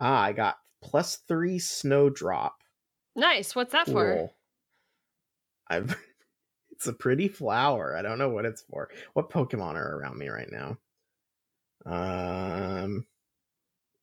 Ah 0.00 0.20
i 0.20 0.32
got 0.32 0.56
plus 0.82 1.16
three 1.28 1.58
snowdrop. 1.58 2.56
Nice 3.16 3.54
what's 3.56 3.72
that 3.72 3.86
for? 3.86 4.30
I've 5.68 5.96
it's 6.80 6.86
a 6.86 6.92
pretty 6.94 7.28
flower. 7.28 7.94
I 7.94 8.00
don't 8.00 8.18
know 8.18 8.30
what 8.30 8.46
it's 8.46 8.62
for. 8.62 8.88
What 9.12 9.28
Pokemon 9.28 9.74
are 9.74 9.98
around 9.98 10.16
me 10.18 10.28
right 10.28 10.50
now? 10.50 10.78
Um 11.84 13.06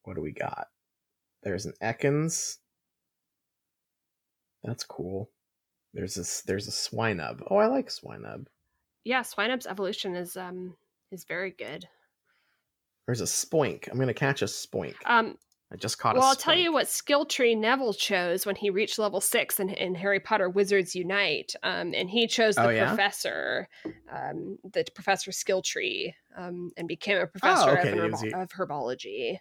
what 0.04 0.16
do 0.16 0.22
we 0.22 0.32
got? 0.32 0.68
There's 1.44 1.66
an 1.66 1.74
Ekans. 1.82 2.58
That's 4.64 4.84
cool. 4.84 5.30
There's 5.94 6.18
a 6.18 6.22
s- 6.22 6.42
there's 6.46 6.68
a 6.68 6.72
Swinub. 6.72 7.42
Oh, 7.50 7.58
I 7.58 7.66
like 7.68 7.88
Swinub. 7.90 8.46
yeah 9.04 9.22
swinub's 9.22 9.66
evolution 9.68 10.16
is 10.16 10.38
um 10.38 10.76
is 11.12 11.24
very 11.24 11.52
good 11.52 11.88
There's 13.08 13.22
a 13.22 13.26
Spoink. 13.26 13.90
I'm 13.90 13.98
gonna 13.98 14.14
catch 14.14 14.42
a 14.44 14.46
Spoink. 14.46 14.96
um 15.06 15.38
I 15.72 15.76
just 15.76 15.98
caught 16.00 16.16
a 16.16 16.20
well 16.20 16.28
i'll 16.28 16.36
tell 16.36 16.56
you 16.56 16.72
what 16.72 16.88
skill 16.88 17.26
tree 17.26 17.56
neville 17.56 17.94
chose 17.94 18.46
when 18.46 18.56
he 18.56 18.70
reached 18.70 18.98
level 19.00 19.22
six 19.22 19.60
in, 19.60 19.70
in 19.70 19.96
harry 19.96 20.20
potter 20.20 20.50
wizards 20.50 20.96
unite 20.96 21.54
um 21.64 21.94
and 21.94 22.10
he 22.10 22.28
chose 22.28 22.56
the 22.56 22.62
Oh, 22.62 22.70
yeah? 22.70 22.88
professor 22.88 23.68
um 24.10 24.58
the 24.64 24.86
professor 24.94 25.32
skill 25.32 25.62
tree 25.62 26.16
um 26.36 26.72
and 26.78 26.88
became 26.88 27.18
a 27.18 27.28
professor 27.28 27.76
okay, 27.78 27.94
of, 28.00 28.12
was 28.12 28.24
of 28.34 28.50
herbology 28.50 29.40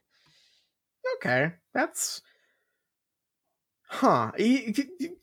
Okay, 1.16 1.52
that's 1.72 2.22
huh. 3.86 4.32
Do, 4.36 4.72
do, 4.72 4.86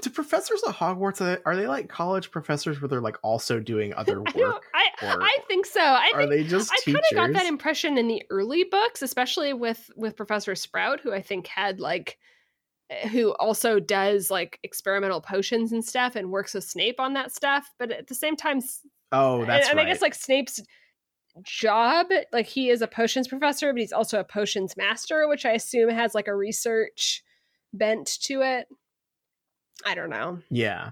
do- 0.00 0.10
professors 0.10 0.62
at 0.66 0.74
Hogwarts 0.74 1.40
are 1.44 1.56
they, 1.56 1.66
like 1.66 1.88
college 1.88 2.30
professors 2.30 2.80
where 2.80 2.88
they're 2.88 3.00
like 3.00 3.18
also 3.22 3.60
doing 3.60 3.94
other 3.94 4.20
work? 4.34 4.64
I, 4.74 4.88
or 5.02 5.22
I 5.22 5.36
think 5.48 5.66
so 5.66 5.80
i 5.80 6.10
are 6.14 6.20
think 6.20 6.30
they 6.30 6.44
just 6.44 6.72
I 6.72 6.76
kind 6.84 6.98
of 6.98 7.16
got 7.16 7.32
that 7.32 7.46
impression 7.46 7.98
in 7.98 8.08
the 8.08 8.22
early 8.30 8.64
books, 8.64 9.02
especially 9.02 9.52
with 9.52 9.90
with 9.96 10.16
Professor 10.16 10.54
Sprout, 10.54 11.00
who 11.00 11.12
I 11.12 11.22
think 11.22 11.46
had 11.46 11.80
like, 11.80 12.18
eh, 12.90 13.08
who 13.08 13.32
also 13.34 13.80
does 13.80 14.30
like 14.30 14.58
experimental 14.62 15.20
potions 15.20 15.72
and 15.72 15.84
stuff, 15.84 16.16
and 16.16 16.30
works 16.30 16.54
with 16.54 16.64
Snape 16.64 17.00
on 17.00 17.14
that 17.14 17.32
stuff. 17.32 17.72
But 17.78 17.92
at 17.92 18.06
the 18.08 18.14
same 18.14 18.36
time, 18.36 18.60
oh, 19.12 19.40
and, 19.40 19.48
that's 19.48 19.68
and 19.68 19.76
right. 19.76 19.86
I 19.86 19.90
guess 19.90 20.02
like 20.02 20.14
Snape's 20.14 20.60
job, 21.42 22.06
like 22.32 22.46
he 22.46 22.70
is 22.70 22.82
a 22.82 22.86
potions 22.86 23.28
professor, 23.28 23.72
but 23.72 23.80
he's 23.80 23.92
also 23.92 24.20
a 24.20 24.24
potions 24.24 24.76
master, 24.76 25.28
which 25.28 25.44
I 25.44 25.52
assume 25.52 25.90
has 25.90 26.14
like 26.14 26.28
a 26.28 26.34
research 26.34 27.22
bent 27.72 28.06
to 28.22 28.42
it. 28.42 28.66
I 29.86 29.94
don't 29.94 30.10
know, 30.10 30.40
yeah, 30.50 30.90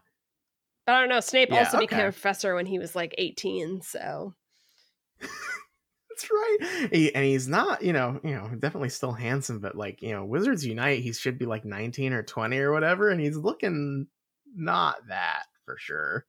but 0.86 0.94
I 0.94 1.00
don't 1.00 1.08
know. 1.10 1.20
Snape 1.20 1.50
Yeah, 1.50 1.58
also 1.58 1.78
became 1.78 1.98
a 2.00 2.02
professor 2.04 2.54
when 2.54 2.66
he 2.66 2.78
was 2.78 2.96
like 2.96 3.14
eighteen, 3.18 3.82
so 3.82 4.34
that's 5.20 6.30
right. 6.30 6.88
He, 6.92 7.14
and 7.14 7.24
he's 7.24 7.48
not, 7.48 7.82
you 7.82 7.92
know, 7.92 8.20
you 8.24 8.34
know, 8.34 8.48
definitely 8.58 8.88
still 8.88 9.12
handsome, 9.12 9.60
but 9.60 9.76
like 9.76 10.00
you 10.02 10.12
know, 10.12 10.24
Wizards 10.24 10.64
Unite, 10.64 11.00
he 11.02 11.12
should 11.12 11.38
be 11.38 11.46
like 11.46 11.64
nineteen 11.64 12.12
or 12.12 12.22
twenty 12.22 12.58
or 12.58 12.72
whatever, 12.72 13.10
and 13.10 13.20
he's 13.20 13.36
looking 13.36 14.06
not 14.54 14.96
that 15.08 15.44
for 15.64 15.76
sure. 15.78 16.24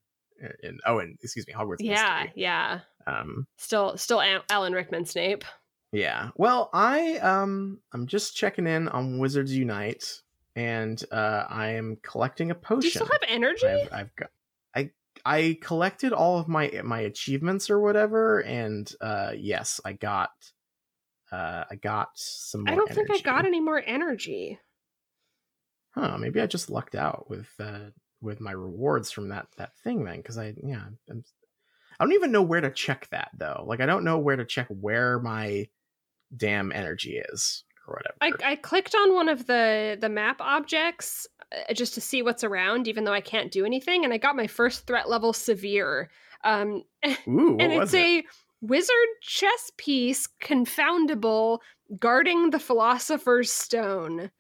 In 0.64 0.80
oh, 0.86 1.00
and 1.00 1.18
excuse 1.22 1.48
me, 1.48 1.54
Hogwarts. 1.54 1.78
yeah, 1.80 2.24
Mystery. 2.24 2.34
yeah. 2.42 2.80
Um, 3.08 3.48
Still, 3.58 3.98
still 3.98 4.22
Al- 4.22 4.44
Alan 4.50 4.74
Rickman 4.74 5.06
Snape. 5.06 5.44
Yeah. 5.92 6.30
Well, 6.36 6.70
I 6.74 7.18
um 7.18 7.80
I'm 7.94 8.06
just 8.08 8.36
checking 8.36 8.68
in 8.68 8.88
on 8.90 9.18
Wizards 9.20 9.56
Unite 9.56 10.04
and 10.60 11.02
uh 11.10 11.46
I 11.50 11.70
am 11.70 11.98
collecting 12.04 12.52
a 12.52 12.56
potion. 12.56 12.82
Do 12.82 12.88
you 12.88 12.92
still 12.92 13.08
have 13.08 13.22
energy? 13.30 13.66
I've, 13.66 13.94
I've 13.94 14.16
got 14.18 14.30
I 14.76 14.92
I 15.26 15.58
collected 15.62 16.12
all 16.12 16.38
of 16.38 16.50
my 16.50 16.82
my 16.84 17.00
achievements 17.00 17.70
or 17.70 17.80
whatever 17.80 18.42
and 18.42 18.92
uh 19.00 19.32
yes, 19.38 19.80
I 19.86 19.94
got 19.94 20.32
uh 21.32 21.64
I 21.72 21.76
got 21.76 22.10
some 22.16 22.66
more 22.66 22.74
I 22.74 22.76
don't 22.76 22.92
think 22.94 23.10
I 23.10 23.20
got 23.20 23.46
any 23.46 23.62
more 23.62 23.82
energy. 23.84 24.60
Huh, 25.92 26.18
maybe 26.18 26.42
I 26.42 26.46
just 26.46 26.70
lucked 26.70 26.96
out 26.96 27.30
with 27.30 27.50
uh 27.58 27.92
with 28.22 28.42
my 28.42 28.52
rewards 28.52 29.12
from 29.12 29.30
that 29.30 29.48
that 29.56 29.78
thing 29.78 30.04
then 30.04 30.22
cuz 30.24 30.38
I 30.38 30.56
yeah, 30.62 30.88
I'm 31.10 31.24
I 32.02 32.04
don't 32.04 32.14
even 32.14 32.34
know 32.34 32.42
where 32.44 32.62
to 32.62 32.70
check 32.70 33.08
that 33.12 33.30
though. 33.34 33.64
Like 33.66 33.80
I 33.80 33.86
don't 33.86 34.04
know 34.04 34.20
where 34.20 34.36
to 34.36 34.46
check 34.46 34.68
where 34.68 35.20
my 35.20 35.70
damn 36.36 36.74
energy 36.74 37.18
is 37.18 37.64
or 37.90 38.02
whatever. 38.02 38.40
I, 38.46 38.52
I 38.52 38.56
clicked 38.56 38.96
on 38.96 39.14
one 39.14 39.30
of 39.30 39.48
the 39.48 39.98
the 40.00 40.10
map 40.10 40.38
objects 40.40 41.28
uh, 41.52 41.74
just 41.74 41.94
to 41.96 42.02
see 42.02 42.22
what's 42.22 42.44
around, 42.44 42.88
even 42.88 43.04
though 43.04 43.14
I 43.14 43.22
can't 43.22 43.52
do 43.52 43.66
anything. 43.66 44.04
And 44.04 44.14
I 44.14 44.18
got 44.18 44.36
my 44.36 44.48
first 44.48 44.86
threat 44.86 45.10
level 45.10 45.34
severe. 45.34 46.10
Um, 46.44 46.84
Ooh, 47.28 47.58
and 47.60 47.74
it's 47.74 47.94
it? 47.94 48.00
a 48.00 48.24
wizard 48.62 49.08
chess 49.22 49.72
piece, 49.78 50.28
confoundable, 50.42 51.60
guarding 52.00 52.50
the 52.52 52.60
philosopher's 52.60 53.52
stone, 53.52 54.32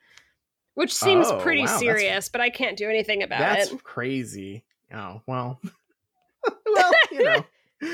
which 0.76 0.94
seems 0.94 1.28
Oh, 1.28 1.40
pretty 1.40 1.62
wow, 1.62 1.78
serious, 1.78 2.30
but 2.30 2.42
I 2.42 2.50
can't 2.50 2.78
do 2.78 2.90
anything 2.90 3.24
about 3.24 3.40
That's 3.40 3.68
it. 3.68 3.72
That's 3.72 3.82
crazy. 3.84 4.64
Oh 4.94 5.22
well. 5.28 5.60
well, 6.66 6.92
you 7.12 7.24
know, 7.24 7.46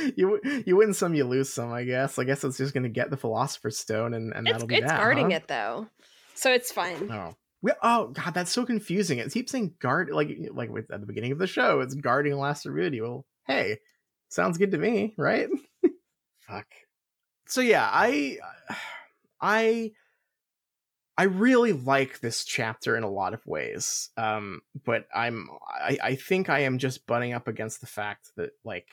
you 0.16 0.40
you 0.66 0.76
win 0.76 0.94
some, 0.94 1.14
you 1.16 1.24
lose 1.26 1.52
some. 1.52 1.72
I 1.72 1.84
guess. 1.84 2.18
I 2.20 2.24
guess 2.24 2.44
it's 2.44 2.58
just 2.58 2.74
gonna 2.74 2.90
get 2.90 3.10
the 3.10 3.18
philosopher's 3.18 3.78
stone, 3.78 4.14
and 4.14 4.34
and 4.34 4.48
It's, 4.48 4.54
that'll 4.54 4.68
be 4.68 4.76
it's 4.76 4.88
that. 4.88 5.00
guarding 5.00 5.32
huh? 5.32 5.38
it 5.38 5.48
though, 5.48 5.88
so 6.34 6.52
it's 6.52 6.72
fine. 6.72 7.12
Oh. 7.12 7.36
We- 7.62 7.72
oh 7.82 8.10
god, 8.10 8.34
that's 8.34 8.52
so 8.52 8.66
confusing. 8.66 9.18
It 9.18 9.32
keeps 9.32 9.52
saying 9.52 9.76
guard 9.80 10.10
like 10.12 10.38
like 10.52 10.70
with, 10.70 10.92
at 10.92 11.00
the 11.02 11.08
beginning 11.08 11.32
of 11.32 11.40
the 11.40 11.48
show. 11.48 11.80
It's 11.80 11.96
guarding 11.96 12.38
last 12.38 12.66
Rudy. 12.66 13.02
Well, 13.02 13.26
hey, 13.48 13.80
sounds 14.30 14.58
good 14.60 14.72
to 14.72 14.78
me, 14.78 15.16
right? 15.18 15.50
Fuck. 16.48 16.68
So 17.48 17.62
yeah, 17.62 17.90
I 17.92 18.38
I 19.42 19.92
I 21.18 21.24
really 21.24 21.72
like 21.72 22.20
this 22.20 22.44
chapter 22.44 22.98
in 22.98 23.04
a 23.04 23.10
lot 23.10 23.34
of 23.34 23.46
ways. 23.48 24.10
Um, 24.18 24.62
but 24.86 25.08
I'm 25.16 25.50
I, 25.68 25.98
I 26.04 26.16
think 26.16 26.50
I 26.50 26.60
am 26.62 26.78
just 26.78 27.08
butting 27.08 27.34
up 27.34 27.48
against 27.48 27.82
the 27.82 27.88
fact 27.88 28.32
that 28.36 28.52
like 28.64 28.88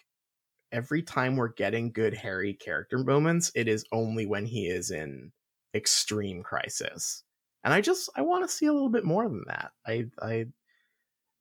every 0.72 1.02
time 1.02 1.36
we're 1.36 1.52
getting 1.52 1.92
good 1.92 2.14
Harry 2.14 2.54
character 2.54 2.98
moments, 2.98 3.52
it 3.54 3.68
is 3.68 3.84
only 3.92 4.26
when 4.26 4.46
he 4.46 4.66
is 4.66 4.90
in 4.90 5.30
extreme 5.74 6.42
crisis. 6.42 7.22
And 7.62 7.72
I 7.72 7.80
just 7.80 8.10
I 8.16 8.22
want 8.22 8.48
to 8.48 8.54
see 8.54 8.66
a 8.66 8.72
little 8.72 8.88
bit 8.88 9.04
more 9.04 9.28
than 9.28 9.44
that. 9.46 9.70
I 9.86 10.06
I 10.20 10.46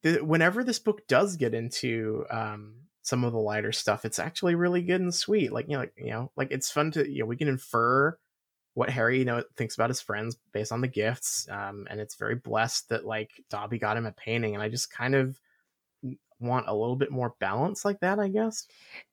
the, 0.04 0.20
whenever 0.20 0.64
this 0.64 0.80
book 0.80 1.08
does 1.08 1.38
get 1.38 1.54
into 1.54 2.26
um 2.30 2.76
some 3.02 3.24
of 3.24 3.32
the 3.32 3.40
lighter 3.40 3.72
stuff, 3.72 4.06
it's 4.06 4.20
actually 4.20 4.54
really 4.56 4.84
good 4.84 5.02
and 5.02 5.14
sweet. 5.14 5.52
Like 5.52 5.68
you 5.68 5.74
know, 5.74 5.80
like, 5.80 5.94
you 5.98 6.12
know, 6.12 6.32
like 6.36 6.52
it's 6.52 6.72
fun 6.72 6.92
to 6.92 7.10
you 7.10 7.20
know 7.20 7.26
we 7.26 7.38
can 7.38 7.48
infer 7.48 8.18
what 8.74 8.90
Harry 8.90 9.20
you 9.20 9.26
know 9.26 9.44
thinks 9.58 9.76
about 9.76 9.90
his 9.90 10.02
friends 10.02 10.38
based 10.54 10.72
on 10.72 10.82
the 10.82 10.88
gifts, 10.88 11.48
um, 11.50 11.88
and 11.90 12.00
it's 12.00 12.16
very 12.16 12.36
blessed 12.36 12.90
that 12.90 13.06
like 13.06 13.32
Dobby 13.50 13.80
got 13.80 13.98
him 13.98 14.06
a 14.06 14.12
painting, 14.12 14.54
and 14.54 14.64
I 14.64 14.70
just 14.70 14.92
kind 14.92 15.16
of 15.16 15.40
want 16.42 16.68
a 16.68 16.74
little 16.74 16.96
bit 16.96 17.12
more 17.12 17.36
balance 17.40 17.86
like 17.86 18.00
that. 18.02 18.20
I 18.20 18.28
guess. 18.28 18.68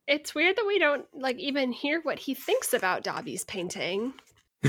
It's 0.06 0.34
weird 0.34 0.56
that 0.56 0.66
we 0.66 0.78
don't 0.78 1.06
like 1.14 1.38
even 1.38 1.72
hear 1.72 2.00
what 2.02 2.18
he 2.18 2.34
thinks 2.34 2.72
about 2.72 3.05
Dobby's 3.05 3.44
painting. 3.44 4.14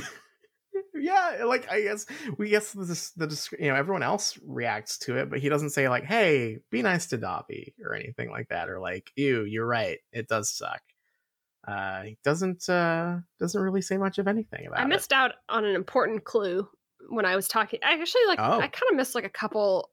yeah 0.95 1.44
like 1.45 1.69
i 1.72 1.81
guess 1.81 2.06
we 2.38 2.49
guess 2.49 2.72
this 2.73 3.11
the 3.11 3.48
you 3.60 3.69
know 3.69 3.76
everyone 3.76 4.03
else 4.03 4.38
reacts 4.45 4.98
to 4.98 5.18
it 5.18 5.30
but 5.30 5.40
he 5.40 5.48
doesn't 5.48 5.69
say 5.69 5.88
like 5.88 6.03
hey 6.03 6.57
be 6.72 6.81
nice 6.81 7.07
to 7.07 7.18
dobby 7.18 7.73
or 7.84 7.95
anything 7.95 8.30
like 8.30 8.49
that 8.49 8.69
or 8.69 8.80
like 8.80 9.10
ew 9.15 9.44
you're 9.44 9.65
right 9.65 9.99
it 10.11 10.27
does 10.27 10.49
suck 10.49 10.81
uh 11.68 12.02
he 12.02 12.18
doesn't 12.23 12.68
uh 12.69 13.18
doesn't 13.40 13.61
really 13.61 13.81
say 13.81 13.98
much 13.98 14.18
of 14.18 14.27
anything 14.27 14.65
about 14.65 14.80
it. 14.80 14.81
I 14.81 14.86
it 14.86 14.88
missed 14.88 15.14
out 15.14 15.34
on 15.49 15.65
an 15.65 15.76
important 15.76 16.23
clue 16.23 16.68
when 17.10 17.26
I 17.26 17.36
was 17.36 17.48
talking. 17.48 17.80
I 17.84 17.94
actually 17.94 18.26
like 18.27 18.40
Oh. 18.40 18.60
I 18.60 18.68
kind 18.68 18.90
of 18.90 18.95
missed 18.95 19.14
like 19.14 19.26
a 19.26 19.30
couple 19.30 19.90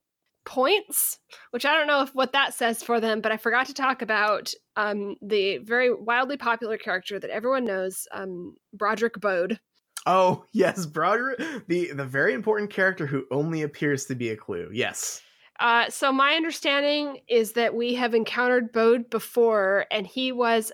points, 0.47 1.18
which 1.51 1.66
I 1.66 1.74
don't 1.77 1.86
know 1.89 2.02
if 2.02 2.14
what 2.14 2.32
that 2.32 2.55
says 2.55 2.82
for 2.82 3.01
them, 3.01 3.20
but 3.20 3.32
I 3.32 3.36
forgot 3.36 3.66
to 3.66 3.74
talk 3.74 4.02
about 4.02 4.52
um 4.77 5.16
the 5.23 5.59
very 5.59 5.93
wildly 5.94 6.36
popular 6.39 6.78
character 6.78 7.18
that 7.20 7.31
everyone 7.31 7.64
knows, 7.66 8.06
um 8.12 8.56
Broderick 8.73 9.20
Bode. 9.20 9.60
oh 10.06 10.44
yes 10.52 10.86
broderick 10.86 11.39
the 11.68 11.93
the 11.93 12.05
very 12.05 12.32
important 12.35 12.70
character 12.70 13.06
who 13.06 13.27
only 13.31 13.62
appears 13.62 14.06
to 14.06 14.14
be 14.14 14.31
a 14.31 14.36
clue 14.36 14.68
yes 14.73 15.23
Uh, 15.59 15.89
so 15.89 16.12
my 16.12 16.35
understanding 16.35 17.20
is 17.28 17.52
that 17.52 17.74
we 17.74 17.94
have 17.94 18.14
encountered 18.14 18.73
Bode 18.73 19.09
before, 19.09 19.86
and 19.90 20.06
he 20.06 20.31
was 20.32 20.70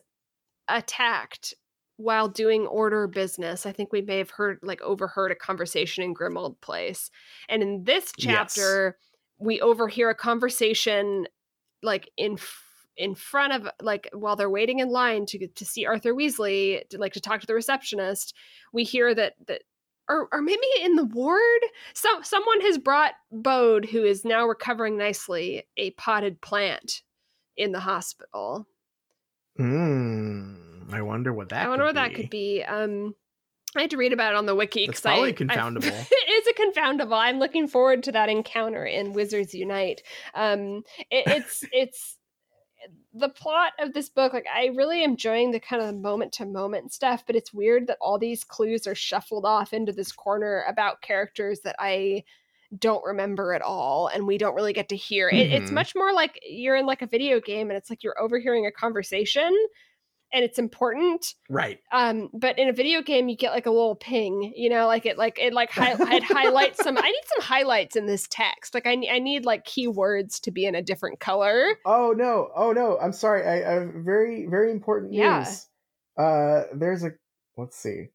attacked 0.69 1.55
while 1.97 2.28
doing 2.28 2.66
order 2.66 3.07
business. 3.09 3.66
I 3.66 3.73
think 3.73 3.93
we 3.93 4.03
may 4.03 4.19
have 4.19 4.31
heard 4.31 4.59
like 4.62 4.82
overheard 4.82 5.32
a 5.32 5.36
conversation 5.36 6.05
in 6.05 6.15
Grimmauld 6.15 6.61
Place, 6.62 7.11
and 7.49 7.62
in 7.62 7.85
this 7.85 8.12
Yes. 8.16 8.55
We 9.43 9.60
overhear 9.60 10.09
a 10.10 10.14
conversation 10.14 11.27
like 11.82 12.09
in. 12.16 12.39
In 12.98 13.14
front 13.14 13.55
of 13.55 13.66
like 13.81 14.06
while 14.12 14.36
they're 14.36 14.51
waiting 14.51 14.81
in 14.81 14.90
line 14.90 15.24
to 15.27 15.47
to 15.48 15.64
see 15.64 15.86
Arthur 15.86 16.12
Weasley 16.12 16.86
to 16.90 16.98
like 16.98 17.14
to 17.14 17.23
talk 17.23 17.40
to 17.40 17.47
the 17.47 17.55
receptionist, 17.55 18.35
we 18.70 18.85
hear 18.85 19.14
that 19.14 19.32
that 19.47 19.62
or 20.10 20.28
or 20.31 20.43
maybe 20.43 20.60
in 20.82 20.97
the 20.97 21.05
ward 21.06 21.62
some 21.94 22.23
someone 22.23 22.60
has 22.60 22.77
brought 22.77 23.14
Bode, 23.32 23.86
who 23.86 24.05
is 24.05 24.27
now 24.27 24.47
recovering 24.47 24.98
nicely, 24.98 25.64
a 25.78 25.93
potted 25.93 26.43
plant 26.43 27.01
in 27.56 27.73
the 27.73 27.81
hospital. 27.81 28.66
mm, 29.59 30.93
i 30.93 31.01
wonder 31.01 31.32
what 31.32 31.48
that 31.48 31.64
I 31.64 31.69
wonder 31.69 31.85
could 31.85 31.89
what 31.89 31.94
that 31.94 32.14
could 32.14 32.31
be. 32.31 32.62
Um, 32.62 33.14
I 33.74 33.81
had 33.82 33.90
to 33.90 33.97
read 33.97 34.12
about 34.12 34.35
it 34.35 34.36
on 34.36 34.44
the 34.44 34.55
wiki. 34.55 34.85
That's 34.86 35.01
'cause 35.01 35.06
I- 35.06 35.14
probably 35.14 35.31
I- 35.48 35.56
confoundable. 35.56 36.06
a 36.53 36.61
confoundable. 36.61 37.19
I'm 37.19 37.39
looking 37.39 37.69
forward 37.69 38.03
to 38.05 38.12
that 38.12 38.29
encounter 38.29 38.85
in 38.85 39.12
Wizards 39.12 39.55
Unite. 39.55 40.03
Um, 40.35 40.85
it, 41.11 41.24
it's 41.27 41.65
it's 41.73 42.19
the 43.15 43.29
plot 43.29 43.73
of 43.79 43.93
this 43.93 44.09
book. 44.09 44.33
Like 44.33 44.47
I 44.53 44.66
really 44.66 45.05
am 45.05 45.11
enjoying 45.11 45.51
the 45.51 45.61
kind 45.61 45.83
of 45.83 45.95
moment 45.95 46.33
to 46.35 46.47
moment 46.47 46.93
stuff, 46.93 47.24
but 47.27 47.37
it's 47.37 47.53
weird 47.53 47.87
that 47.87 47.99
all 48.01 48.19
these 48.19 48.45
clues 48.45 48.87
are 48.87 48.95
shuffled 48.95 49.45
off 49.45 49.73
into 49.73 49.93
this 49.93 50.12
corner 50.12 50.65
about 50.69 51.03
characters 51.03 51.61
that 51.61 51.77
I 51.79 52.24
don't 52.79 53.05
remember 53.05 53.53
at 53.53 53.61
all 53.61 54.07
and 54.07 54.27
we 54.27 54.39
don't 54.39 54.55
really 54.55 54.73
get 54.73 54.89
to 54.89 54.97
hear 54.97 55.29
it, 55.29 55.53
it's 55.53 55.70
much 55.70 55.95
more 55.95 56.15
like 56.15 56.41
you're 56.43 56.74
in 56.74 56.87
like 56.87 57.03
a 57.03 57.07
video 57.07 57.39
game 57.39 57.69
and 57.69 57.77
it's 57.77 57.91
like 57.91 58.03
you're 58.03 58.19
overhearing 58.19 58.65
a 58.65 58.73
conversation 58.73 59.55
and 60.32 60.44
it's 60.44 60.59
important 60.59 61.34
right 61.48 61.78
um 61.92 62.28
but 62.32 62.59
in 62.59 62.68
a 62.68 62.72
video 62.72 63.02
game 63.02 63.28
you 63.28 63.36
get 63.36 63.52
like 63.52 63.66
a 63.66 63.70
little 63.70 63.94
ping 63.94 64.52
you 64.56 64.68
know 64.70 64.86
like 64.86 65.06
it 65.06 65.18
like 65.18 65.38
it 65.38 65.52
like 65.52 65.70
hi- 65.70 65.92
it 66.16 66.22
highlights 66.22 66.82
some 66.82 66.96
i 66.98 67.02
need 67.02 67.22
some 67.34 67.42
highlights 67.44 67.96
in 67.96 68.06
this 68.06 68.26
text 68.30 68.74
like 68.74 68.86
I, 68.86 68.92
I 69.10 69.18
need 69.18 69.44
like 69.44 69.64
keywords 69.66 70.40
to 70.42 70.50
be 70.50 70.64
in 70.66 70.74
a 70.74 70.82
different 70.82 71.20
color 71.20 71.78
Oh 71.84 72.12
no! 72.16 72.48
Oh 72.54 72.72
no! 72.72 72.98
I'm 73.00 73.12
sorry. 73.12 73.42
I, 73.46 73.86
very 73.94 74.46
very 74.46 74.70
important 74.70 75.12
Yeah. 75.12 75.38
news. 75.40 75.66
Uh, 76.16 76.64
there's 76.74 77.02
a 77.04 77.10
let's 77.56 77.76
see. 77.76 78.09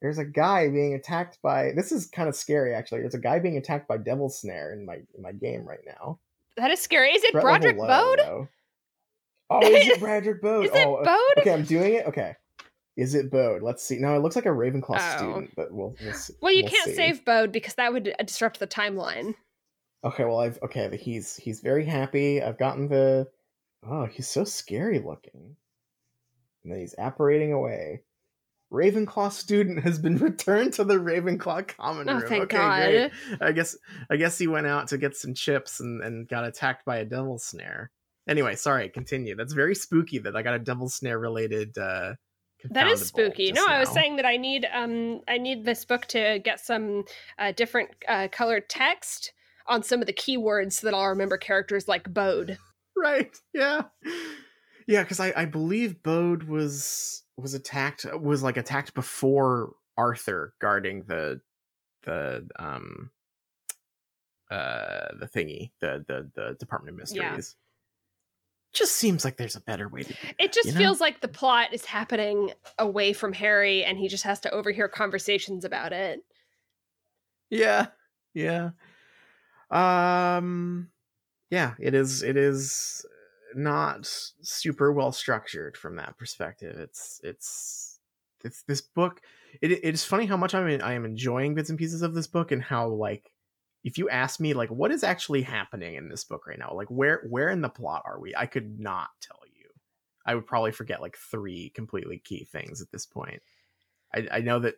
There's 0.00 0.18
a 0.18 0.24
guy 0.24 0.68
being 0.68 0.94
attacked 0.94 1.38
by. 1.42 1.72
This 1.76 1.92
is 1.92 2.06
kind 2.06 2.28
of 2.28 2.34
scary, 2.34 2.74
actually. 2.74 3.00
There's 3.00 3.14
a 3.14 3.20
guy 3.20 3.38
being 3.38 3.56
attacked 3.56 3.86
by 3.86 3.98
Devil 3.98 4.28
Snare 4.30 4.72
in 4.72 4.84
my 4.86 4.94
in 5.14 5.22
my 5.22 5.32
game 5.32 5.64
right 5.66 5.84
now. 5.86 6.18
that 6.56 6.70
is 6.70 6.80
scary 6.80 7.10
is 7.10 7.22
it 7.24 7.32
Threat 7.32 7.42
broderick 7.44 7.76
bode. 7.78 8.48
Oh, 9.62 9.66
is 9.66 9.88
it 9.88 10.00
Broderick 10.00 10.40
Bode? 10.42 10.66
is 10.66 10.70
it 10.72 10.86
oh, 10.86 11.02
bode 11.04 11.38
okay. 11.42 11.52
I'm 11.52 11.64
doing 11.64 11.94
it. 11.94 12.06
Okay. 12.06 12.34
Is 12.96 13.14
it 13.14 13.30
Bode? 13.30 13.62
Let's 13.62 13.82
see. 13.82 13.98
No, 13.98 14.14
it 14.14 14.20
looks 14.20 14.36
like 14.36 14.46
a 14.46 14.50
Ravenclaw 14.50 14.98
Oh. 14.98 15.16
student, 15.16 15.50
but 15.56 15.72
we'll 15.72 15.94
we'll 16.02 16.12
see. 16.14 16.34
well 16.42 16.52
you 16.52 16.62
we'll 16.64 16.70
can't 16.72 16.90
see. 16.90 16.94
save 16.94 17.24
bode 17.24 17.50
because 17.52 17.74
that 17.74 17.92
would 17.92 18.08
uh, 18.08 18.22
disrupt 18.22 18.58
the 18.60 18.66
timeline 18.66 19.34
Okay, 20.04 20.24
well 20.24 20.40
I've 20.40 20.58
okay, 20.62 20.88
but 20.88 20.98
he's 21.00 21.36
he's 21.36 21.60
very 21.60 21.84
happy. 21.84 22.42
I've 22.42 22.58
gotten 22.58 22.88
the 22.88 23.28
Oh, 23.88 24.06
he's 24.06 24.28
so 24.28 24.44
scary 24.44 24.98
looking. 25.00 25.56
And 26.62 26.72
then 26.72 26.78
he's 26.80 26.94
apparating 26.98 27.52
away. 27.52 28.02
Ravenclaw 28.72 29.32
student 29.32 29.82
has 29.84 29.98
been 29.98 30.16
returned 30.18 30.72
to 30.74 30.84
the 30.84 30.94
Ravenclaw 30.98 31.68
common 31.68 32.06
room. 32.06 32.16
Oh, 32.16 32.20
room. 32.20 32.28
thank 32.28 32.42
okay, 32.44 32.56
God. 32.56 32.80
great. 32.90 33.12
I 33.40 33.52
guess 33.52 33.76
I 34.10 34.16
guess 34.16 34.38
he 34.38 34.46
went 34.46 34.66
out 34.66 34.88
to 34.88 34.98
get 34.98 35.16
some 35.16 35.34
chips 35.34 35.80
and, 35.80 36.02
and 36.02 36.28
got 36.28 36.44
attacked 36.44 36.84
by 36.84 36.98
a 36.98 37.04
devil 37.04 37.38
snare. 37.38 37.90
Anyway, 38.28 38.54
sorry, 38.54 38.88
continue. 38.88 39.34
That's 39.34 39.52
very 39.52 39.74
spooky 39.74 40.18
that 40.18 40.36
I 40.36 40.42
got 40.42 40.54
a 40.54 40.58
devil 40.58 40.88
snare 40.88 41.18
related 41.18 41.76
uh 41.76 42.14
that 42.70 42.86
is 42.86 43.06
spooky. 43.06 43.52
no 43.52 43.66
i 43.66 43.78
was 43.80 43.88
saying 43.88 44.16
that 44.16 44.26
i 44.26 44.36
need 44.36 44.66
um 44.72 45.20
i 45.28 45.38
need 45.38 45.64
this 45.64 45.84
book 45.84 46.06
to 46.06 46.38
get 46.44 46.60
some 46.60 47.04
uh, 47.38 47.52
different 47.52 47.90
uh, 48.08 48.28
colored 48.30 48.68
text 48.68 49.32
on 49.66 49.82
some 49.82 50.00
of 50.00 50.06
the 50.06 50.12
keywords 50.12 50.74
so 50.74 50.86
that 50.86 50.94
i'll 50.94 51.08
remember 51.08 51.36
characters 51.36 51.88
like 51.88 52.12
bode. 52.12 52.58
Right 52.94 53.34
yeah. 53.54 53.84
Yeah 54.86 55.02
because 55.02 55.18
I, 55.18 55.32
I 55.34 55.44
believe 55.46 56.02
bode 56.02 56.44
was 56.44 57.24
was 57.38 57.54
attacked 57.54 58.04
was 58.20 58.42
like 58.42 58.58
attacked 58.58 58.94
before 58.94 59.72
arthur 59.96 60.54
guarding 60.60 61.02
the 61.08 61.40
the 62.04 62.46
um 62.58 63.10
uh 64.50 65.08
the 65.18 65.26
thingy 65.26 65.72
the 65.80 66.04
the 66.06 66.30
the 66.34 66.56
department 66.60 67.00
of 67.00 67.16
Yeah. 67.16 67.38
Just 68.72 68.96
seems 68.96 69.24
like 69.24 69.36
there's 69.36 69.56
a 69.56 69.60
better 69.60 69.88
way 69.88 70.02
to 70.02 70.12
do 70.12 70.18
It 70.38 70.52
just 70.52 70.68
you 70.68 70.72
know? 70.72 70.78
feels 70.78 71.00
like 71.00 71.20
the 71.20 71.28
plot 71.28 71.72
is 71.72 71.84
happening 71.84 72.52
away 72.78 73.12
from 73.12 73.32
Harry 73.32 73.84
and 73.84 73.98
he 73.98 74.08
just 74.08 74.24
has 74.24 74.40
to 74.40 74.50
overhear 74.50 74.88
conversations 74.88 75.64
about 75.64 75.92
it. 75.92 76.20
yeah 77.50 77.86
yeah 78.34 78.70
um 79.70 80.88
yeah 81.50 81.74
it 81.78 81.94
is 81.94 82.22
it 82.22 82.36
is 82.36 83.04
not 83.54 84.06
super 84.42 84.92
well 84.92 85.12
structured 85.12 85.76
from 85.76 85.96
that 85.96 86.16
perspective 86.18 86.78
it's 86.78 87.20
it's 87.22 87.98
it's 88.44 88.62
this 88.62 88.80
book 88.80 89.20
it, 89.60 89.72
it's 89.84 90.04
funny 90.04 90.26
how 90.26 90.36
much 90.36 90.54
i'm 90.54 90.66
i 90.82 90.92
am 90.94 91.04
enjoying 91.04 91.54
bits 91.54 91.68
and 91.70 91.78
pieces 91.78 92.02
of 92.02 92.14
this 92.14 92.26
book 92.26 92.52
and 92.52 92.62
how 92.62 92.88
like 92.88 93.31
if 93.84 93.98
you 93.98 94.08
ask 94.08 94.40
me 94.40 94.54
like 94.54 94.70
what 94.70 94.92
is 94.92 95.02
actually 95.02 95.42
happening 95.42 95.96
in 95.96 96.08
this 96.08 96.24
book 96.24 96.46
right 96.46 96.58
now, 96.58 96.72
like 96.74 96.88
where 96.88 97.22
where 97.28 97.48
in 97.48 97.60
the 97.60 97.68
plot 97.68 98.02
are 98.04 98.20
we? 98.20 98.34
I 98.36 98.46
could 98.46 98.78
not 98.78 99.08
tell 99.20 99.40
you. 99.46 99.68
I 100.24 100.34
would 100.34 100.46
probably 100.46 100.72
forget 100.72 101.00
like 101.00 101.16
three 101.16 101.70
completely 101.74 102.18
key 102.18 102.44
things 102.44 102.80
at 102.80 102.90
this 102.92 103.06
point. 103.06 103.42
I, 104.14 104.26
I 104.30 104.40
know 104.40 104.60
that 104.60 104.76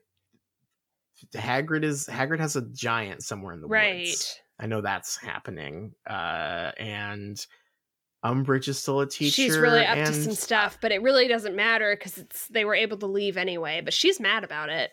Hagrid 1.35 1.85
is 1.85 2.07
Hagrid 2.07 2.41
has 2.41 2.57
a 2.57 2.63
giant 2.63 3.23
somewhere 3.23 3.53
in 3.53 3.61
the 3.61 3.69
right. 3.69 4.07
woods. 4.07 4.41
I 4.59 4.67
know 4.67 4.81
that's 4.81 5.17
happening. 5.17 5.95
Uh, 6.09 6.71
and 6.79 7.45
Umbridge 8.25 8.69
is 8.69 8.79
still 8.79 9.01
a 9.01 9.09
teacher. 9.09 9.33
She's 9.33 9.59
really 9.59 9.85
up 9.85 9.97
and 9.97 10.07
to 10.07 10.15
some 10.15 10.35
stuff, 10.35 10.79
but 10.81 10.93
it 10.93 11.03
really 11.03 11.29
doesn't 11.29 11.55
matter 11.55 11.95
because 11.97 12.19
it's 12.19 12.49
they 12.49 12.65
were 12.65 12.75
able 12.75 12.97
to 12.99 13.07
leave 13.07 13.37
anyway. 13.37 13.81
But 13.85 13.93
she's 13.93 14.19
mad 14.19 14.45
about 14.45 14.71
it. 14.71 14.93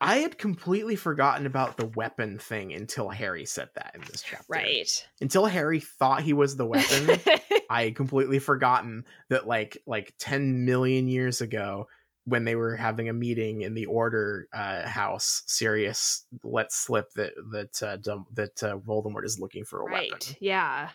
I 0.00 0.18
had 0.18 0.38
completely 0.38 0.94
forgotten 0.96 1.44
about 1.46 1.76
the 1.76 1.86
weapon 1.86 2.38
thing 2.38 2.72
until 2.72 3.08
Harry 3.08 3.44
said 3.44 3.68
that 3.74 3.92
in 3.94 4.02
this 4.02 4.22
chapter. 4.22 4.44
Right. 4.48 5.08
Until 5.20 5.46
Harry 5.46 5.80
thought 5.80 6.22
he 6.22 6.32
was 6.32 6.56
the 6.56 6.66
weapon, 6.66 7.18
I 7.70 7.84
had 7.84 7.96
completely 7.96 8.38
forgotten 8.38 9.04
that 9.28 9.46
like 9.46 9.78
like 9.86 10.14
10 10.18 10.64
million 10.64 11.08
years 11.08 11.40
ago 11.40 11.88
when 12.26 12.44
they 12.44 12.54
were 12.54 12.76
having 12.76 13.08
a 13.08 13.12
meeting 13.12 13.62
in 13.62 13.74
the 13.74 13.86
order 13.86 14.48
uh, 14.52 14.86
house, 14.86 15.42
Sirius 15.46 16.26
let 16.44 16.72
slip 16.72 17.10
that 17.14 17.32
that 17.50 17.82
uh, 17.82 17.96
Dum- 17.96 18.26
that 18.34 18.62
uh, 18.62 18.76
Voldemort 18.78 19.24
is 19.24 19.40
looking 19.40 19.64
for 19.64 19.80
a 19.80 19.84
right. 19.84 20.10
weapon. 20.12 20.36
Yeah. 20.40 20.90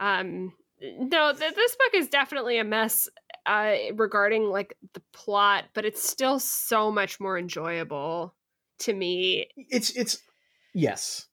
Um 0.00 0.54
no, 0.80 1.32
th- 1.32 1.54
this 1.54 1.76
book 1.76 1.94
is 1.94 2.08
definitely 2.08 2.58
a 2.58 2.64
mess 2.64 3.08
uh 3.44 3.74
regarding 3.94 4.44
like 4.44 4.76
the 4.94 5.02
plot, 5.12 5.64
but 5.74 5.84
it's 5.84 6.08
still 6.08 6.38
so 6.38 6.90
much 6.90 7.20
more 7.20 7.38
enjoyable 7.38 8.34
to 8.80 8.92
me. 8.92 9.48
It's 9.56 9.90
it's 9.90 10.18
yes. 10.74 11.26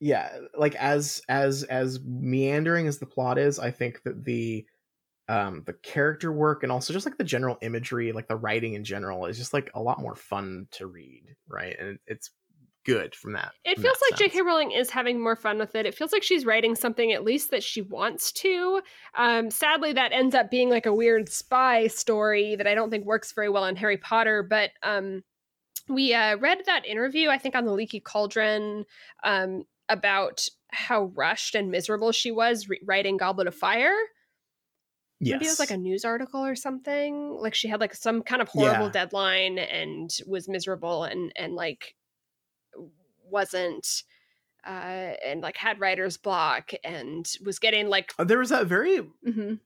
Yeah, 0.00 0.30
like 0.58 0.74
as 0.74 1.22
as 1.28 1.62
as 1.64 2.00
meandering 2.04 2.88
as 2.88 2.98
the 2.98 3.06
plot 3.06 3.38
is, 3.38 3.58
I 3.58 3.70
think 3.70 4.02
that 4.02 4.24
the 4.24 4.66
um 5.28 5.62
the 5.64 5.74
character 5.74 6.32
work 6.32 6.62
and 6.64 6.72
also 6.72 6.92
just 6.92 7.06
like 7.06 7.18
the 7.18 7.24
general 7.24 7.56
imagery, 7.62 8.12
like 8.12 8.26
the 8.26 8.36
writing 8.36 8.74
in 8.74 8.84
general 8.84 9.26
is 9.26 9.38
just 9.38 9.52
like 9.52 9.70
a 9.74 9.80
lot 9.80 10.00
more 10.00 10.16
fun 10.16 10.66
to 10.72 10.86
read, 10.86 11.36
right? 11.46 11.76
And 11.78 11.98
it's 12.06 12.30
good 12.84 13.14
from 13.14 13.32
that. 13.34 13.52
It 13.64 13.76
from 13.76 13.84
feels 13.84 13.98
that 13.98 14.06
like 14.10 14.18
sense. 14.18 14.32
J.K. 14.32 14.42
Rowling 14.42 14.72
is 14.72 14.90
having 14.90 15.20
more 15.20 15.36
fun 15.36 15.58
with 15.58 15.74
it. 15.74 15.86
It 15.86 15.94
feels 15.94 16.12
like 16.12 16.22
she's 16.22 16.44
writing 16.44 16.74
something 16.74 17.12
at 17.12 17.24
least 17.24 17.50
that 17.50 17.62
she 17.62 17.82
wants 17.82 18.32
to. 18.32 18.80
Um, 19.16 19.50
sadly, 19.50 19.92
that 19.92 20.12
ends 20.12 20.34
up 20.34 20.50
being 20.50 20.68
like 20.68 20.86
a 20.86 20.94
weird 20.94 21.28
spy 21.28 21.86
story 21.86 22.56
that 22.56 22.66
I 22.66 22.74
don't 22.74 22.90
think 22.90 23.04
works 23.04 23.32
very 23.32 23.48
well 23.48 23.64
in 23.66 23.76
Harry 23.76 23.98
Potter. 23.98 24.42
But 24.42 24.70
um, 24.82 25.22
we 25.88 26.14
uh, 26.14 26.36
read 26.36 26.62
that 26.66 26.86
interview, 26.86 27.28
I 27.28 27.38
think, 27.38 27.54
on 27.54 27.64
the 27.64 27.72
Leaky 27.72 28.00
Cauldron 28.00 28.84
um, 29.24 29.64
about 29.88 30.46
how 30.70 31.04
rushed 31.14 31.54
and 31.54 31.70
miserable 31.70 32.12
she 32.12 32.30
was 32.30 32.68
re- 32.68 32.80
writing 32.84 33.16
Goblet 33.16 33.46
of 33.46 33.54
Fire. 33.54 33.96
Yes. 35.20 35.34
Maybe 35.34 35.46
it 35.46 35.50
was 35.50 35.60
like 35.60 35.70
a 35.70 35.76
news 35.76 36.04
article 36.04 36.44
or 36.44 36.56
something. 36.56 37.30
Like 37.40 37.54
she 37.54 37.68
had 37.68 37.78
like 37.80 37.94
some 37.94 38.22
kind 38.22 38.42
of 38.42 38.48
horrible 38.48 38.86
Yeah. 38.86 38.92
deadline 38.92 39.58
and 39.58 40.10
was 40.26 40.48
miserable 40.48 41.04
and 41.04 41.32
and 41.36 41.54
like 41.54 41.94
wasn't 43.24 44.02
uh 44.66 45.14
and 45.24 45.40
like 45.40 45.56
had 45.56 45.80
writer's 45.80 46.16
block 46.16 46.72
and 46.84 47.26
was 47.44 47.58
getting 47.58 47.88
like 47.88 48.12
Uh, 48.18 48.24
there 48.24 48.38
was 48.38 48.50
that 48.50 48.66
very 48.66 49.00
mhm. 49.26 49.60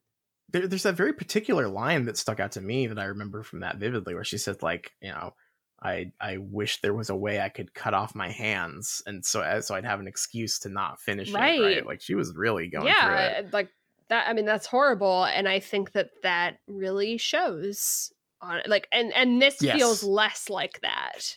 there, 0.51 0.67
there's 0.69 0.85
that 0.85 0.95
very 0.95 1.13
particular 1.13 1.69
line 1.69 2.05
that 2.05 2.17
stuck 2.19 2.39
out 2.39 2.53
to 2.53 2.61
me 2.61 2.87
that 2.87 2.99
I 2.99 3.05
remember 3.05 3.43
from 3.43 3.61
that 3.61 3.77
vividly, 3.79 4.15
where 4.15 4.25
she 4.25 4.39
said 4.39 4.63
like, 4.63 4.93
you 5.01 5.11
know, 5.11 5.35
I 5.83 6.13
I 6.21 6.39
wish 6.39 6.81
there 6.81 6.95
was 6.95 7.11
a 7.11 7.17
way 7.17 7.41
I 7.41 7.49
could 7.49 7.75
cut 7.75 7.95
off 7.95 8.15
my 8.15 8.31
hands, 8.31 9.03
and 9.07 9.25
so 9.25 9.43
uh, 9.43 9.61
so 9.61 9.75
I'd 9.75 9.85
have 9.85 10.01
an 10.01 10.09
excuse 10.09 10.59
to 10.61 10.69
not 10.69 11.01
finish 11.01 11.29
it. 11.29 11.35
Right. 11.35 11.61
Right? 11.61 11.87
Like 11.87 12.01
she 12.01 12.15
was 12.15 12.35
really 12.35 12.69
going 12.69 12.87
through 12.87 12.93
it. 13.15 13.45
yeah 13.45 13.49
like 13.53 13.71
that 14.09 14.29
i 14.29 14.33
mean 14.33 14.45
that's 14.45 14.67
horrible 14.67 15.25
and 15.25 15.49
i 15.49 15.59
think 15.59 15.91
that 15.93 16.11
that 16.23 16.59
really 16.69 17.19
shows 17.19 18.13
on 18.41 18.61
like 18.69 18.87
and 18.93 19.13
and 19.13 19.43
this 19.43 19.61
Yes. 19.61 19.77
feels 19.77 20.05
less 20.05 20.49
like 20.49 20.81
that 20.83 21.37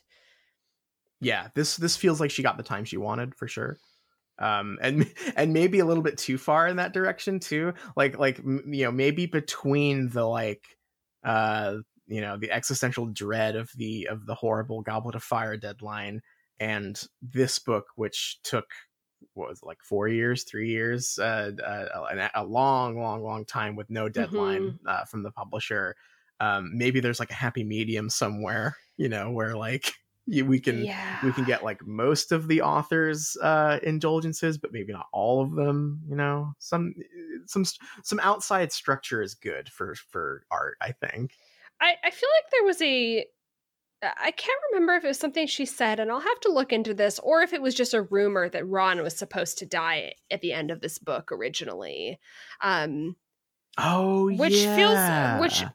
yeah 1.22 1.50
this 1.56 1.78
this 1.78 1.98
feels 1.98 2.20
like 2.20 2.32
she 2.32 2.44
got 2.44 2.58
the 2.58 2.64
time 2.64 2.86
she 2.86 2.98
wanted 2.98 3.36
for 3.36 3.48
sure 3.48 3.78
um 4.38 4.78
and 4.82 5.12
and 5.36 5.54
maybe 5.54 5.80
a 5.80 5.86
little 5.86 6.04
bit 6.04 6.18
too 6.18 6.38
far 6.38 6.68
in 6.68 6.78
that 6.78 6.94
direction 6.94 7.40
too 7.40 7.74
like 7.96 8.18
like 8.18 8.38
you 8.40 8.86
know 8.86 8.92
maybe 8.92 9.26
between 9.26 10.10
the 10.10 10.24
like 10.24 10.64
uh 11.24 11.76
you 12.10 12.22
know 12.22 12.38
the 12.38 12.52
existential 12.52 13.06
dread 13.06 13.56
of 13.56 13.72
the 13.78 14.08
of 14.08 14.26
the 14.26 14.36
horrible 14.36 14.82
goblet 14.82 15.16
of 15.16 15.24
fire 15.24 15.56
deadline 15.56 16.22
and 16.60 17.04
this 17.22 17.60
book 17.60 17.86
which 17.96 18.40
took 18.44 18.66
what 19.34 19.50
was 19.50 19.60
it, 19.62 19.66
like 19.66 19.82
four 19.82 20.08
years 20.08 20.44
three 20.44 20.70
years 20.70 21.18
uh, 21.20 21.52
uh 21.66 22.06
a, 22.12 22.42
a 22.42 22.44
long 22.44 23.00
long 23.00 23.24
long 23.24 23.46
time 23.46 23.76
with 23.76 23.90
no 23.90 24.10
deadline 24.10 24.78
uh, 24.88 25.06
from 25.06 25.24
the 25.24 25.32
publisher 25.32 25.96
um 26.40 26.72
maybe 26.76 27.00
there's 27.00 27.20
like 27.20 27.32
a 27.32 27.36
happy 27.36 27.64
medium 27.64 28.10
somewhere 28.10 28.76
you 28.98 29.08
know 29.08 29.30
where 29.30 29.56
like 29.56 29.94
you, 30.26 30.46
we 30.46 30.60
can 30.60 30.84
yeah. 30.84 31.18
we 31.24 31.32
can 31.32 31.44
get 31.44 31.64
like 31.64 31.86
most 31.86 32.32
of 32.32 32.48
the 32.48 32.62
author's 32.62 33.38
uh 33.42 33.80
indulgences 33.84 34.58
but 34.58 34.72
maybe 34.72 34.94
not 34.94 35.08
all 35.14 35.42
of 35.42 35.54
them 35.56 36.02
you 36.10 36.16
know? 36.16 36.54
Some 36.60 36.94
some 37.46 37.66
some 38.04 38.20
outside 38.22 38.72
structure 38.72 39.22
is 39.22 39.34
good 39.36 39.70
for 39.70 39.96
for 39.96 40.44
art 40.52 40.78
i 40.82 40.92
think 40.92 41.34
I, 41.82 41.96
I 42.04 42.12
feel 42.12 42.30
like 42.38 42.52
there 42.52 42.64
was 42.64 42.82
a 42.82 43.26
I 44.02 44.32
can't 44.32 44.62
remember 44.72 44.94
if 44.94 45.04
it 45.04 45.10
was 45.10 45.20
something 45.20 45.46
she 45.46 45.66
said, 45.66 46.00
and 46.00 46.10
I'll 46.10 46.22
have 46.22 46.40
to 46.42 46.52
look 46.52 46.72
into 46.72 46.94
this, 46.94 47.20
or 47.20 47.42
if 47.42 47.52
it 47.52 47.62
was 47.62 47.76
just 47.76 47.94
a 47.94 48.04
rumor 48.04 48.48
that 48.48 48.68
Ron 48.68 49.02
was 49.02 49.18
supposed 49.18 49.58
to 49.58 49.66
die 49.66 50.14
at 50.32 50.40
the 50.40 50.54
end 50.54 50.72
of 50.72 50.80
this 50.80 51.00
book 51.00 51.32
originally. 51.32 52.20
Um, 52.62 53.18
oh 53.78 54.32
which 54.32 54.56
yeah. 54.56 55.38
feels 55.38 55.42
which 55.42 55.70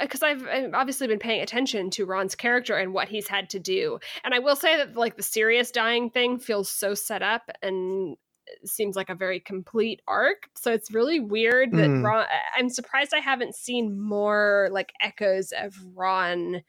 because 0.00 0.22
I've, 0.22 0.46
I've 0.46 0.74
obviously 0.74 1.06
been 1.06 1.18
paying 1.18 1.42
attention 1.42 1.90
to 1.90 2.06
Ron's 2.06 2.34
character 2.34 2.76
and 2.76 2.92
what 2.92 3.08
he's 3.08 3.28
had 3.28 3.50
to 3.50 3.60
do, 3.60 4.00
and 4.24 4.34
I 4.34 4.40
will 4.40 4.56
say 4.56 4.76
that 4.76 4.96
like 4.96 5.16
the 5.16 5.22
Sirius 5.22 5.70
dying 5.70 6.10
thing 6.10 6.40
feels 6.40 6.68
so 6.68 6.94
set 6.94 7.22
up 7.22 7.50
and 7.62 8.16
seems 8.64 8.96
like 8.96 9.10
a 9.10 9.14
very 9.14 9.40
complete 9.40 10.00
arc. 10.06 10.48
So 10.56 10.72
it's 10.72 10.92
really 10.92 11.20
weird 11.20 11.72
that 11.72 11.88
Mm. 11.90 12.04
Ron. 12.04 12.26
I'm 12.56 12.68
surprised 12.68 13.12
I 13.14 13.20
haven't 13.20 13.54
seen 13.54 13.98
more 14.00 14.68
like 14.72 14.92
echoes 15.00 15.52
of 15.56 15.74
Ron 15.94 16.62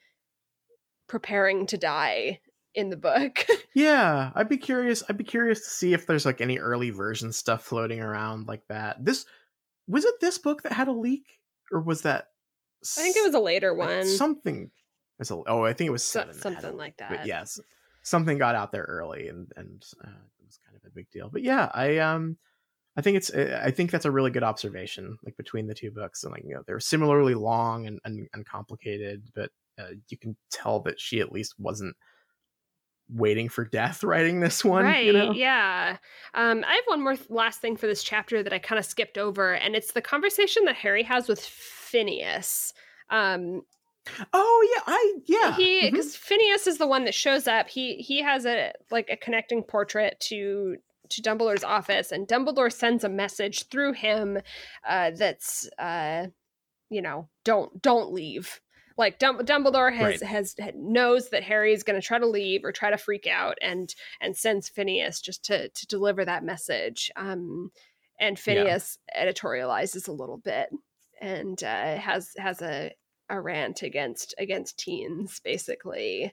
preparing 1.07 1.65
to 1.67 1.77
die 1.77 2.39
in 2.73 2.89
the 2.89 2.97
book. 2.97 3.45
yeah 3.73 4.31
i'd 4.35 4.49
be 4.49 4.57
curious 4.57 5.01
i'd 5.07 5.17
be 5.17 5.23
curious 5.23 5.61
to 5.61 5.69
see 5.69 5.93
if 5.93 6.05
there's 6.07 6.25
like 6.25 6.41
any 6.41 6.57
early 6.59 6.89
version 6.89 7.31
stuff 7.31 7.63
floating 7.63 8.01
around 8.01 8.47
like 8.47 8.65
that 8.67 9.03
this 9.03 9.25
was 9.87 10.03
it 10.03 10.15
this 10.19 10.37
book 10.37 10.63
that 10.63 10.71
had 10.73 10.87
a 10.87 10.91
leak 10.93 11.25
or 11.71 11.79
was 11.81 12.01
that 12.01 12.27
I 12.97 13.01
think 13.01 13.15
it 13.17 13.25
was 13.25 13.33
a 13.33 13.39
later 13.39 13.73
one, 13.73 14.05
something 14.05 14.71
a, 15.19 15.33
oh 15.47 15.63
i 15.63 15.71
think 15.73 15.87
it 15.87 15.91
was 15.91 16.03
So- 16.03 16.19
seven 16.21 16.33
that 16.33 16.37
a 16.37 16.41
something 16.41 16.69
leak. 16.71 16.79
like 16.79 16.97
that. 16.97 17.09
but 17.11 17.25
yes 17.27 17.59
something 18.03 18.37
got 18.37 18.55
out 18.55 18.71
there 18.73 18.83
early 18.83 19.27
and 19.29 19.51
and 19.55 19.83
uh, 20.03 20.09
was 20.45 20.59
kind 20.65 20.75
of 20.75 20.85
a 20.85 20.93
big 20.93 21.09
deal. 21.11 21.29
But 21.31 21.43
yeah 21.45 21.69
i 21.73 21.97
um 21.99 22.37
i 22.97 23.01
think 23.01 23.17
it's 23.17 23.29
uh, 23.29 23.61
i 23.63 23.71
think 23.71 23.91
that's 23.91 24.05
a 24.05 24.11
really 24.11 24.31
good 24.31 24.43
observation 24.43 25.17
like 25.23 25.37
between 25.37 25.67
the 25.67 25.73
two 25.73 25.91
books 25.91 26.23
and 26.23 26.33
like 26.33 26.43
you 26.45 26.55
know 26.55 26.63
they're 26.67 26.79
similarly 26.79 27.35
long 27.35 27.87
and 27.87 27.99
and, 28.03 28.27
and 28.33 28.45
complicated 28.45 29.23
but 29.33 29.49
uh, 29.77 29.91
you 30.09 30.17
can 30.17 30.35
tell 30.51 30.79
that 30.79 30.99
she 30.99 31.19
at 31.19 31.31
least 31.31 31.53
wasn't 31.59 31.95
waiting 33.09 33.49
for 33.49 33.65
death 33.65 34.03
writing 34.11 34.39
this 34.39 34.65
one 34.65 34.85
right 34.85 35.05
you 35.05 35.13
know? 35.13 35.31
yeah. 35.31 35.97
Um 36.33 36.63
i 36.67 36.73
have 36.73 36.85
one 36.87 37.03
more 37.03 37.15
th- 37.15 37.29
last 37.29 37.61
thing 37.61 37.77
for 37.77 37.87
this 37.87 38.03
chapter 38.03 38.41
that 38.41 38.53
i 38.53 38.59
kind 38.59 38.79
of 38.79 38.85
skipped 38.85 39.17
over 39.17 39.53
and 39.53 39.75
it's 39.75 39.91
the 39.91 40.01
conversation 40.01 40.65
that 40.65 40.75
harry 40.75 41.03
has 41.03 41.27
with 41.27 41.39
phineas. 41.39 42.73
Um 43.09 43.61
oh 44.33 44.73
yeah 44.75 44.81
i 44.87 45.13
yeah 45.25 45.55
he 45.55 45.89
because 45.89 46.15
phineas 46.15 46.67
is 46.67 46.77
the 46.77 46.87
one 46.87 47.05
that 47.05 47.13
shows 47.13 47.47
up 47.47 47.67
he 47.67 47.95
he 47.95 48.21
has 48.21 48.45
a 48.45 48.71
like 48.91 49.09
a 49.09 49.17
connecting 49.17 49.63
portrait 49.63 50.19
to 50.19 50.77
to 51.09 51.21
dumbledore's 51.21 51.63
office 51.63 52.11
and 52.11 52.27
dumbledore 52.27 52.71
sends 52.71 53.03
a 53.03 53.09
message 53.09 53.67
through 53.69 53.93
him 53.93 54.37
uh 54.87 55.11
that's 55.17 55.69
uh 55.79 56.27
you 56.89 57.01
know 57.01 57.27
don't 57.43 57.81
don't 57.81 58.13
leave 58.13 58.61
like 58.97 59.19
Dum- 59.19 59.39
Dumbledore 59.39 59.93
has, 59.93 60.21
Right. 60.21 60.23
has 60.23 60.55
knows 60.73 61.27
that 61.31 61.43
Harry 61.43 61.73
is 61.73 61.83
going 61.83 61.99
to 61.99 62.07
try 62.07 62.17
to 62.17 62.25
leave 62.25 62.63
or 62.63 62.71
try 62.71 62.89
to 62.91 62.97
freak 62.97 63.27
out, 63.27 63.57
and 63.61 63.93
and 64.21 64.37
sends 64.37 64.69
Phineas 64.69 65.19
just 65.19 65.43
to 65.47 65.67
to 65.67 65.87
deliver 65.87 66.23
that 66.23 66.45
message. 66.45 67.11
Um, 67.17 67.71
and 68.21 68.37
Yeah. 68.37 68.41
Phineas 68.41 68.97
editorializes 69.13 70.07
a 70.07 70.13
little 70.13 70.37
bit 70.37 70.69
and 71.19 71.61
uh, 71.61 71.97
has 71.97 72.31
has 72.37 72.61
a 72.61 72.93
a 73.29 73.39
rant 73.39 73.81
against 73.81 74.33
against 74.37 74.77
teens, 74.79 75.41
basically. 75.43 76.31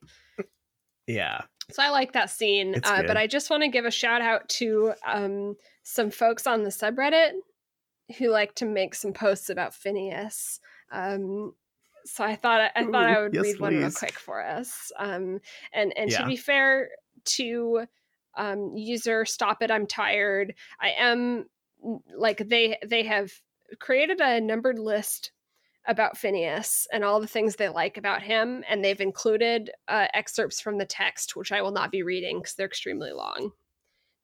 yeah 1.07 1.43
So 1.71 1.83
I 1.83 1.91
like 1.91 2.13
that 2.13 2.31
scene, 2.31 2.81
uh, 2.85 3.03
but 3.03 3.17
I 3.17 3.27
just 3.27 3.51
want 3.51 3.63
to 3.63 3.69
give 3.69 3.85
a 3.85 3.91
shout 3.91 4.23
out 4.23 4.49
to 4.51 4.93
um, 5.07 5.57
some 5.83 6.11
folks 6.11 6.47
on 6.47 6.63
the 6.63 6.71
subreddit 6.71 7.33
who 8.19 8.31
like 8.31 8.55
to 8.57 8.67
make 8.67 8.95
some 8.95 9.13
posts 9.13 9.49
about 9.49 9.75
Phineas. 9.75 10.61
Um, 10.91 11.55
so 12.05 12.25
I 12.25 12.35
thought 12.35 12.73
I 12.75 12.85
thought 12.85 13.07
I 13.07 13.23
would 13.23 13.35
yes, 13.35 13.45
read 13.45 13.61
one 13.61 13.77
real 13.77 13.91
quick 13.91 14.19
for 14.19 14.45
us. 14.45 14.91
Um, 14.99 15.41
and 15.73 15.97
and 15.97 16.11
to 16.11 16.27
be 16.27 16.37
fair 16.37 16.91
to 17.25 17.87
um, 18.37 18.73
user 18.77 19.25
stop 19.25 19.63
it 19.63 19.71
i'm 19.71 19.87
tired 19.87 20.55
i 20.81 20.91
am 20.91 21.45
like 22.17 22.39
they 22.49 22.79
they 22.87 23.03
have 23.03 23.33
created 23.79 24.21
a 24.21 24.41
numbered 24.41 24.79
list 24.79 25.33
about 25.87 26.17
phineas 26.17 26.87
and 26.93 27.03
all 27.05 27.21
the 27.21 27.27
things 27.27 27.57
they 27.57 27.69
like 27.69 27.97
about 27.97 28.23
him 28.23 28.63
and 28.69 28.85
they've 28.85 29.01
included 29.01 29.71
uh, 29.89 30.07
excerpts 30.15 30.61
from 30.61 30.79
the 30.79 30.87
text 30.87 31.35
which 31.35 31.51
i 31.53 31.61
will 31.61 31.73
not 31.73 31.91
be 31.91 32.03
reading 32.03 32.39
because 32.39 32.55
they're 32.55 32.67
extremely 32.67 33.13
long 33.13 33.51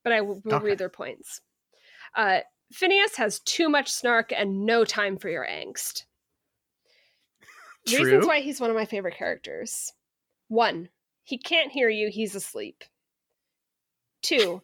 but 0.05 0.13
i 0.13 0.21
will, 0.21 0.41
will 0.45 0.57
Okay. 0.57 0.67
read 0.67 0.79
their 0.79 0.89
points 0.89 1.41
uh, 2.17 2.41
phineas 2.73 3.17
has 3.17 3.41
too 3.41 3.69
much 3.69 3.91
snark 3.91 4.33
and 4.33 4.65
no 4.65 4.85
time 4.85 5.17
for 5.17 5.29
your 5.29 5.47
angst 5.47 6.05
True. 7.87 8.05
reasons 8.05 8.27
why 8.27 8.41
he's 8.41 8.61
one 8.61 8.71
of 8.71 8.77
my 8.77 8.85
favorite 8.85 9.17
characters 9.17 9.93
one 10.49 10.89
he 11.25 11.39
can't 11.39 11.73
hear 11.73 11.89
you 11.89 12.09
he's 12.11 12.35
asleep 12.35 12.85
two 14.23 14.63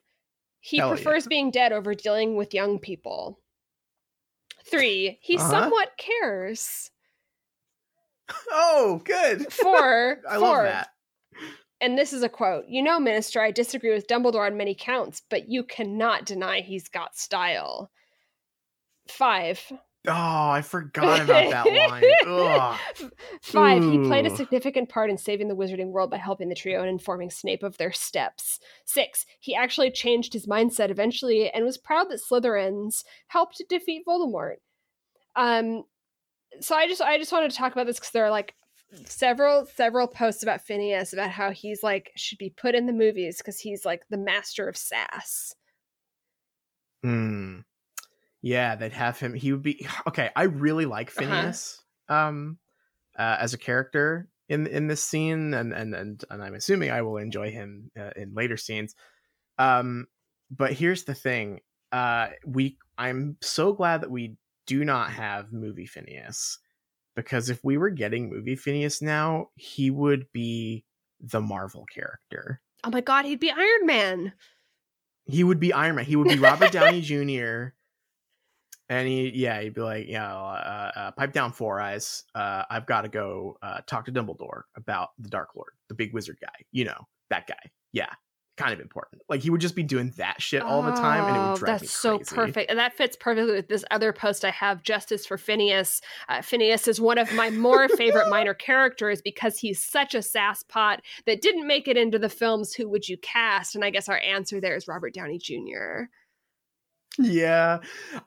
he 0.61 0.79
Hell 0.79 0.89
yeah. 0.91 0.95
prefers 0.97 1.27
being 1.27 1.51
dead 1.51 1.73
over 1.73 1.95
dealing 1.95 2.37
with 2.37 2.55
young 2.55 2.79
people 2.79 3.39
three 4.65 5.19
he 5.23 5.37
Uh-huh. 5.37 5.51
somewhat 5.51 5.91
cares 5.97 6.91
Oh, 8.51 9.03
good. 9.05 9.53
four 9.53 10.19
I 10.29 10.39
four, 10.39 10.41
love 10.41 10.63
that. 10.65 10.89
and 11.81 11.99
this 11.99 12.13
is 12.13 12.23
a 12.23 12.29
quote 12.29 12.65
you 12.69 12.83
know 12.83 12.99
minister 12.99 13.41
i 13.41 13.51
disagree 13.51 13.93
with 13.93 14.07
dumbledore 14.07 14.47
on 14.47 14.57
many 14.57 14.75
counts 14.75 15.21
but 15.29 15.49
you 15.49 15.63
cannot 15.63 16.25
deny 16.25 16.61
he's 16.61 16.89
got 16.89 17.17
style 17.17 17.91
five 19.09 19.61
Oh, 20.07 20.51
I 20.51 20.61
forgot 20.61 21.23
about 21.23 21.51
that 21.51 21.67
line. 21.67 22.05
Ugh. 22.27 23.11
Five, 23.41 23.83
he 23.83 23.99
played 24.01 24.27
a 24.27 24.37
significant 24.37 24.91
part 24.91 25.09
in 25.09 25.17
saving 25.17 25.49
the 25.49 25.57
wizarding 25.57 25.93
world 25.93 26.11
by 26.11 26.19
helping 26.19 26.51
the 26.51 26.55
trio 26.55 26.81
and 26.81 26.91
informing 26.91 27.31
Snape 27.31 27.63
of 27.63 27.79
their 27.79 27.93
steps. 27.93 28.61
Six, 28.85 29.25
he 29.41 29.55
actually 29.55 29.91
changed 29.91 30.35
his 30.35 30.47
mindset 30.47 30.91
eventually 30.91 31.51
and 31.51 31.65
was 31.65 31.79
proud 31.79 32.11
that 32.11 32.21
Slytherins 32.21 33.03
helped 33.29 33.63
defeat 33.71 34.05
Voldemort. 34.07 34.57
Um, 35.37 35.85
so 36.61 36.77
I 36.77 36.87
just 36.87 37.01
I 37.01 37.17
just 37.17 37.33
wanted 37.33 37.51
to 37.51 37.57
talk 37.57 37.73
about 37.73 37.87
this 37.87 37.97
because 37.97 38.13
there 38.13 38.27
are 38.27 38.31
like 38.31 38.55
several 39.07 39.67
several 39.75 40.07
posts 40.07 40.43
about 40.43 40.61
Phineas 40.61 41.15
about 41.15 41.31
how 41.31 41.51
he's 41.51 41.83
like 41.83 42.13
should 42.15 42.39
be 42.39 42.51
put 42.51 42.75
in 42.75 42.87
the 42.87 42.93
movies 42.93 43.39
because 43.39 43.59
he's 43.59 43.87
like 43.87 44.03
the 44.11 44.19
master 44.19 44.69
of 44.69 44.77
sass. 44.77 45.55
Hmm. 47.03 47.61
Yeah, 48.47 48.77
they'd 48.77 48.93
have 48.93 49.19
him. 49.19 49.33
He 49.33 49.53
would 49.53 49.63
be 49.63 49.87
okay. 50.07 50.29
I 50.37 50.43
really 50.45 50.85
like 50.85 51.09
Uh-huh. 51.09 51.21
Phineas, 51.27 51.83
um, 52.11 52.59
uh, 53.19 53.37
as 53.41 53.55
a 53.55 53.59
character 53.59 54.29
in 54.51 54.67
in 54.67 54.87
this 54.87 55.03
scene, 55.03 55.55
and 55.55 55.73
and 55.73 55.95
and 55.95 56.23
and 56.31 56.43
I'm 56.43 56.55
assuming 56.55 56.91
I 56.91 57.01
will 57.03 57.17
enjoy 57.17 57.51
him 57.51 57.91
uh, 57.99 58.11
in 58.17 58.35
later 58.35 58.59
scenes. 58.59 58.95
Um, 59.59 60.07
but 60.51 60.75
here's 60.75 61.05
the 61.05 61.15
thing. 61.15 61.61
Uh, 61.91 62.29
we 62.47 62.77
I'm 62.99 63.39
so 63.41 63.73
glad 63.73 64.03
that 64.03 64.11
we 64.11 64.37
do 64.67 64.85
not 64.85 65.11
have 65.13 65.53
movie 65.53 65.87
Phineas 65.87 66.59
because 67.17 67.49
if 67.49 67.65
we 67.65 67.79
were 67.79 67.91
getting 67.91 68.29
movie 68.29 68.57
Phineas 68.57 69.01
now, 69.01 69.49
he 69.55 69.91
would 69.91 70.27
be 70.33 70.85
the 71.21 71.41
Marvel 71.41 71.87
character. 71.87 72.61
Oh 72.83 72.91
my 72.91 73.01
god, 73.01 73.25
he'd 73.25 73.41
be 73.41 73.51
Iron 73.51 73.87
Man. 73.87 74.33
He 75.25 75.45
would 75.45 75.61
be 75.61 75.73
Iron 75.73 75.97
Man. 75.97 76.05
He 76.05 76.17
would 76.17 76.29
be 76.29 76.39
Robert 76.39 76.73
Downey 76.73 77.01
Jr. 77.11 77.69
And 78.89 79.09
he, 79.09 79.31
yeah, 79.35 79.61
he'd 79.63 79.75
be 79.75 79.81
like, 79.81 80.07
yeah, 80.09 80.31
uh, 80.35 80.93
uh, 80.95 81.11
pipe 81.13 81.33
down, 81.33 81.53
Four 81.53 81.81
Eyes. 81.81 82.25
Uh, 82.35 82.65
I've 82.69 82.87
got 82.87 83.03
to 83.03 83.09
go 83.09 83.57
uh, 83.63 83.79
talk 83.87 84.05
to 84.07 84.13
Dumbledore 84.13 84.63
about 84.77 85.11
the 85.19 85.31
Dark 85.31 85.51
Lord, 85.57 85.73
the 85.89 85.95
big 85.95 86.13
wizard 86.13 86.37
guy. 86.41 86.53
You 86.71 86.85
know, 86.85 87.07
that 87.31 87.47
guy. 87.47 87.71
Yeah, 87.93 88.11
kind 88.57 88.73
of 88.75 88.81
important. 88.81 89.23
Like 89.29 89.41
he 89.41 89.49
would 89.51 89.61
just 89.61 89.75
be 89.75 89.83
doing 89.83 90.13
that 90.17 90.43
shit 90.43 90.61
all 90.63 90.83
the 90.83 90.93
time, 90.93 91.25
and 91.25 91.37
it 91.37 91.41
Oh, 91.41 91.51
would 91.53 91.59
drive 91.61 91.81
that's 91.81 91.83
me 91.83 91.89
so 91.89 92.19
perfect, 92.19 92.69
and 92.71 92.79
that 92.79 92.93
fits 92.95 93.17
perfectly 93.19 93.55
with 93.55 93.69
this 93.69 93.85
other 93.91 94.13
post 94.13 94.45
I 94.45 94.51
have. 94.51 94.83
Justice 94.83 95.25
for 95.25 95.39
Phineas. 95.39 96.01
Uh, 96.29 96.43
Phineas 96.43 96.87
is 96.87 97.01
one 97.01 97.17
of 97.17 97.33
my 97.33 97.49
more 97.51 97.89
favorite 97.89 98.29
minor 98.29 98.55
characters 98.69 99.23
because 99.23 99.59
he's 99.59 99.83
such 99.83 100.15
a 100.15 100.19
sasspot 100.19 100.99
that 101.27 101.41
didn't 101.41 101.67
make 101.67 101.89
it 101.89 101.97
into 101.97 102.19
the 102.19 102.29
films. 102.29 102.75
Who 102.75 102.89
would 102.91 103.09
you 103.09 103.17
cast? 103.17 103.75
And 103.75 103.85
I 103.85 103.91
guess 103.91 104.09
our 104.09 104.19
answer 104.19 104.61
there 104.61 104.77
is 104.77 104.87
Robert 104.89 105.15
Downey 105.15 105.39
Jr. 105.39 106.05
yeah 107.19 107.79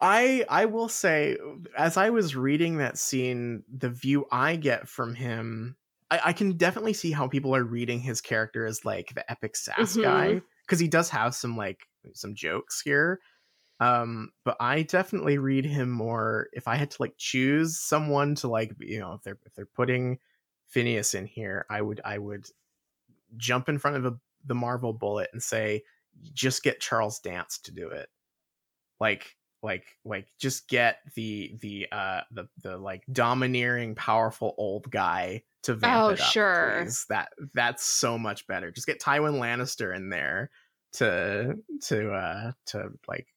i 0.02 0.46
i 0.50 0.66
will 0.66 0.88
say 0.88 1.38
as 1.78 1.98
i 1.98 2.10
was 2.10 2.36
reading 2.36 2.78
that 2.78 2.98
scene 2.98 3.64
the 3.70 3.90
view 3.90 4.26
i 4.32 4.56
get 4.56 4.88
from 4.88 5.14
him 5.14 5.76
i, 6.10 6.20
I 6.26 6.34
can 6.34 6.56
definitely 6.58 6.94
see 6.94 7.12
how 7.12 7.28
people 7.28 7.54
are 7.56 7.64
reading 7.64 8.00
his 8.00 8.22
character 8.22 8.66
as 8.66 8.86
like 8.86 9.14
the 9.14 9.30
epic 9.30 9.56
sass 9.58 9.98
Mhm. 9.98 9.98
guy 9.98 10.42
because 10.66 10.80
he 10.80 10.88
does 10.88 11.10
have 11.10 11.36
some 11.36 11.58
like 11.58 11.82
some 12.14 12.34
jokes 12.34 12.80
here 12.82 13.20
um 13.82 14.32
but 14.46 14.58
i 14.62 14.84
definitely 14.84 15.38
read 15.38 15.66
him 15.66 15.92
more 15.92 16.50
if 16.54 16.68
i 16.68 16.76
had 16.76 16.92
to 16.92 17.02
like 17.02 17.16
choose 17.18 17.80
someone 17.80 18.36
to 18.36 18.48
like 18.48 18.74
you 18.80 19.00
know 19.00 19.14
if 19.14 19.24
they're 19.24 19.40
if 19.46 19.54
they're 19.56 19.66
putting 19.68 20.20
phineas 20.68 21.14
in 21.14 21.26
here 21.28 21.66
i 21.70 21.82
would 21.82 22.02
i 22.06 22.18
would 22.18 22.48
jump 23.38 23.70
in 23.70 23.78
front 23.78 23.98
of 23.98 24.06
a, 24.06 24.20
the 24.46 24.56
marvel 24.56 24.94
bullet 24.94 25.30
and 25.34 25.44
say 25.44 25.84
just 26.34 26.64
get 26.64 26.80
charles 26.80 27.20
dance 27.20 27.60
to 27.60 27.72
do 27.72 27.90
it 27.90 28.10
like 29.00 29.36
like 29.64 29.86
like 30.06 30.28
just 30.40 30.68
get 30.68 31.00
the 31.16 31.56
the 31.62 31.88
uh 31.92 32.22
the 32.32 32.48
the 32.64 32.78
like 32.78 33.04
domineering 33.12 33.96
powerful 33.96 34.54
old 34.58 34.90
guy 34.92 35.42
to 35.64 35.74
vamp 35.74 35.96
Oh, 36.04 36.08
it 36.10 36.22
up, 36.22 36.28
sure. 36.32 36.80
please. 36.84 37.06
that 37.10 37.30
that's 37.54 37.84
so 37.84 38.18
much 38.18 38.46
better 38.48 38.72
just 38.72 38.88
get 38.88 39.02
tywin 39.02 39.40
lannister 39.40 39.96
in 39.96 40.10
there 40.10 40.50
to 40.94 41.56
to 41.88 42.12
uh 42.14 42.52
to 42.68 42.90
like 43.08 43.28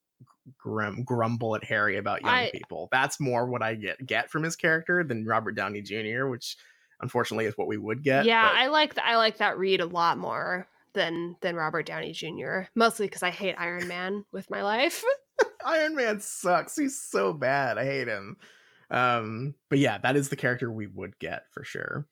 grum, 0.59 1.03
grumble 1.05 1.57
at 1.57 1.65
harry 1.65 1.97
about 1.97 2.21
young 2.23 2.31
I- 2.31 2.51
people 2.51 2.89
that's 2.93 3.19
more 3.19 3.47
what 3.47 3.63
i 3.63 3.75
get 3.75 4.05
get 4.07 4.31
from 4.31 4.43
his 4.43 4.57
character 4.57 5.03
than 5.05 5.25
robert 5.27 5.53
downey 5.53 5.81
jr 5.83 6.27
which 6.27 6.57
unfortunately 7.01 7.47
is 7.47 7.57
what 7.57 7.67
we 7.67 7.79
would 7.79 8.03
get 8.03 8.27
yeah, 8.27 8.49
but- 8.49 8.57
I 8.59 8.67
like 8.69 8.95
th- 8.95 9.07
I 9.07 9.17
like 9.17 9.39
that 9.39 9.59
read 9.59 9.81
a 9.81 9.87
lot 9.87 10.19
more 10.19 10.69
than 10.93 11.37
than 11.41 11.55
Robert 11.55 11.87
Downey 11.87 12.13
Jr. 12.13 12.63
Mostly 12.75 13.07
because 13.07 13.23
I 13.23 13.31
hate 13.31 13.55
Iron 13.57 13.87
Man 13.87 14.25
with 14.33 14.51
my 14.51 14.63
life. 14.65 15.05
Iron 15.65 15.95
Man 15.95 16.21
sucks. 16.21 16.77
He's 16.77 17.01
so 17.01 17.33
bad. 17.33 17.79
I 17.79 17.85
hate 17.85 18.09
him. 18.09 18.37
Um, 18.91 19.55
but 19.69 19.79
yeah, 19.79 19.99
that 19.99 20.17
is 20.17 20.29
the 20.29 20.37
character 20.37 20.71
we 20.71 20.87
would 20.87 21.19
get 21.19 21.45
for 21.53 21.65
sure. 21.65 22.07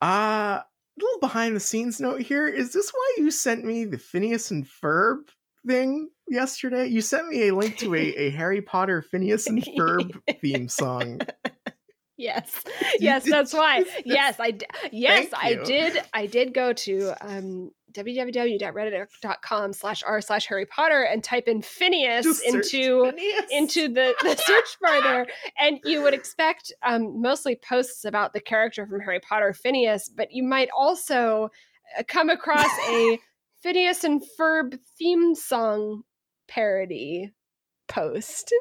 Uh 0.00 0.60
little 0.98 1.20
behind 1.20 1.54
the 1.54 1.60
scenes 1.60 2.00
note 2.00 2.20
here. 2.22 2.46
Is 2.46 2.72
this 2.72 2.90
why 2.90 3.14
you 3.18 3.30
sent 3.30 3.64
me 3.64 3.84
the 3.84 3.98
Phineas 3.98 4.50
and 4.50 4.66
Ferb 4.66 5.28
thing 5.66 6.08
yesterday? 6.28 6.86
You 6.86 7.00
sent 7.00 7.28
me 7.28 7.48
a 7.48 7.54
link 7.54 7.76
to 7.78 7.94
a, 7.94 7.98
a 7.98 8.30
Harry 8.36 8.62
Potter 8.62 9.02
Phineas 9.02 9.46
and 9.46 9.62
Ferb 9.62 10.18
theme 10.40 10.68
song. 10.68 11.20
Yes. 12.18 12.64
Yes, 12.98 13.28
that's 13.28 13.52
why. 13.52 13.84
Yes, 14.06 14.40
I 14.40 14.52
d- 14.52 14.64
yes, 14.90 15.28
Thank 15.28 15.44
I 15.44 15.48
you. 15.50 15.64
did 15.66 16.02
I 16.14 16.24
did 16.24 16.54
go 16.54 16.72
to 16.72 17.12
um 17.20 17.72
www.reddit.com 17.96 19.72
slash 19.72 20.02
r 20.06 20.20
slash 20.20 20.46
Harry 20.46 20.66
Potter 20.66 21.02
and 21.02 21.24
type 21.24 21.48
in 21.48 21.62
Phineas 21.62 22.40
into 22.42 23.10
Phineas. 23.10 23.44
into 23.50 23.88
the, 23.88 24.14
the 24.22 24.36
search 24.36 24.76
bar 24.80 25.02
there 25.02 25.26
and 25.58 25.80
you 25.84 26.02
would 26.02 26.14
expect 26.14 26.72
um, 26.82 27.20
mostly 27.20 27.56
posts 27.56 28.04
about 28.04 28.32
the 28.32 28.40
character 28.40 28.86
from 28.86 29.00
Harry 29.00 29.20
Potter, 29.20 29.52
Phineas, 29.52 30.08
but 30.08 30.28
you 30.30 30.42
might 30.42 30.68
also 30.76 31.50
uh, 31.98 32.02
come 32.06 32.30
across 32.30 32.70
a 32.88 33.18
Phineas 33.62 34.04
and 34.04 34.22
Ferb 34.38 34.78
theme 34.98 35.34
song 35.34 36.02
parody 36.48 37.32
post. 37.88 38.54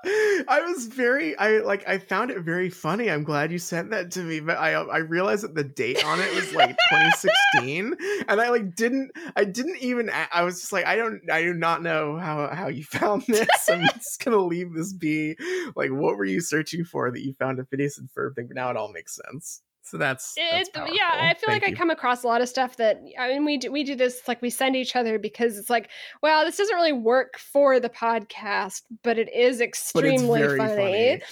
I 0.48 0.62
was 0.66 0.86
very 0.86 1.36
I 1.38 1.58
like 1.58 1.88
I 1.88 1.98
found 1.98 2.30
it 2.30 2.40
very 2.40 2.70
funny. 2.70 3.10
I'm 3.10 3.24
glad 3.24 3.52
you 3.52 3.58
sent 3.58 3.90
that 3.90 4.10
to 4.12 4.20
me, 4.20 4.40
but 4.40 4.58
I 4.58 4.74
um, 4.74 4.88
I 4.90 4.98
realized 4.98 5.44
that 5.44 5.54
the 5.54 5.64
date 5.64 6.04
on 6.04 6.20
it 6.20 6.34
was 6.34 6.52
like 6.54 6.70
2016 6.90 7.96
and 8.28 8.40
I 8.40 8.50
like 8.50 8.74
didn't 8.74 9.12
I 9.36 9.44
didn't 9.44 9.78
even 9.78 10.10
I 10.32 10.42
was 10.42 10.60
just 10.60 10.72
like 10.72 10.86
I 10.86 10.96
don't 10.96 11.20
I 11.30 11.42
do 11.42 11.54
not 11.54 11.82
know 11.82 12.16
how 12.16 12.48
how 12.48 12.68
you 12.68 12.84
found 12.84 13.22
this. 13.28 13.48
I'm 13.70 13.82
just 13.94 14.24
going 14.24 14.36
to 14.36 14.42
leave 14.42 14.72
this 14.74 14.92
be. 14.92 15.36
Like 15.74 15.90
what 15.90 16.16
were 16.16 16.24
you 16.24 16.40
searching 16.40 16.84
for 16.84 17.10
that 17.10 17.24
you 17.24 17.34
found 17.34 17.58
a 17.58 17.64
Phineas 17.64 17.98
and 17.98 18.08
Ferb 18.10 18.34
thing? 18.34 18.46
But 18.46 18.56
now 18.56 18.70
it 18.70 18.76
all 18.76 18.92
makes 18.92 19.18
sense. 19.26 19.62
So 19.90 19.96
that's, 19.98 20.34
that's 20.34 20.68
It, 20.68 20.74
yeah. 20.92 21.30
I 21.30 21.34
feel 21.34 21.52
like 21.52 21.62
Thank 21.62 21.76
I 21.76 21.78
come 21.78 21.90
across 21.90 22.24
a 22.24 22.26
lot 22.26 22.40
of 22.40 22.48
stuff 22.48 22.76
that 22.76 23.02
I 23.18 23.28
mean 23.28 23.44
we 23.44 23.56
do, 23.56 23.72
we 23.72 23.84
do 23.84 23.94
this 23.94 24.26
like 24.28 24.42
we 24.42 24.50
send 24.50 24.76
each 24.76 24.94
other 24.96 25.18
because 25.18 25.56
it's 25.56 25.70
like 25.70 25.88
well 26.22 26.44
this 26.44 26.56
doesn't 26.56 26.74
really 26.74 26.92
work 26.92 27.38
for 27.38 27.80
the 27.80 27.88
podcast 27.88 28.82
but 29.02 29.18
it 29.18 29.32
is 29.34 29.60
extremely 29.60 30.40
very 30.40 30.58
funny. 30.58 31.20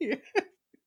Yeah, 0.00 0.16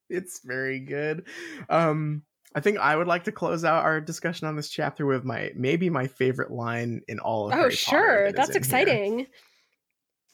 it's 0.10 0.42
very 0.44 0.80
good. 0.80 1.26
Um, 1.70 2.24
I 2.54 2.60
think 2.60 2.80
I 2.80 2.98
would 2.98 3.08
like 3.08 3.24
to 3.26 3.32
close 3.32 3.64
out 3.64 3.86
our 3.86 4.02
discussion 4.02 4.46
on 4.46 4.58
this 4.58 4.70
chapter 4.70 5.06
with 5.06 5.24
my 5.24 5.52
maybe 5.56 5.90
my 5.90 6.08
favorite 6.08 6.52
line 6.52 7.02
in 7.08 7.20
all 7.20 7.48
of. 7.48 7.54
Oh 7.54 7.58
Harry 7.58 7.72
sure, 7.72 8.32
that 8.34 8.50
is 8.50 8.56
exciting 8.58 9.20
here. 9.20 9.28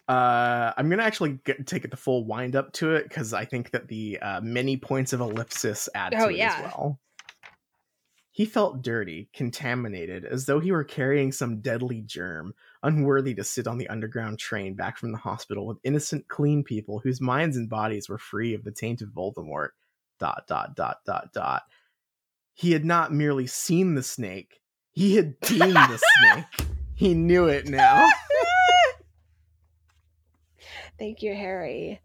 Uh, 0.07 0.73
I'm 0.75 0.89
gonna 0.89 1.03
actually 1.03 1.39
get, 1.45 1.65
take 1.67 1.85
it 1.85 1.91
the 1.91 1.97
full 1.97 2.25
wind 2.25 2.55
up 2.55 2.73
to 2.73 2.95
it 2.95 3.07
because 3.07 3.33
I 3.33 3.45
think 3.45 3.71
that 3.71 3.87
the 3.87 4.19
uh, 4.19 4.41
many 4.41 4.75
points 4.77 5.13
of 5.13 5.21
ellipsis 5.21 5.87
add 5.95 6.13
Oh, 6.15 6.27
to 6.27 6.33
it 6.33 6.37
yeah. 6.37 6.55
as 6.57 6.63
well. 6.63 6.99
He 8.33 8.45
felt 8.45 8.81
dirty, 8.81 9.29
contaminated, 9.33 10.23
as 10.25 10.45
though 10.45 10.59
he 10.61 10.71
were 10.71 10.85
carrying 10.85 11.31
some 11.33 11.59
deadly 11.59 12.01
germ, 12.01 12.53
unworthy 12.81 13.35
to 13.35 13.43
sit 13.43 13.67
on 13.67 13.77
the 13.77 13.89
underground 13.89 14.39
train 14.39 14.73
back 14.73 14.97
from 14.97 15.11
the 15.11 15.17
hospital 15.17 15.65
with 15.67 15.79
innocent, 15.83 16.27
clean 16.29 16.63
people 16.63 16.99
whose 16.99 17.19
minds 17.19 17.57
and 17.57 17.69
bodies 17.69 18.07
were 18.07 18.17
free 18.17 18.53
of 18.53 18.63
the 18.63 18.71
taint 18.71 19.01
of 19.01 19.09
Voldemort. 19.09 19.69
Dot, 20.17 20.43
dot, 20.47 20.75
dot, 20.75 20.97
dot, 21.05 21.33
dot. 21.33 21.63
He 22.53 22.71
had 22.71 22.85
not 22.85 23.11
merely 23.13 23.47
seen 23.47 23.95
the 23.95 24.03
snake, 24.03 24.59
he 24.91 25.15
had 25.15 25.39
been 25.41 25.73
the 25.73 26.01
snake. 26.19 26.67
He 26.95 27.13
knew 27.13 27.45
it 27.47 27.67
now. 27.67 28.09
Thank 31.01 31.23
you, 31.23 31.33
Harry. 31.33 31.99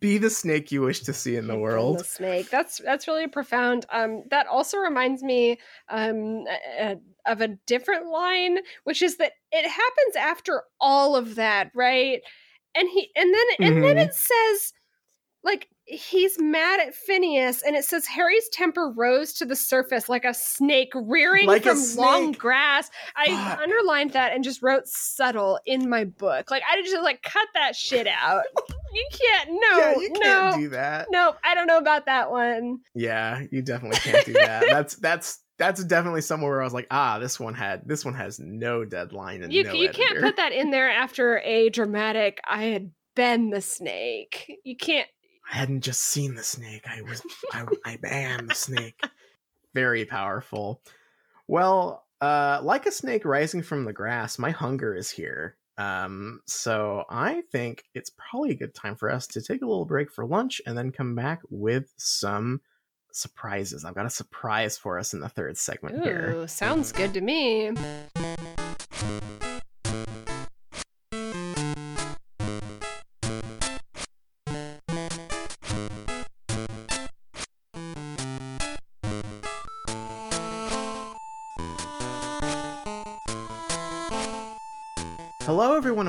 Be 0.00 0.18
the 0.18 0.28
snake 0.28 0.72
you 0.72 0.80
wish 0.80 1.02
to 1.02 1.12
see 1.12 1.36
in 1.36 1.46
the 1.46 1.56
world. 1.56 2.00
The 2.00 2.04
snake. 2.04 2.50
That's 2.50 2.78
that's 2.78 3.06
really 3.06 3.28
profound. 3.28 3.86
Um, 3.92 4.24
that 4.30 4.48
also 4.48 4.78
reminds 4.78 5.22
me 5.22 5.60
um 5.88 6.46
uh, 6.80 6.96
of 7.26 7.42
a 7.42 7.56
different 7.64 8.06
line, 8.06 8.58
which 8.82 9.02
is 9.02 9.18
that 9.18 9.34
it 9.52 9.70
happens 9.70 10.16
after 10.18 10.64
all 10.80 11.14
of 11.14 11.36
that, 11.36 11.70
right? 11.76 12.22
And 12.74 12.88
he 12.88 13.08
and 13.14 13.32
then 13.32 13.46
and 13.68 13.76
then 13.76 13.96
Mhm. 13.96 14.04
it 14.04 14.14
says 14.14 14.72
like 15.44 15.68
he's 15.86 16.38
mad 16.40 16.80
at 16.80 16.94
Phineas, 16.94 17.62
and 17.62 17.76
it 17.76 17.84
says 17.84 18.06
Harry's 18.06 18.48
temper 18.50 18.92
rose 18.94 19.32
to 19.34 19.44
the 19.44 19.56
surface 19.56 20.08
like 20.08 20.24
a 20.24 20.34
snake 20.34 20.92
rearing 20.94 21.46
Like 21.46 21.62
from 21.62 21.78
long 21.96 22.32
grass. 22.32 22.90
I 23.14 23.26
Fuck. 23.28 23.60
underlined 23.60 24.12
that 24.12 24.32
and 24.32 24.44
just 24.44 24.62
wrote 24.62 24.86
subtle 24.86 25.58
in 25.64 25.88
my 25.88 26.04
book. 26.04 26.50
Like 26.50 26.62
I 26.70 26.82
just 26.82 27.02
like 27.02 27.22
cut 27.22 27.48
that 27.54 27.76
shit 27.76 28.06
out. 28.06 28.44
you 28.94 29.08
can't. 29.12 29.50
No, 29.50 29.78
yeah, 29.78 29.96
you 29.96 30.10
no. 30.12 30.20
can't 30.20 30.60
do 30.60 30.68
that. 30.70 31.06
Nope, 31.10 31.38
I 31.44 31.54
don't 31.54 31.66
know 31.66 31.78
about 31.78 32.06
that 32.06 32.30
one. 32.30 32.78
Yeah, 32.94 33.42
you 33.50 33.62
definitely 33.62 33.98
can't 33.98 34.26
do 34.26 34.32
that. 34.34 34.64
that's 34.70 34.96
that's 34.96 35.40
that's 35.58 35.82
definitely 35.84 36.20
somewhere 36.20 36.50
where 36.50 36.60
I 36.60 36.64
was 36.64 36.74
like, 36.74 36.88
ah, 36.90 37.18
this 37.18 37.38
one 37.38 37.54
had 37.54 37.82
this 37.86 38.04
one 38.04 38.14
has 38.14 38.38
no 38.40 38.84
deadline 38.84 39.42
and 39.42 39.52
You 39.52 39.64
no 39.64 39.72
you 39.72 39.90
can't 39.90 40.20
put 40.20 40.36
that 40.36 40.52
in 40.52 40.70
there 40.70 40.90
after 40.90 41.38
a 41.38 41.70
dramatic 41.70 42.40
I 42.46 42.64
had 42.64 42.90
been 43.14 43.50
the 43.50 43.60
snake. 43.60 44.52
You 44.64 44.76
can't 44.76 45.08
I 45.50 45.56
hadn't 45.56 45.82
just 45.82 46.02
seen 46.02 46.34
the 46.34 46.42
snake. 46.42 46.84
I 46.88 47.02
was 47.02 47.22
I, 47.52 47.66
I 47.84 47.98
am 48.02 48.48
the 48.48 48.54
snake. 48.54 49.00
Very 49.74 50.04
powerful. 50.04 50.80
Well, 51.46 52.04
uh 52.20 52.60
like 52.62 52.86
a 52.86 52.92
snake 52.92 53.24
rising 53.24 53.62
from 53.62 53.84
the 53.84 53.92
grass, 53.92 54.38
my 54.38 54.50
hunger 54.50 54.94
is 54.94 55.10
here. 55.10 55.56
Um 55.78 56.40
so 56.46 57.04
I 57.10 57.42
think 57.52 57.84
it's 57.94 58.10
probably 58.10 58.50
a 58.52 58.56
good 58.56 58.74
time 58.74 58.96
for 58.96 59.10
us 59.10 59.26
to 59.28 59.42
take 59.42 59.62
a 59.62 59.66
little 59.66 59.84
break 59.84 60.10
for 60.10 60.26
lunch 60.26 60.60
and 60.66 60.76
then 60.76 60.92
come 60.92 61.14
back 61.14 61.40
with 61.50 61.92
some 61.96 62.60
surprises. 63.12 63.84
I've 63.84 63.94
got 63.94 64.06
a 64.06 64.10
surprise 64.10 64.76
for 64.76 64.98
us 64.98 65.14
in 65.14 65.20
the 65.20 65.28
third 65.28 65.56
segment 65.56 66.02
here. 66.02 66.34
Ooh, 66.36 66.46
sounds 66.46 66.92
good 66.92 67.14
to 67.14 67.20
me. 67.20 67.72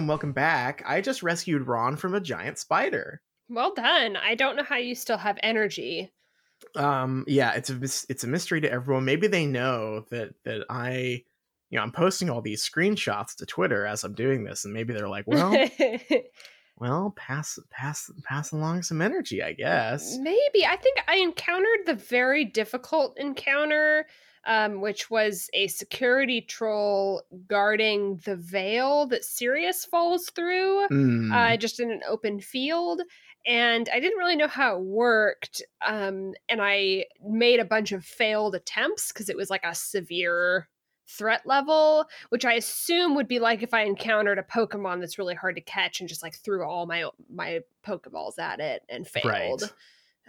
And 0.08 0.10
welcome 0.10 0.32
back. 0.32 0.82
I 0.86 1.02
just 1.02 1.22
rescued 1.22 1.68
Ron 1.68 1.98
from 1.98 2.16
a 2.16 2.22
giant 2.22 2.58
spider. 2.58 3.22
Well 3.50 3.74
done. 3.74 4.16
I 4.16 4.36
don't 4.36 4.56
know 4.56 4.64
how 4.64 4.78
you 4.78 4.96
still 4.96 5.18
have 5.18 5.38
energy. 5.44 6.14
um 6.76 7.24
yeah 7.28 7.52
it's 7.54 7.70
a 7.70 7.76
it's 8.10 8.24
a 8.24 8.28
mystery 8.28 8.60
to 8.62 8.72
everyone 8.72 9.06
maybe 9.06 9.28
they 9.28 9.46
know 9.46 10.04
that 10.10 10.34
that 10.44 10.66
i 10.72 11.22
you 11.70 11.78
know 11.78 11.84
i'm 11.84 11.92
posting 11.92 12.32
all 12.32 12.42
these 12.42 12.68
screenshots 12.68 13.36
to 13.36 13.46
twitter 13.46 13.86
as 13.86 14.04
i'm 14.04 14.16
doing 14.16 14.44
this 14.44 14.66
and 14.66 14.74
maybe 14.74 14.92
they're 14.92 15.08
like 15.08 15.26
well 15.28 15.54
well 16.80 17.14
pass 17.16 17.60
pass 17.70 18.10
pass 18.24 18.52
along 18.54 18.82
some 18.82 19.04
energy 19.04 19.44
i 19.44 19.54
guess 19.54 20.18
Maybe. 20.18 20.66
I 20.66 20.78
think 20.78 20.98
I 21.08 21.18
encountered 21.18 21.86
the 21.86 21.94
very 21.94 22.44
difficult 22.44 23.20
encounter, 23.20 24.08
um, 24.48 24.80
which 24.82 25.12
was 25.12 25.50
a 25.54 25.68
security 25.68 26.42
troll 26.42 27.22
guarding 27.48 28.20
the 28.24 28.38
veil 28.38 29.06
that 29.08 29.26
Sirius 29.26 29.86
falls 29.86 30.30
through, 30.30 30.88
Mm, 30.88 31.34
uh, 31.34 31.58
just 31.58 31.80
in 31.82 31.92
an 31.92 32.02
open 32.08 32.40
field. 32.40 33.02
And 33.46 33.88
I 33.94 34.00
didn't 34.00 34.18
really 34.18 34.36
know 34.36 34.48
how 34.48 34.78
it 34.78 34.82
worked. 34.84 35.62
Um, 35.86 36.34
and 36.50 36.62
I 36.62 37.06
made 37.24 37.60
a 37.60 37.66
bunch 37.66 37.92
of 37.92 38.04
failed 38.04 38.56
attempts 38.56 39.12
because 39.12 39.30
it 39.30 39.38
was 39.38 39.50
like 39.50 39.64
a 39.66 39.76
severe 39.76 40.68
threat 41.10 41.42
level, 41.46 42.06
which 42.30 42.46
I 42.46 42.54
assume 42.54 43.16
would 43.16 43.28
be 43.28 43.40
like 43.40 43.64
if 43.64 43.74
I 43.74 43.84
encountered 43.84 44.40
a 44.40 44.44
Pokemon 44.44 45.00
that's 45.02 45.18
really 45.18 45.36
hard 45.36 45.56
to 45.56 45.62
catch 45.62 46.00
and 46.00 46.10
just 46.10 46.24
like 46.24 46.36
threw 46.36 46.64
all 46.64 46.86
my 46.86 47.10
my 47.30 47.62
Pokeballs 47.86 48.40
at 48.40 48.60
it 48.60 48.82
and 48.90 49.08
failed. 49.08 49.62
Right. 49.62 49.72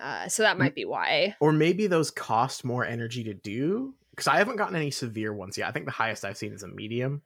Uh, 0.00 0.28
so 0.28 0.44
that 0.44 0.58
might 0.58 0.76
be 0.76 0.84
why. 0.84 1.34
or 1.40 1.52
maybe 1.52 1.88
those 1.88 2.10
cost 2.12 2.64
more 2.64 2.84
energy 2.84 3.24
to 3.24 3.34
do 3.34 3.94
because 4.18 4.28
i 4.28 4.36
haven't 4.38 4.56
gotten 4.56 4.76
any 4.76 4.90
severe 4.90 5.32
ones 5.32 5.56
yet 5.56 5.68
i 5.68 5.72
think 5.72 5.86
the 5.86 5.92
highest 5.92 6.24
i've 6.24 6.36
seen 6.36 6.52
is 6.52 6.62
a 6.62 6.68
medium 6.68 7.22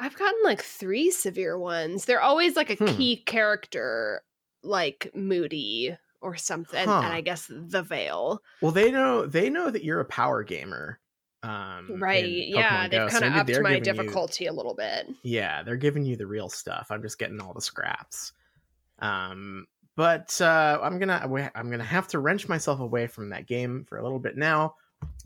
I've 0.00 0.16
gotten 0.18 0.40
like 0.42 0.60
three 0.62 1.12
severe 1.12 1.56
ones. 1.56 2.06
They're 2.06 2.20
always 2.22 2.56
like 2.56 2.70
a 2.70 2.74
Hmm. 2.74 2.86
key 2.96 3.16
character, 3.18 4.22
like 4.64 5.08
Moody 5.14 5.96
or 6.20 6.36
something, 6.36 6.80
and 6.80 6.90
I 6.90 7.20
guess 7.20 7.46
the 7.48 7.82
Veil. 7.84 8.42
well 8.60 8.72
they 8.72 8.90
know 8.90 9.26
they 9.26 9.48
know 9.48 9.70
that 9.70 9.84
you're 9.84 10.00
a 10.00 10.04
power 10.04 10.42
gamer 10.42 10.98
um 11.44 12.00
Right? 12.02 12.24
Yeah, 12.26 12.88
Pokemon 12.88 12.90
they've 12.90 13.10
kind 13.10 13.24
of 13.24 13.30
maybe 13.32 13.54
upped 13.54 13.62
my 13.62 13.78
giving 13.78 13.84
you- 13.86 14.02
difficulty 14.02 14.46
a 14.46 14.52
little 14.52 14.74
bit. 14.74 15.06
Yeah, 15.22 15.62
they're 15.62 15.76
giving 15.76 16.04
you 16.04 16.16
the 16.16 16.26
real 16.26 16.48
stuff. 16.48 16.88
I'm 16.90 17.02
just 17.02 17.18
getting 17.18 17.40
all 17.40 17.52
the 17.54 17.60
scraps. 17.60 18.32
Um, 18.98 19.66
but 19.94 20.40
uh, 20.40 20.80
I'm 20.82 20.98
gonna 20.98 21.50
I'm 21.54 21.70
gonna 21.70 21.84
have 21.84 22.08
to 22.08 22.18
wrench 22.18 22.48
myself 22.48 22.80
away 22.80 23.06
from 23.06 23.28
that 23.28 23.46
game 23.46 23.84
for 23.88 23.98
a 23.98 24.02
little 24.02 24.18
bit 24.18 24.36
now 24.36 24.74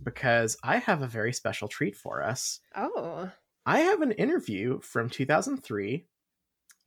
because 0.03 0.57
I 0.63 0.79
have 0.79 1.03
a 1.03 1.07
very 1.07 1.33
special 1.33 1.69
treat 1.69 1.97
for 1.97 2.23
us. 2.23 2.61
Oh, 2.75 3.31
I 3.65 3.81
have 3.81 4.01
an 4.03 4.13
interview 4.13 4.81
from 4.81 5.11
2003, 5.11 6.07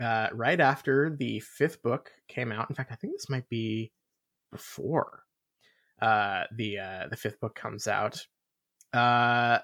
uh, 0.01 0.27
right 0.33 0.59
after 0.59 1.09
the 1.09 1.39
fifth 1.39 1.81
book 1.83 2.11
came 2.27 2.51
out. 2.51 2.69
In 2.69 2.75
fact, 2.75 2.91
I 2.91 2.95
think 2.95 3.13
this 3.13 3.29
might 3.29 3.49
be 3.49 3.91
before 4.51 5.23
uh, 6.01 6.43
the 6.55 6.79
uh, 6.79 7.07
the 7.09 7.17
fifth 7.17 7.39
book 7.39 7.55
comes 7.55 7.87
out. 7.87 8.25
Uh, 8.93 9.59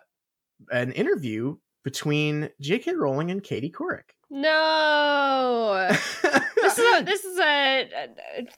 an 0.72 0.92
interview 0.92 1.56
between 1.84 2.50
J.K. 2.62 2.94
Rowling 2.96 3.32
and 3.32 3.44
Katie 3.44 3.72
Couric. 3.72 4.16
No! 4.30 5.88
this 6.62 6.78
is 6.78 7.00
a 7.00 7.04
this 7.04 7.24
is 7.26 7.40
a 7.40 7.90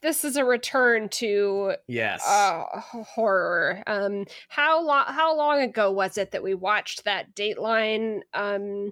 this 0.02 0.26
is 0.26 0.36
a 0.36 0.46
return 0.46 1.10
to 1.10 1.74
yes. 1.88 2.26
uh, 2.28 2.64
horror. 2.82 3.84
Um, 3.88 4.26
how 4.50 4.84
long 4.84 5.06
how 5.08 5.36
long 5.38 5.62
ago 5.62 5.92
was 5.92 6.18
it 6.18 6.32
that 6.32 6.44
we 6.44 6.54
watched 6.54 7.04
that 7.06 7.36
Dateline 7.36 8.22
um, 8.34 8.92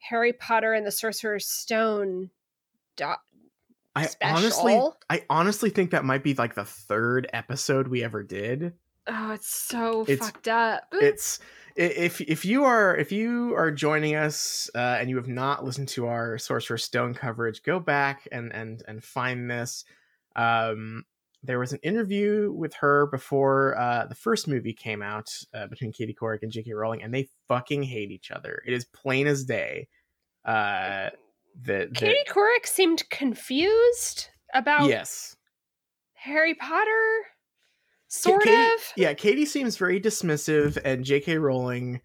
Harry 0.00 0.32
Potter 0.32 0.72
and 0.72 0.86
the 0.86 0.90
Sorcerer's 0.92 1.46
Stone 1.46 2.30
I 3.94 4.06
special? 4.06 4.36
honestly, 4.36 4.80
I 5.10 5.24
honestly 5.30 5.70
think 5.70 5.90
that 5.90 6.04
might 6.04 6.22
be 6.22 6.34
like 6.34 6.54
the 6.54 6.64
third 6.64 7.28
episode 7.32 7.88
we 7.88 8.02
ever 8.02 8.22
did. 8.22 8.72
oh, 9.06 9.32
it's 9.32 9.48
so 9.48 10.02
It's- 10.02 10.18
fucked 10.18 10.48
up. 10.48 10.84
It's 10.92 11.38
if 11.76 12.20
if 12.20 12.44
you 12.44 12.64
are 12.64 12.96
if 12.96 13.12
you 13.12 13.54
are 13.56 13.70
joining 13.70 14.14
us 14.14 14.70
uh, 14.74 14.96
and 15.00 15.08
you 15.08 15.16
have 15.16 15.28
not 15.28 15.64
listened 15.64 15.88
to 15.88 16.06
our 16.06 16.38
Sorcerer's 16.38 16.84
Stone 16.84 17.14
coverage, 17.14 17.62
go 17.62 17.80
back 17.80 18.26
and 18.32 18.52
and 18.52 18.82
and 18.86 19.02
find 19.02 19.50
this. 19.50 19.84
Um, 20.36 21.04
there 21.42 21.58
was 21.58 21.72
an 21.72 21.78
interview 21.82 22.52
with 22.52 22.74
her 22.74 23.06
before 23.06 23.78
uh, 23.78 24.06
the 24.06 24.14
first 24.14 24.48
movie 24.48 24.72
came 24.72 25.02
out 25.02 25.32
uh, 25.54 25.68
between 25.68 25.92
Katie 25.92 26.16
Couric 26.20 26.42
and 26.42 26.50
J.K. 26.50 26.72
Rowling, 26.72 27.02
and 27.02 27.14
they 27.14 27.28
fucking 27.46 27.84
hate 27.84 28.10
each 28.10 28.30
other. 28.30 28.62
It 28.66 28.72
is 28.72 28.84
plain 28.84 29.26
as 29.26 29.44
day. 29.44 29.88
Uh, 30.44 31.10
that 31.62 31.94
Katie 31.94 32.18
Couric 32.28 32.66
seemed 32.66 33.08
confused 33.10 34.28
about 34.54 34.88
yes. 34.88 35.36
Harry 36.14 36.54
Potter. 36.54 37.24
Sort 38.08 38.42
Katie- 38.42 38.56
of. 38.74 38.80
yeah, 38.96 39.12
Katie 39.14 39.44
seems 39.46 39.76
very 39.76 40.00
dismissive, 40.00 40.78
and 40.84 41.04
J.K. 41.04 41.36
Rowling 41.38 42.00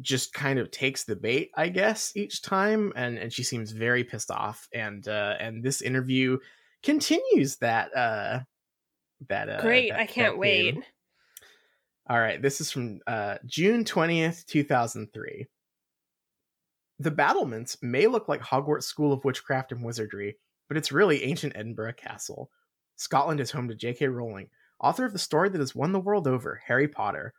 just 0.00 0.32
kind 0.32 0.58
of 0.58 0.70
takes 0.70 1.04
the 1.04 1.16
bait, 1.16 1.50
I 1.56 1.68
guess, 1.68 2.12
each 2.16 2.42
time, 2.42 2.92
and 2.96 3.18
and 3.18 3.32
she 3.32 3.42
seems 3.42 3.72
very 3.72 4.04
pissed 4.04 4.30
off. 4.30 4.68
And 4.72 5.06
uh, 5.08 5.34
and 5.40 5.62
this 5.62 5.82
interview 5.82 6.38
continues 6.82 7.56
that 7.56 7.94
uh, 7.96 8.40
that 9.28 9.48
uh, 9.48 9.60
Great. 9.62 9.90
that- 9.90 10.00
I 10.00 10.06
can't 10.06 10.38
wait. 10.38 10.74
theme. 10.74 10.84
All 12.08 12.18
right, 12.18 12.40
this 12.42 12.60
is 12.60 12.70
from 12.70 13.00
uh, 13.06 13.38
June 13.46 13.84
twentieth, 13.84 14.44
two 14.46 14.62
thousand 14.64 15.12
three. 15.12 15.46
The 16.98 17.10
battlements 17.10 17.76
may 17.82 18.06
look 18.06 18.28
like 18.28 18.40
Hogwarts 18.42 18.84
School 18.84 19.12
of 19.12 19.24
Witchcraft 19.24 19.72
and 19.72 19.84
Wizardry, 19.84 20.36
but 20.68 20.76
it's 20.76 20.92
really 20.92 21.24
ancient 21.24 21.56
Edinburgh 21.56 21.94
Castle. 21.94 22.50
Scotland 22.96 23.40
is 23.40 23.50
home 23.50 23.66
to 23.68 23.74
J.K. 23.74 24.06
Rowling, 24.08 24.48
author 24.82 25.04
of 25.04 25.12
the 25.12 25.18
story 25.18 25.48
that 25.48 25.60
has 25.60 25.74
won 25.74 25.92
the 25.92 26.00
world 26.00 26.26
over, 26.26 26.60
Harry 26.66 26.88
Potter. 26.88 27.32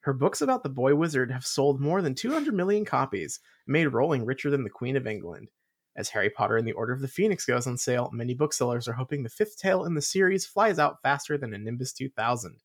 Her 0.00 0.12
books 0.12 0.40
about 0.40 0.62
the 0.62 0.68
boy 0.68 0.94
wizard 0.94 1.30
have 1.30 1.44
sold 1.44 1.80
more 1.80 2.00
than 2.00 2.14
200 2.14 2.54
million 2.54 2.84
copies, 2.84 3.40
made 3.66 3.86
Rowling 3.86 4.24
richer 4.24 4.50
than 4.50 4.64
the 4.64 4.70
Queen 4.70 4.96
of 4.96 5.06
England. 5.06 5.50
As 5.96 6.10
Harry 6.10 6.30
Potter 6.30 6.56
and 6.56 6.68
the 6.68 6.72
Order 6.72 6.92
of 6.92 7.00
the 7.00 7.08
Phoenix 7.08 7.44
goes 7.44 7.66
on 7.66 7.78
sale, 7.78 8.10
many 8.12 8.34
booksellers 8.34 8.86
are 8.86 8.92
hoping 8.92 9.22
the 9.22 9.28
fifth 9.28 9.58
tale 9.58 9.84
in 9.84 9.94
the 9.94 10.02
series 10.02 10.46
flies 10.46 10.78
out 10.78 11.02
faster 11.02 11.38
than 11.38 11.54
a 11.54 11.58
Nimbus 11.58 11.92
2000. 11.92 12.58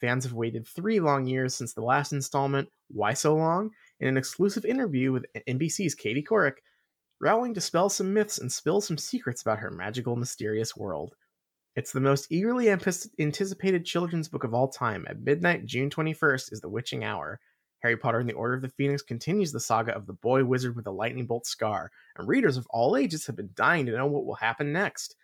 Fans 0.00 0.24
have 0.24 0.32
waited 0.32 0.66
three 0.66 0.98
long 0.98 1.26
years 1.26 1.54
since 1.54 1.74
the 1.74 1.82
last 1.82 2.12
installment. 2.12 2.68
Why 2.88 3.12
so 3.12 3.34
long? 3.34 3.70
In 3.98 4.08
an 4.08 4.16
exclusive 4.16 4.64
interview 4.64 5.12
with 5.12 5.26
NBC's 5.46 5.94
Katie 5.94 6.22
Couric, 6.22 6.58
Rowling 7.20 7.52
dispels 7.52 7.94
some 7.94 8.14
myths 8.14 8.38
and 8.38 8.50
spills 8.50 8.86
some 8.86 8.96
secrets 8.96 9.42
about 9.42 9.58
her 9.58 9.70
magical, 9.70 10.16
mysterious 10.16 10.74
world. 10.74 11.14
It's 11.76 11.92
the 11.92 12.00
most 12.00 12.26
eagerly 12.30 12.68
anticipated 12.68 13.84
children's 13.84 14.28
book 14.28 14.42
of 14.44 14.54
all 14.54 14.68
time. 14.68 15.06
At 15.08 15.20
midnight, 15.20 15.66
June 15.66 15.88
21st, 15.88 16.52
is 16.52 16.60
the 16.60 16.68
witching 16.68 17.04
hour. 17.04 17.38
Harry 17.82 17.96
Potter 17.96 18.18
and 18.18 18.28
the 18.28 18.34
Order 18.34 18.54
of 18.54 18.62
the 18.62 18.68
Phoenix 18.68 19.02
continues 19.02 19.52
the 19.52 19.60
saga 19.60 19.94
of 19.94 20.06
the 20.06 20.12
boy 20.12 20.44
wizard 20.44 20.76
with 20.76 20.86
a 20.86 20.90
lightning 20.90 21.26
bolt 21.26 21.46
scar, 21.46 21.90
and 22.16 22.28
readers 22.28 22.56
of 22.56 22.66
all 22.70 22.96
ages 22.96 23.26
have 23.26 23.36
been 23.36 23.50
dying 23.54 23.86
to 23.86 23.92
know 23.92 24.06
what 24.06 24.26
will 24.26 24.34
happen 24.34 24.72
next. 24.72 25.14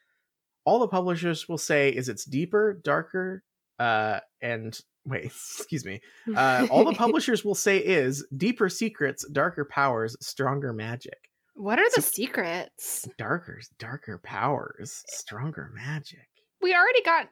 All 0.64 0.78
the 0.78 0.89
publishers 0.89 1.48
will 1.48 1.59
say 1.59 1.90
is 1.90 2.09
it's 2.09 2.24
deeper, 2.24 2.81
darker, 2.82 3.43
uh, 3.78 4.20
and 4.40 4.78
wait, 5.05 5.27
excuse 5.27 5.85
me. 5.85 6.01
Uh, 6.35 6.66
all 6.70 6.85
the 6.85 6.93
publishers 6.97 7.44
will 7.44 7.55
say 7.55 7.78
is 7.78 8.27
deeper 8.36 8.68
secrets, 8.68 9.28
darker 9.31 9.64
powers, 9.64 10.16
stronger 10.20 10.73
magic. 10.73 11.18
What 11.55 11.78
are 11.78 11.89
the 11.94 12.02
secrets? 12.02 13.09
Darker, 13.16 13.60
darker 13.78 14.20
powers, 14.23 15.02
stronger 15.09 15.70
magic. 15.74 16.28
We 16.62 16.74
already 16.74 17.03
got 17.03 17.28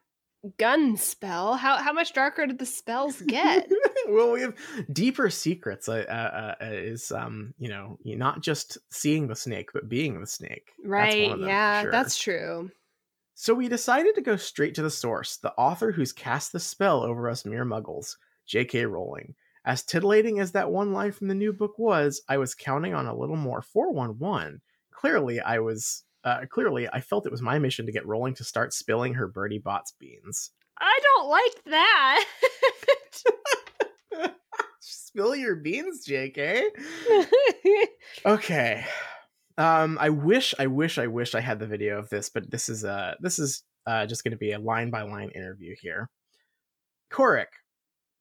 gun 0.59 0.97
spell. 0.97 1.57
How 1.57 1.77
how 1.77 1.93
much 1.93 2.13
darker 2.13 2.47
did 2.47 2.59
the 2.59 2.67
spells 2.67 3.21
get? 3.27 3.71
well, 4.09 4.33
we 4.33 4.43
have 4.43 4.55
deeper 4.93 5.31
secrets. 5.31 5.89
Uh, 5.89 6.05
uh, 6.09 6.55
uh, 6.63 6.67
is 6.71 7.13
um 7.13 7.55
you 7.59 7.69
know 7.69 7.99
not 8.05 8.43
just 8.43 8.79
seeing 8.91 9.27
the 9.27 9.37
snake, 9.37 9.71
but 9.73 9.89
being 9.89 10.21
the 10.21 10.27
snake. 10.27 10.73
Right. 10.85 11.31
Them, 11.31 11.47
yeah, 11.47 11.83
sure. 11.83 11.91
that's 11.91 12.19
true. 12.19 12.71
So 13.37 13.53
we 13.53 13.69
decided 13.69 14.15
to 14.15 14.21
go 14.21 14.37
straight 14.37 14.75
to 14.77 14.83
the 14.83 14.91
source, 14.91 15.39
the 15.39 15.53
author 15.55 15.91
who's 15.91 16.13
cast 16.13 16.53
the 16.53 16.61
spell 16.61 17.03
over 17.03 17.29
us 17.29 17.45
mere 17.45 17.65
muggles, 17.65 18.17
J.K. 18.47 18.87
Rowling. 18.87 19.35
As 19.65 19.83
titillating 19.83 20.39
as 20.39 20.53
that 20.53 20.71
one 20.71 20.93
line 20.93 21.11
from 21.11 21.27
the 21.27 21.35
new 21.35 21.53
book 21.53 21.77
was, 21.79 22.23
I 22.29 22.37
was 22.37 22.55
counting 22.55 22.95
on 22.95 23.07
a 23.07 23.17
little 23.17 23.37
more 23.37 23.61
411. 23.61 24.61
Clearly, 24.93 25.41
I 25.41 25.59
was 25.59 26.05
uh, 26.25 26.47
clearly 26.49 26.89
I 26.89 27.01
felt 27.01 27.27
it 27.27 27.33
was 27.33 27.43
my 27.43 27.59
mission 27.59 27.87
to 27.87 27.93
get 27.93 28.07
Rowling 28.07 28.35
to 28.35 28.45
start 28.45 28.73
spilling 28.73 29.15
her 29.15 29.29
Bertie 29.29 29.59
Botts 29.59 29.93
beans. 29.99 30.51
I 30.79 31.01
don't 31.03 31.29
like 31.29 31.65
that. 31.67 32.25
Spill 34.81 35.37
your 35.37 35.57
beans, 35.57 36.07
JK. 36.07 36.65
okay. 38.27 38.85
Um, 39.57 39.99
I 40.01 40.09
wish, 40.09 40.55
I 40.59 40.67
wish, 40.67 40.99
I 40.99 41.07
wish 41.07 41.35
I 41.35 41.41
had 41.41 41.61
the 41.61 41.67
video 41.67 41.99
of 41.99 42.09
this, 42.09 42.29
but 42.29 42.51
this 42.51 42.69
is 42.69 42.85
uh 42.85 43.15
this 43.21 43.39
is 43.39 43.63
uh 43.87 44.07
just 44.07 44.25
going 44.25 44.33
to 44.33 44.39
be 44.39 44.53
a 44.53 44.59
line 44.59 44.91
by 44.91 45.03
line 45.03 45.31
interview 45.31 45.77
here. 45.81 46.11
Couric, 47.13 47.47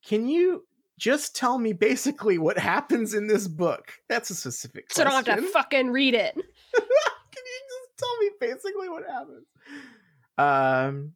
can 0.06 0.28
you 0.28 0.66
just 1.00 1.36
tell 1.36 1.58
me 1.58 1.74
basically 1.74 2.38
what 2.38 2.58
happens 2.58 3.14
in 3.14 3.28
this 3.28 3.48
book? 3.48 3.94
That's 4.10 4.30
a 4.30 4.36
specific. 4.36 4.92
So 4.92 5.04
question. 5.04 5.18
I 5.18 5.22
don't 5.22 5.44
have 5.44 5.46
to 5.48 5.52
fucking 5.52 5.90
read 5.90 6.14
it. 6.14 6.36
can 7.98 8.10
you 8.10 8.30
just 8.30 8.40
tell 8.42 8.50
me 8.50 8.54
basically 8.54 8.90
what 8.90 9.04
happens? 9.10 9.46
Um, 10.38 11.14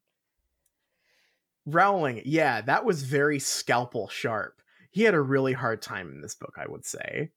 Rowling, 1.65 2.21
yeah, 2.25 2.61
that 2.61 2.85
was 2.85 3.03
very 3.03 3.39
scalpel 3.39 4.07
sharp. 4.07 4.61
He 4.91 5.03
had 5.03 5.13
a 5.13 5.21
really 5.21 5.53
hard 5.53 5.81
time 5.81 6.09
in 6.09 6.21
this 6.21 6.35
book, 6.35 6.55
I 6.57 6.67
would 6.67 6.85
say. 6.85 7.31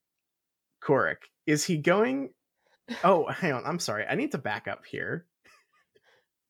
Couric, 0.83 1.17
is 1.47 1.65
he 1.65 1.77
going 1.77 2.31
oh, 3.05 3.27
hang 3.27 3.53
on. 3.53 3.65
I'm 3.65 3.79
sorry. 3.79 4.05
I 4.07 4.15
need 4.15 4.33
to 4.33 4.39
back 4.39 4.69
up 4.69 4.85
here. 4.85 5.27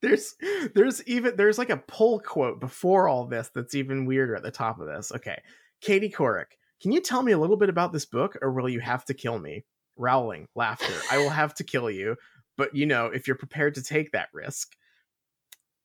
there's 0.03 0.35
there's 0.75 1.03
even 1.07 1.37
there's 1.37 1.59
like 1.59 1.71
a 1.71 1.77
pull 1.77 2.21
quote 2.21 2.61
before 2.61 3.09
all 3.09 3.27
this 3.27 3.51
that's 3.55 3.75
even 3.75 4.07
weirder 4.07 4.37
at 4.37 4.43
the 4.43 4.51
top 4.51 4.81
of 4.81 4.87
this. 4.87 5.13
Okay. 5.13 5.41
Katie 5.81 6.11
Couric, 6.11 6.57
can 6.83 6.93
you 6.93 7.01
tell 7.01 7.23
me 7.23 7.33
a 7.33 7.39
little 7.39 7.57
bit 7.57 7.69
about 7.69 7.93
this 7.93 8.07
book 8.07 8.37
or 8.43 8.53
will 8.53 8.69
you 8.69 8.81
have 8.81 9.05
to 9.07 9.15
kill 9.15 9.39
me? 9.39 9.65
Rowling, 9.97 10.47
laughter. 10.55 10.95
I 11.11 11.19
will 11.19 11.31
have 11.31 11.55
to 11.55 11.65
kill 11.65 11.91
you, 11.91 12.17
but 12.61 12.77
you 12.77 12.85
know, 12.85 13.07
if 13.07 13.27
you're 13.27 13.37
prepared 13.37 13.75
to 13.77 13.83
take 13.83 14.13
that 14.13 14.29
risk. 14.35 14.77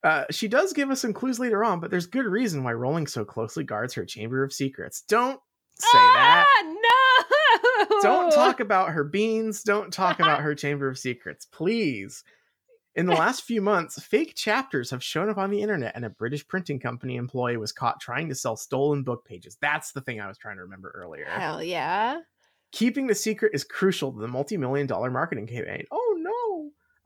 Uh, 0.03 0.25
she 0.29 0.49
does 0.49 0.73
give 0.73 0.91
us 0.91 0.99
some 0.99 1.13
clues 1.13 1.39
later 1.39 1.63
on, 1.63 1.79
but 1.79 1.89
there's 1.89 2.05
good 2.05 2.25
reason 2.25 2.65
why 2.65 2.73
Rowling 2.73 3.07
so 3.07 3.23
closely 3.23 3.63
guards 3.63 3.93
her 3.93 4.03
Chamber 4.03 4.43
of 4.43 4.51
Secrets. 4.51 5.03
Don't 5.07 5.39
say 5.79 5.87
ah, 5.97 6.45
that. 6.53 7.99
Don't 8.01 8.31
talk 8.35 8.59
about 8.59 8.89
her 8.89 9.05
beans. 9.05 9.63
Don't 9.63 9.93
talk 9.93 10.19
about 10.19 10.41
her 10.41 10.53
Chamber 10.53 10.89
of 10.89 10.99
Secrets, 10.99 11.45
please. 11.45 12.25
In 12.93 13.05
the 13.05 13.13
last 13.15 13.43
few 13.43 13.61
months, 13.61 14.01
fake 14.03 14.35
chapters 14.35 14.89
have 14.91 15.03
shown 15.03 15.29
up 15.29 15.37
on 15.37 15.49
the 15.49 15.61
internet, 15.61 15.93
and 15.95 16.03
a 16.03 16.09
British 16.09 16.45
printing 16.45 16.79
company 16.79 17.15
employee 17.15 17.57
was 17.57 17.71
caught 17.71 18.01
trying 18.01 18.27
to 18.29 18.35
sell 18.35 18.57
stolen 18.57 19.03
book 19.03 19.25
pages. 19.25 19.57
That's 19.61 19.93
the 19.93 20.01
thing 20.01 20.19
I 20.19 20.27
was 20.27 20.37
trying 20.37 20.57
to 20.57 20.63
remember 20.63 20.91
earlier. 20.93 21.25
Hell 21.25 21.63
yeah. 21.63 22.19
Keeping 22.71 23.07
the 23.07 23.15
secret 23.15 23.53
is 23.53 23.63
crucial 23.63 24.11
to 24.11 24.19
the 24.19 24.27
multi 24.27 24.57
million 24.57 24.85
dollar 24.85 25.09
marketing 25.09 25.47
campaign. 25.47 25.85
Oh 25.91 26.04
no. 26.04 26.04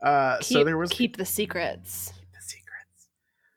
Uh, 0.02 0.38
keep, 0.38 0.58
so 0.58 0.64
there 0.64 0.78
was. 0.78 0.90
Keep 0.90 1.16
the 1.16 1.24
secrets. 1.24 2.12
Keep 2.14 2.32
the 2.32 2.42
secrets. 2.42 3.08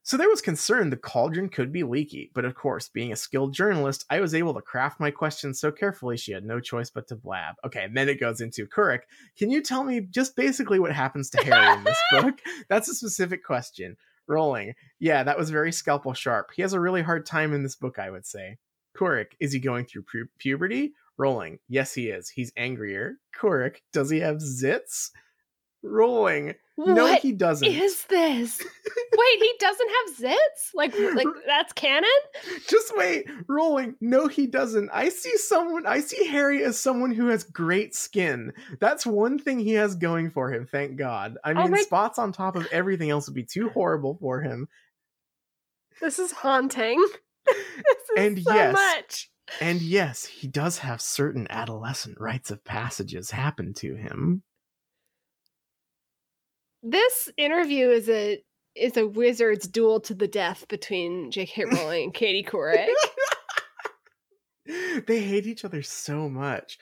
So 0.04 0.18
there 0.18 0.30
was 0.30 0.42
concern 0.42 0.90
the 0.90 0.98
cauldron 0.98 1.48
could 1.48 1.72
be 1.72 1.84
leaky, 1.84 2.30
but 2.34 2.44
of 2.44 2.56
course, 2.56 2.90
being 2.90 3.14
a 3.14 3.16
skilled 3.16 3.54
journalist, 3.54 4.06
I 4.10 4.20
was 4.20 4.36
able 4.36 4.54
to 4.54 4.62
craft 4.62 5.00
my 5.00 5.12
questions 5.12 5.60
so 5.60 5.72
carefully 5.72 6.18
she 6.18 6.34
had 6.34 6.44
no 6.44 6.60
choice 6.60 6.90
but 6.90 7.08
to 7.08 7.16
blab. 7.16 7.56
Okay, 7.66 7.86
and 7.86 7.96
then 7.96 8.10
it 8.10 8.20
goes 8.20 8.42
into 8.42 8.68
Couric. 8.68 9.02
Can 9.38 9.50
you 9.50 9.62
tell 9.62 9.84
me 9.84 10.02
just 10.02 10.36
basically 10.36 10.80
what 10.80 10.92
happens 10.92 11.30
to 11.32 11.44
Harry 11.44 11.78
in 11.78 11.84
this 11.86 11.98
book? 12.12 12.40
That's 12.68 12.90
a 12.90 12.96
specific 12.96 13.44
question. 13.46 13.96
Rowling. 14.28 14.74
Yeah, 15.00 15.24
that 15.24 15.38
was 15.38 15.50
very 15.50 15.72
scalpel 15.72 16.14
sharp. 16.14 16.52
He 16.56 16.62
has 16.62 16.74
a 16.74 16.80
really 16.80 17.02
hard 17.02 17.26
time 17.26 17.54
in 17.54 17.64
this 17.64 17.76
book, 17.76 18.00
I 18.00 18.10
would 18.10 18.26
say. 18.26 18.58
Couric. 18.98 19.28
Is 19.40 19.54
he 19.54 19.60
going 19.60 19.86
through 19.86 20.04
pu- 20.04 20.30
puberty? 20.38 20.94
Rowling. 21.18 21.60
Yes, 21.68 21.94
he 21.94 22.10
is. 22.10 22.30
He's 22.30 22.52
angrier. 22.58 23.18
Couric. 23.38 23.78
Does 23.92 24.10
he 24.10 24.20
have 24.20 24.38
zits? 24.38 25.10
Rowling. 25.84 26.56
No, 26.78 27.16
he 27.18 27.34
doesn't. 27.34 27.68
Is 27.68 28.06
this? 28.06 28.60
wait, 29.18 29.40
he 29.40 29.54
doesn't 29.60 29.90
have 29.90 30.18
zits? 30.18 30.74
Like, 30.74 30.98
like 31.16 31.28
that's 31.46 31.74
canon? 31.74 32.10
Just 32.68 32.96
wait, 32.98 33.30
Rowling. 33.48 33.96
No, 34.02 34.28
he 34.28 34.48
doesn't. 34.48 34.90
I 34.92 35.10
see 35.10 35.38
someone. 35.38 35.86
I 35.86 36.00
see 36.00 36.26
Harry 36.28 36.64
as 36.64 36.80
someone 36.80 37.12
who 37.12 37.28
has 37.28 37.44
great 37.44 37.94
skin. 37.94 38.54
That's 38.80 39.06
one 39.06 39.38
thing 39.38 39.60
he 39.60 39.74
has 39.74 39.96
going 39.96 40.32
for 40.32 40.52
him. 40.52 40.66
Thank 40.66 40.96
God. 40.98 41.38
I 41.44 41.52
oh 41.52 41.56
mean, 41.56 41.66
oh 41.66 41.70
my... 41.70 41.82
spots 41.82 42.18
on 42.18 42.32
top 42.32 42.56
of 42.56 42.68
everything 42.72 43.12
else 43.12 43.28
would 43.28 43.36
be 43.36 43.44
too 43.44 43.70
horrible 43.70 44.18
for 44.20 44.42
him. 44.42 44.68
This 46.02 46.18
is 46.18 46.32
haunting. 46.32 47.04
this 47.46 47.56
is 47.56 48.18
and 48.18 48.42
so 48.42 48.54
yes, 48.54 48.74
much. 48.74 49.30
And 49.62 49.82
yes, 49.82 50.26
he 50.26 50.48
does 50.48 50.80
have 50.80 51.02
certain 51.02 51.46
adolescent 51.52 52.20
rites 52.20 52.50
of 52.50 52.64
passages 52.64 53.30
happen 53.30 53.74
to 53.76 53.96
him 53.96 54.42
this 56.84 57.30
interview 57.38 57.90
is 57.90 58.10
a 58.10 58.44
is 58.76 58.98
a 58.98 59.08
wizard's 59.08 59.68
duel 59.68 60.00
to 60.02 60.14
the 60.14 60.28
death 60.28 60.68
between 60.68 61.32
J.K. 61.32 61.66
Rowling 61.72 62.04
and 62.06 62.14
Katie 62.14 62.44
Couric. 62.44 62.88
they 65.08 65.22
hate 65.22 65.46
each 65.46 65.64
other 65.64 65.82
so 65.82 66.30
much. 66.30 66.78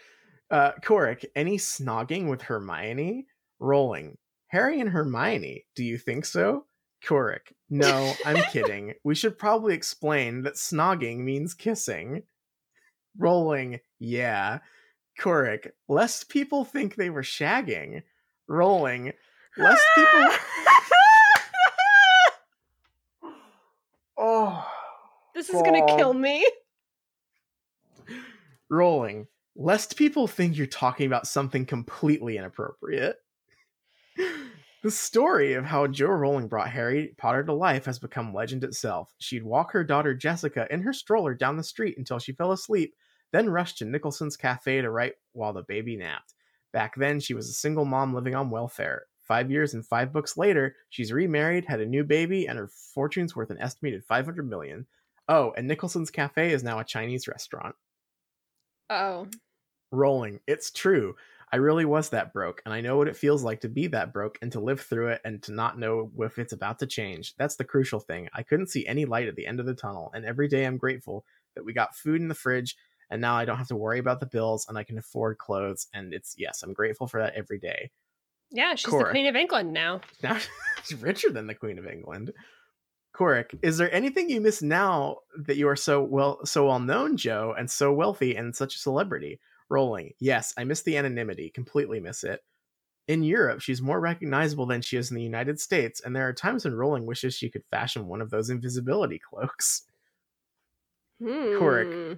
Uh, 0.50 0.72
Couric, 0.84 1.26
any 1.36 1.58
snogging 1.58 2.30
with 2.30 2.42
Hermione? 2.42 3.28
Rowling, 3.60 4.18
Harry 4.48 4.80
and 4.80 4.90
Hermione. 4.90 5.66
Do 5.76 5.84
you 5.84 5.98
think 5.98 6.26
so? 6.26 6.66
Couric, 7.06 7.54
no, 7.70 8.14
I'm 8.26 8.44
kidding. 8.52 8.94
We 9.04 9.16
should 9.16 9.38
probably 9.38 9.74
explain 9.74 10.44
that 10.44 10.54
snogging 10.56 11.20
means 11.20 11.54
kissing. 11.54 12.24
Rowling, 13.18 13.80
yeah. 14.00 14.60
Couric, 15.20 15.72
lest 15.90 16.30
people 16.30 16.64
think 16.64 16.96
they 16.96 17.10
were 17.10 17.24
shagging. 17.24 18.04
Rowling, 18.48 19.14
less 19.58 19.82
people. 19.96 20.30
oh, 24.18 24.68
this 25.36 25.50
is 25.50 25.62
gonna 25.62 25.86
kill 25.98 26.14
me. 26.14 26.46
Rowling, 28.70 29.28
lest 29.56 29.98
people 29.98 30.28
think 30.28 30.58
you're 30.58 30.68
talking 30.68 31.06
about 31.06 31.28
something 31.28 31.66
completely 31.66 32.38
inappropriate. 32.38 33.18
The 34.84 34.90
story 34.90 35.54
of 35.54 35.64
how 35.64 35.86
Jo 35.86 36.08
Rowling 36.08 36.48
brought 36.48 36.72
Harry 36.72 37.14
Potter 37.18 37.44
to 37.44 37.54
life 37.54 37.86
has 37.86 38.00
become 38.00 38.34
legend 38.34 38.64
itself. 38.64 39.14
She'd 39.20 39.44
walk 39.44 39.74
her 39.74 39.84
daughter 39.84 40.16
Jessica 40.16 40.66
in 40.72 40.82
her 40.82 40.92
stroller 40.92 41.36
down 41.36 41.56
the 41.56 41.64
street 41.64 42.00
until 42.00 42.18
she 42.18 42.32
fell 42.32 42.52
asleep, 42.52 42.96
then 43.32 43.52
rushed 43.52 43.78
to 43.78 43.86
Nicholson's 43.86 44.36
cafe 44.36 44.82
to 44.82 44.90
write 44.90 45.14
while 45.34 45.54
the 45.54 45.62
baby 45.62 45.98
napped. 45.98 46.34
Back 46.74 46.96
then, 46.96 47.20
she 47.20 47.36
was 47.36 47.48
a 47.48 47.54
single 47.54 47.86
mom 47.86 48.16
living 48.16 48.34
on 48.34 48.50
welfare. 48.50 49.04
Five 49.22 49.52
years 49.52 49.74
and 49.74 49.86
five 49.86 50.12
books 50.12 50.38
later, 50.38 50.76
she's 50.90 51.12
remarried, 51.12 51.66
had 51.66 51.80
a 51.80 51.86
new 51.86 52.04
baby, 52.04 52.48
and 52.48 52.58
her 52.58 52.68
fortune's 52.68 53.36
worth 53.36 53.50
an 53.50 53.60
estimated 53.60 54.04
500 54.04 54.50
million. 54.50 54.88
Oh, 55.28 55.54
and 55.56 55.68
Nicholson's 55.68 56.12
Cafe 56.12 56.52
is 56.52 56.64
now 56.64 56.80
a 56.80 56.84
Chinese 56.84 57.28
restaurant. 57.28 57.76
Oh. 58.90 59.28
Rowling. 59.92 60.40
It's 60.48 60.72
true. 60.72 61.16
I 61.54 61.58
really 61.58 61.86
was 61.86 62.10
that 62.10 62.34
broke, 62.34 62.62
and 62.66 62.74
I 62.74 62.82
know 62.82 62.98
what 62.98 63.08
it 63.08 63.18
feels 63.18 63.44
like 63.44 63.62
to 63.62 63.70
be 63.70 63.88
that 63.88 64.14
broke 64.14 64.40
and 64.42 64.52
to 64.54 64.62
live 64.62 64.82
through 64.82 65.10
it 65.10 65.22
and 65.26 65.44
to 65.44 65.52
not 65.52 65.78
know 65.78 66.10
if 66.20 66.40
it's 66.40 66.54
about 66.54 66.80
to 66.80 66.88
change. 66.88 67.36
That's 67.36 67.58
the 67.58 67.66
crucial 67.66 68.00
thing. 68.00 68.30
I 68.34 68.44
couldn't 68.44 68.70
see 68.70 68.88
any 68.88 69.06
light 69.06 69.28
at 69.28 69.36
the 69.36 69.48
end 69.48 69.60
of 69.60 69.66
the 69.66 69.76
tunnel, 69.76 70.12
and 70.14 70.26
every 70.26 70.48
day 70.48 70.66
I'm 70.66 70.78
grateful 70.78 71.26
that 71.56 71.66
we 71.66 71.74
got 71.74 71.96
food 71.96 72.22
in 72.22 72.30
the 72.30 72.36
fridge 72.36 72.78
and 73.12 73.20
now 73.22 73.36
I 73.36 73.46
don't 73.46 73.58
have 73.58 73.68
to 73.68 73.76
worry 73.76 74.00
about 74.00 74.22
the 74.22 74.26
bills 74.26 74.66
and 74.68 74.78
I 74.78 74.84
can 74.84 74.98
afford 74.98 75.38
clothes. 75.38 75.88
And 75.94 76.14
it's, 76.14 76.34
yes, 76.38 76.64
I'm 76.64 76.74
grateful 76.74 77.08
for 77.08 77.22
that 77.22 77.36
every 77.36 77.60
day. 77.60 77.92
Yeah, 78.52 78.76
she's 78.76 78.90
Cora. 78.90 79.06
the 79.06 79.12
Queen 79.12 79.28
of 79.28 79.36
England 79.36 79.74
now. 79.74 80.02
Now 80.22 80.38
she's 80.84 81.02
richer 81.02 81.30
than 81.30 81.48
the 81.48 81.56
Queen 81.56 81.80
of 81.80 81.88
England. 81.88 82.34
Couric, 83.14 83.58
is 83.62 83.78
there 83.78 83.94
anything 83.94 84.30
you 84.30 84.40
miss 84.40 84.62
now 84.62 85.18
that 85.38 85.58
you 85.58 85.68
are 85.68 85.76
so 85.76 86.02
well 86.02 86.46
so 86.46 86.68
well 86.68 86.80
known, 86.80 87.18
Jo, 87.18 87.54
and 87.58 87.70
so 87.70 87.92
wealthy 87.92 88.36
and 88.36 88.56
such 88.56 88.76
a 88.76 88.80
celebrity? 88.80 89.40
Rowling. 89.70 90.14
Yes, 90.20 90.54
I 90.58 90.66
miss 90.66 90.82
the 90.82 90.98
anonymity. 90.98 91.50
Completely 91.50 92.00
miss 92.00 92.24
it. 92.24 92.42
In 93.08 93.24
Europe, 93.24 93.62
she's 93.62 93.82
more 93.82 94.00
recognizable 94.00 94.66
than 94.66 94.82
she 94.82 94.98
is 94.98 95.12
in 95.12 95.16
the 95.16 95.24
United 95.24 95.60
States, 95.60 96.02
and 96.02 96.16
there 96.16 96.28
are 96.28 96.34
times 96.34 96.66
when 96.66 96.76
Rowling 96.76 97.06
wishes 97.06 97.34
she 97.34 97.50
could 97.50 97.64
fashion 97.72 98.08
one 98.08 98.22
of 98.22 98.30
those 98.30 98.50
invisibility 98.50 99.20
cloaks. 99.20 99.84
Hmm. 101.22 102.14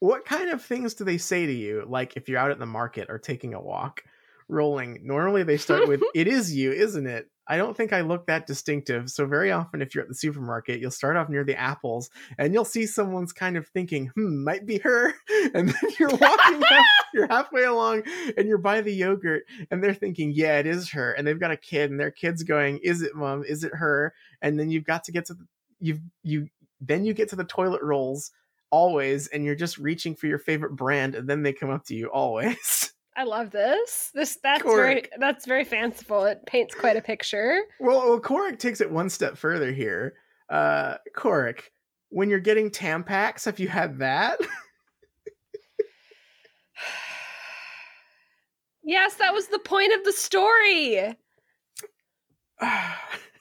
What 0.00 0.24
kind 0.24 0.50
of 0.50 0.62
things 0.62 0.94
do 0.94 1.04
they 1.04 1.18
say 1.18 1.46
to 1.46 1.52
you, 1.52 1.84
like 1.88 2.16
if 2.16 2.28
you're 2.28 2.38
out 2.38 2.50
at 2.50 2.58
the 2.58 2.66
market 2.66 3.08
or 3.08 3.18
taking 3.18 3.54
a 3.54 3.60
walk? 3.60 4.02
Rowling. 4.48 5.00
Normally 5.02 5.42
they 5.42 5.56
start 5.56 5.88
with, 5.88 6.02
It 6.14 6.28
is 6.28 6.54
you, 6.54 6.72
isn't 6.72 7.06
it? 7.06 7.28
I 7.46 7.58
don't 7.58 7.76
think 7.76 7.92
I 7.92 8.00
look 8.00 8.26
that 8.26 8.46
distinctive. 8.46 9.10
So, 9.10 9.26
very 9.26 9.52
often, 9.52 9.82
if 9.82 9.94
you're 9.94 10.02
at 10.02 10.08
the 10.08 10.14
supermarket, 10.14 10.80
you'll 10.80 10.90
start 10.90 11.16
off 11.16 11.28
near 11.28 11.44
the 11.44 11.58
apples 11.58 12.08
and 12.38 12.54
you'll 12.54 12.64
see 12.64 12.86
someone's 12.86 13.32
kind 13.32 13.56
of 13.56 13.68
thinking, 13.68 14.10
Hmm, 14.14 14.44
might 14.44 14.66
be 14.66 14.78
her. 14.78 15.14
And 15.54 15.68
then 15.68 15.90
you're 16.00 16.08
walking, 16.08 16.62
half, 16.68 16.86
you're 17.12 17.28
halfway 17.28 17.64
along 17.64 18.04
and 18.36 18.48
you're 18.48 18.58
by 18.58 18.80
the 18.80 18.92
yogurt 18.92 19.44
and 19.70 19.84
they're 19.84 19.94
thinking, 19.94 20.32
Yeah, 20.34 20.58
it 20.58 20.66
is 20.66 20.90
her. 20.90 21.12
And 21.12 21.26
they've 21.26 21.38
got 21.38 21.50
a 21.50 21.56
kid 21.56 21.90
and 21.90 22.00
their 22.00 22.10
kid's 22.10 22.42
going, 22.42 22.78
Is 22.78 23.02
it 23.02 23.14
mom? 23.14 23.44
Is 23.44 23.62
it 23.62 23.74
her? 23.74 24.14
And 24.40 24.58
then 24.58 24.70
you've 24.70 24.84
got 24.84 25.04
to 25.04 25.12
get 25.12 25.26
to 25.26 25.34
the, 25.34 25.46
you've, 25.80 26.00
you, 26.22 26.48
then 26.80 27.04
you 27.04 27.12
get 27.12 27.28
to 27.28 27.36
the 27.36 27.44
toilet 27.44 27.82
rolls 27.82 28.30
always 28.70 29.28
and 29.28 29.44
you're 29.44 29.54
just 29.54 29.78
reaching 29.78 30.16
for 30.16 30.26
your 30.26 30.38
favorite 30.38 30.74
brand 30.74 31.14
and 31.14 31.28
then 31.28 31.42
they 31.42 31.52
come 31.52 31.70
up 31.70 31.84
to 31.84 31.94
you 31.94 32.08
always 32.08 32.93
I 33.16 33.24
love 33.24 33.50
this. 33.50 34.10
This 34.14 34.38
that's 34.42 34.62
very 34.62 35.04
that's 35.18 35.46
very 35.46 35.64
fanciful. 35.64 36.24
It 36.24 36.44
paints 36.46 36.74
quite 36.74 36.96
a 36.96 37.02
picture. 37.02 37.60
well, 37.80 38.08
well 38.08 38.20
Couric 38.20 38.58
takes 38.58 38.80
it 38.80 38.90
one 38.90 39.08
step 39.08 39.36
further 39.36 39.72
here 39.72 40.14
uh 40.50 40.96
Couric 41.16 41.60
when 42.10 42.28
you're 42.28 42.40
getting 42.40 42.70
tampax 42.70 43.44
have 43.46 43.58
you 43.58 43.68
had 43.68 43.98
that 43.98 44.38
yes, 48.82 49.14
that 49.14 49.32
was 49.32 49.46
the 49.48 49.58
point 49.58 49.94
of 49.94 50.04
the 50.04 50.12
story. 50.12 51.16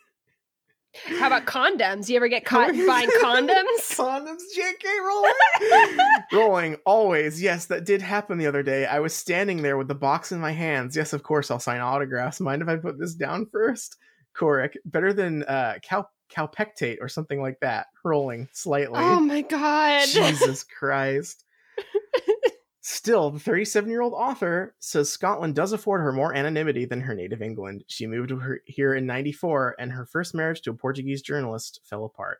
How 1.19 1.27
about 1.27 1.45
condoms? 1.45 2.07
You 2.09 2.15
ever 2.15 2.27
get 2.27 2.45
caught 2.45 2.71
buying 2.71 3.09
condoms? 3.21 3.95
condoms 3.95 4.41
jk 4.57 4.85
Rowling 5.05 5.97
Rowling 6.31 6.77
always 6.85 7.41
yes 7.41 7.65
that 7.67 7.85
did 7.85 8.01
happen 8.01 8.37
the 8.37 8.47
other 8.47 8.63
day 8.63 8.85
i 8.85 8.99
was 8.99 9.13
standing 9.13 9.61
there 9.61 9.77
with 9.77 9.87
the 9.87 9.95
box 9.95 10.31
in 10.31 10.39
my 10.39 10.51
hands 10.51 10.95
yes 10.95 11.13
of 11.13 11.23
course 11.23 11.51
i'll 11.51 11.59
sign 11.59 11.79
autographs 11.81 12.39
mind 12.39 12.61
if 12.61 12.67
i 12.67 12.75
put 12.75 12.97
this 12.99 13.13
down 13.13 13.45
first 13.51 13.97
Couric, 14.35 14.75
better 14.85 15.13
than 15.13 15.43
uh 15.43 15.75
cal 15.81 16.09
calpectate 16.33 16.97
or 17.01 17.07
something 17.07 17.41
like 17.41 17.59
that 17.59 17.87
Rowling 18.03 18.47
slightly 18.51 18.99
Oh 18.99 19.19
my 19.19 19.41
god. 19.41 20.07
Jesus 20.07 20.63
Christ. 20.63 21.43
Still, 22.85 23.31
the 23.31 23.39
37 23.39 23.89
year 23.89 24.01
old 24.01 24.11
author 24.11 24.75
says 24.79 25.09
Scotland 25.09 25.55
does 25.55 25.71
afford 25.71 26.01
her 26.01 26.11
more 26.11 26.35
anonymity 26.35 26.83
than 26.83 26.99
her 26.99 27.15
native 27.15 27.41
England. 27.41 27.85
She 27.87 28.05
moved 28.05 28.29
her, 28.31 28.59
here 28.65 28.93
in 28.93 29.05
94, 29.05 29.77
and 29.79 29.89
her 29.89 30.05
first 30.05 30.35
marriage 30.35 30.61
to 30.63 30.71
a 30.71 30.75
Portuguese 30.75 31.21
journalist 31.21 31.79
fell 31.85 32.03
apart. 32.03 32.39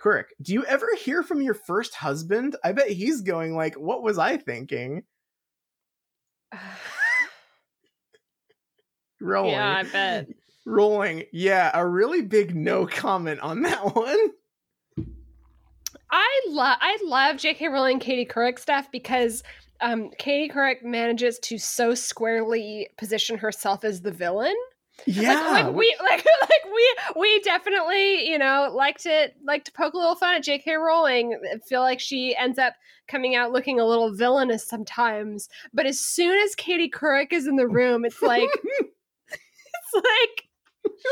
Couric, 0.00 0.26
do 0.40 0.52
you 0.52 0.64
ever 0.66 0.86
hear 0.96 1.24
from 1.24 1.42
your 1.42 1.54
first 1.54 1.96
husband? 1.96 2.54
I 2.64 2.70
bet 2.70 2.90
he's 2.90 3.22
going 3.22 3.56
like, 3.56 3.74
"What 3.74 4.04
was 4.04 4.18
I 4.18 4.36
thinking?" 4.36 5.02
Rowling, 9.20 9.50
yeah, 9.50 9.78
I 9.78 9.82
bet. 9.82 10.28
Rowling. 10.64 11.24
Yeah, 11.32 11.72
a 11.74 11.84
really 11.84 12.22
big 12.22 12.54
no 12.54 12.86
comment 12.86 13.40
on 13.40 13.62
that 13.62 13.96
one. 13.96 14.30
I 16.08 16.40
love 16.48 16.78
I 16.80 16.98
love 17.04 17.38
J.K. 17.38 17.66
Rowling, 17.66 17.98
Katie 17.98 18.26
Couric 18.26 18.60
stuff 18.60 18.88
because 18.92 19.42
um, 19.82 20.10
Katie 20.18 20.52
Couric 20.52 20.82
manages 20.82 21.38
to 21.40 21.58
so 21.58 21.94
squarely 21.94 22.88
position 22.96 23.36
herself 23.36 23.84
as 23.84 24.00
the 24.00 24.12
villain. 24.12 24.54
Yeah, 25.06 25.32
like, 25.50 25.64
like 25.66 25.74
we 25.74 25.96
like 26.00 26.24
like 26.42 26.64
we 26.72 26.94
we 27.16 27.40
definitely 27.40 28.28
you 28.28 28.38
know 28.38 28.70
like 28.72 28.98
to 28.98 29.28
like 29.44 29.64
to 29.64 29.72
poke 29.72 29.94
a 29.94 29.96
little 29.96 30.14
fun 30.14 30.34
at 30.34 30.44
J.K. 30.44 30.76
Rowling. 30.76 31.38
I 31.52 31.58
feel 31.58 31.80
like 31.80 31.98
she 31.98 32.36
ends 32.36 32.58
up 32.58 32.74
coming 33.08 33.34
out 33.34 33.52
looking 33.52 33.80
a 33.80 33.86
little 33.86 34.14
villainous 34.14 34.66
sometimes, 34.66 35.48
but 35.72 35.86
as 35.86 35.98
soon 35.98 36.38
as 36.38 36.54
Katie 36.54 36.90
Couric 36.90 37.32
is 37.32 37.46
in 37.46 37.56
the 37.56 37.66
room, 37.66 38.04
it's 38.04 38.22
like 38.22 38.48
it's 39.30 39.94
like 39.94 40.44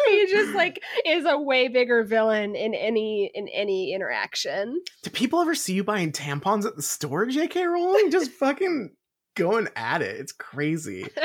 she 0.06 0.26
just 0.30 0.54
like 0.54 0.82
is 1.06 1.24
a 1.26 1.38
way 1.38 1.68
bigger 1.68 2.04
villain 2.04 2.54
in 2.54 2.74
any 2.74 3.30
in 3.34 3.48
any 3.48 3.94
interaction. 3.94 4.80
Do 5.02 5.10
people 5.10 5.40
ever 5.40 5.54
see 5.54 5.74
you 5.74 5.84
buying 5.84 6.12
tampons 6.12 6.64
at 6.66 6.76
the 6.76 6.82
store, 6.82 7.26
JK 7.26 7.66
Rowling? 7.66 8.10
Just 8.10 8.30
fucking 8.38 8.94
going 9.36 9.68
at 9.76 10.02
it. 10.02 10.20
It's 10.20 10.32
crazy. 10.32 11.06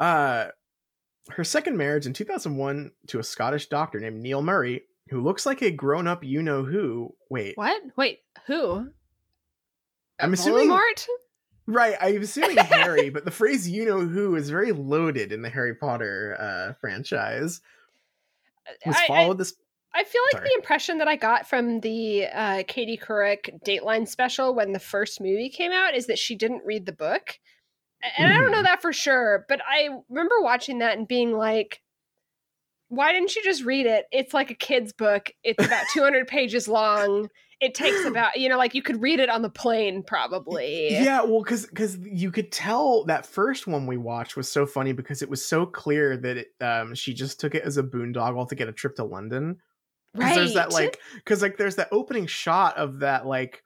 Uh 0.00 0.46
her 1.30 1.44
second 1.44 1.76
marriage 1.76 2.06
in 2.06 2.12
2001 2.12 2.90
to 3.06 3.20
a 3.20 3.22
Scottish 3.22 3.68
doctor 3.68 4.00
named 4.00 4.20
Neil 4.20 4.42
Murray, 4.42 4.82
who 5.08 5.20
looks 5.20 5.46
like 5.46 5.62
a 5.62 5.70
grown-up 5.70 6.24
you 6.24 6.42
know 6.42 6.64
who. 6.64 7.14
Wait. 7.30 7.56
what? 7.56 7.80
Wait, 7.96 8.18
who? 8.48 8.88
I'm 10.18 10.32
assuming 10.32 10.68
Voldemort? 10.68 11.06
Right, 11.66 11.96
I'm 12.00 12.22
assuming 12.22 12.56
Harry, 12.56 13.08
but 13.10 13.24
the 13.24 13.30
phrase 13.30 13.68
you 13.68 13.84
know 13.84 14.00
who 14.00 14.34
is 14.34 14.50
very 14.50 14.72
loaded 14.72 15.32
in 15.32 15.42
the 15.42 15.48
Harry 15.50 15.74
Potter 15.74 16.36
uh 16.38 16.72
franchise. 16.80 17.60
Who's 18.84 18.96
I- 18.96 19.04
I- 19.04 19.06
followed 19.06 19.38
this 19.38 19.54
I 19.94 20.04
feel 20.04 20.22
like 20.32 20.38
Sorry. 20.38 20.48
the 20.48 20.54
impression 20.54 20.98
that 20.98 21.08
I 21.08 21.16
got 21.16 21.46
from 21.46 21.80
the 21.80 22.24
uh, 22.26 22.62
Katie 22.66 22.96
Couric 22.96 23.62
Dateline 23.62 24.08
special 24.08 24.54
when 24.54 24.72
the 24.72 24.78
first 24.78 25.20
movie 25.20 25.50
came 25.50 25.70
out 25.70 25.94
is 25.94 26.06
that 26.06 26.18
she 26.18 26.34
didn't 26.34 26.64
read 26.64 26.86
the 26.86 26.92
book. 26.92 27.38
And 28.16 28.32
I 28.32 28.38
don't 28.38 28.50
know 28.52 28.60
Mhm. 28.60 28.64
that 28.64 28.80
for 28.80 28.94
sure, 28.94 29.44
but 29.50 29.60
I 29.68 29.90
remember 30.08 30.40
watching 30.40 30.78
that 30.78 30.96
and 30.96 31.06
being 31.06 31.32
like, 31.36 31.82
why 32.88 33.12
didn't 33.12 33.36
you 33.36 33.44
just 33.44 33.64
read 33.64 33.84
it? 33.84 34.06
It's 34.10 34.32
like 34.32 34.50
a 34.50 34.54
kid's 34.54 34.94
book. 34.94 35.30
It's 35.44 35.62
about 35.62 35.84
200 35.92 36.26
pages 36.26 36.68
long. 36.68 37.28
It 37.62 37.74
takes 37.74 38.04
about, 38.06 38.36
you 38.38 38.48
know, 38.48 38.58
like 38.58 38.74
you 38.74 38.82
could 38.82 39.00
read 39.00 39.20
it 39.20 39.30
on 39.30 39.40
the 39.40 39.48
plane 39.48 40.02
probably. 40.02 40.90
Yeah, 40.90 41.22
well, 41.22 41.42
because 41.42 41.64
because 41.64 41.96
you 41.98 42.30
could 42.30 42.50
tell 42.50 43.04
that 43.04 43.24
first 43.24 43.66
one 43.66 43.86
we 43.86 43.96
watched 43.96 44.36
was 44.36 44.50
so 44.50 44.66
funny 44.66 44.92
because 44.92 45.22
it 45.22 45.30
was 45.30 45.42
so 45.42 45.64
clear 45.64 46.16
that 46.16 46.36
it, 46.36 46.48
um 46.60 46.94
she 46.94 47.14
just 47.14 47.40
took 47.40 47.54
it 47.54 47.62
as 47.62 47.78
a 47.78 47.82
boondoggle 47.82 48.48
to 48.48 48.54
get 48.54 48.68
a 48.68 48.72
trip 48.72 48.96
to 48.96 49.04
London. 49.04 49.58
Right. 50.14 50.34
There's 50.34 50.54
that 50.54 50.72
like 50.72 50.98
because 51.14 51.40
like 51.40 51.56
there's 51.56 51.76
that 51.76 51.88
opening 51.92 52.26
shot 52.26 52.76
of 52.76 52.98
that 52.98 53.26
like. 53.26 53.62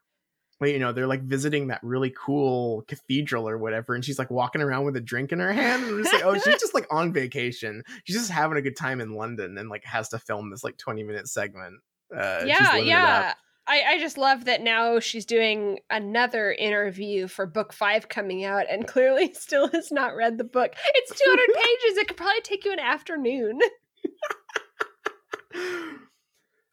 Well, 0.58 0.70
you 0.70 0.78
know, 0.78 0.90
they're 0.90 1.06
like 1.06 1.22
visiting 1.22 1.66
that 1.66 1.80
really 1.82 2.14
cool 2.16 2.82
cathedral 2.88 3.46
or 3.46 3.58
whatever, 3.58 3.94
and 3.94 4.02
she's 4.02 4.18
like 4.18 4.30
walking 4.30 4.62
around 4.62 4.86
with 4.86 4.96
a 4.96 5.02
drink 5.02 5.30
in 5.30 5.38
her 5.38 5.52
hand. 5.52 5.84
And 5.84 5.96
I'm 5.96 6.02
just 6.02 6.14
like, 6.14 6.24
oh, 6.24 6.32
she's 6.32 6.58
just 6.58 6.72
like 6.72 6.86
on 6.90 7.12
vacation. 7.12 7.82
She's 8.04 8.16
just 8.16 8.30
having 8.30 8.56
a 8.56 8.62
good 8.62 8.74
time 8.74 9.02
in 9.02 9.12
London 9.12 9.58
and 9.58 9.68
like 9.68 9.84
has 9.84 10.08
to 10.08 10.18
film 10.18 10.48
this 10.48 10.64
like 10.64 10.78
20 10.78 11.02
minute 11.02 11.28
segment. 11.28 11.74
Uh, 12.10 12.44
yeah, 12.46 12.76
yeah. 12.76 13.34
I, 13.68 13.82
I 13.88 13.98
just 13.98 14.16
love 14.16 14.44
that 14.44 14.62
now 14.62 15.00
she's 15.00 15.26
doing 15.26 15.80
another 15.90 16.52
interview 16.52 17.26
for 17.26 17.46
book 17.46 17.72
five 17.72 18.08
coming 18.08 18.44
out 18.44 18.66
and 18.70 18.86
clearly 18.88 19.32
still 19.34 19.68
has 19.68 19.90
not 19.90 20.14
read 20.14 20.38
the 20.38 20.44
book. 20.44 20.74
It's 20.94 21.20
200 21.20 21.46
pages. 21.54 21.98
It 21.98 22.08
could 22.08 22.16
probably 22.16 22.42
take 22.42 22.64
you 22.64 22.72
an 22.72 22.80
afternoon. 22.80 23.58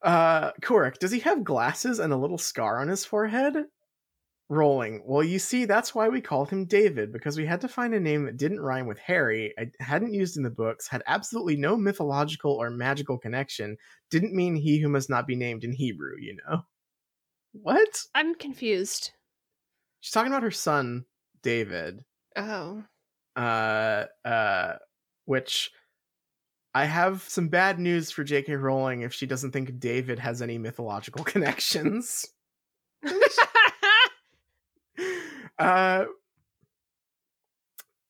Uh, 0.03 0.51
Couric, 0.61 0.99
does 0.99 1.11
he 1.11 1.19
have 1.19 1.45
glasses 1.45 1.99
and 1.99 2.11
a 2.11 2.17
little 2.17 2.37
scar 2.37 2.81
on 2.81 2.89
his 2.89 3.05
forehead? 3.05 3.55
Rowling. 4.49 5.01
Well, 5.05 5.23
you 5.23 5.39
see, 5.39 5.63
that's 5.63 5.95
why 5.95 6.09
we 6.09 6.19
called 6.19 6.49
him 6.49 6.65
David, 6.65 7.13
because 7.13 7.37
we 7.37 7.45
had 7.45 7.61
to 7.61 7.69
find 7.69 7.93
a 7.93 7.99
name 8.01 8.25
that 8.25 8.35
didn't 8.35 8.59
rhyme 8.59 8.85
with 8.85 8.99
Harry, 8.99 9.53
I 9.57 9.71
hadn't 9.79 10.13
used 10.13 10.35
in 10.35 10.43
the 10.43 10.49
books, 10.49 10.89
had 10.89 11.03
absolutely 11.07 11.55
no 11.55 11.77
mythological 11.77 12.51
or 12.51 12.69
magical 12.69 13.17
connection, 13.17 13.77
didn't 14.11 14.35
mean 14.35 14.55
he 14.55 14.79
who 14.79 14.89
must 14.89 15.09
not 15.09 15.25
be 15.25 15.37
named 15.37 15.63
in 15.63 15.71
Hebrew, 15.71 16.17
you 16.19 16.35
know? 16.45 16.63
What? 17.53 18.03
I'm 18.13 18.35
confused. 18.35 19.11
She's 20.01 20.11
talking 20.11 20.31
about 20.31 20.43
her 20.43 20.51
son, 20.51 21.05
David. 21.41 22.03
Oh. 22.35 22.83
uh 23.35 24.05
uh 24.25 24.73
which 25.25 25.71
I 26.75 26.85
have 26.85 27.21
some 27.23 27.49
bad 27.49 27.79
news 27.79 28.11
for 28.11 28.23
J.K. 28.23 28.55
Rowling 28.55 29.01
if 29.01 29.13
she 29.13 29.27
doesn't 29.27 29.51
think 29.51 29.79
David 29.79 30.17
has 30.19 30.41
any 30.41 30.57
mythological 30.57 31.23
connections. 31.23 32.25
uh, 35.59 36.05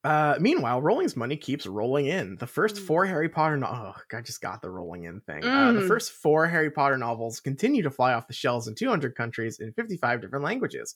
uh, 0.04 0.36
meanwhile, 0.40 0.82
Rowling's 0.82 1.16
money 1.16 1.38
keeps 1.38 1.66
rolling 1.66 2.08
in. 2.08 2.36
The 2.38 2.48
first 2.48 2.76
Mm. 2.76 2.86
four 2.88 3.06
Harry 3.06 3.30
Potter 3.30 3.58
no- 3.58 3.68
oh, 3.68 3.96
I 4.16 4.22
just 4.22 4.42
got 4.42 4.62
the 4.62 4.70
rolling 4.70 5.04
in 5.06 5.22
thing. 5.22 5.44
Uh, 5.44 5.72
the 5.74 5.82
Mm. 5.82 5.88
first 5.88 6.12
four 6.12 6.48
Harry 6.48 6.70
Potter 6.72 6.98
novels 6.98 7.40
continue 7.40 7.82
to 7.84 7.92
fly 7.92 8.14
off 8.14 8.28
the 8.28 8.34
shelves 8.34 8.68
in 8.68 8.76
200 8.76 9.16
countries 9.16 9.60
in 9.60 9.72
55 9.74 10.22
different 10.22 10.44
languages. 10.44 10.96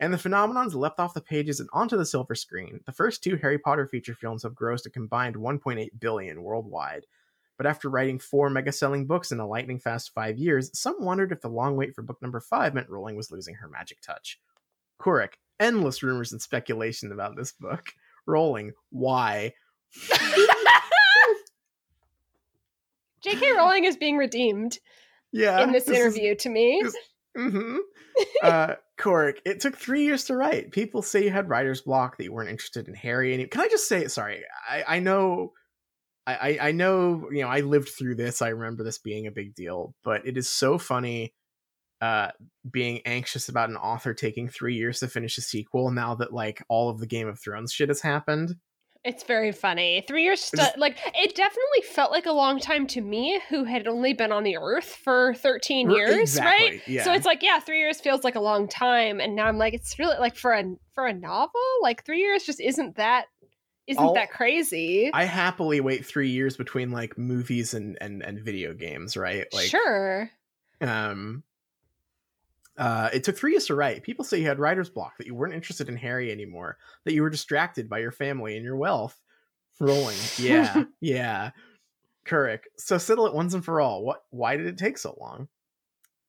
And 0.00 0.12
the 0.12 0.18
phenomenon's 0.18 0.74
leapt 0.74 0.98
off 0.98 1.14
the 1.14 1.20
pages 1.20 1.60
and 1.60 1.68
onto 1.72 1.96
the 1.96 2.04
silver 2.04 2.34
screen. 2.34 2.80
The 2.86 2.92
first 2.92 3.22
two 3.22 3.36
Harry 3.36 3.58
Potter 3.58 3.86
feature 3.86 4.14
films 4.14 4.42
have 4.42 4.52
grossed 4.54 4.84
a 4.86 4.90
combined 4.90 5.36
1.8 5.36 5.98
billion 6.00 6.42
worldwide. 6.42 7.06
But 7.56 7.66
after 7.66 7.88
writing 7.88 8.18
four 8.18 8.50
mega-selling 8.50 9.06
books 9.06 9.30
in 9.30 9.38
a 9.38 9.46
lightning 9.46 9.78
fast 9.78 10.12
five 10.12 10.38
years, 10.38 10.76
some 10.76 10.96
wondered 11.04 11.30
if 11.32 11.40
the 11.40 11.48
long 11.48 11.76
wait 11.76 11.94
for 11.94 12.02
book 12.02 12.20
number 12.20 12.40
five 12.40 12.74
meant 12.74 12.88
Rowling 12.90 13.14
was 13.14 13.30
losing 13.30 13.54
her 13.56 13.68
magic 13.68 14.00
touch. 14.00 14.40
Couric, 14.98 15.34
endless 15.60 16.02
rumors 16.02 16.32
and 16.32 16.42
speculation 16.42 17.12
about 17.12 17.36
this 17.36 17.52
book. 17.52 17.94
Rowling, 18.26 18.72
why? 18.90 19.52
J.K. 23.22 23.52
Rowling 23.56 23.84
is 23.84 23.96
being 23.96 24.16
redeemed 24.16 24.78
Yeah. 25.32 25.62
in 25.62 25.72
this, 25.72 25.88
interview 25.88 26.34
to 26.36 26.48
me. 26.48 26.80
this- 26.82 26.96
hmm 27.36 27.78
uh, 28.42 28.74
Couric, 28.98 29.38
it 29.46 29.60
took 29.60 29.76
three 29.76 30.04
years 30.04 30.24
to 30.24 30.36
write. 30.36 30.70
People 30.70 31.00
say 31.02 31.24
you 31.24 31.30
had 31.30 31.48
writer's 31.48 31.80
block, 31.80 32.16
that 32.18 32.24
you 32.24 32.32
weren't 32.32 32.50
interested 32.50 32.88
in 32.88 32.94
Harry. 32.94 33.34
And 33.34 33.50
can 33.50 33.62
I 33.62 33.68
just 33.68 33.88
say, 33.88 34.06
sorry, 34.08 34.42
I, 34.68 34.84
I 34.86 34.98
know, 34.98 35.52
I- 36.26 36.58
I 36.60 36.72
know, 36.72 37.28
you 37.32 37.42
know, 37.42 37.48
I 37.48 37.60
lived 37.60 37.88
through 37.90 38.16
this. 38.16 38.42
I 38.42 38.48
remember 38.48 38.84
this 38.84 38.98
being 38.98 39.26
a 39.26 39.32
big 39.32 39.54
deal, 39.54 39.94
but 40.04 40.26
it 40.26 40.36
is 40.36 40.48
so 40.48 40.76
funny 40.78 41.32
uh 42.02 42.30
being 42.70 43.00
anxious 43.06 43.48
about 43.48 43.70
an 43.70 43.76
author 43.76 44.12
taking 44.12 44.48
three 44.48 44.74
years 44.74 45.00
to 45.00 45.08
finish 45.08 45.38
a 45.38 45.40
sequel 45.40 45.90
now 45.90 46.14
that 46.14 46.32
like 46.34 46.62
all 46.68 46.90
of 46.90 46.98
the 47.00 47.06
game 47.06 47.28
of 47.28 47.38
thrones 47.38 47.72
shit 47.72 47.88
has 47.88 48.02
happened 48.02 48.56
It's 49.04 49.24
very 49.24 49.50
funny. 49.50 50.04
Three 50.06 50.22
years, 50.22 50.40
stu- 50.40 50.58
Just- 50.58 50.78
like 50.78 50.96
it 51.14 51.34
definitely 51.34 51.82
felt 51.92 52.12
like 52.12 52.26
a 52.26 52.32
long 52.32 52.60
time 52.60 52.86
to 52.88 53.00
me, 53.00 53.40
who 53.48 53.64
had 53.64 53.88
only 53.88 54.12
been 54.12 54.30
on 54.30 54.44
the 54.44 54.56
earth 54.58 54.94
for 55.04 55.34
thirteen 55.34 55.90
years, 55.90 56.14
exactly, 56.36 56.68
right? 56.70 56.82
yeah. 56.86 57.02
So 57.02 57.12
it's 57.12 57.26
like, 57.26 57.42
yeah, 57.42 57.58
three 57.58 57.78
years 57.80 58.00
feels 58.00 58.22
like 58.22 58.36
a 58.36 58.40
long 58.40 58.68
time, 58.68 59.18
and 59.18 59.34
now 59.34 59.46
I'm 59.48 59.58
like, 59.58 59.74
it's 59.74 59.98
really 59.98 60.16
like 60.18 60.36
for 60.36 60.52
a 60.52 60.62
for 60.94 61.04
a 61.06 61.12
novel, 61.12 61.60
like 61.82 62.04
three 62.04 62.20
years 62.20 62.44
just 62.44 62.60
isn't 62.60 62.94
that 62.96 63.24
isn't 63.88 64.00
I'll- 64.00 64.14
that 64.14 64.30
crazy? 64.30 65.10
i 65.12 65.24
happily 65.24 65.80
wait 65.80 66.06
three 66.06 66.28
years 66.30 66.56
between 66.56 66.92
like 66.92 67.18
movies 67.18 67.74
and 67.74 67.98
and, 68.00 68.22
and 68.22 68.38
video 68.38 68.72
games 68.72 69.16
right 69.16 69.46
like 69.52 69.66
sure. 69.68 70.30
um 70.80 71.42
uh, 72.78 73.10
it 73.12 73.24
took 73.24 73.36
three 73.36 73.52
years 73.52 73.66
to 73.66 73.74
write. 73.74 74.02
People 74.02 74.24
say 74.24 74.38
you 74.38 74.46
had 74.46 74.58
writer's 74.58 74.90
block, 74.90 75.18
that 75.18 75.26
you 75.26 75.34
weren't 75.34 75.54
interested 75.54 75.88
in 75.88 75.96
Harry 75.96 76.30
anymore, 76.30 76.78
that 77.04 77.14
you 77.14 77.22
were 77.22 77.30
distracted 77.30 77.88
by 77.88 77.98
your 77.98 78.12
family 78.12 78.56
and 78.56 78.64
your 78.64 78.76
wealth. 78.76 79.20
Rowling, 79.80 80.16
yeah, 80.38 80.84
yeah. 81.00 81.50
Couric, 82.26 82.60
so 82.76 82.98
settle 82.98 83.26
it 83.26 83.34
once 83.34 83.54
and 83.54 83.64
for 83.64 83.80
all. 83.80 84.04
What? 84.04 84.22
Why 84.30 84.56
did 84.56 84.66
it 84.66 84.78
take 84.78 84.96
so 84.96 85.16
long? 85.20 85.48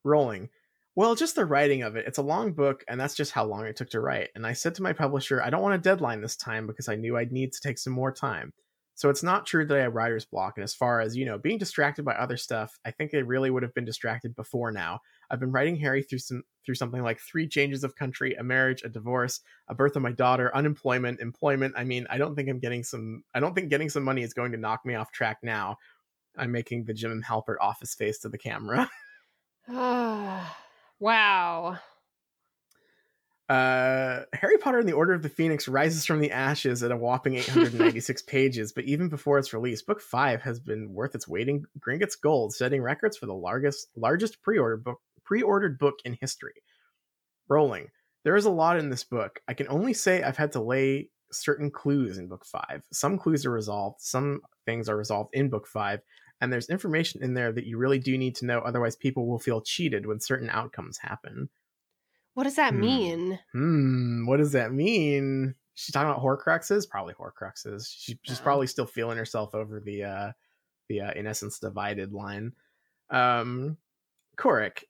Rowling, 0.02 0.50
well, 0.96 1.16
just 1.16 1.34
the 1.34 1.44
writing 1.44 1.82
of 1.82 1.96
it. 1.96 2.06
It's 2.06 2.18
a 2.18 2.22
long 2.22 2.52
book, 2.52 2.84
and 2.86 3.00
that's 3.00 3.16
just 3.16 3.32
how 3.32 3.44
long 3.44 3.66
it 3.66 3.74
took 3.74 3.90
to 3.90 4.00
write. 4.00 4.30
And 4.36 4.46
I 4.46 4.52
said 4.52 4.76
to 4.76 4.82
my 4.82 4.92
publisher, 4.92 5.42
I 5.42 5.50
don't 5.50 5.62
want 5.62 5.74
a 5.74 5.78
deadline 5.78 6.20
this 6.20 6.36
time 6.36 6.66
because 6.68 6.88
I 6.88 6.94
knew 6.94 7.16
I'd 7.16 7.32
need 7.32 7.52
to 7.52 7.60
take 7.60 7.78
some 7.78 7.92
more 7.92 8.12
time. 8.12 8.52
So 8.94 9.10
it's 9.10 9.24
not 9.24 9.44
true 9.44 9.66
that 9.66 9.76
I 9.76 9.82
have 9.82 9.94
writer's 9.96 10.24
block. 10.24 10.54
And 10.56 10.62
as 10.62 10.72
far 10.72 11.00
as 11.00 11.16
you 11.16 11.24
know, 11.24 11.36
being 11.36 11.58
distracted 11.58 12.04
by 12.04 12.14
other 12.14 12.36
stuff, 12.36 12.78
I 12.84 12.92
think 12.92 13.12
I 13.12 13.18
really 13.18 13.50
would 13.50 13.64
have 13.64 13.74
been 13.74 13.84
distracted 13.84 14.36
before 14.36 14.70
now. 14.70 15.00
I've 15.30 15.40
been 15.40 15.52
writing 15.52 15.76
Harry 15.76 16.02
through 16.02 16.18
some 16.18 16.42
through 16.64 16.74
something 16.76 17.02
like 17.02 17.20
three 17.20 17.46
changes 17.46 17.84
of 17.84 17.96
country, 17.96 18.34
a 18.34 18.42
marriage, 18.42 18.82
a 18.82 18.88
divorce, 18.88 19.40
a 19.68 19.74
birth 19.74 19.96
of 19.96 20.02
my 20.02 20.12
daughter, 20.12 20.54
unemployment, 20.54 21.20
employment. 21.20 21.74
I 21.76 21.84
mean, 21.84 22.06
I 22.08 22.18
don't 22.18 22.34
think 22.34 22.48
I'm 22.48 22.58
getting 22.58 22.82
some. 22.82 23.22
I 23.34 23.40
don't 23.40 23.54
think 23.54 23.68
getting 23.68 23.90
some 23.90 24.02
money 24.02 24.22
is 24.22 24.34
going 24.34 24.52
to 24.52 24.58
knock 24.58 24.84
me 24.84 24.94
off 24.94 25.12
track 25.12 25.38
now. 25.42 25.78
I'm 26.36 26.52
making 26.52 26.84
the 26.84 26.94
Jim 26.94 27.22
Halpert 27.22 27.56
office 27.60 27.94
face 27.94 28.18
to 28.20 28.28
the 28.28 28.38
camera. 28.38 28.90
wow. 29.68 31.78
Uh, 33.46 34.22
Harry 34.32 34.56
Potter 34.56 34.78
and 34.78 34.88
the 34.88 34.94
Order 34.94 35.12
of 35.12 35.22
the 35.22 35.28
Phoenix 35.28 35.68
rises 35.68 36.06
from 36.06 36.20
the 36.20 36.30
ashes 36.30 36.82
at 36.82 36.90
a 36.90 36.96
whopping 36.96 37.34
896 37.36 38.22
pages, 38.22 38.72
but 38.72 38.84
even 38.84 39.08
before 39.08 39.38
its 39.38 39.52
release, 39.52 39.82
Book 39.82 40.00
Five 40.00 40.40
has 40.42 40.58
been 40.58 40.94
worth 40.94 41.14
its 41.14 41.28
weight 41.28 41.48
in 41.48 41.66
Gringotts 41.78 42.18
gold, 42.18 42.54
setting 42.54 42.80
records 42.80 43.18
for 43.18 43.26
the 43.26 43.34
largest 43.34 43.88
largest 43.96 44.42
pre-order 44.42 44.78
book 44.78 45.00
pre-ordered 45.24 45.78
book 45.78 45.96
in 46.04 46.14
history. 46.20 46.62
Rowling. 47.48 47.88
There 48.24 48.36
is 48.36 48.46
a 48.46 48.50
lot 48.50 48.78
in 48.78 48.88
this 48.90 49.04
book. 49.04 49.40
I 49.48 49.54
can 49.54 49.68
only 49.68 49.92
say 49.92 50.22
I've 50.22 50.36
had 50.36 50.52
to 50.52 50.60
lay 50.62 51.10
certain 51.30 51.70
clues 51.70 52.16
in 52.18 52.28
Book 52.28 52.44
Five. 52.46 52.82
Some 52.92 53.18
clues 53.18 53.44
are 53.44 53.50
resolved. 53.50 54.00
Some 54.00 54.40
things 54.64 54.88
are 54.88 54.96
resolved 54.96 55.30
in 55.34 55.50
Book 55.50 55.66
Five, 55.66 56.00
and 56.40 56.50
there's 56.52 56.70
information 56.70 57.22
in 57.22 57.34
there 57.34 57.52
that 57.52 57.66
you 57.66 57.76
really 57.76 57.98
do 57.98 58.16
need 58.16 58.34
to 58.36 58.46
know. 58.46 58.60
Otherwise, 58.60 58.96
people 58.96 59.26
will 59.26 59.38
feel 59.38 59.60
cheated 59.60 60.06
when 60.06 60.20
certain 60.20 60.48
outcomes 60.48 60.96
happen. 60.98 61.50
What 62.32 62.44
does 62.44 62.56
that 62.56 62.72
Hmm. 62.72 62.80
mean? 62.80 63.38
Hmm, 63.52 64.26
what 64.26 64.38
does 64.38 64.52
that 64.52 64.72
mean? 64.72 65.54
She's 65.74 65.92
talking 65.92 66.08
about 66.10 66.22
Horcruxes, 66.22 66.88
probably 66.88 67.14
Horcruxes. 67.14 67.88
She, 67.94 68.18
she's 68.22 68.40
Oh. 68.40 68.42
probably 68.44 68.66
still 68.68 68.86
feeling 68.86 69.18
herself 69.18 69.54
over 69.54 69.80
the 69.80 70.04
uh 70.04 70.32
the 70.88 71.00
uh, 71.02 71.12
in 71.12 71.26
essence 71.26 71.58
divided 71.58 72.12
line. 72.12 72.52
Um 73.10 73.76
Couric, 74.36 74.84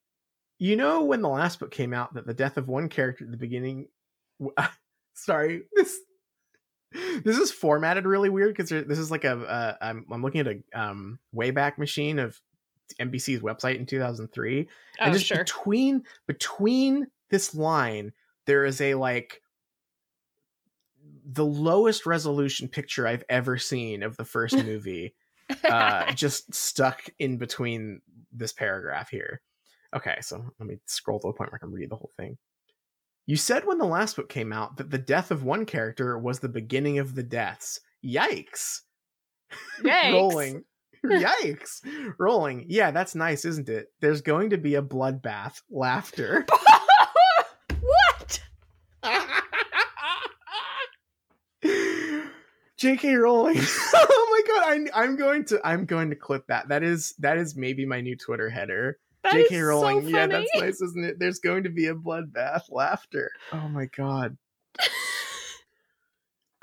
you 0.59 0.77
know 0.77 1.05
when 1.05 1.23
the 1.23 1.29
last 1.29 1.59
book 1.61 1.71
came 1.71 1.93
out 1.93 2.15
that 2.15 2.27
the 2.27 2.35
death 2.35 2.57
of 2.57 2.69
one 2.69 2.89
character 2.89 3.25
at 3.25 3.31
the 3.31 3.37
beginning 3.37 3.89
sorry, 5.15 5.63
this 5.75 5.99
this 7.25 7.39
is 7.39 7.51
formatted 7.51 8.05
really 8.07 8.29
weird 8.29 8.55
because 8.57 8.71
this 8.71 8.99
is 8.99 9.11
like 9.11 9.25
a 9.25 9.33
uh, 9.37 9.75
I'm 9.81 10.07
I'm 10.11 10.23
looking 10.23 10.41
at 10.41 10.49
a 10.49 10.81
um 10.81 11.19
Wayback 11.35 11.79
Machine 11.79 12.19
of 12.19 12.41
NBC's 13.01 13.41
website 13.41 13.77
in 13.77 13.87
2003 13.87 14.69
Oh, 14.69 15.05
and 15.05 15.15
just 15.15 15.27
sure. 15.27 15.39
between 15.39 16.03
between 16.27 17.07
this 17.31 17.55
line 17.55 18.13
there 18.47 18.65
is 18.65 18.81
a 18.81 18.95
like 18.95 19.41
the 21.27 21.45
lowest 21.45 22.05
resolution 22.05 22.69
picture 22.69 23.07
i've 23.07 23.25
ever 23.31 23.57
seen 23.57 24.03
of 24.03 24.17
the 24.19 24.25
first 24.25 24.55
movie 24.65 25.15
uh 25.65 26.13
just 26.15 26.55
stuck 26.55 27.05
in 27.19 27.39
between 27.39 28.03
this 28.31 28.53
paragraph 28.53 29.09
here 29.09 29.41
okay 29.95 30.17
so 30.21 30.45
let 30.59 30.69
me 30.69 30.79
scroll 30.87 31.21
to 31.21 31.29
the 31.29 31.33
point 31.33 31.51
where 31.51 31.59
i 31.63 31.65
can 31.65 31.73
read 31.73 31.91
the 31.91 31.97
whole 31.97 32.13
thing. 32.17 32.37
You 33.27 33.37
said 33.37 33.65
when 33.65 33.79
the 33.79 33.87
last 33.87 34.17
book 34.17 34.29
came 34.29 34.53
out 34.53 34.77
that 34.77 34.91
the 34.91 34.99
death 34.99 35.31
of 35.31 35.45
one 35.45 35.65
character 35.65 36.19
was 36.19 36.41
the 36.41 36.49
beginning 36.49 36.99
of 36.99 37.15
the 37.15 37.23
deaths. 37.23 37.81
Yikes. 38.05 38.81
Yikes. 39.81 40.13
Rowling. 40.13 40.65
Yikes. 41.05 42.15
Rowling. 42.19 42.67
Yeah 42.69 42.91
that's 42.91 43.15
nice 43.15 43.47
isn't 43.47 43.69
it? 43.71 43.89
There's 44.01 44.21
going 44.21 44.51
to 44.51 44.59
be 44.59 44.75
a 44.75 44.83
bloodbath. 44.83 45.63
Laughter. 45.71 46.47
What? 47.81 48.41
jk 52.79 53.23
Rowling 53.23 53.57
oh 53.59 54.27
my 54.31 54.55
god 54.55 54.91
I, 54.95 55.03
i'm 55.03 55.17
going 55.17 55.45
to 55.47 55.61
i'm 55.65 55.85
going 55.85 56.11
to 56.11 56.17
clip 56.17 56.47
that. 56.49 56.69
That 56.69 56.83
is 56.83 57.15
that 57.19 57.37
is 57.39 57.57
maybe 57.57 57.87
my 57.87 58.01
new 58.01 58.17
twitter 58.17 58.49
header 58.49 58.99
That 59.25 59.35
jk 59.35 59.67
Rowling 59.67 60.03
so 60.03 60.09
yeah 60.09 60.27
that's 60.27 60.51
nice 60.55 60.81
isn't 60.81 61.05
it 61.05 61.19
there's 61.19 61.41
going 61.41 61.65
to 61.65 61.71
be 61.71 61.87
a 61.87 61.95
bloodbath 61.95 62.71
laughter 62.71 63.31
oh 63.53 63.69
my 63.69 63.87
god 63.87 64.37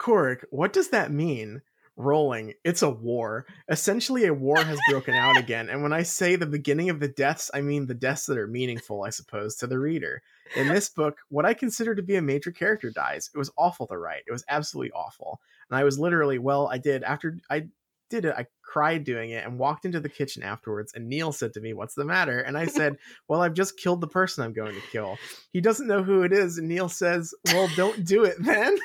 Couric, 0.01 0.43
what 0.49 0.73
does 0.73 0.89
that 0.89 1.11
mean? 1.11 1.61
Rowling. 1.95 2.53
It's 2.63 2.81
a 2.81 2.89
war. 2.89 3.45
Essentially, 3.69 4.25
a 4.25 4.33
war 4.33 4.57
has 4.57 4.79
broken 4.89 5.13
out 5.13 5.38
again. 5.39 5.69
And 5.69 5.83
when 5.83 5.93
I 5.93 6.01
say 6.01 6.35
the 6.35 6.47
beginning 6.47 6.89
of 6.89 6.99
the 6.99 7.07
deaths, 7.07 7.51
I 7.53 7.61
mean 7.61 7.85
the 7.85 7.93
deaths 7.93 8.25
that 8.25 8.38
are 8.39 8.47
meaningful, 8.47 9.03
I 9.03 9.11
suppose, 9.11 9.55
to 9.57 9.67
the 9.67 9.77
reader. 9.77 10.23
In 10.55 10.67
this 10.67 10.89
book, 10.89 11.19
what 11.29 11.45
I 11.45 11.53
consider 11.53 11.93
to 11.93 12.01
be 12.01 12.15
a 12.15 12.21
major 12.21 12.51
character 12.51 12.89
dies. 12.89 13.29
It 13.33 13.38
was 13.38 13.51
awful 13.57 13.85
to 13.88 13.97
write. 13.97 14.23
It 14.27 14.31
was 14.31 14.43
absolutely 14.49 14.91
awful. 14.91 15.39
And 15.69 15.77
I 15.77 15.83
was 15.83 15.99
literally, 15.99 16.39
well, 16.39 16.67
I 16.67 16.79
did. 16.79 17.03
After 17.03 17.38
I 17.49 17.67
did 18.09 18.25
it, 18.25 18.33
I 18.35 18.47
cried 18.72 19.03
doing 19.03 19.31
it 19.31 19.45
and 19.45 19.60
walked 19.60 19.84
into 19.84 19.99
the 19.99 20.07
kitchen 20.07 20.43
afterwards. 20.43 20.93
And 20.93 21.10
Neil 21.10 21.34
said 21.34 21.53
to 21.53 21.61
me, 21.61 21.73
What's 21.73 21.95
the 21.95 22.06
matter? 22.06 22.39
And 22.39 22.57
I 22.57 22.68
said, 22.68 22.98
Well, 23.27 23.41
I've 23.41 23.53
just 23.53 23.77
killed 23.77 23.99
the 23.99 24.07
person 24.07 24.43
I'm 24.43 24.53
going 24.53 24.76
to 24.76 24.81
kill. 24.91 25.18
He 25.52 25.60
doesn't 25.60 25.88
know 25.88 26.03
who 26.03 26.23
it 26.23 26.31
is. 26.31 26.57
And 26.57 26.69
Neil 26.69 26.88
says, 26.88 27.34
Well, 27.48 27.68
don't 27.76 28.06
do 28.06 28.23
it 28.23 28.38
then. 28.39 28.77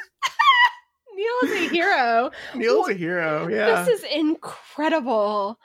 Neil 1.15 1.35
is 1.45 1.53
a 1.53 1.69
hero. 1.75 2.31
Neil's 2.55 2.89
a 2.89 2.95
hero, 2.95 3.49
yeah. 3.49 3.85
This 3.85 4.03
is 4.03 4.13
incredible. 4.13 5.59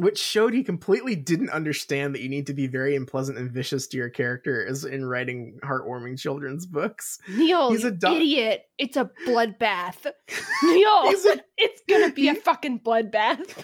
Which 0.00 0.18
showed 0.18 0.54
he 0.54 0.62
completely 0.64 1.14
didn't 1.14 1.50
understand 1.50 2.14
that 2.14 2.22
you 2.22 2.28
need 2.28 2.46
to 2.46 2.54
be 2.54 2.66
very 2.66 2.96
unpleasant 2.96 3.36
and 3.36 3.50
vicious 3.52 3.86
to 3.88 3.96
your 3.98 4.08
characters 4.08 4.84
in 4.84 5.04
writing 5.04 5.58
heartwarming 5.62 6.18
children's 6.18 6.64
books. 6.64 7.18
Neil, 7.28 7.70
He's 7.70 7.84
a 7.84 7.90
do- 7.90 8.08
idiot. 8.08 8.62
It's 8.78 8.96
a 8.96 9.10
bloodbath. 9.26 10.06
Neil, 10.62 10.88
a- 10.88 11.40
it's 11.58 11.82
gonna 11.88 12.12
be 12.12 12.28
a 12.28 12.34
fucking 12.34 12.80
bloodbath. 12.80 13.62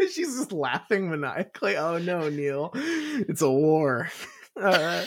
She's 0.12 0.36
just 0.36 0.52
laughing 0.52 1.08
maniacally. 1.08 1.76
Oh 1.76 1.96
no, 1.98 2.28
Neil. 2.28 2.70
It's 2.74 3.42
a 3.42 3.50
war. 3.50 4.10
Uh, 4.60 5.06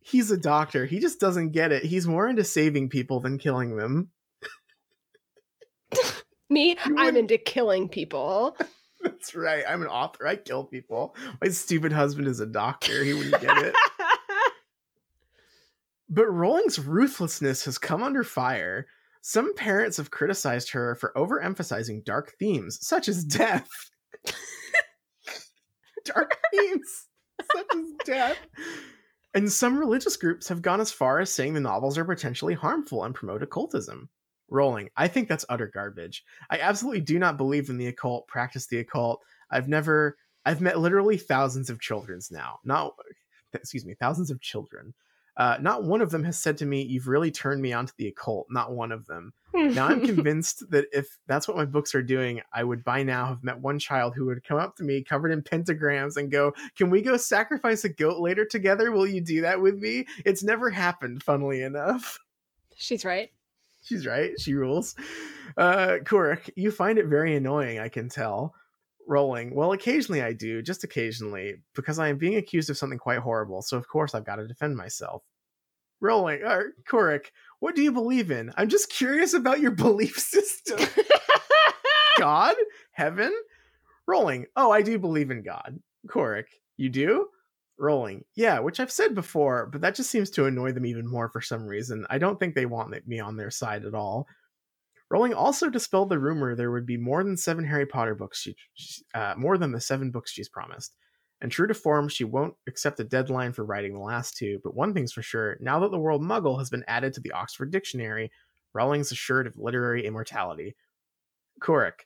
he's 0.00 0.30
a 0.30 0.36
doctor. 0.36 0.84
He 0.84 0.98
just 0.98 1.20
doesn't 1.20 1.52
get 1.52 1.72
it. 1.72 1.84
He's 1.84 2.06
more 2.06 2.28
into 2.28 2.44
saving 2.44 2.90
people 2.90 3.20
than 3.20 3.38
killing 3.38 3.76
them. 3.76 4.10
Me, 6.50 6.76
I'm 6.98 7.16
into 7.16 7.38
killing 7.38 7.88
people. 7.88 8.56
That's 9.02 9.34
right. 9.34 9.64
I'm 9.68 9.82
an 9.82 9.88
author. 9.88 10.26
I 10.26 10.36
kill 10.36 10.64
people. 10.64 11.16
My 11.40 11.48
stupid 11.48 11.92
husband 11.92 12.28
is 12.28 12.40
a 12.40 12.46
doctor. 12.46 13.04
He 13.04 13.14
wouldn't 13.14 13.40
get 13.40 13.58
it. 13.58 13.74
But 16.12 16.26
Rowling's 16.26 16.80
ruthlessness 16.80 17.64
has 17.66 17.78
come 17.78 18.02
under 18.02 18.24
fire. 18.24 18.88
Some 19.22 19.54
parents 19.54 19.96
have 19.96 20.10
criticized 20.10 20.70
her 20.72 20.96
for 20.96 21.12
overemphasizing 21.14 22.04
dark 22.04 22.34
themes, 22.36 22.84
such 22.84 23.08
as 23.08 23.22
death. 23.22 23.68
dark 26.04 26.36
themes, 26.52 27.06
such 27.54 27.66
as 27.76 27.84
death. 28.04 28.38
And 29.34 29.52
some 29.52 29.78
religious 29.78 30.16
groups 30.16 30.48
have 30.48 30.62
gone 30.62 30.80
as 30.80 30.90
far 30.90 31.20
as 31.20 31.30
saying 31.30 31.54
the 31.54 31.60
novels 31.60 31.96
are 31.96 32.04
potentially 32.04 32.54
harmful 32.54 33.04
and 33.04 33.14
promote 33.14 33.44
occultism. 33.44 34.08
Rowling, 34.50 34.90
I 34.96 35.08
think 35.08 35.28
that's 35.28 35.44
utter 35.48 35.70
garbage. 35.72 36.24
I 36.50 36.58
absolutely 36.58 37.00
do 37.00 37.18
not 37.18 37.36
believe 37.36 37.68
in 37.68 37.78
the 37.78 37.86
occult, 37.86 38.26
practice 38.28 38.66
the 38.66 38.78
occult. 38.78 39.22
I've 39.50 39.68
never, 39.68 40.16
I've 40.44 40.60
met 40.60 40.78
literally 40.78 41.16
thousands 41.16 41.70
of 41.70 41.80
children's 41.80 42.30
now. 42.30 42.58
Not, 42.64 42.94
excuse 43.54 43.84
me, 43.84 43.94
thousands 43.98 44.30
of 44.30 44.40
children. 44.40 44.94
Uh, 45.36 45.56
not 45.60 45.84
one 45.84 46.02
of 46.02 46.10
them 46.10 46.24
has 46.24 46.38
said 46.38 46.58
to 46.58 46.66
me, 46.66 46.82
You've 46.82 47.06
really 47.06 47.30
turned 47.30 47.62
me 47.62 47.72
onto 47.72 47.92
the 47.96 48.08
occult. 48.08 48.46
Not 48.50 48.72
one 48.72 48.92
of 48.92 49.06
them. 49.06 49.32
Now 49.54 49.86
I'm 49.86 50.00
convinced 50.06 50.70
that 50.70 50.86
if 50.92 51.18
that's 51.26 51.48
what 51.48 51.56
my 51.56 51.64
books 51.64 51.94
are 51.94 52.02
doing, 52.02 52.42
I 52.52 52.62
would 52.62 52.84
by 52.84 53.02
now 53.02 53.26
have 53.26 53.42
met 53.42 53.58
one 53.58 53.78
child 53.78 54.14
who 54.14 54.26
would 54.26 54.44
come 54.44 54.58
up 54.58 54.76
to 54.76 54.84
me 54.84 55.02
covered 55.02 55.30
in 55.30 55.42
pentagrams 55.42 56.16
and 56.16 56.30
go, 56.30 56.52
Can 56.76 56.90
we 56.90 57.00
go 57.00 57.16
sacrifice 57.16 57.84
a 57.84 57.88
goat 57.88 58.20
later 58.20 58.44
together? 58.44 58.92
Will 58.92 59.06
you 59.06 59.20
do 59.20 59.40
that 59.42 59.60
with 59.60 59.78
me? 59.78 60.06
It's 60.26 60.42
never 60.42 60.68
happened, 60.68 61.22
funnily 61.22 61.62
enough. 61.62 62.18
She's 62.76 63.04
right. 63.04 63.30
She's 63.82 64.06
right. 64.06 64.38
She 64.38 64.54
rules. 64.54 64.94
Uh, 65.56 65.96
Couric, 66.04 66.50
you 66.56 66.70
find 66.70 66.98
it 66.98 67.06
very 67.06 67.34
annoying, 67.34 67.78
I 67.78 67.88
can 67.88 68.08
tell. 68.08 68.54
Rowling. 69.08 69.54
Well, 69.54 69.72
occasionally 69.72 70.22
I 70.22 70.32
do, 70.32 70.62
just 70.62 70.84
occasionally, 70.84 71.56
because 71.74 71.98
I 71.98 72.08
am 72.08 72.18
being 72.18 72.36
accused 72.36 72.70
of 72.70 72.76
something 72.78 72.98
quite 72.98 73.18
horrible, 73.18 73.62
so 73.62 73.76
of 73.76 73.88
course 73.88 74.14
I've 74.14 74.26
got 74.26 74.36
to 74.36 74.46
defend 74.46 74.76
myself. 74.76 75.22
Rowling. 76.00 76.42
Uh, 76.44 76.62
Couric, 76.88 77.26
what 77.58 77.74
do 77.74 77.82
you 77.82 77.92
believe 77.92 78.30
in? 78.30 78.52
I'm 78.56 78.68
just 78.68 78.90
curious 78.90 79.34
about 79.34 79.60
your 79.60 79.70
belief 79.72 80.16
system. 80.18 80.78
God? 82.18 82.54
Heaven? 82.92 83.32
Rowling. 84.06 84.46
Oh, 84.56 84.70
I 84.70 84.82
do 84.82 84.98
believe 84.98 85.30
in 85.30 85.42
God. 85.42 85.78
Couric. 86.06 86.44
You 86.76 86.88
do? 86.88 87.28
Rowling. 87.80 88.24
Yeah, 88.36 88.60
which 88.60 88.78
I've 88.78 88.92
said 88.92 89.14
before, 89.14 89.66
but 89.72 89.80
that 89.80 89.94
just 89.94 90.10
seems 90.10 90.30
to 90.30 90.44
annoy 90.44 90.72
them 90.72 90.84
even 90.84 91.08
more 91.08 91.30
for 91.30 91.40
some 91.40 91.66
reason. 91.66 92.06
I 92.10 92.18
don't 92.18 92.38
think 92.38 92.54
they 92.54 92.66
want 92.66 92.94
me 93.06 93.20
on 93.20 93.36
their 93.36 93.50
side 93.50 93.86
at 93.86 93.94
all. 93.94 94.26
Rowling 95.10 95.34
also 95.34 95.70
dispelled 95.70 96.10
the 96.10 96.18
rumor 96.18 96.54
there 96.54 96.70
would 96.70 96.86
be 96.86 96.98
more 96.98 97.24
than 97.24 97.36
seven 97.36 97.64
Harry 97.64 97.86
Potter 97.86 98.14
books, 98.14 98.38
she, 98.40 98.54
uh, 99.14 99.34
more 99.36 99.58
than 99.58 99.72
the 99.72 99.80
seven 99.80 100.10
books 100.10 100.30
she's 100.30 100.48
promised. 100.48 100.94
And 101.40 101.50
true 101.50 101.66
to 101.66 101.74
form, 101.74 102.08
she 102.08 102.22
won't 102.22 102.54
accept 102.68 103.00
a 103.00 103.04
deadline 103.04 103.52
for 103.52 103.64
writing 103.64 103.94
the 103.94 104.00
last 104.00 104.36
two, 104.36 104.60
but 104.62 104.76
one 104.76 104.92
thing's 104.92 105.12
for 105.12 105.22
sure 105.22 105.56
now 105.60 105.80
that 105.80 105.90
the 105.90 105.98
word 105.98 106.20
muggle 106.20 106.58
has 106.58 106.68
been 106.68 106.84
added 106.86 107.14
to 107.14 107.20
the 107.20 107.32
Oxford 107.32 107.72
Dictionary, 107.72 108.30
Rowling's 108.74 109.10
assured 109.10 109.46
of 109.46 109.56
literary 109.56 110.06
immortality. 110.06 110.76
Couric, 111.62 112.04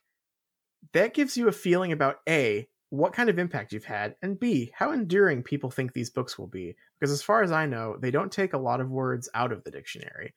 that 0.93 1.13
gives 1.13 1.35
you 1.35 1.49
a 1.49 1.51
feeling 1.51 1.91
about 1.91 2.19
A, 2.29 2.69
what 2.97 3.13
kind 3.13 3.29
of 3.29 3.39
impact 3.39 3.73
you've 3.73 3.85
had, 3.85 4.15
and 4.21 4.39
B, 4.39 4.71
how 4.75 4.91
enduring 4.91 5.43
people 5.43 5.69
think 5.69 5.93
these 5.93 6.09
books 6.09 6.37
will 6.37 6.47
be. 6.47 6.75
Because 6.99 7.11
as 7.11 7.21
far 7.21 7.43
as 7.43 7.51
I 7.51 7.65
know, 7.65 7.97
they 7.99 8.11
don't 8.11 8.31
take 8.31 8.53
a 8.53 8.59
lot 8.59 8.81
of 8.81 8.89
words 8.89 9.29
out 9.33 9.51
of 9.51 9.63
the 9.63 9.71
dictionary. 9.71 10.33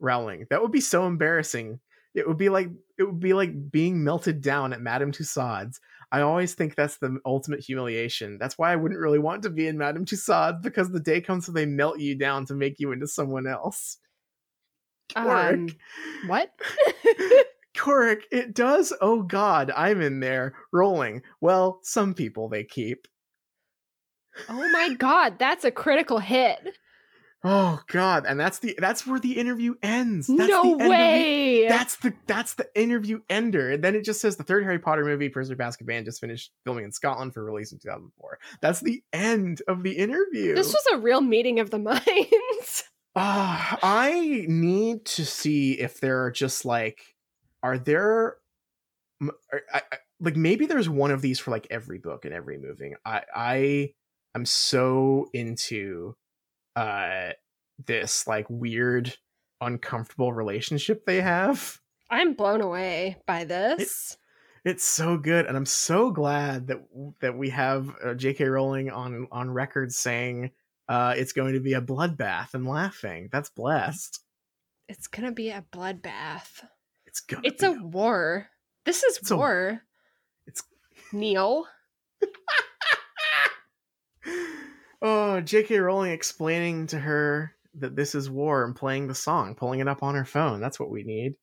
Rowling, 0.00 0.46
that 0.50 0.60
would 0.60 0.72
be 0.72 0.80
so 0.80 1.06
embarrassing. 1.06 1.80
It 2.14 2.26
would 2.26 2.36
be 2.36 2.48
like 2.48 2.68
it 2.98 3.04
would 3.04 3.20
be 3.20 3.32
like 3.32 3.70
being 3.70 4.02
melted 4.04 4.42
down 4.42 4.72
at 4.72 4.80
Madame 4.80 5.12
Tussauds. 5.12 5.78
I 6.10 6.20
always 6.20 6.54
think 6.54 6.74
that's 6.74 6.98
the 6.98 7.18
ultimate 7.24 7.60
humiliation. 7.60 8.36
That's 8.38 8.58
why 8.58 8.72
I 8.72 8.76
wouldn't 8.76 9.00
really 9.00 9.18
want 9.18 9.44
to 9.44 9.50
be 9.50 9.66
in 9.66 9.78
Madame 9.78 10.04
Tussauds 10.04 10.60
because 10.60 10.90
the 10.90 11.00
day 11.00 11.20
comes 11.20 11.46
when 11.46 11.54
they 11.54 11.66
melt 11.66 12.00
you 12.00 12.18
down 12.18 12.44
to 12.46 12.54
make 12.54 12.78
you 12.78 12.92
into 12.92 13.06
someone 13.06 13.46
else. 13.46 13.96
Um, 15.16 15.68
what? 16.26 16.50
Couric, 17.76 18.22
it 18.30 18.54
does. 18.54 18.92
Oh 19.00 19.22
God, 19.22 19.70
I'm 19.76 20.00
in 20.00 20.20
there 20.20 20.54
Rowling. 20.72 21.22
Well, 21.40 21.80
some 21.82 22.14
people 22.14 22.48
they 22.48 22.64
keep. 22.64 23.06
oh 24.48 24.70
my 24.72 24.94
god, 24.98 25.38
that's 25.38 25.64
a 25.64 25.70
critical 25.70 26.18
hit. 26.18 26.58
Oh 27.44 27.80
God, 27.88 28.24
and 28.26 28.38
that's 28.38 28.60
the 28.60 28.76
that's 28.78 29.04
where 29.04 29.18
the 29.18 29.32
interview 29.36 29.74
ends. 29.82 30.28
That's 30.28 30.48
no 30.48 30.62
the 30.62 30.68
end 30.70 30.72
of 30.74 30.78
the- 30.86 30.90
way. 30.90 31.66
that's 31.68 31.96
the 31.96 32.14
that's 32.28 32.54
the 32.54 32.68
interview 32.80 33.20
ender, 33.28 33.70
and 33.70 33.82
then 33.82 33.96
it 33.96 34.04
just 34.04 34.20
says 34.20 34.36
the 34.36 34.44
third 34.44 34.62
Harry 34.62 34.78
Potter 34.78 35.04
movie, 35.04 35.28
Prisoner 35.28 35.54
of 35.54 35.58
Azkaban, 35.74 36.04
just 36.04 36.20
finished 36.20 36.52
filming 36.64 36.84
in 36.84 36.92
Scotland 36.92 37.34
for 37.34 37.42
release 37.44 37.72
in 37.72 37.78
2004. 37.80 38.38
That's 38.60 38.80
the 38.80 39.02
end 39.12 39.60
of 39.66 39.82
the 39.82 39.92
interview. 39.92 40.54
this 40.54 40.72
was 40.72 40.84
a 40.92 40.98
real 40.98 41.20
meeting 41.20 41.58
of 41.58 41.70
the 41.70 41.78
minds. 41.80 42.84
Ah, 43.16 43.76
I 43.82 44.46
need 44.48 45.04
to 45.06 45.26
see 45.26 45.72
if 45.72 45.98
there 46.00 46.22
are 46.24 46.30
just 46.30 46.64
like, 46.64 47.11
are 47.62 47.78
there, 47.78 48.36
are- 49.22 49.32
I, 49.72 49.82
I- 49.92 49.96
like 50.20 50.36
maybe 50.36 50.66
there's 50.66 50.88
one 50.88 51.10
of 51.10 51.20
these 51.20 51.40
for 51.40 51.50
like 51.50 51.66
every 51.70 51.98
book 51.98 52.24
and 52.24 52.32
every 52.32 52.56
movie. 52.58 52.94
I 53.04 53.22
I 53.34 53.94
am 54.36 54.46
so 54.46 55.28
into 55.32 56.14
uh 56.76 57.30
this 57.84 58.26
like 58.28 58.46
weird 58.48 59.16
uncomfortable 59.60 60.32
relationship 60.32 61.04
they 61.06 61.20
have. 61.20 61.80
I'm 62.08 62.34
blown 62.34 62.60
away 62.60 63.16
by 63.26 63.44
this. 63.44 64.16
It's 64.64 64.84
so 64.84 65.16
good, 65.16 65.46
and 65.46 65.56
I'm 65.56 65.66
so 65.66 66.12
glad 66.12 66.68
that 66.68 66.78
that 67.20 67.36
we 67.36 67.50
have 67.50 67.92
uh, 68.04 68.14
J.K. 68.14 68.44
Rowling 68.44 68.90
on 68.90 69.26
on 69.32 69.50
record 69.50 69.92
saying 69.92 70.52
uh, 70.88 71.14
it's 71.16 71.32
going 71.32 71.54
to 71.54 71.60
be 71.60 71.72
a 71.74 71.80
bloodbath 71.80 72.54
and 72.54 72.64
laughing. 72.64 73.28
That's 73.32 73.50
blessed. 73.50 74.20
It's 74.88 75.08
gonna 75.08 75.32
be 75.32 75.50
a 75.50 75.64
bloodbath. 75.72 76.62
It's 77.12 77.20
gonna. 77.20 77.42
It's 77.44 77.62
a 77.62 77.72
war. 77.72 78.48
This 78.86 79.02
is 79.02 79.18
It's 79.18 79.30
a- 79.30 79.36
war. 79.36 79.82
it's- 80.46 80.62
Neil. 81.12 81.66
oh, 85.02 85.40
J.K. 85.40 85.78
Rowling 85.78 86.12
explaining 86.12 86.86
to 86.88 86.98
her 86.98 87.54
that 87.74 87.96
this 87.96 88.14
is 88.14 88.30
war 88.30 88.64
and 88.64 88.74
playing 88.74 89.08
the 89.08 89.14
song, 89.14 89.54
pulling 89.54 89.80
it 89.80 89.88
up 89.88 90.02
on 90.02 90.14
her 90.14 90.24
phone. 90.24 90.60
That's 90.60 90.80
what 90.80 90.90
we 90.90 91.02
need. 91.04 91.34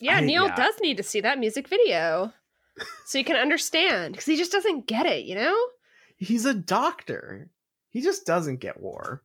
Yeah, 0.00 0.16
I- 0.16 0.20
Neil 0.20 0.46
yeah. 0.46 0.56
does 0.56 0.74
need 0.80 0.98
to 0.98 1.02
see 1.02 1.20
that 1.22 1.38
music 1.38 1.68
video 1.68 2.32
so 3.06 3.16
you 3.18 3.24
can 3.24 3.36
understand 3.36 4.12
because 4.12 4.26
he 4.26 4.36
just 4.36 4.52
doesn't 4.52 4.86
get 4.86 5.06
it, 5.06 5.24
you 5.24 5.34
know? 5.34 5.56
He's 6.18 6.44
a 6.44 6.52
doctor. 6.54 7.48
He 7.90 8.02
just 8.02 8.26
doesn't 8.26 8.60
get 8.60 8.80
war. 8.80 9.22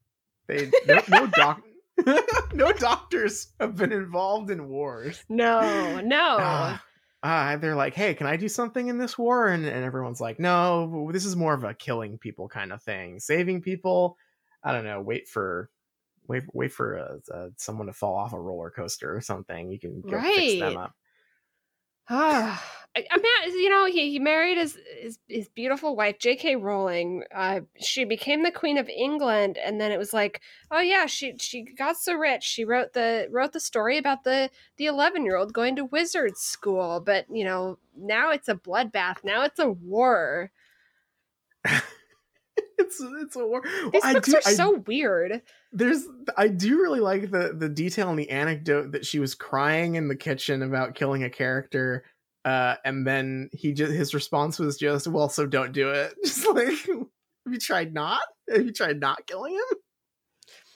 They 0.48 0.72
no, 0.88 1.02
no 1.10 1.28
doc. 1.28 1.62
no 2.54 2.72
doctors 2.74 3.48
have 3.60 3.76
been 3.76 3.92
involved 3.92 4.50
in 4.50 4.68
wars. 4.68 5.24
No, 5.30 6.02
no. 6.02 6.38
Ah, 7.24 7.54
ah, 7.54 7.58
they're 7.58 7.76
like, 7.76 7.94
hey, 7.94 8.14
can 8.14 8.28
I 8.28 8.36
do 8.36 8.50
something 8.50 8.88
in 8.88 8.98
this 8.98 9.18
war? 9.18 9.48
And, 9.48 9.66
and 9.66 9.84
everyone's 9.86 10.22
like, 10.22 10.40
no, 10.40 11.12
this 11.12 11.26
is 11.26 11.36
more 11.36 11.54
of 11.54 11.64
a 11.64 11.74
killing 11.74 12.18
people 12.18 12.48
kind 12.48 12.74
of 12.74 12.82
thing. 12.82 13.20
Saving 13.20 13.62
people, 13.62 14.18
I 14.64 14.72
don't 14.72 14.86
know. 14.86 15.02
Wait 15.02 15.28
for, 15.28 15.70
wait, 16.28 16.44
wait 16.54 16.72
for 16.72 16.98
uh 16.98 17.34
uh 17.34 17.50
someone 17.58 17.88
to 17.88 17.94
fall 17.94 18.16
off 18.16 18.34
a 18.34 18.40
roller 18.40 18.72
coaster 18.72 19.16
or 19.16 19.22
something. 19.22 19.72
You 19.72 19.80
can 19.80 20.02
go 20.02 20.20
fix 20.22 20.60
them 20.60 20.78
up. 20.78 20.96
Ah, 22.10 22.64
I, 22.64 22.66
I 22.66 22.66
mean, 22.66 22.81
you 22.96 23.70
know, 23.70 23.86
he, 23.86 24.12
he 24.12 24.20
married 24.20 24.58
his, 24.58 24.78
his 25.02 25.18
his 25.28 25.48
beautiful 25.50 25.96
wife, 25.96 26.20
J.K. 26.20 26.58
Rowling. 26.58 27.24
Uh, 27.34 27.62
she 27.80 28.04
became 28.04 28.44
the 28.44 28.52
Queen 28.52 28.78
of 28.78 28.90
England, 28.90 29.58
and 29.58 29.80
then 29.80 29.92
it 29.92 29.98
was 29.98 30.14
like, 30.14 30.42
oh 30.72 30.80
yeah, 30.82 31.06
she 31.06 31.36
she 31.40 31.64
got 31.64 31.98
so 31.98 32.14
rich. 32.14 32.44
She 32.44 32.66
wrote 32.66 32.94
the 32.94 33.28
wrote 33.32 33.54
the 33.54 33.60
story 33.62 33.98
about 33.98 34.24
the 34.26 34.50
the 34.78 34.88
eleven 34.88 35.24
year 35.24 35.38
old 35.38 35.54
going 35.54 35.76
to 35.78 35.86
wizard 35.86 36.38
school, 36.38 37.00
but 37.00 37.26
you 37.32 37.46
know, 37.46 37.78
now 37.98 38.32
it's 38.32 38.50
a 38.50 38.56
bloodbath. 38.56 39.24
Now 39.24 39.44
it's 39.44 39.60
a 39.60 39.70
war. 39.70 40.52
It's 42.78 43.00
it's 43.22 43.36
a 43.36 43.46
war. 43.46 43.62
Well, 43.64 43.92
These 43.92 44.04
I 44.04 44.14
books 44.14 44.30
do, 44.30 44.36
are 44.38 44.42
I- 44.44 44.54
so 44.54 44.78
weird. 44.88 45.42
there's 45.72 46.04
I 46.36 46.48
do 46.48 46.82
really 46.82 47.00
like 47.00 47.30
the 47.30 47.54
the 47.56 47.70
detail 47.70 48.10
and 48.10 48.18
the 48.18 48.30
anecdote 48.32 48.92
that 48.94 49.06
she 49.06 49.20
was 49.20 49.36
crying 49.36 49.96
in 49.96 50.08
the 50.08 50.16
kitchen 50.16 50.64
about 50.64 50.96
killing 50.96 51.24
a 51.24 51.30
character 51.30 52.04
uh 52.46 52.76
and 52.84 53.06
then 53.06 53.50
he 53.54 53.74
just 53.74 53.92
his 53.92 54.14
response 54.14 54.58
was 54.60 54.78
just 54.78 55.08
well 55.08 55.30
so 55.30 55.46
don't 55.46 55.74
do 55.74 55.90
it 55.90 56.14
just 56.26 56.48
like 56.50 56.68
have 56.68 57.54
you 57.54 57.60
tried 57.60 57.94
not 57.94 58.22
have 58.50 58.66
you 58.66 58.72
tried 58.72 59.00
not 59.00 59.26
killing 59.28 59.54
him 59.54 59.78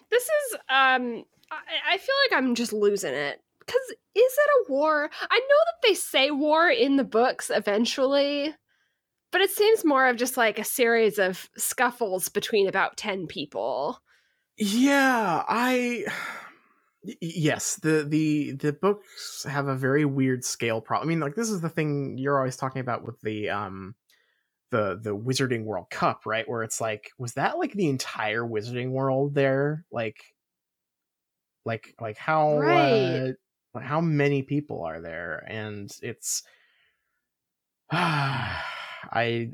This 0.09 0.23
is 0.23 0.53
um 0.69 1.25
I, 1.51 1.93
I 1.93 1.97
feel 1.97 2.15
like 2.25 2.37
I'm 2.37 2.55
just 2.55 2.73
losing 2.73 3.13
it 3.13 3.41
because 3.59 3.95
is 4.15 4.33
it 4.33 4.49
a 4.67 4.71
war? 4.71 5.09
I 5.29 5.39
know 5.39 5.45
that 5.65 5.87
they 5.87 5.93
say 5.93 6.31
war 6.31 6.69
in 6.69 6.95
the 6.95 7.03
books 7.03 7.51
eventually, 7.53 8.53
but 9.31 9.41
it 9.41 9.51
seems 9.51 9.83
more 9.83 10.07
of 10.07 10.15
just 10.15 10.37
like 10.37 10.59
a 10.59 10.63
series 10.63 11.19
of 11.19 11.49
scuffles 11.57 12.29
between 12.29 12.67
about 12.67 12.97
10 12.97 13.27
people. 13.27 13.99
Yeah, 14.57 15.43
I 15.47 16.05
yes, 17.21 17.75
the 17.75 18.03
the 18.07 18.51
the 18.53 18.73
books 18.73 19.45
have 19.49 19.67
a 19.67 19.75
very 19.75 20.05
weird 20.05 20.43
scale 20.43 20.81
problem. 20.81 21.07
I 21.07 21.09
mean, 21.09 21.19
like 21.19 21.35
this 21.35 21.49
is 21.49 21.61
the 21.61 21.69
thing 21.69 22.17
you're 22.17 22.37
always 22.37 22.57
talking 22.57 22.81
about 22.81 23.03
with 23.05 23.19
the 23.21 23.49
um 23.49 23.95
the 24.71 24.99
the 25.01 25.15
Wizarding 25.15 25.63
World 25.63 25.89
Cup, 25.89 26.21
right? 26.25 26.47
Where 26.49 26.63
it's 26.63 26.81
like, 26.81 27.11
was 27.17 27.33
that 27.33 27.57
like 27.57 27.73
the 27.73 27.89
entire 27.89 28.43
Wizarding 28.43 28.89
World 28.91 29.33
there? 29.35 29.85
Like, 29.91 30.17
like 31.65 31.93
like 31.99 32.17
how 32.17 32.57
Right. 32.57 33.33
uh, 33.75 33.79
how 33.79 34.01
many 34.01 34.41
people 34.43 34.83
are 34.83 35.01
there? 35.01 35.45
And 35.47 35.91
it's 36.01 36.43
I 37.91 38.59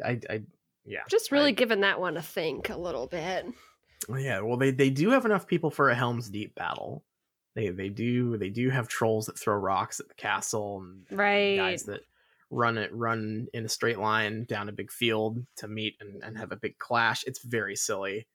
I 0.03 0.19
I 0.29 0.41
yeah. 0.85 1.01
Just 1.09 1.31
really 1.31 1.49
I- 1.49 1.53
giving 1.53 1.81
that 1.81 1.99
one 1.99 2.17
a 2.17 2.21
think 2.21 2.69
a 2.69 2.77
little 2.77 3.07
bit. 3.07 3.45
Yeah, 4.09 4.41
well, 4.41 4.57
they 4.57 4.71
they 4.71 4.89
do 4.89 5.11
have 5.11 5.25
enough 5.25 5.45
people 5.45 5.69
for 5.69 5.89
a 5.89 5.95
Helm's 5.95 6.29
Deep 6.29 6.55
battle. 6.55 7.03
They 7.55 7.69
they 7.69 7.89
do 7.89 8.37
they 8.37 8.49
do 8.49 8.69
have 8.69 8.87
trolls 8.87 9.25
that 9.25 9.37
throw 9.37 9.55
rocks 9.55 9.99
at 9.99 10.07
the 10.07 10.13
castle 10.15 10.81
and 10.81 11.05
Right. 11.17 11.57
guys 11.57 11.83
that 11.83 12.01
run 12.49 12.77
it 12.77 12.93
run 12.93 13.47
in 13.53 13.65
a 13.65 13.69
straight 13.69 13.97
line 13.99 14.45
down 14.45 14.69
a 14.69 14.73
big 14.73 14.91
field 14.91 15.45
to 15.57 15.67
meet 15.67 15.95
and, 15.99 16.21
and 16.23 16.37
have 16.37 16.51
a 16.51 16.55
big 16.57 16.77
clash. 16.77 17.23
It's 17.25 17.43
very 17.43 17.75
silly, 17.75 18.27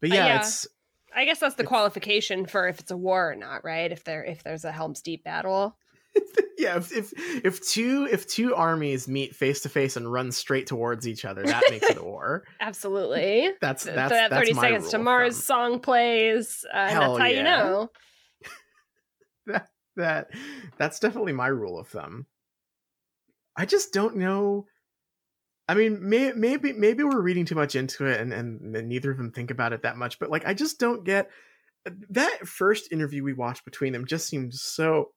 but 0.00 0.10
Uh, 0.10 0.14
yeah, 0.14 0.26
yeah. 0.26 0.38
it's 0.40 0.66
I 1.14 1.24
guess 1.24 1.38
that's 1.40 1.54
the 1.54 1.64
qualification 1.64 2.46
for 2.46 2.68
if 2.68 2.78
it's 2.80 2.90
a 2.90 2.96
war 2.96 3.30
or 3.30 3.36
not, 3.36 3.64
right? 3.64 3.90
If 3.90 4.04
there 4.04 4.24
if 4.24 4.42
there's 4.44 4.64
a 4.64 4.72
Helm's 4.72 5.00
Deep 5.02 5.24
battle. 5.24 5.76
yeah. 6.58 6.76
If, 6.76 6.92
if 6.96 7.12
if 7.44 7.60
two 7.66 8.08
if 8.10 8.26
two 8.26 8.54
armies 8.54 9.06
meet 9.08 9.34
face 9.34 9.60
to 9.62 9.68
face 9.68 9.96
and 9.96 10.10
run 10.10 10.30
straight 10.32 10.66
towards 10.66 11.06
each 11.08 11.24
other, 11.24 11.42
that 11.44 11.62
makes 11.70 11.88
it 11.90 11.98
a 11.98 12.02
war. 12.04 12.44
Absolutely. 12.60 13.50
That's 13.60 13.84
Th- 13.84 13.94
that's 13.96 14.12
that 14.12 14.30
that's 14.30 14.40
30 14.48 14.52
my 14.54 14.62
seconds 14.62 14.90
to 14.90 14.98
Mars 14.98 15.34
thumb. 15.36 15.42
song 15.72 15.80
plays. 15.80 16.64
Uh, 16.72 16.76
and 16.76 17.00
that's 17.02 17.18
how 17.18 17.26
you 17.26 17.42
know. 17.42 17.90
That 19.46 19.68
that 19.96 20.28
that's 20.78 21.00
definitely 21.00 21.32
my 21.32 21.48
rule 21.48 21.78
of 21.78 21.88
thumb. 21.88 22.26
I 23.56 23.64
just 23.64 23.92
don't 23.92 24.16
know. 24.16 24.66
I 25.68 25.74
mean, 25.74 26.08
may, 26.08 26.32
maybe 26.32 26.72
maybe 26.72 27.02
we're 27.02 27.20
reading 27.20 27.44
too 27.44 27.54
much 27.54 27.74
into 27.74 28.06
it, 28.06 28.20
and, 28.20 28.32
and 28.32 28.76
and 28.76 28.88
neither 28.88 29.10
of 29.10 29.16
them 29.16 29.32
think 29.32 29.50
about 29.50 29.72
it 29.72 29.82
that 29.82 29.96
much. 29.96 30.18
But 30.18 30.30
like, 30.30 30.46
I 30.46 30.54
just 30.54 30.78
don't 30.78 31.04
get 31.04 31.30
that 32.10 32.46
first 32.46 32.92
interview 32.92 33.24
we 33.24 33.32
watched 33.32 33.64
between 33.64 33.92
them. 33.92 34.06
Just 34.06 34.28
seemed 34.28 34.54
so. 34.54 35.12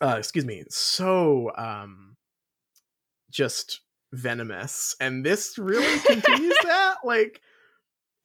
Uh, 0.00 0.14
excuse 0.16 0.44
me, 0.44 0.62
so 0.68 1.50
um, 1.56 2.16
just 3.30 3.80
venomous, 4.12 4.94
and 5.00 5.26
this 5.26 5.58
really 5.58 5.98
continues 6.00 6.56
that. 6.62 6.96
Like, 7.04 7.40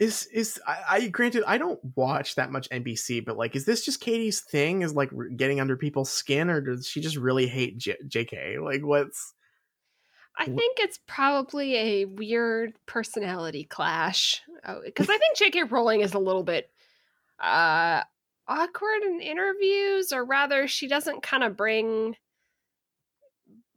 is 0.03 0.27
is 0.27 0.59
I, 0.67 0.83
I 0.89 1.07
granted 1.07 1.43
I 1.47 1.57
don't 1.57 1.79
watch 1.95 2.35
that 2.35 2.51
much 2.51 2.69
NBC, 2.69 3.23
but 3.25 3.37
like, 3.37 3.55
is 3.55 3.65
this 3.65 3.85
just 3.85 4.01
Katie's 4.01 4.41
thing? 4.41 4.81
Is 4.81 4.93
like 4.93 5.11
getting 5.37 5.59
under 5.59 5.77
people's 5.77 6.11
skin, 6.11 6.49
or 6.49 6.61
does 6.61 6.87
she 6.87 7.01
just 7.01 7.15
really 7.17 7.47
hate 7.47 7.77
J- 7.77 7.97
JK? 8.07 8.63
Like, 8.63 8.81
what's 8.81 9.33
I 10.37 10.45
Wh- 10.45 10.55
think 10.55 10.79
it's 10.79 10.99
probably 11.07 11.75
a 11.75 12.05
weird 12.05 12.73
personality 12.85 13.65
clash 13.65 14.41
because 14.83 15.09
I 15.09 15.17
think 15.17 15.37
J.K. 15.37 15.63
Rowling 15.63 16.01
is 16.01 16.13
a 16.13 16.19
little 16.19 16.43
bit 16.43 16.71
uh, 17.39 18.01
awkward 18.47 19.03
in 19.03 19.19
interviews, 19.21 20.11
or 20.11 20.25
rather, 20.25 20.67
she 20.67 20.87
doesn't 20.87 21.23
kind 21.23 21.43
of 21.43 21.55
bring 21.55 22.15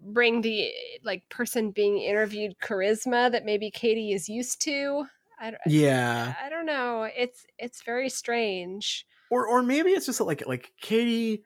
bring 0.01 0.41
the 0.41 0.71
like 1.05 1.29
person 1.29 1.73
being 1.73 1.99
interviewed 1.99 2.57
charisma 2.63 3.31
that 3.31 3.45
maybe 3.45 3.71
Katie 3.71 4.13
is 4.13 4.29
used 4.29 4.63
to. 4.63 5.07
I, 5.39 5.51
don't- 5.51 5.61
yeah, 5.67 6.35
I 6.43 6.49
don't 6.49 6.67
know. 6.67 7.09
It's 7.17 7.45
it's 7.59 7.83
very 7.83 8.09
strange. 8.09 9.07
or 9.31 9.47
or 9.47 9.63
maybe 9.63 9.91
it's 9.91 10.07
just 10.07 10.21
like 10.21 10.47
like 10.47 10.73
Katie. 10.81 11.45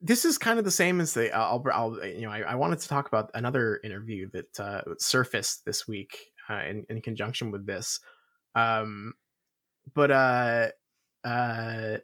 This 0.00 0.24
is 0.24 0.38
kind 0.38 0.58
of 0.58 0.64
the 0.64 0.70
same 0.70 0.98
as 1.00 1.12
the 1.12 1.30
I'll, 1.36 1.62
I'll 1.72 2.04
you 2.06 2.22
know 2.22 2.30
I, 2.30 2.40
I 2.40 2.54
wanted 2.54 2.78
to 2.78 2.88
talk 2.88 3.06
about 3.08 3.30
another 3.34 3.78
interview 3.84 4.30
that 4.32 4.58
uh, 4.58 4.80
surfaced 4.98 5.64
this 5.66 5.86
week 5.86 6.16
uh, 6.48 6.62
in 6.68 6.86
in 6.88 7.02
conjunction 7.02 7.50
with 7.50 7.66
this, 7.66 8.00
um, 8.54 9.12
but 9.94 10.10
uh 10.10 10.68
uh 11.22 11.98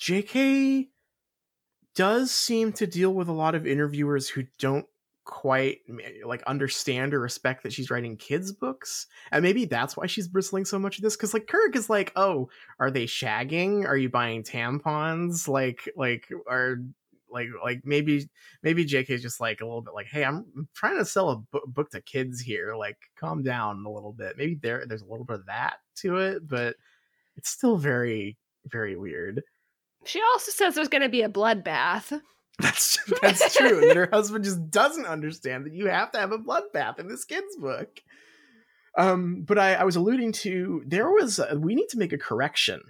JK 0.00 0.88
does 1.94 2.30
seem 2.30 2.72
to 2.74 2.86
deal 2.86 3.12
with 3.12 3.28
a 3.28 3.32
lot 3.32 3.54
of 3.56 3.66
interviewers 3.66 4.28
who 4.28 4.44
don't 4.58 4.86
quite 5.28 5.80
like 6.24 6.42
understand 6.44 7.12
or 7.12 7.20
respect 7.20 7.62
that 7.62 7.72
she's 7.72 7.90
writing 7.90 8.16
kids 8.16 8.50
books 8.50 9.06
and 9.30 9.42
maybe 9.42 9.66
that's 9.66 9.94
why 9.94 10.06
she's 10.06 10.26
bristling 10.26 10.64
so 10.64 10.78
much 10.78 10.96
of 10.96 11.02
this 11.02 11.16
because 11.16 11.34
like 11.34 11.46
Couric 11.46 11.76
is 11.76 11.90
like 11.90 12.12
oh 12.16 12.48
are 12.80 12.90
they 12.90 13.04
shagging? 13.04 13.86
Are 13.86 13.96
you 13.96 14.08
buying 14.08 14.42
tampons? 14.42 15.46
Like 15.46 15.86
like 15.96 16.26
are 16.48 16.78
like 17.30 17.48
like 17.62 17.82
maybe 17.84 18.26
maybe 18.62 18.86
jk 18.86 19.10
is 19.10 19.20
just 19.20 19.38
like 19.38 19.60
a 19.60 19.64
little 19.66 19.82
bit 19.82 19.92
like 19.92 20.06
hey 20.06 20.24
i'm 20.24 20.66
trying 20.74 20.96
to 20.96 21.04
sell 21.04 21.28
a 21.28 21.36
bu- 21.36 21.66
book 21.66 21.90
to 21.90 22.00
kids 22.00 22.40
here 22.40 22.74
like 22.74 22.96
calm 23.20 23.42
down 23.42 23.84
a 23.86 23.90
little 23.90 24.14
bit. 24.14 24.38
Maybe 24.38 24.58
there 24.62 24.86
there's 24.88 25.02
a 25.02 25.06
little 25.06 25.26
bit 25.26 25.40
of 25.40 25.46
that 25.46 25.76
to 25.96 26.16
it 26.16 26.48
but 26.48 26.76
it's 27.36 27.50
still 27.50 27.76
very 27.76 28.38
very 28.64 28.96
weird. 28.96 29.42
She 30.04 30.22
also 30.22 30.52
says 30.52 30.74
there's 30.74 30.88
going 30.88 31.02
to 31.02 31.08
be 31.08 31.22
a 31.22 31.28
bloodbath. 31.28 32.18
that's 32.62 32.98
that's 33.22 33.54
true. 33.56 33.80
and 33.80 33.90
that 33.90 33.96
her 33.96 34.08
husband 34.12 34.44
just 34.44 34.70
doesn't 34.70 35.06
understand 35.06 35.64
that 35.66 35.72
you 35.74 35.86
have 35.86 36.10
to 36.12 36.18
have 36.18 36.32
a 36.32 36.38
bloodbath 36.38 36.98
in 36.98 37.08
this 37.08 37.24
kid's 37.24 37.56
book. 37.56 38.00
Um, 38.96 39.44
but 39.46 39.58
I, 39.58 39.74
I 39.74 39.84
was 39.84 39.96
alluding 39.96 40.32
to 40.32 40.82
there 40.86 41.10
was 41.10 41.38
a, 41.38 41.56
we 41.58 41.74
need 41.74 41.88
to 41.90 41.98
make 41.98 42.12
a 42.12 42.18
correction 42.18 42.80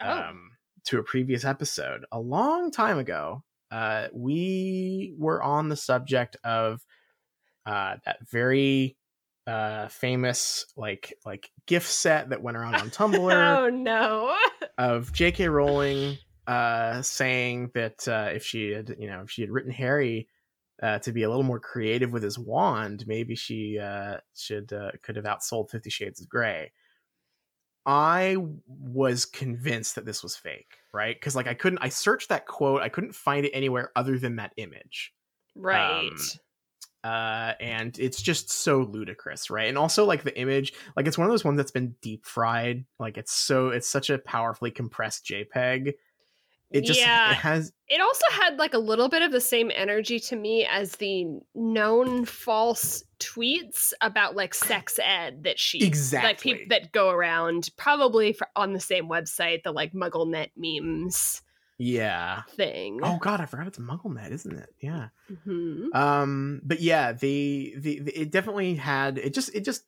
Oh. 0.00 0.10
um, 0.10 0.50
to 0.84 0.98
a 0.98 1.02
previous 1.02 1.44
episode 1.44 2.04
a 2.12 2.20
long 2.20 2.70
time 2.70 2.98
ago. 2.98 3.42
Uh, 3.70 4.06
we 4.14 5.12
were 5.18 5.42
on 5.42 5.68
the 5.68 5.76
subject 5.76 6.36
of 6.44 6.80
uh, 7.66 7.96
that 8.06 8.18
very 8.30 8.96
uh, 9.46 9.88
famous 9.88 10.64
like 10.76 11.12
like 11.26 11.50
gif 11.66 11.86
set 11.86 12.30
that 12.30 12.42
went 12.42 12.56
around 12.56 12.76
on 12.76 12.90
Tumblr 12.90 13.58
oh 13.58 13.68
no. 13.68 14.34
of 14.78 15.12
J.K. 15.12 15.48
Rowling 15.48 16.16
uh, 16.48 17.02
saying 17.02 17.72
that 17.74 18.08
uh, 18.08 18.30
if 18.34 18.44
she 18.44 18.70
had, 18.72 18.96
you 18.98 19.08
know, 19.08 19.22
if 19.22 19.30
she 19.30 19.42
had 19.42 19.50
written 19.50 19.72
Harry 19.72 20.28
uh, 20.82 20.98
to 21.00 21.12
be 21.12 21.24
a 21.24 21.28
little 21.28 21.44
more 21.44 21.60
creative 21.60 22.12
with 22.12 22.24
his 22.24 22.38
wand, 22.38 23.06
maybe 23.06 23.36
she 23.36 23.78
uh, 23.78 24.18
should 24.36 24.72
uh, 24.72 24.92
could 25.02 25.16
have 25.16 25.26
outsold 25.26 25.70
Fifty 25.70 25.90
Shades 25.90 26.20
of 26.20 26.28
Grey. 26.28 26.72
I 27.86 28.36
was 28.66 29.24
convinced 29.24 29.94
that 29.94 30.04
this 30.04 30.22
was 30.22 30.36
fake, 30.36 30.78
right? 30.92 31.16
Because 31.16 31.34
like 31.34 31.46
I 31.46 31.54
couldn't, 31.54 31.78
I 31.80 31.88
searched 31.88 32.28
that 32.28 32.46
quote, 32.46 32.82
I 32.82 32.88
couldn't 32.90 33.14
find 33.14 33.46
it 33.46 33.52
anywhere 33.52 33.92
other 33.96 34.18
than 34.18 34.36
that 34.36 34.52
image 34.56 35.14
Right. 35.54 36.38
uh 37.04 37.54
and 37.60 37.98
it's 37.98 38.20
just 38.20 38.50
so 38.50 38.78
ludicrous 38.80 39.50
right 39.50 39.68
and 39.68 39.78
also 39.78 40.04
like 40.04 40.24
the 40.24 40.36
image 40.38 40.72
like 40.96 41.06
it's 41.06 41.16
one 41.16 41.26
of 41.26 41.32
those 41.32 41.44
ones 41.44 41.56
that's 41.56 41.70
been 41.70 41.94
deep 42.02 42.26
fried 42.26 42.84
like 42.98 43.16
it's 43.16 43.32
so 43.32 43.68
it's 43.68 43.88
such 43.88 44.10
a 44.10 44.18
powerfully 44.18 44.70
compressed 44.70 45.24
jpeg 45.24 45.94
it 46.70 46.84
just 46.84 47.00
Yeah. 47.00 47.30
it 47.30 47.36
has 47.36 47.72
it 47.88 48.00
also 48.00 48.24
had 48.30 48.58
like 48.58 48.74
a 48.74 48.78
little 48.78 49.08
bit 49.08 49.22
of 49.22 49.32
the 49.32 49.40
same 49.40 49.70
energy 49.74 50.20
to 50.20 50.36
me 50.36 50.66
as 50.70 50.96
the 50.96 51.26
known 51.54 52.24
false 52.24 53.02
tweets 53.18 53.92
about 54.00 54.36
like 54.36 54.54
sex 54.54 54.98
ed 55.02 55.44
that 55.44 55.58
she 55.58 55.84
exactly 55.84 56.28
like 56.28 56.40
people 56.40 56.64
that 56.68 56.92
go 56.92 57.08
around 57.10 57.70
probably 57.76 58.32
for, 58.32 58.46
on 58.54 58.72
the 58.72 58.80
same 58.80 59.08
website 59.08 59.62
the 59.62 59.72
like 59.72 59.92
mugglenet 59.92 60.50
memes 60.56 61.42
yeah. 61.80 62.42
thing. 62.56 63.00
Oh 63.02 63.18
god 63.20 63.40
i 63.40 63.46
forgot 63.46 63.68
it's 63.68 63.78
mugglenet 63.78 64.32
isn't 64.32 64.58
it? 64.58 64.68
Yeah. 64.80 65.08
Mhm. 65.30 65.94
um 65.94 66.60
but 66.64 66.80
yeah 66.80 67.12
the, 67.12 67.74
the 67.78 68.00
the 68.00 68.20
it 68.20 68.30
definitely 68.30 68.74
had 68.74 69.16
it 69.18 69.32
just 69.32 69.54
it 69.54 69.64
just 69.64 69.82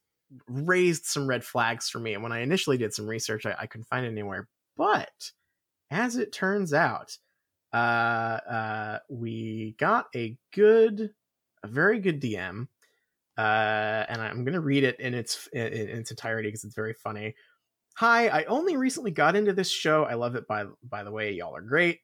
raised 0.48 1.04
some 1.06 1.26
red 1.26 1.44
flags 1.44 1.88
for 1.90 1.98
me 1.98 2.14
and 2.14 2.22
when 2.22 2.30
i 2.30 2.38
initially 2.38 2.78
did 2.78 2.94
some 2.94 3.08
research 3.08 3.44
i, 3.44 3.54
I 3.58 3.66
couldn't 3.66 3.88
find 3.88 4.06
it 4.06 4.10
anywhere. 4.10 4.48
But 4.76 5.32
as 5.90 6.16
it 6.16 6.32
turns 6.32 6.72
out 6.72 7.16
uh 7.72 7.76
uh 7.76 8.98
we 9.08 9.74
got 9.78 10.06
a 10.14 10.36
good 10.52 11.10
a 11.62 11.68
very 11.68 11.98
good 11.98 12.20
dm 12.20 12.66
uh 13.38 14.04
and 14.08 14.20
i'm 14.20 14.44
gonna 14.44 14.60
read 14.60 14.84
it 14.84 14.98
in 15.00 15.14
its 15.14 15.48
in, 15.52 15.66
in 15.66 15.88
its 15.98 16.10
entirety 16.10 16.48
because 16.48 16.64
it's 16.64 16.74
very 16.74 16.94
funny 16.94 17.34
hi 17.94 18.28
i 18.28 18.44
only 18.44 18.76
recently 18.76 19.10
got 19.10 19.36
into 19.36 19.52
this 19.52 19.70
show 19.70 20.04
i 20.04 20.14
love 20.14 20.34
it 20.34 20.46
by 20.46 20.64
by 20.82 21.04
the 21.04 21.12
way 21.12 21.32
y'all 21.32 21.56
are 21.56 21.62
great 21.62 22.00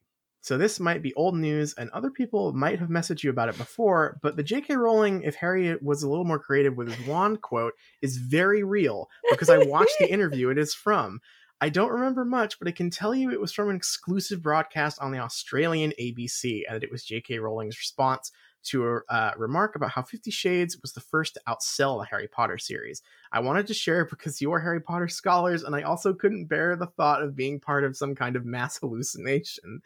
so 0.47 0.57
this 0.57 0.79
might 0.79 1.01
be 1.01 1.13
old 1.15 1.35
news, 1.35 1.73
and 1.77 1.89
other 1.89 2.09
people 2.09 2.53
might 2.53 2.79
have 2.79 2.87
messaged 2.87 3.21
you 3.21 3.29
about 3.29 3.49
it 3.49 3.57
before, 3.57 4.17
but 4.21 4.37
the 4.37 4.43
J.K. 4.43 4.77
Rowling, 4.77 5.23
if 5.23 5.35
Harry 5.35 5.75
was 5.81 6.03
a 6.03 6.09
little 6.09 6.23
more 6.23 6.39
creative 6.39 6.77
with 6.77 6.89
his 6.89 7.05
wand 7.05 7.41
quote, 7.41 7.73
is 8.01 8.15
very 8.15 8.63
real 8.63 9.09
because 9.29 9.49
I 9.49 9.57
watched 9.65 9.97
the 9.99 10.09
interview 10.09 10.49
it 10.49 10.57
is 10.57 10.73
from. 10.73 11.19
I 11.59 11.69
don't 11.69 11.91
remember 11.91 12.23
much, 12.23 12.59
but 12.59 12.67
I 12.67 12.71
can 12.71 12.91
tell 12.91 13.15
you 13.15 13.31
it 13.31 13.41
was 13.41 13.51
from 13.51 13.69
an 13.69 13.75
exclusive 13.75 14.43
broadcast 14.43 14.99
on 14.99 15.11
the 15.11 15.17
Australian 15.17 15.91
ABC, 15.99 16.61
and 16.67 16.75
that 16.75 16.83
it 16.83 16.91
was 16.91 17.03
J.K. 17.03 17.39
Rowling's 17.39 17.79
response 17.79 18.31
to 18.65 18.85
a 18.85 18.99
uh, 19.09 19.31
remark 19.37 19.75
about 19.75 19.89
how 19.89 20.03
Fifty 20.03 20.29
Shades 20.29 20.77
was 20.81 20.93
the 20.93 21.01
first 21.01 21.33
to 21.33 21.41
outsell 21.47 21.99
the 21.99 22.05
Harry 22.05 22.27
Potter 22.27 22.59
series. 22.59 23.01
I 23.31 23.39
wanted 23.39 23.65
to 23.67 23.73
share 23.73 24.05
because 24.05 24.39
you 24.39 24.51
are 24.53 24.59
Harry 24.59 24.81
Potter 24.81 25.07
scholars, 25.07 25.63
and 25.63 25.75
I 25.75 25.81
also 25.81 26.13
couldn't 26.13 26.45
bear 26.45 26.75
the 26.75 26.85
thought 26.85 27.23
of 27.23 27.35
being 27.35 27.59
part 27.59 27.83
of 27.83 27.97
some 27.97 28.13
kind 28.13 28.35
of 28.35 28.45
mass 28.45 28.77
hallucination. 28.81 29.81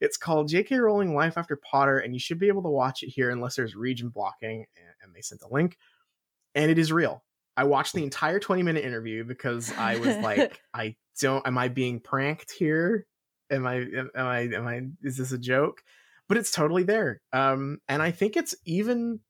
It's 0.00 0.16
called 0.16 0.48
J.K. 0.48 0.76
Rowling 0.76 1.14
Life 1.14 1.36
After 1.36 1.56
Potter, 1.56 1.98
and 1.98 2.14
you 2.14 2.20
should 2.20 2.38
be 2.38 2.48
able 2.48 2.62
to 2.62 2.68
watch 2.68 3.02
it 3.02 3.08
here 3.08 3.30
unless 3.30 3.56
there's 3.56 3.74
region 3.74 4.10
blocking, 4.10 4.66
and 5.02 5.12
they 5.12 5.22
sent 5.22 5.42
a 5.42 5.52
link. 5.52 5.76
And 6.54 6.70
it 6.70 6.78
is 6.78 6.92
real. 6.92 7.24
I 7.56 7.64
watched 7.64 7.94
the 7.94 8.02
entire 8.02 8.38
20 8.38 8.62
minute 8.62 8.84
interview 8.84 9.24
because 9.24 9.72
I 9.72 9.98
was 9.98 10.16
like, 10.18 10.60
I 10.74 10.96
don't, 11.20 11.46
am 11.46 11.58
I 11.58 11.68
being 11.68 12.00
pranked 12.00 12.52
here? 12.52 13.06
Am 13.50 13.66
I, 13.66 13.76
am 13.76 14.10
I, 14.14 14.38
am 14.40 14.66
I, 14.66 14.82
is 15.02 15.16
this 15.16 15.32
a 15.32 15.38
joke? 15.38 15.82
But 16.28 16.38
it's 16.38 16.50
totally 16.50 16.82
there. 16.82 17.20
Um, 17.32 17.78
and 17.88 18.02
I 18.02 18.10
think 18.10 18.36
it's 18.36 18.54
even, 18.64 19.20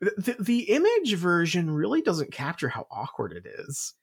the, 0.00 0.36
the 0.38 0.70
image 0.70 1.14
version 1.14 1.70
really 1.70 2.02
doesn't 2.02 2.32
capture 2.32 2.68
how 2.68 2.86
awkward 2.90 3.32
it 3.32 3.46
is. 3.46 3.94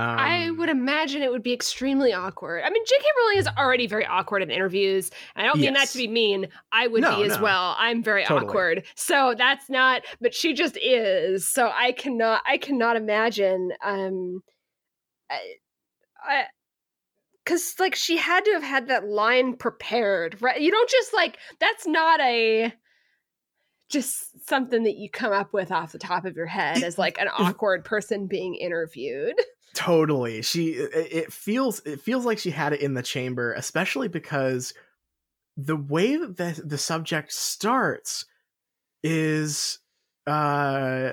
Um, 0.00 0.18
I 0.18 0.50
would 0.52 0.70
imagine 0.70 1.20
it 1.20 1.30
would 1.30 1.42
be 1.42 1.52
extremely 1.52 2.14
awkward. 2.14 2.62
I 2.64 2.70
mean, 2.70 2.82
J.K. 2.86 3.04
Rowling 3.18 3.36
is 3.36 3.48
already 3.58 3.86
very 3.86 4.06
awkward 4.06 4.42
in 4.42 4.50
interviews. 4.50 5.10
and 5.36 5.44
I 5.44 5.46
don't 5.46 5.60
mean 5.60 5.74
that 5.74 5.88
to 5.88 5.98
be 5.98 6.08
mean. 6.08 6.48
I 6.72 6.86
would 6.86 7.02
no, 7.02 7.16
be 7.16 7.24
as 7.24 7.36
no. 7.36 7.42
well. 7.42 7.76
I'm 7.78 8.02
very 8.02 8.24
totally. 8.24 8.48
awkward. 8.48 8.84
So 8.94 9.34
that's 9.36 9.68
not, 9.68 10.00
but 10.18 10.34
she 10.34 10.54
just 10.54 10.78
is. 10.78 11.46
So 11.46 11.70
I 11.76 11.92
cannot, 11.92 12.40
I 12.48 12.56
cannot 12.56 12.96
imagine. 12.96 13.72
Um, 13.84 14.42
I, 15.30 15.40
I 16.24 16.44
because 17.44 17.74
like 17.78 17.94
she 17.94 18.16
had 18.16 18.44
to 18.46 18.52
have 18.52 18.62
had 18.62 18.88
that 18.88 19.06
line 19.06 19.54
prepared, 19.56 20.40
right? 20.40 20.60
You 20.60 20.70
don't 20.70 20.88
just 20.88 21.12
like 21.12 21.36
that's 21.58 21.86
not 21.86 22.20
a 22.20 22.72
just 23.90 24.48
something 24.48 24.84
that 24.84 24.96
you 24.96 25.10
come 25.10 25.32
up 25.32 25.52
with 25.52 25.70
off 25.70 25.92
the 25.92 25.98
top 25.98 26.24
of 26.24 26.36
your 26.36 26.46
head 26.46 26.82
as 26.82 26.96
like 26.96 27.18
an 27.18 27.28
awkward 27.36 27.84
person 27.84 28.26
being 28.26 28.54
interviewed. 28.54 29.34
Totally. 29.74 30.42
She 30.42 30.70
it 30.70 31.32
feels 31.32 31.80
it 31.84 32.00
feels 32.00 32.24
like 32.24 32.38
she 32.38 32.50
had 32.50 32.72
it 32.72 32.80
in 32.80 32.94
the 32.94 33.02
chamber, 33.02 33.52
especially 33.52 34.08
because 34.08 34.74
the 35.56 35.76
way 35.76 36.16
that 36.16 36.36
the, 36.36 36.62
the 36.64 36.78
subject 36.78 37.32
starts 37.32 38.24
is 39.02 39.78
uh 40.26 41.12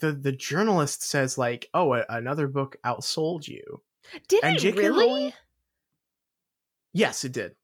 the 0.00 0.12
the 0.12 0.32
journalist 0.32 1.02
says 1.02 1.38
like, 1.38 1.68
"Oh, 1.74 1.94
a, 1.94 2.04
another 2.08 2.48
book 2.48 2.76
outsold 2.84 3.46
you." 3.46 3.82
Did 4.28 4.44
and 4.44 4.62
it 4.62 4.76
really? 4.76 5.06
Rowling, 5.06 5.32
yes, 6.92 7.24
it 7.24 7.32
did. 7.32 7.54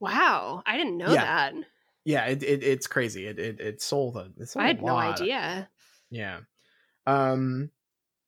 Wow, 0.00 0.62
I 0.66 0.76
didn't 0.76 0.96
know 0.96 1.12
yeah. 1.12 1.50
that. 1.50 1.54
Yeah, 2.10 2.26
it, 2.26 2.42
it 2.42 2.64
it's 2.64 2.86
crazy. 2.86 3.26
It 3.26 3.38
it, 3.38 3.60
it 3.60 3.82
sold 3.82 4.16
a. 4.16 4.30
It 4.36 4.48
sold 4.48 4.64
I 4.64 4.68
had 4.68 4.82
no 4.82 4.96
idea. 4.96 5.68
Yeah. 6.10 6.40
Um 7.06 7.70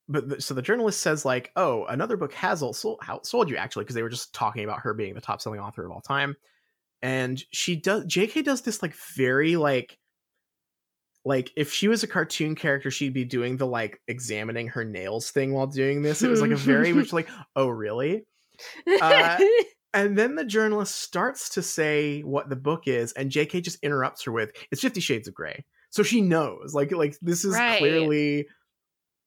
but 0.09 0.29
the, 0.29 0.41
so 0.41 0.55
the 0.55 0.63
journalist 0.63 1.01
says 1.01 1.25
like, 1.25 1.51
"Oh, 1.57 1.85
another 1.87 2.17
book 2.17 2.33
has 2.35 2.63
also 2.63 2.99
sold 3.23 3.51
you 3.51 3.57
actually," 3.57 3.85
because 3.85 3.95
they 3.95 4.03
were 4.03 4.09
just 4.09 4.35
talking 4.35 4.63
about 4.63 4.81
her 4.81 4.95
being 4.95 5.15
the 5.15 5.21
top 5.21 5.41
selling 5.41 5.61
author 5.61 5.85
of 5.85 5.91
all 5.91 6.01
time, 6.01 6.37
and 7.01 7.43
she 7.51 7.77
does. 7.77 8.05
J.K. 8.05 8.43
does 8.43 8.61
this 8.61 8.83
like 8.83 8.95
very 9.17 9.57
like, 9.57 9.99
like 11.25 11.51
if 11.57 11.73
she 11.73 11.89
was 11.89 12.03
a 12.03 12.09
cartoon 12.09 12.55
character, 12.55 12.91
she'd 12.91 13.15
be 13.15 13.25
doing 13.25 13.57
the 13.57 13.67
like 13.67 14.01
examining 14.07 14.69
her 14.69 14.85
nails 14.85 15.31
thing 15.31 15.53
while 15.53 15.67
doing 15.67 16.03
this. 16.03 16.23
It 16.23 16.29
was 16.29 16.43
like 16.43 16.51
a 16.51 16.57
very 16.57 16.93
much 16.93 17.13
like, 17.13 17.29
"Oh, 17.57 17.69
really?" 17.69 18.27
Uh, 19.01 19.39
and 19.94 20.16
then 20.16 20.36
the 20.36 20.44
journalist 20.44 20.97
starts 20.97 21.48
to 21.51 21.62
say 21.62 22.20
what 22.23 22.48
the 22.48 22.56
book 22.56 22.86
is, 22.86 23.12
and 23.12 23.31
J.K. 23.31 23.60
just 23.60 23.82
interrupts 23.82 24.24
her 24.24 24.32
with, 24.32 24.52
"It's 24.70 24.81
Fifty 24.81 25.01
Shades 25.01 25.28
of 25.28 25.35
Grey." 25.35 25.64
So 25.90 26.02
she 26.02 26.20
knows, 26.23 26.74
like, 26.74 26.90
like 26.93 27.16
this 27.20 27.44
is 27.44 27.55
right. 27.55 27.78
clearly 27.78 28.47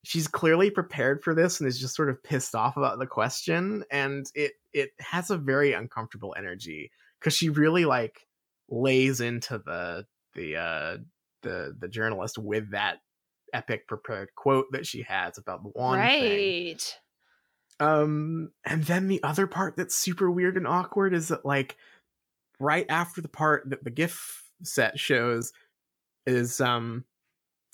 she's 0.06 0.28
clearly 0.28 0.70
prepared 0.70 1.24
for 1.24 1.34
this 1.34 1.60
and 1.60 1.68
is 1.68 1.80
just 1.80 1.96
sort 1.96 2.10
of 2.10 2.24
pissed 2.24 2.54
off 2.54 2.78
about 2.78 3.00
the 3.00 3.08
question 3.08 3.84
and 3.90 4.28
it 4.36 4.54
it 4.72 4.92
has 5.00 5.32
a 5.32 5.38
very 5.38 5.74
uncomfortable 5.74 6.36
energy 6.38 6.92
because 7.20 7.36
she 7.36 7.50
really 7.50 7.86
like 7.86 8.28
lays 8.70 9.20
into 9.20 9.58
the 9.58 10.06
the 10.36 10.56
uh 10.56 10.98
the 11.42 11.76
the 11.80 11.88
journalist 11.88 12.38
with 12.38 12.70
that 12.72 12.98
epic 13.52 13.88
prepared 13.88 14.30
quote 14.36 14.68
that 14.72 14.86
she 14.86 15.02
has 15.02 15.38
about 15.38 15.64
the 15.64 15.72
wand 15.76 16.00
right 16.00 16.22
thing. 16.22 16.78
Um 17.80 18.52
and 18.66 18.84
then 18.86 19.08
the 19.08 19.22
other 19.24 19.48
part 19.48 19.76
that's 19.76 19.96
super 19.96 20.32
weird 20.32 20.56
and 20.56 20.68
awkward 20.68 21.14
is 21.14 21.28
that 21.28 21.46
like 21.46 21.76
right 22.60 22.86
after 22.88 23.22
the 23.22 23.28
part 23.28 23.70
that 23.70 23.84
the 23.84 23.90
gif 23.90 24.44
set 24.64 24.98
shows 24.98 25.52
is 26.26 26.62
um 26.62 27.04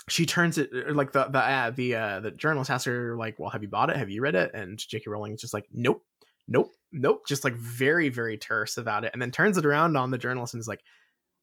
she 0.10 0.26
turns 0.26 0.58
it 0.58 0.72
er, 0.74 0.94
like 0.94 1.12
the 1.12 1.26
the 1.26 1.40
uh, 1.40 1.70
the 1.72 1.96
uh, 1.96 2.20
the 2.22 2.32
journalist 2.32 2.72
asks 2.72 2.86
her 2.86 3.16
like, 3.16 3.38
"Well, 3.40 3.50
have 3.50 3.62
you 3.62 3.70
bought 3.70 3.90
it? 3.90 3.98
Have 3.98 4.10
you 4.10 4.22
read 4.22 4.36
it?" 4.36 4.52
And 4.54 4.78
J.K. 4.78 5.06
Rowling 5.08 5.34
is 5.34 5.42
just 5.42 5.54
like, 5.54 5.68
"Nope, 5.72 6.04
nope, 6.48 6.72
nope," 6.92 7.28
just 7.28 7.44
like 7.44 7.54
very 7.54 8.10
very 8.10 8.38
terse 8.38 8.78
about 8.78 9.04
it, 9.04 9.12
and 9.14 9.22
then 9.22 9.32
turns 9.32 9.58
it 9.58 9.66
around 9.66 9.96
on 9.98 10.12
the 10.12 10.18
journalist 10.18 10.54
and 10.54 10.62
is 10.62 10.68
like, 10.68 10.82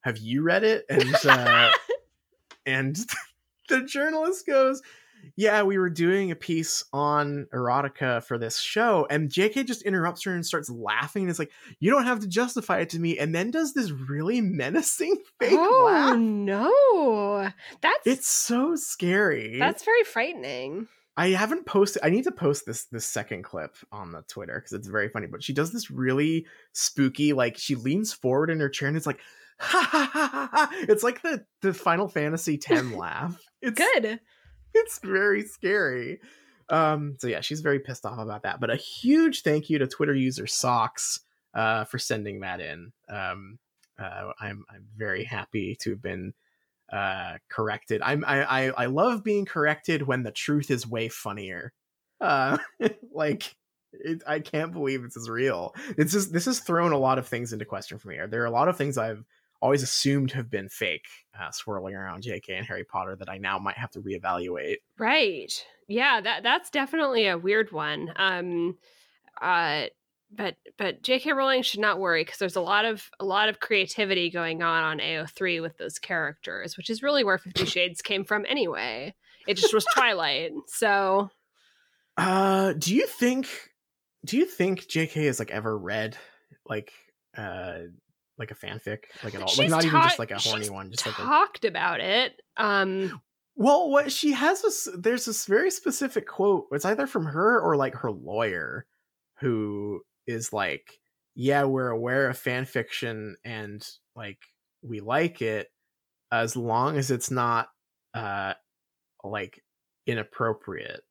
"Have 0.01 0.19
you 0.19 0.43
read 0.43 0.65
it?" 0.65 0.85
And 0.89 1.15
uh, 1.25 1.71
and 2.67 2.97
the 3.69 3.83
journalist 3.83 4.47
goes, 4.47 4.83
yeah, 5.37 5.63
we 5.63 5.79
were 5.79 5.91
doing 5.91 6.31
a 6.31 6.37
piece 6.37 6.85
on 6.93 7.47
erotica 7.55 8.23
for 8.25 8.39
this 8.39 8.59
show, 8.59 9.07
and 9.09 9.31
JK 9.31 9.67
just 9.67 9.83
interrupts 9.83 10.25
her 10.25 10.35
and 10.35 10.45
starts 10.45 10.69
laughing 10.69 11.23
and 11.23 11.31
it's 11.31 11.39
like, 11.39 11.53
You 11.79 11.91
don't 11.91 12.07
have 12.07 12.21
to 12.21 12.27
justify 12.27 12.81
it 12.81 12.91
to 12.91 12.99
me, 12.99 13.19
and 13.19 13.35
then 13.35 13.51
does 13.51 13.73
this 13.73 13.91
really 13.91 14.41
menacing 14.41 15.17
fake 15.41 15.53
oh, 15.53 15.85
laugh. 15.87 16.19
no. 16.19 17.51
That's 17.81 18.07
it's 18.07 18.29
so 18.29 18.75
scary. 18.75 19.59
That's 19.59 19.85
very 19.85 20.05
frightening. 20.05 20.89
I 21.17 21.31
haven't 21.31 21.67
posted 21.67 22.03
I 22.05 22.11
need 22.11 22.25
to 22.25 22.33
post 22.33 22.65
this 22.65 22.85
this 22.87 23.05
second 23.05 23.43
clip 23.43 23.77
on 23.91 24.13
the 24.13 24.23
Twitter 24.23 24.55
because 24.55 24.73
it's 24.73 24.87
very 24.89 25.09
funny, 25.09 25.27
but 25.27 25.43
she 25.43 25.53
does 25.53 25.73
this 25.73 25.91
really 25.91 26.47
spooky, 26.73 27.33
like 27.33 27.59
she 27.59 27.75
leans 27.75 28.13
forward 28.13 28.51
in 28.51 28.61
her 28.61 28.69
chair 28.69 28.89
and 28.89 28.97
it's 28.97 29.07
like 29.07 29.21
ha 29.59 29.89
ha 29.91 30.11
ha 30.13 30.49
ha. 30.53 30.71
It's 30.89 31.03
like 31.03 31.23
the 31.23 31.45
the 31.61 31.75
Final 31.75 32.09
Fantasy 32.09 32.61
X 32.65 32.85
laugh. 32.93 33.41
It's 33.61 33.79
good 33.79 34.21
it's 34.75 34.99
very 35.01 35.43
scary. 35.43 36.21
Um, 36.71 37.17
so 37.19 37.29
yeah, 37.29 37.41
she's 37.41 37.61
very 37.61 37.81
pissed 37.81 38.05
off 38.05 38.19
about 38.19 38.43
that. 38.43 38.61
But 38.61 38.71
a 38.71 38.77
huge 38.77 39.43
thank 39.43 39.71
you 39.71 39.79
to 39.79 39.87
Twitter 39.87 40.15
user 40.15 40.47
Socks 40.47 41.21
uh, 41.55 41.85
for 41.85 41.99
sending 41.99 42.41
that 42.41 42.61
in. 42.61 42.93
Um, 43.09 43.59
uh, 43.99 44.33
I'm 44.41 44.65
I'm 44.71 44.87
very 44.97 45.25
happy 45.25 45.77
to 45.81 45.91
have 45.91 46.03
been 46.03 46.35
uh, 46.93 47.35
corrected. 47.49 48.01
I'm 48.03 48.25
I, 48.27 48.67
I 48.69 48.73
I 48.85 48.87
love 48.87 49.25
being 49.25 49.45
corrected 49.45 50.03
when 50.03 50.23
the 50.23 50.31
truth 50.31 50.71
is 50.71 50.87
way 50.87 51.09
funnier. 51.09 51.73
Uh, 52.21 52.59
like 53.13 53.55
it, 53.93 54.23
I 54.27 54.41
can't 54.41 54.73
believe 54.73 55.03
this 55.03 55.17
is 55.17 55.29
real. 55.29 55.75
It's 55.97 56.13
just 56.13 56.33
this 56.33 56.45
has 56.45 56.61
thrown 56.61 56.93
a 56.93 56.99
lot 56.99 57.19
of 57.19 57.27
things 57.27 57.53
into 57.53 57.65
question 57.65 57.99
for 57.99 58.09
me. 58.09 58.19
There 58.29 58.43
are 58.43 58.47
a 58.47 58.51
lot 58.51 58.69
of 58.69 58.77
things 58.77 58.99
I've 58.99 59.25
always 59.61 59.83
assumed 59.83 60.33
have 60.33 60.51
been 60.51 60.69
fake 60.69 61.07
uh, 61.39 61.51
swirling 61.51 61.95
around 61.95 62.23
JK 62.23 62.51
and 62.51 62.67
Harry 62.67 62.85
Potter 62.85 63.17
that 63.17 63.29
I 63.29 63.39
now 63.39 63.59
might 63.59 63.77
have 63.77 63.91
to 63.93 64.01
reevaluate. 64.01 64.77
Right. 64.99 65.53
Yeah, 65.89 66.21
that 66.21 66.43
that's 66.43 66.71
definitely 66.71 67.27
a 67.27 67.39
weird 67.39 67.73
one. 67.73 68.13
Um 68.17 68.77
uh 69.41 69.87
but 70.31 70.57
but 70.77 71.03
J.K. 71.03 71.33
Rowling 71.33 71.63
should 71.63 71.81
not 71.81 71.99
worry 71.99 72.23
because 72.23 72.39
there's 72.39 72.57
a 72.57 72.61
lot 72.61 72.85
of 72.85 73.11
a 73.19 73.25
lot 73.25 73.49
of 73.49 73.61
creativity 73.61 74.31
going 74.31 74.63
on 74.63 74.85
on 74.85 74.99
AO3 74.99 75.63
with 75.63 75.79
those 75.79 75.99
characters, 75.99 76.77
which 76.77 76.91
is 76.91 77.03
really 77.03 77.25
where 77.25 77.39
Fifty 77.39 77.65
Shades 77.67 78.03
came 78.03 78.25
from 78.25 78.45
anyway. 78.49 79.15
It 79.47 79.55
just 79.55 79.73
was 79.73 79.87
Twilight. 79.95 80.53
So, 80.67 81.31
uh, 82.19 82.75
do 82.75 82.95
you 82.95 83.07
think 83.07 83.49
do 84.25 84.37
you 84.37 84.45
think 84.45 84.89
J.K. 84.89 85.25
has 85.25 85.39
like 85.39 85.51
ever 85.51 85.77
read 85.77 86.17
like 86.67 86.93
uh 87.37 87.79
like 88.39 88.51
a 88.51 88.55
fanfic, 88.55 89.05
like 89.25 89.35
at 89.35 89.43
all. 89.43 89.53
Like 89.59 89.71
not 89.71 89.83
ta- 89.83 89.89
even 89.89 90.03
just 90.03 90.19
like 90.19 90.31
a 90.31 90.39
horny 90.39 90.71
one. 90.71 90.91
Just 90.91 91.05
talked 91.05 91.19
like 91.19 91.29
talked 91.29 91.65
about 91.65 92.01
it. 92.01 92.41
Um, 92.57 93.21
well, 93.57 93.91
what 93.91 94.13
she 94.13 94.33
has 94.33 94.63
this. 94.63 94.89
There's 94.97 95.25
this 95.25 95.47
very 95.47 95.71
specific 95.71 96.27
quote. 96.27 96.67
It's 96.73 96.85
either 96.85 97.07
from 97.07 97.27
her 97.27 97.61
or 97.61 97.77
like 97.77 97.95
her 97.97 98.11
lawyer, 98.11 98.87
who 99.41 100.03
is 100.27 100.53
like, 100.53 100.99
"Yeah, 101.35 101.65
we're 101.65 101.91
aware 101.91 102.29
of 102.29 102.39
fan 102.39 102.65
fiction 102.65 103.37
and 103.45 103.87
like 104.15 104.39
we 104.83 105.01
like 105.01 105.43
it 105.43 105.69
as 106.31 106.57
long 106.57 106.97
as 106.97 107.11
it's 107.11 107.31
not 107.31 107.69
uh 108.15 108.55
like 109.25 109.63
inappropriate." 110.07 111.03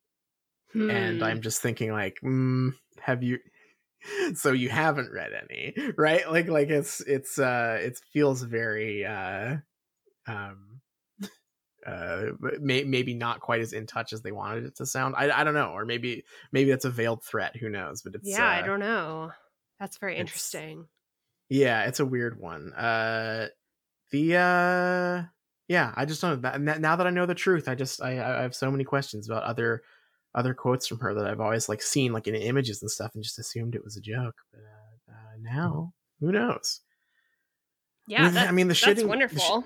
Hmm. 0.72 0.90
And 0.90 1.22
I'm 1.22 1.40
just 1.40 1.62
thinking 1.62 1.92
like, 1.92 2.18
mm, 2.22 2.74
have 3.00 3.22
you 3.22 3.38
so 4.34 4.52
you 4.52 4.68
haven't 4.68 5.12
read 5.12 5.32
any 5.32 5.74
right? 5.96 6.30
Like 6.30 6.48
like 6.48 6.68
it's 6.68 7.00
it's 7.00 7.38
uh 7.38 7.78
it 7.80 7.98
feels 8.12 8.42
very 8.42 9.04
uh 9.04 9.56
um 10.26 10.80
uh 11.86 12.24
may, 12.60 12.84
maybe 12.84 13.14
not 13.14 13.40
quite 13.40 13.60
as 13.60 13.72
in 13.72 13.86
touch 13.86 14.12
as 14.12 14.22
they 14.22 14.32
wanted 14.32 14.64
it 14.64 14.76
to 14.76 14.86
sound. 14.86 15.14
I, 15.16 15.30
I 15.30 15.44
don't 15.44 15.54
know 15.54 15.70
or 15.70 15.84
maybe 15.84 16.24
maybe 16.52 16.70
that's 16.70 16.84
a 16.84 16.90
veiled 16.90 17.24
threat 17.24 17.56
who 17.56 17.68
knows? 17.68 18.02
But 18.02 18.14
it's 18.14 18.28
yeah, 18.28 18.46
uh, 18.46 18.50
I 18.50 18.62
don't 18.62 18.80
know. 18.80 19.30
That's 19.80 19.98
very 19.98 20.16
interesting. 20.16 20.86
yeah 21.48 21.84
it's 21.84 22.00
a 22.00 22.06
weird 22.06 22.38
one. 22.38 22.72
Uh 22.72 23.48
the 24.10 24.36
uh 24.36 25.22
yeah 25.68 25.92
i 25.94 26.04
just 26.06 26.22
don't 26.22 26.40
that, 26.42 26.60
now 26.80 26.96
that 26.96 27.06
i 27.06 27.10
know 27.10 27.26
the 27.26 27.34
truth 27.34 27.68
i 27.68 27.74
just 27.74 28.02
I, 28.02 28.12
I 28.12 28.42
have 28.42 28.54
so 28.54 28.70
many 28.70 28.84
questions 28.84 29.28
about 29.28 29.42
other 29.42 29.82
other 30.38 30.54
quotes 30.54 30.86
from 30.86 30.98
her 31.00 31.12
that 31.14 31.26
i've 31.26 31.40
always 31.40 31.68
like 31.68 31.82
seen 31.82 32.12
like 32.12 32.26
in 32.28 32.34
images 32.34 32.80
and 32.82 32.90
stuff 32.90 33.10
and 33.14 33.22
just 33.24 33.38
assumed 33.38 33.74
it 33.74 33.84
was 33.84 33.96
a 33.96 34.00
joke 34.00 34.36
but 34.52 34.60
uh, 34.60 35.12
uh 35.16 35.36
now 35.42 35.92
who 36.20 36.30
knows 36.32 36.80
Yeah, 38.06 38.46
I 38.48 38.52
mean, 38.52 38.68
the 38.68 38.74
shitting- 38.74 38.96
the 38.96 39.02
sh- 39.02 39.04
wonderful. 39.04 39.64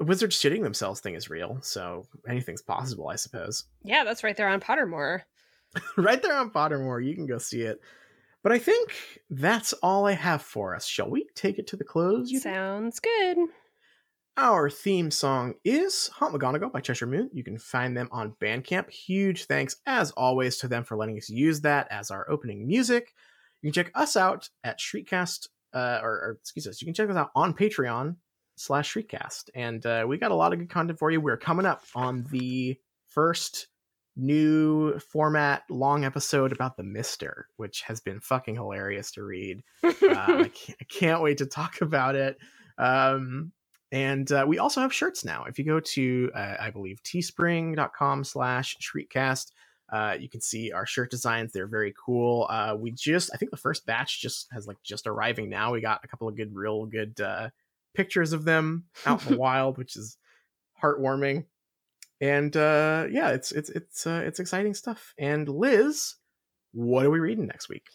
wizards 0.00 0.36
shitting 0.36 0.62
themselves 0.62 1.00
thing 1.00 1.14
is 1.14 1.28
real 1.30 1.58
so 1.62 2.06
anything's 2.28 2.62
possible 2.62 3.08
i 3.08 3.16
suppose 3.16 3.64
yeah, 3.82 4.04
that's 4.04 4.24
right 4.24 4.36
there 4.36 4.48
on 4.48 4.60
Pottermore. 4.60 5.20
right 5.96 6.22
there 6.22 6.36
on 6.36 6.50
Pottermore. 6.50 7.04
You 7.04 7.14
can 7.14 7.26
go 7.26 7.38
see 7.38 7.62
it. 7.62 7.80
But 8.44 8.52
I 8.52 8.58
think 8.58 8.92
that's 9.28 9.72
all 9.82 10.06
I 10.06 10.12
have 10.12 10.40
for 10.42 10.74
us. 10.76 10.86
Shall 10.86 11.10
we 11.10 11.26
take 11.34 11.58
it 11.58 11.66
to 11.68 11.76
the 11.76 11.84
close? 11.84 12.30
you 12.30 12.38
think? 12.38 12.54
Sounds 12.54 13.00
good. 13.00 13.38
Our 14.36 14.68
theme 14.68 15.12
song 15.12 15.54
is 15.64 16.08
Haunt 16.08 16.34
McGonagall 16.34 16.72
by 16.72 16.80
Cheshire 16.80 17.06
Moon. 17.06 17.30
You 17.32 17.44
can 17.44 17.56
find 17.56 17.96
them 17.96 18.08
on 18.10 18.34
Bandcamp. 18.42 18.90
Huge 18.90 19.44
thanks, 19.44 19.76
as 19.86 20.10
always, 20.12 20.56
to 20.58 20.66
them 20.66 20.82
for 20.82 20.96
letting 20.96 21.16
us 21.16 21.28
use 21.30 21.60
that 21.60 21.86
as 21.92 22.10
our 22.10 22.28
opening 22.28 22.66
music. 22.66 23.14
You 23.62 23.70
can 23.70 23.84
check 23.84 23.92
us 23.94 24.16
out 24.16 24.48
at 24.64 24.80
Shriekcast, 24.80 25.46
uh, 25.72 26.00
or, 26.02 26.10
or 26.10 26.38
excuse 26.40 26.66
us, 26.66 26.82
you 26.82 26.86
can 26.86 26.94
check 26.94 27.08
us 27.10 27.16
out 27.16 27.30
on 27.36 27.54
Patreon 27.54 28.16
slash 28.56 28.92
Shriekcast. 28.92 29.50
And 29.54 29.86
uh, 29.86 30.04
we 30.08 30.18
got 30.18 30.32
a 30.32 30.36
lot 30.36 30.52
of 30.52 30.58
good 30.58 30.68
content 30.70 30.98
for 30.98 31.12
you. 31.12 31.20
We're 31.20 31.36
coming 31.36 31.64
up 31.64 31.84
on 31.94 32.26
the 32.32 32.76
first 33.06 33.68
new 34.16 34.98
format 34.98 35.62
long 35.70 36.04
episode 36.04 36.50
about 36.50 36.76
the 36.76 36.82
Mister, 36.82 37.46
which 37.56 37.82
has 37.82 38.00
been 38.00 38.18
fucking 38.18 38.56
hilarious 38.56 39.12
to 39.12 39.22
read. 39.22 39.62
Uh, 39.84 39.90
I, 40.02 40.50
can't, 40.52 40.78
I 40.80 40.84
can't 40.88 41.22
wait 41.22 41.38
to 41.38 41.46
talk 41.46 41.82
about 41.82 42.16
it. 42.16 42.36
Um, 42.78 43.52
and 43.94 44.32
uh, 44.32 44.44
we 44.46 44.58
also 44.58 44.80
have 44.80 44.92
shirts 44.92 45.24
now. 45.24 45.44
If 45.44 45.56
you 45.56 45.64
go 45.64 45.78
to, 45.78 46.28
uh, 46.34 46.56
I 46.58 46.70
believe, 46.70 47.00
teespring.com 47.04 48.24
slash 48.24 48.76
shriekcast, 48.80 49.52
uh, 49.92 50.16
you 50.18 50.28
can 50.28 50.40
see 50.40 50.72
our 50.72 50.84
shirt 50.84 51.12
designs. 51.12 51.52
They're 51.52 51.68
very 51.68 51.94
cool. 52.04 52.48
Uh, 52.50 52.74
we 52.76 52.90
just, 52.90 53.30
I 53.32 53.36
think 53.36 53.52
the 53.52 53.56
first 53.56 53.86
batch 53.86 54.20
just 54.20 54.48
has 54.50 54.66
like 54.66 54.82
just 54.82 55.06
arriving 55.06 55.48
now. 55.48 55.72
We 55.72 55.80
got 55.80 56.00
a 56.02 56.08
couple 56.08 56.26
of 56.28 56.34
good, 56.34 56.56
real 56.56 56.86
good 56.86 57.20
uh, 57.20 57.50
pictures 57.94 58.32
of 58.32 58.44
them 58.44 58.86
out 59.06 59.24
in 59.24 59.34
the 59.34 59.38
wild, 59.38 59.78
which 59.78 59.94
is 59.94 60.16
heartwarming. 60.82 61.44
And 62.20 62.56
uh, 62.56 63.06
yeah, 63.12 63.28
it's 63.28 63.52
it's 63.52 63.70
it's 63.70 64.08
uh, 64.08 64.22
it's 64.24 64.40
exciting 64.40 64.74
stuff. 64.74 65.14
And 65.18 65.48
Liz, 65.48 66.16
what 66.72 67.06
are 67.06 67.10
we 67.10 67.20
reading 67.20 67.46
next 67.46 67.68
week? 67.68 67.86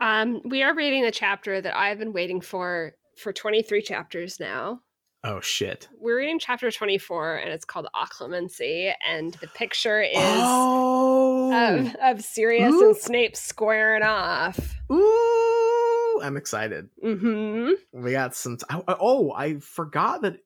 Um, 0.00 0.42
we 0.44 0.62
are 0.62 0.76
reading 0.76 1.04
a 1.06 1.10
chapter 1.10 1.60
that 1.60 1.76
I've 1.76 1.98
been 1.98 2.12
waiting 2.12 2.40
for 2.40 2.92
for 3.16 3.32
23 3.32 3.82
chapters 3.82 4.38
now. 4.38 4.82
Oh 5.22 5.40
shit! 5.40 5.86
We're 5.98 6.16
reading 6.16 6.38
chapter 6.38 6.70
24 6.70 7.36
and 7.36 7.50
it's 7.50 7.66
called 7.66 7.86
Occlumency 7.94 8.92
and 9.06 9.34
the 9.34 9.48
picture 9.48 10.00
is 10.00 10.16
oh, 10.16 11.52
of, 11.52 11.94
of 12.02 12.24
Sirius 12.24 12.72
Ooh. 12.72 12.88
and 12.88 12.96
Snape 12.96 13.36
squaring 13.36 14.02
off. 14.02 14.58
ooh, 14.90 16.20
I'm 16.22 16.38
excited. 16.38 16.88
Mhm. 17.04 17.74
We 17.92 18.12
got 18.12 18.34
some. 18.34 18.56
T- 18.56 18.64
oh, 18.70 18.84
oh, 18.88 19.32
I 19.32 19.58
forgot 19.58 20.22
that. 20.22 20.38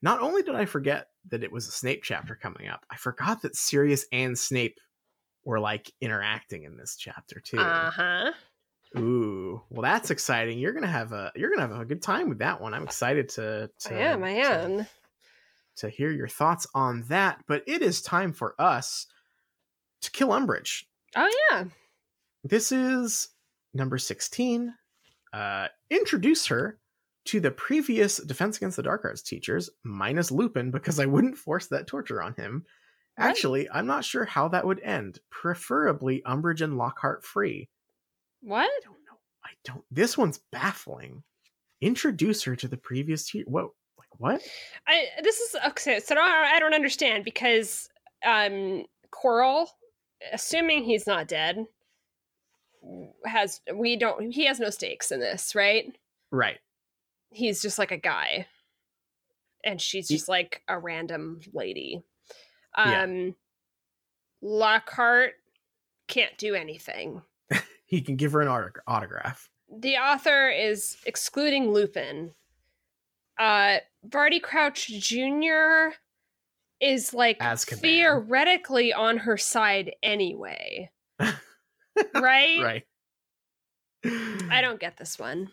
Not 0.00 0.20
only 0.20 0.42
did 0.42 0.54
I 0.54 0.64
forget 0.64 1.08
that 1.30 1.44
it 1.44 1.52
was 1.52 1.68
a 1.68 1.72
Snape 1.72 2.02
chapter 2.02 2.34
coming 2.34 2.68
up, 2.68 2.86
I 2.90 2.96
forgot 2.96 3.42
that 3.42 3.54
Sirius 3.54 4.06
and 4.12 4.38
Snape 4.38 4.78
were 5.44 5.60
like 5.60 5.92
interacting 6.00 6.64
in 6.64 6.78
this 6.78 6.96
chapter 6.96 7.40
too. 7.40 7.58
Uh-huh. 7.58 8.30
Ooh, 8.98 9.62
well, 9.70 9.82
that's 9.82 10.10
exciting. 10.10 10.58
You're 10.58 10.72
gonna 10.72 10.86
have 10.88 11.12
a 11.12 11.30
you're 11.36 11.50
gonna 11.50 11.68
have 11.68 11.80
a 11.80 11.84
good 11.84 12.02
time 12.02 12.28
with 12.28 12.38
that 12.38 12.60
one. 12.60 12.74
I'm 12.74 12.82
excited 12.84 13.28
to. 13.30 13.70
to 13.80 13.94
I 13.94 13.98
am, 13.98 14.24
I 14.24 14.34
to- 14.34 14.40
am. 14.40 14.86
to 15.76 15.88
hear 15.88 16.10
your 16.10 16.28
thoughts 16.28 16.66
on 16.74 17.04
that. 17.08 17.38
But 17.46 17.62
it 17.66 17.82
is 17.82 18.02
time 18.02 18.32
for 18.32 18.54
us 18.60 19.06
to 20.02 20.10
kill 20.10 20.28
Umbridge. 20.28 20.84
Oh 21.16 21.30
yeah. 21.50 21.64
This 22.42 22.72
is 22.72 23.28
number 23.74 23.98
16. 23.98 24.74
Uh, 25.32 25.68
introduce 25.90 26.46
her 26.46 26.78
to 27.26 27.38
the 27.38 27.50
previous 27.50 28.16
Defense 28.16 28.56
Against 28.56 28.76
the 28.76 28.82
Dark 28.82 29.04
Arts 29.04 29.22
teachers, 29.22 29.70
minus 29.84 30.30
Lupin, 30.32 30.70
because 30.70 30.98
I 30.98 31.06
wouldn't 31.06 31.36
force 31.36 31.66
that 31.68 31.86
torture 31.86 32.20
on 32.22 32.34
him. 32.34 32.64
Right. 33.18 33.28
Actually, 33.28 33.68
I'm 33.70 33.86
not 33.86 34.04
sure 34.04 34.24
how 34.24 34.48
that 34.48 34.66
would 34.66 34.80
end. 34.80 35.20
Preferably 35.30 36.22
Umbridge 36.26 36.62
and 36.62 36.76
Lockhart 36.78 37.24
free. 37.24 37.68
What? 38.42 38.64
I 38.64 38.80
don't 38.84 38.94
know. 38.94 39.18
I 39.44 39.50
don't. 39.64 39.84
This 39.90 40.16
one's 40.18 40.40
baffling. 40.52 41.22
Introduce 41.80 42.42
her 42.44 42.56
to 42.56 42.68
the 42.68 42.76
previous. 42.76 43.30
Whoa. 43.46 43.74
Like, 43.98 44.08
what? 44.18 44.42
I 44.86 45.06
this 45.22 45.40
is 45.40 45.56
okay. 45.68 46.00
So 46.00 46.14
I, 46.16 46.52
I 46.56 46.60
don't 46.60 46.74
understand 46.74 47.24
because 47.24 47.88
um 48.24 48.84
Quirrell, 49.12 49.66
assuming 50.32 50.84
he's 50.84 51.06
not 51.06 51.26
dead, 51.28 51.64
has 53.24 53.60
we 53.74 53.96
don't 53.96 54.30
he 54.30 54.46
has 54.46 54.60
no 54.60 54.70
stakes 54.70 55.10
in 55.10 55.20
this, 55.20 55.54
right? 55.54 55.86
Right. 56.30 56.58
He's 57.32 57.62
just 57.62 57.78
like 57.78 57.92
a 57.92 57.96
guy, 57.96 58.46
and 59.64 59.80
she's 59.80 60.08
He- 60.08 60.16
just 60.16 60.28
like 60.28 60.62
a 60.68 60.78
random 60.78 61.40
lady. 61.52 62.02
Yeah. 62.76 63.02
Um, 63.02 63.34
Lockhart 64.42 65.32
can't 66.08 66.36
do 66.38 66.54
anything. 66.54 67.22
He 67.90 68.00
can 68.00 68.16
give 68.16 68.32
her 68.32 68.40
an 68.40 68.48
autog- 68.48 68.78
autograph. 68.86 69.48
the 69.70 69.96
author 69.98 70.48
is 70.48 70.96
excluding 71.04 71.72
Lupin. 71.72 72.32
Uh 73.38 73.78
Barty 74.02 74.40
Crouch 74.40 74.86
Jr. 74.88 75.90
is 76.80 77.12
like 77.12 77.38
Azkaban. 77.40 77.80
theoretically 77.80 78.92
on 78.94 79.18
her 79.18 79.36
side 79.36 79.92
anyway. 80.02 80.90
right? 81.20 81.34
right. 82.14 82.84
I 84.04 84.60
don't 84.62 84.80
get 84.80 84.96
this 84.96 85.18
one. 85.18 85.50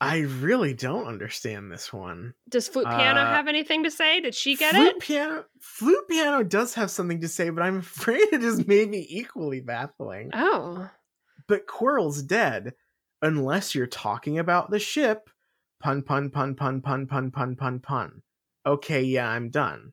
I 0.00 0.20
really 0.20 0.72
don't 0.74 1.06
understand 1.06 1.70
this 1.70 1.92
one. 1.92 2.32
Does 2.48 2.66
Flute 2.68 2.86
Piano 2.88 3.20
Uh, 3.20 3.26
have 3.26 3.48
anything 3.48 3.84
to 3.84 3.90
say? 3.90 4.20
Did 4.20 4.34
she 4.34 4.56
get 4.56 4.74
it? 4.74 4.78
flute 4.78 4.88
it? 4.96 5.00
Piano, 5.00 5.44
flute 5.60 6.08
piano 6.08 6.42
does 6.42 6.74
have 6.74 6.90
something 6.90 7.20
to 7.20 7.28
say, 7.28 7.50
but 7.50 7.62
I'm 7.62 7.78
afraid 7.80 8.32
it 8.32 8.42
is 8.42 8.66
maybe 8.66 9.06
equally 9.18 9.60
baffling. 9.60 10.30
Oh. 10.32 10.88
But 11.50 11.66
Quirrell's 11.66 12.22
dead, 12.22 12.74
unless 13.22 13.74
you're 13.74 13.88
talking 13.88 14.38
about 14.38 14.70
the 14.70 14.78
ship. 14.78 15.28
Pun 15.80 16.00
pun 16.02 16.30
pun 16.30 16.54
pun 16.54 16.80
pun 16.80 17.06
pun 17.08 17.32
pun 17.32 17.56
pun 17.56 17.80
pun. 17.80 18.22
Okay, 18.64 19.02
yeah, 19.02 19.28
I'm 19.28 19.48
done. 19.50 19.92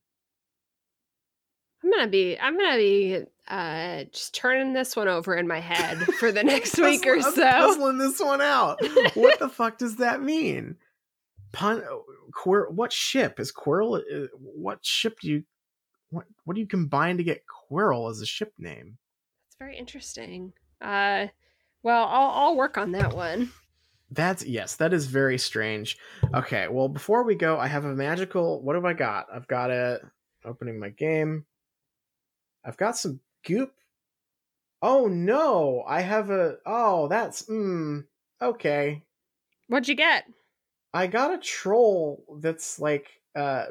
I'm 1.84 1.90
gonna 1.92 2.08
be 2.08 2.38
I'm 2.40 2.58
gonna 2.58 2.78
be 2.78 3.24
uh 3.48 4.04
just 4.12 4.36
turning 4.36 4.74
this 4.74 4.96
one 4.96 5.08
over 5.08 5.36
in 5.36 5.48
my 5.48 5.60
head 5.60 5.98
for 6.20 6.32
the 6.32 6.44
next 6.44 6.78
week 6.78 7.08
or 7.08 7.16
I'm 7.16 7.22
so. 7.22 7.42
puzzling 7.50 7.98
this 7.98 8.20
one 8.20 8.42
out. 8.42 8.80
what 9.16 9.40
the 9.40 9.50
fuck 9.54 9.80
does 9.80 9.96
that 9.98 10.22
mean? 10.22 10.76
Pun, 11.54 11.82
Quir, 12.34 12.70
what 12.70 12.94
ship 12.94 13.40
is 13.40 13.52
Quirrell? 13.52 13.98
uh, 14.00 14.28
What 14.38 14.86
ship 14.86 15.20
do 15.22 15.30
you? 15.30 15.44
What 16.12 16.26
what 16.44 16.54
do 16.54 16.60
you 16.62 16.68
combine 16.68 17.18
to 17.18 17.24
get 17.24 17.44
Quirrell 17.72 18.12
as 18.12 18.22
a 18.22 18.28
ship 18.28 18.54
name? 18.60 19.00
It's 19.48 19.56
very 19.58 19.76
interesting. 19.78 20.54
Uh 20.82 21.28
well 21.84 22.08
I'll 22.08 22.30
I'll 22.30 22.56
work 22.56 22.78
on 22.78 22.92
that 22.94 23.14
one. 23.14 23.52
That's 24.12 24.46
yes, 24.46 24.76
that 24.76 24.94
is 24.94 25.06
very 25.06 25.38
strange. 25.38 25.98
Okay, 26.34 26.68
well 26.68 26.88
before 26.88 27.24
we 27.24 27.36
go, 27.36 27.58
I 27.58 27.68
have 27.68 27.86
a 27.86 27.94
magical. 27.94 28.62
What 28.62 28.76
have 28.76 28.86
I 28.86 28.94
got? 28.94 29.28
I've 29.34 29.48
got 29.48 29.72
a 29.72 30.00
opening 30.46 30.80
my 30.80 30.90
game. 30.90 31.46
I've 32.64 32.78
got 32.78 32.98
some 32.98 33.20
goop. 33.46 33.74
Oh 34.82 35.08
no, 35.08 35.84
I 35.88 36.02
have 36.02 36.30
a. 36.30 36.58
Oh, 36.66 37.08
that's 37.08 37.44
mm. 37.44 38.06
Okay, 38.42 39.04
What'd 39.68 39.88
you 39.88 39.96
get? 39.96 40.26
I 40.94 41.08
got 41.08 41.34
a 41.34 41.38
troll 41.38 42.24
that's 42.42 42.80
like 42.80 43.08
uh 43.36 43.66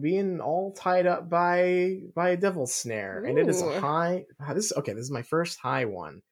being 0.00 0.40
all 0.40 0.72
tied 0.72 1.06
up 1.06 1.28
by 1.28 2.00
by 2.14 2.30
a 2.30 2.36
devil's 2.36 2.74
snare, 2.74 3.24
and 3.24 3.38
it 3.38 3.48
is 3.48 3.60
a 3.60 3.80
high. 3.80 4.24
This 4.54 4.72
okay. 4.76 4.92
This 4.92 5.04
is 5.04 5.10
my 5.10 5.22
first 5.22 5.58
high 5.58 5.84
one, 5.84 6.22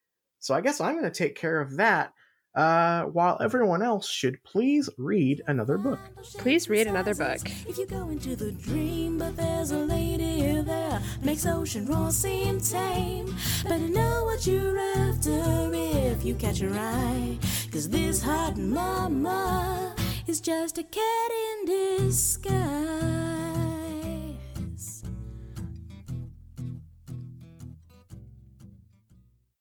so 0.43 0.55
I 0.55 0.61
guess 0.61 0.81
I'm 0.81 0.99
going 0.99 1.11
to 1.11 1.11
take 1.11 1.37
care 1.37 1.61
of 1.61 1.77
that. 1.77 2.13
Uh, 2.55 3.05
while 3.05 3.39
everyone 3.41 3.81
else 3.81 4.11
should 4.11 4.37
please 4.45 4.91
read 4.99 5.41
another 5.47 5.79
book. 5.79 5.99
Please 6.37 6.69
read 6.69 6.87
another 6.87 7.15
book. 7.15 7.39
If 7.67 7.79
you 7.79 7.87
go 7.87 8.11
into 8.11 8.37
the 8.37 8.53
dream, 8.53 9.17
but 9.17 9.35
there's 9.37 9.71
a 9.71 9.79
lady 9.79 10.61
there, 10.61 11.01
makes 11.23 11.47
ocean 11.47 11.87
roar 11.87 12.11
seem 12.11 12.61
tame. 12.61 13.35
Better 13.65 13.89
know 13.89 14.25
what 14.25 14.47
you're 14.47 14.79
after 14.79 15.71
if 15.73 16.25
you 16.25 16.35
catch 16.35 16.59
her 16.61 16.73
eye. 16.73 17.39
Cause 17.73 17.89
this 17.89 18.23
hot 18.23 18.59
mama 18.59 19.95
is 20.27 20.41
just 20.41 20.79
a 20.79 20.83
cat 20.83 21.31
in 21.31 21.67
disguise. 21.67 23.22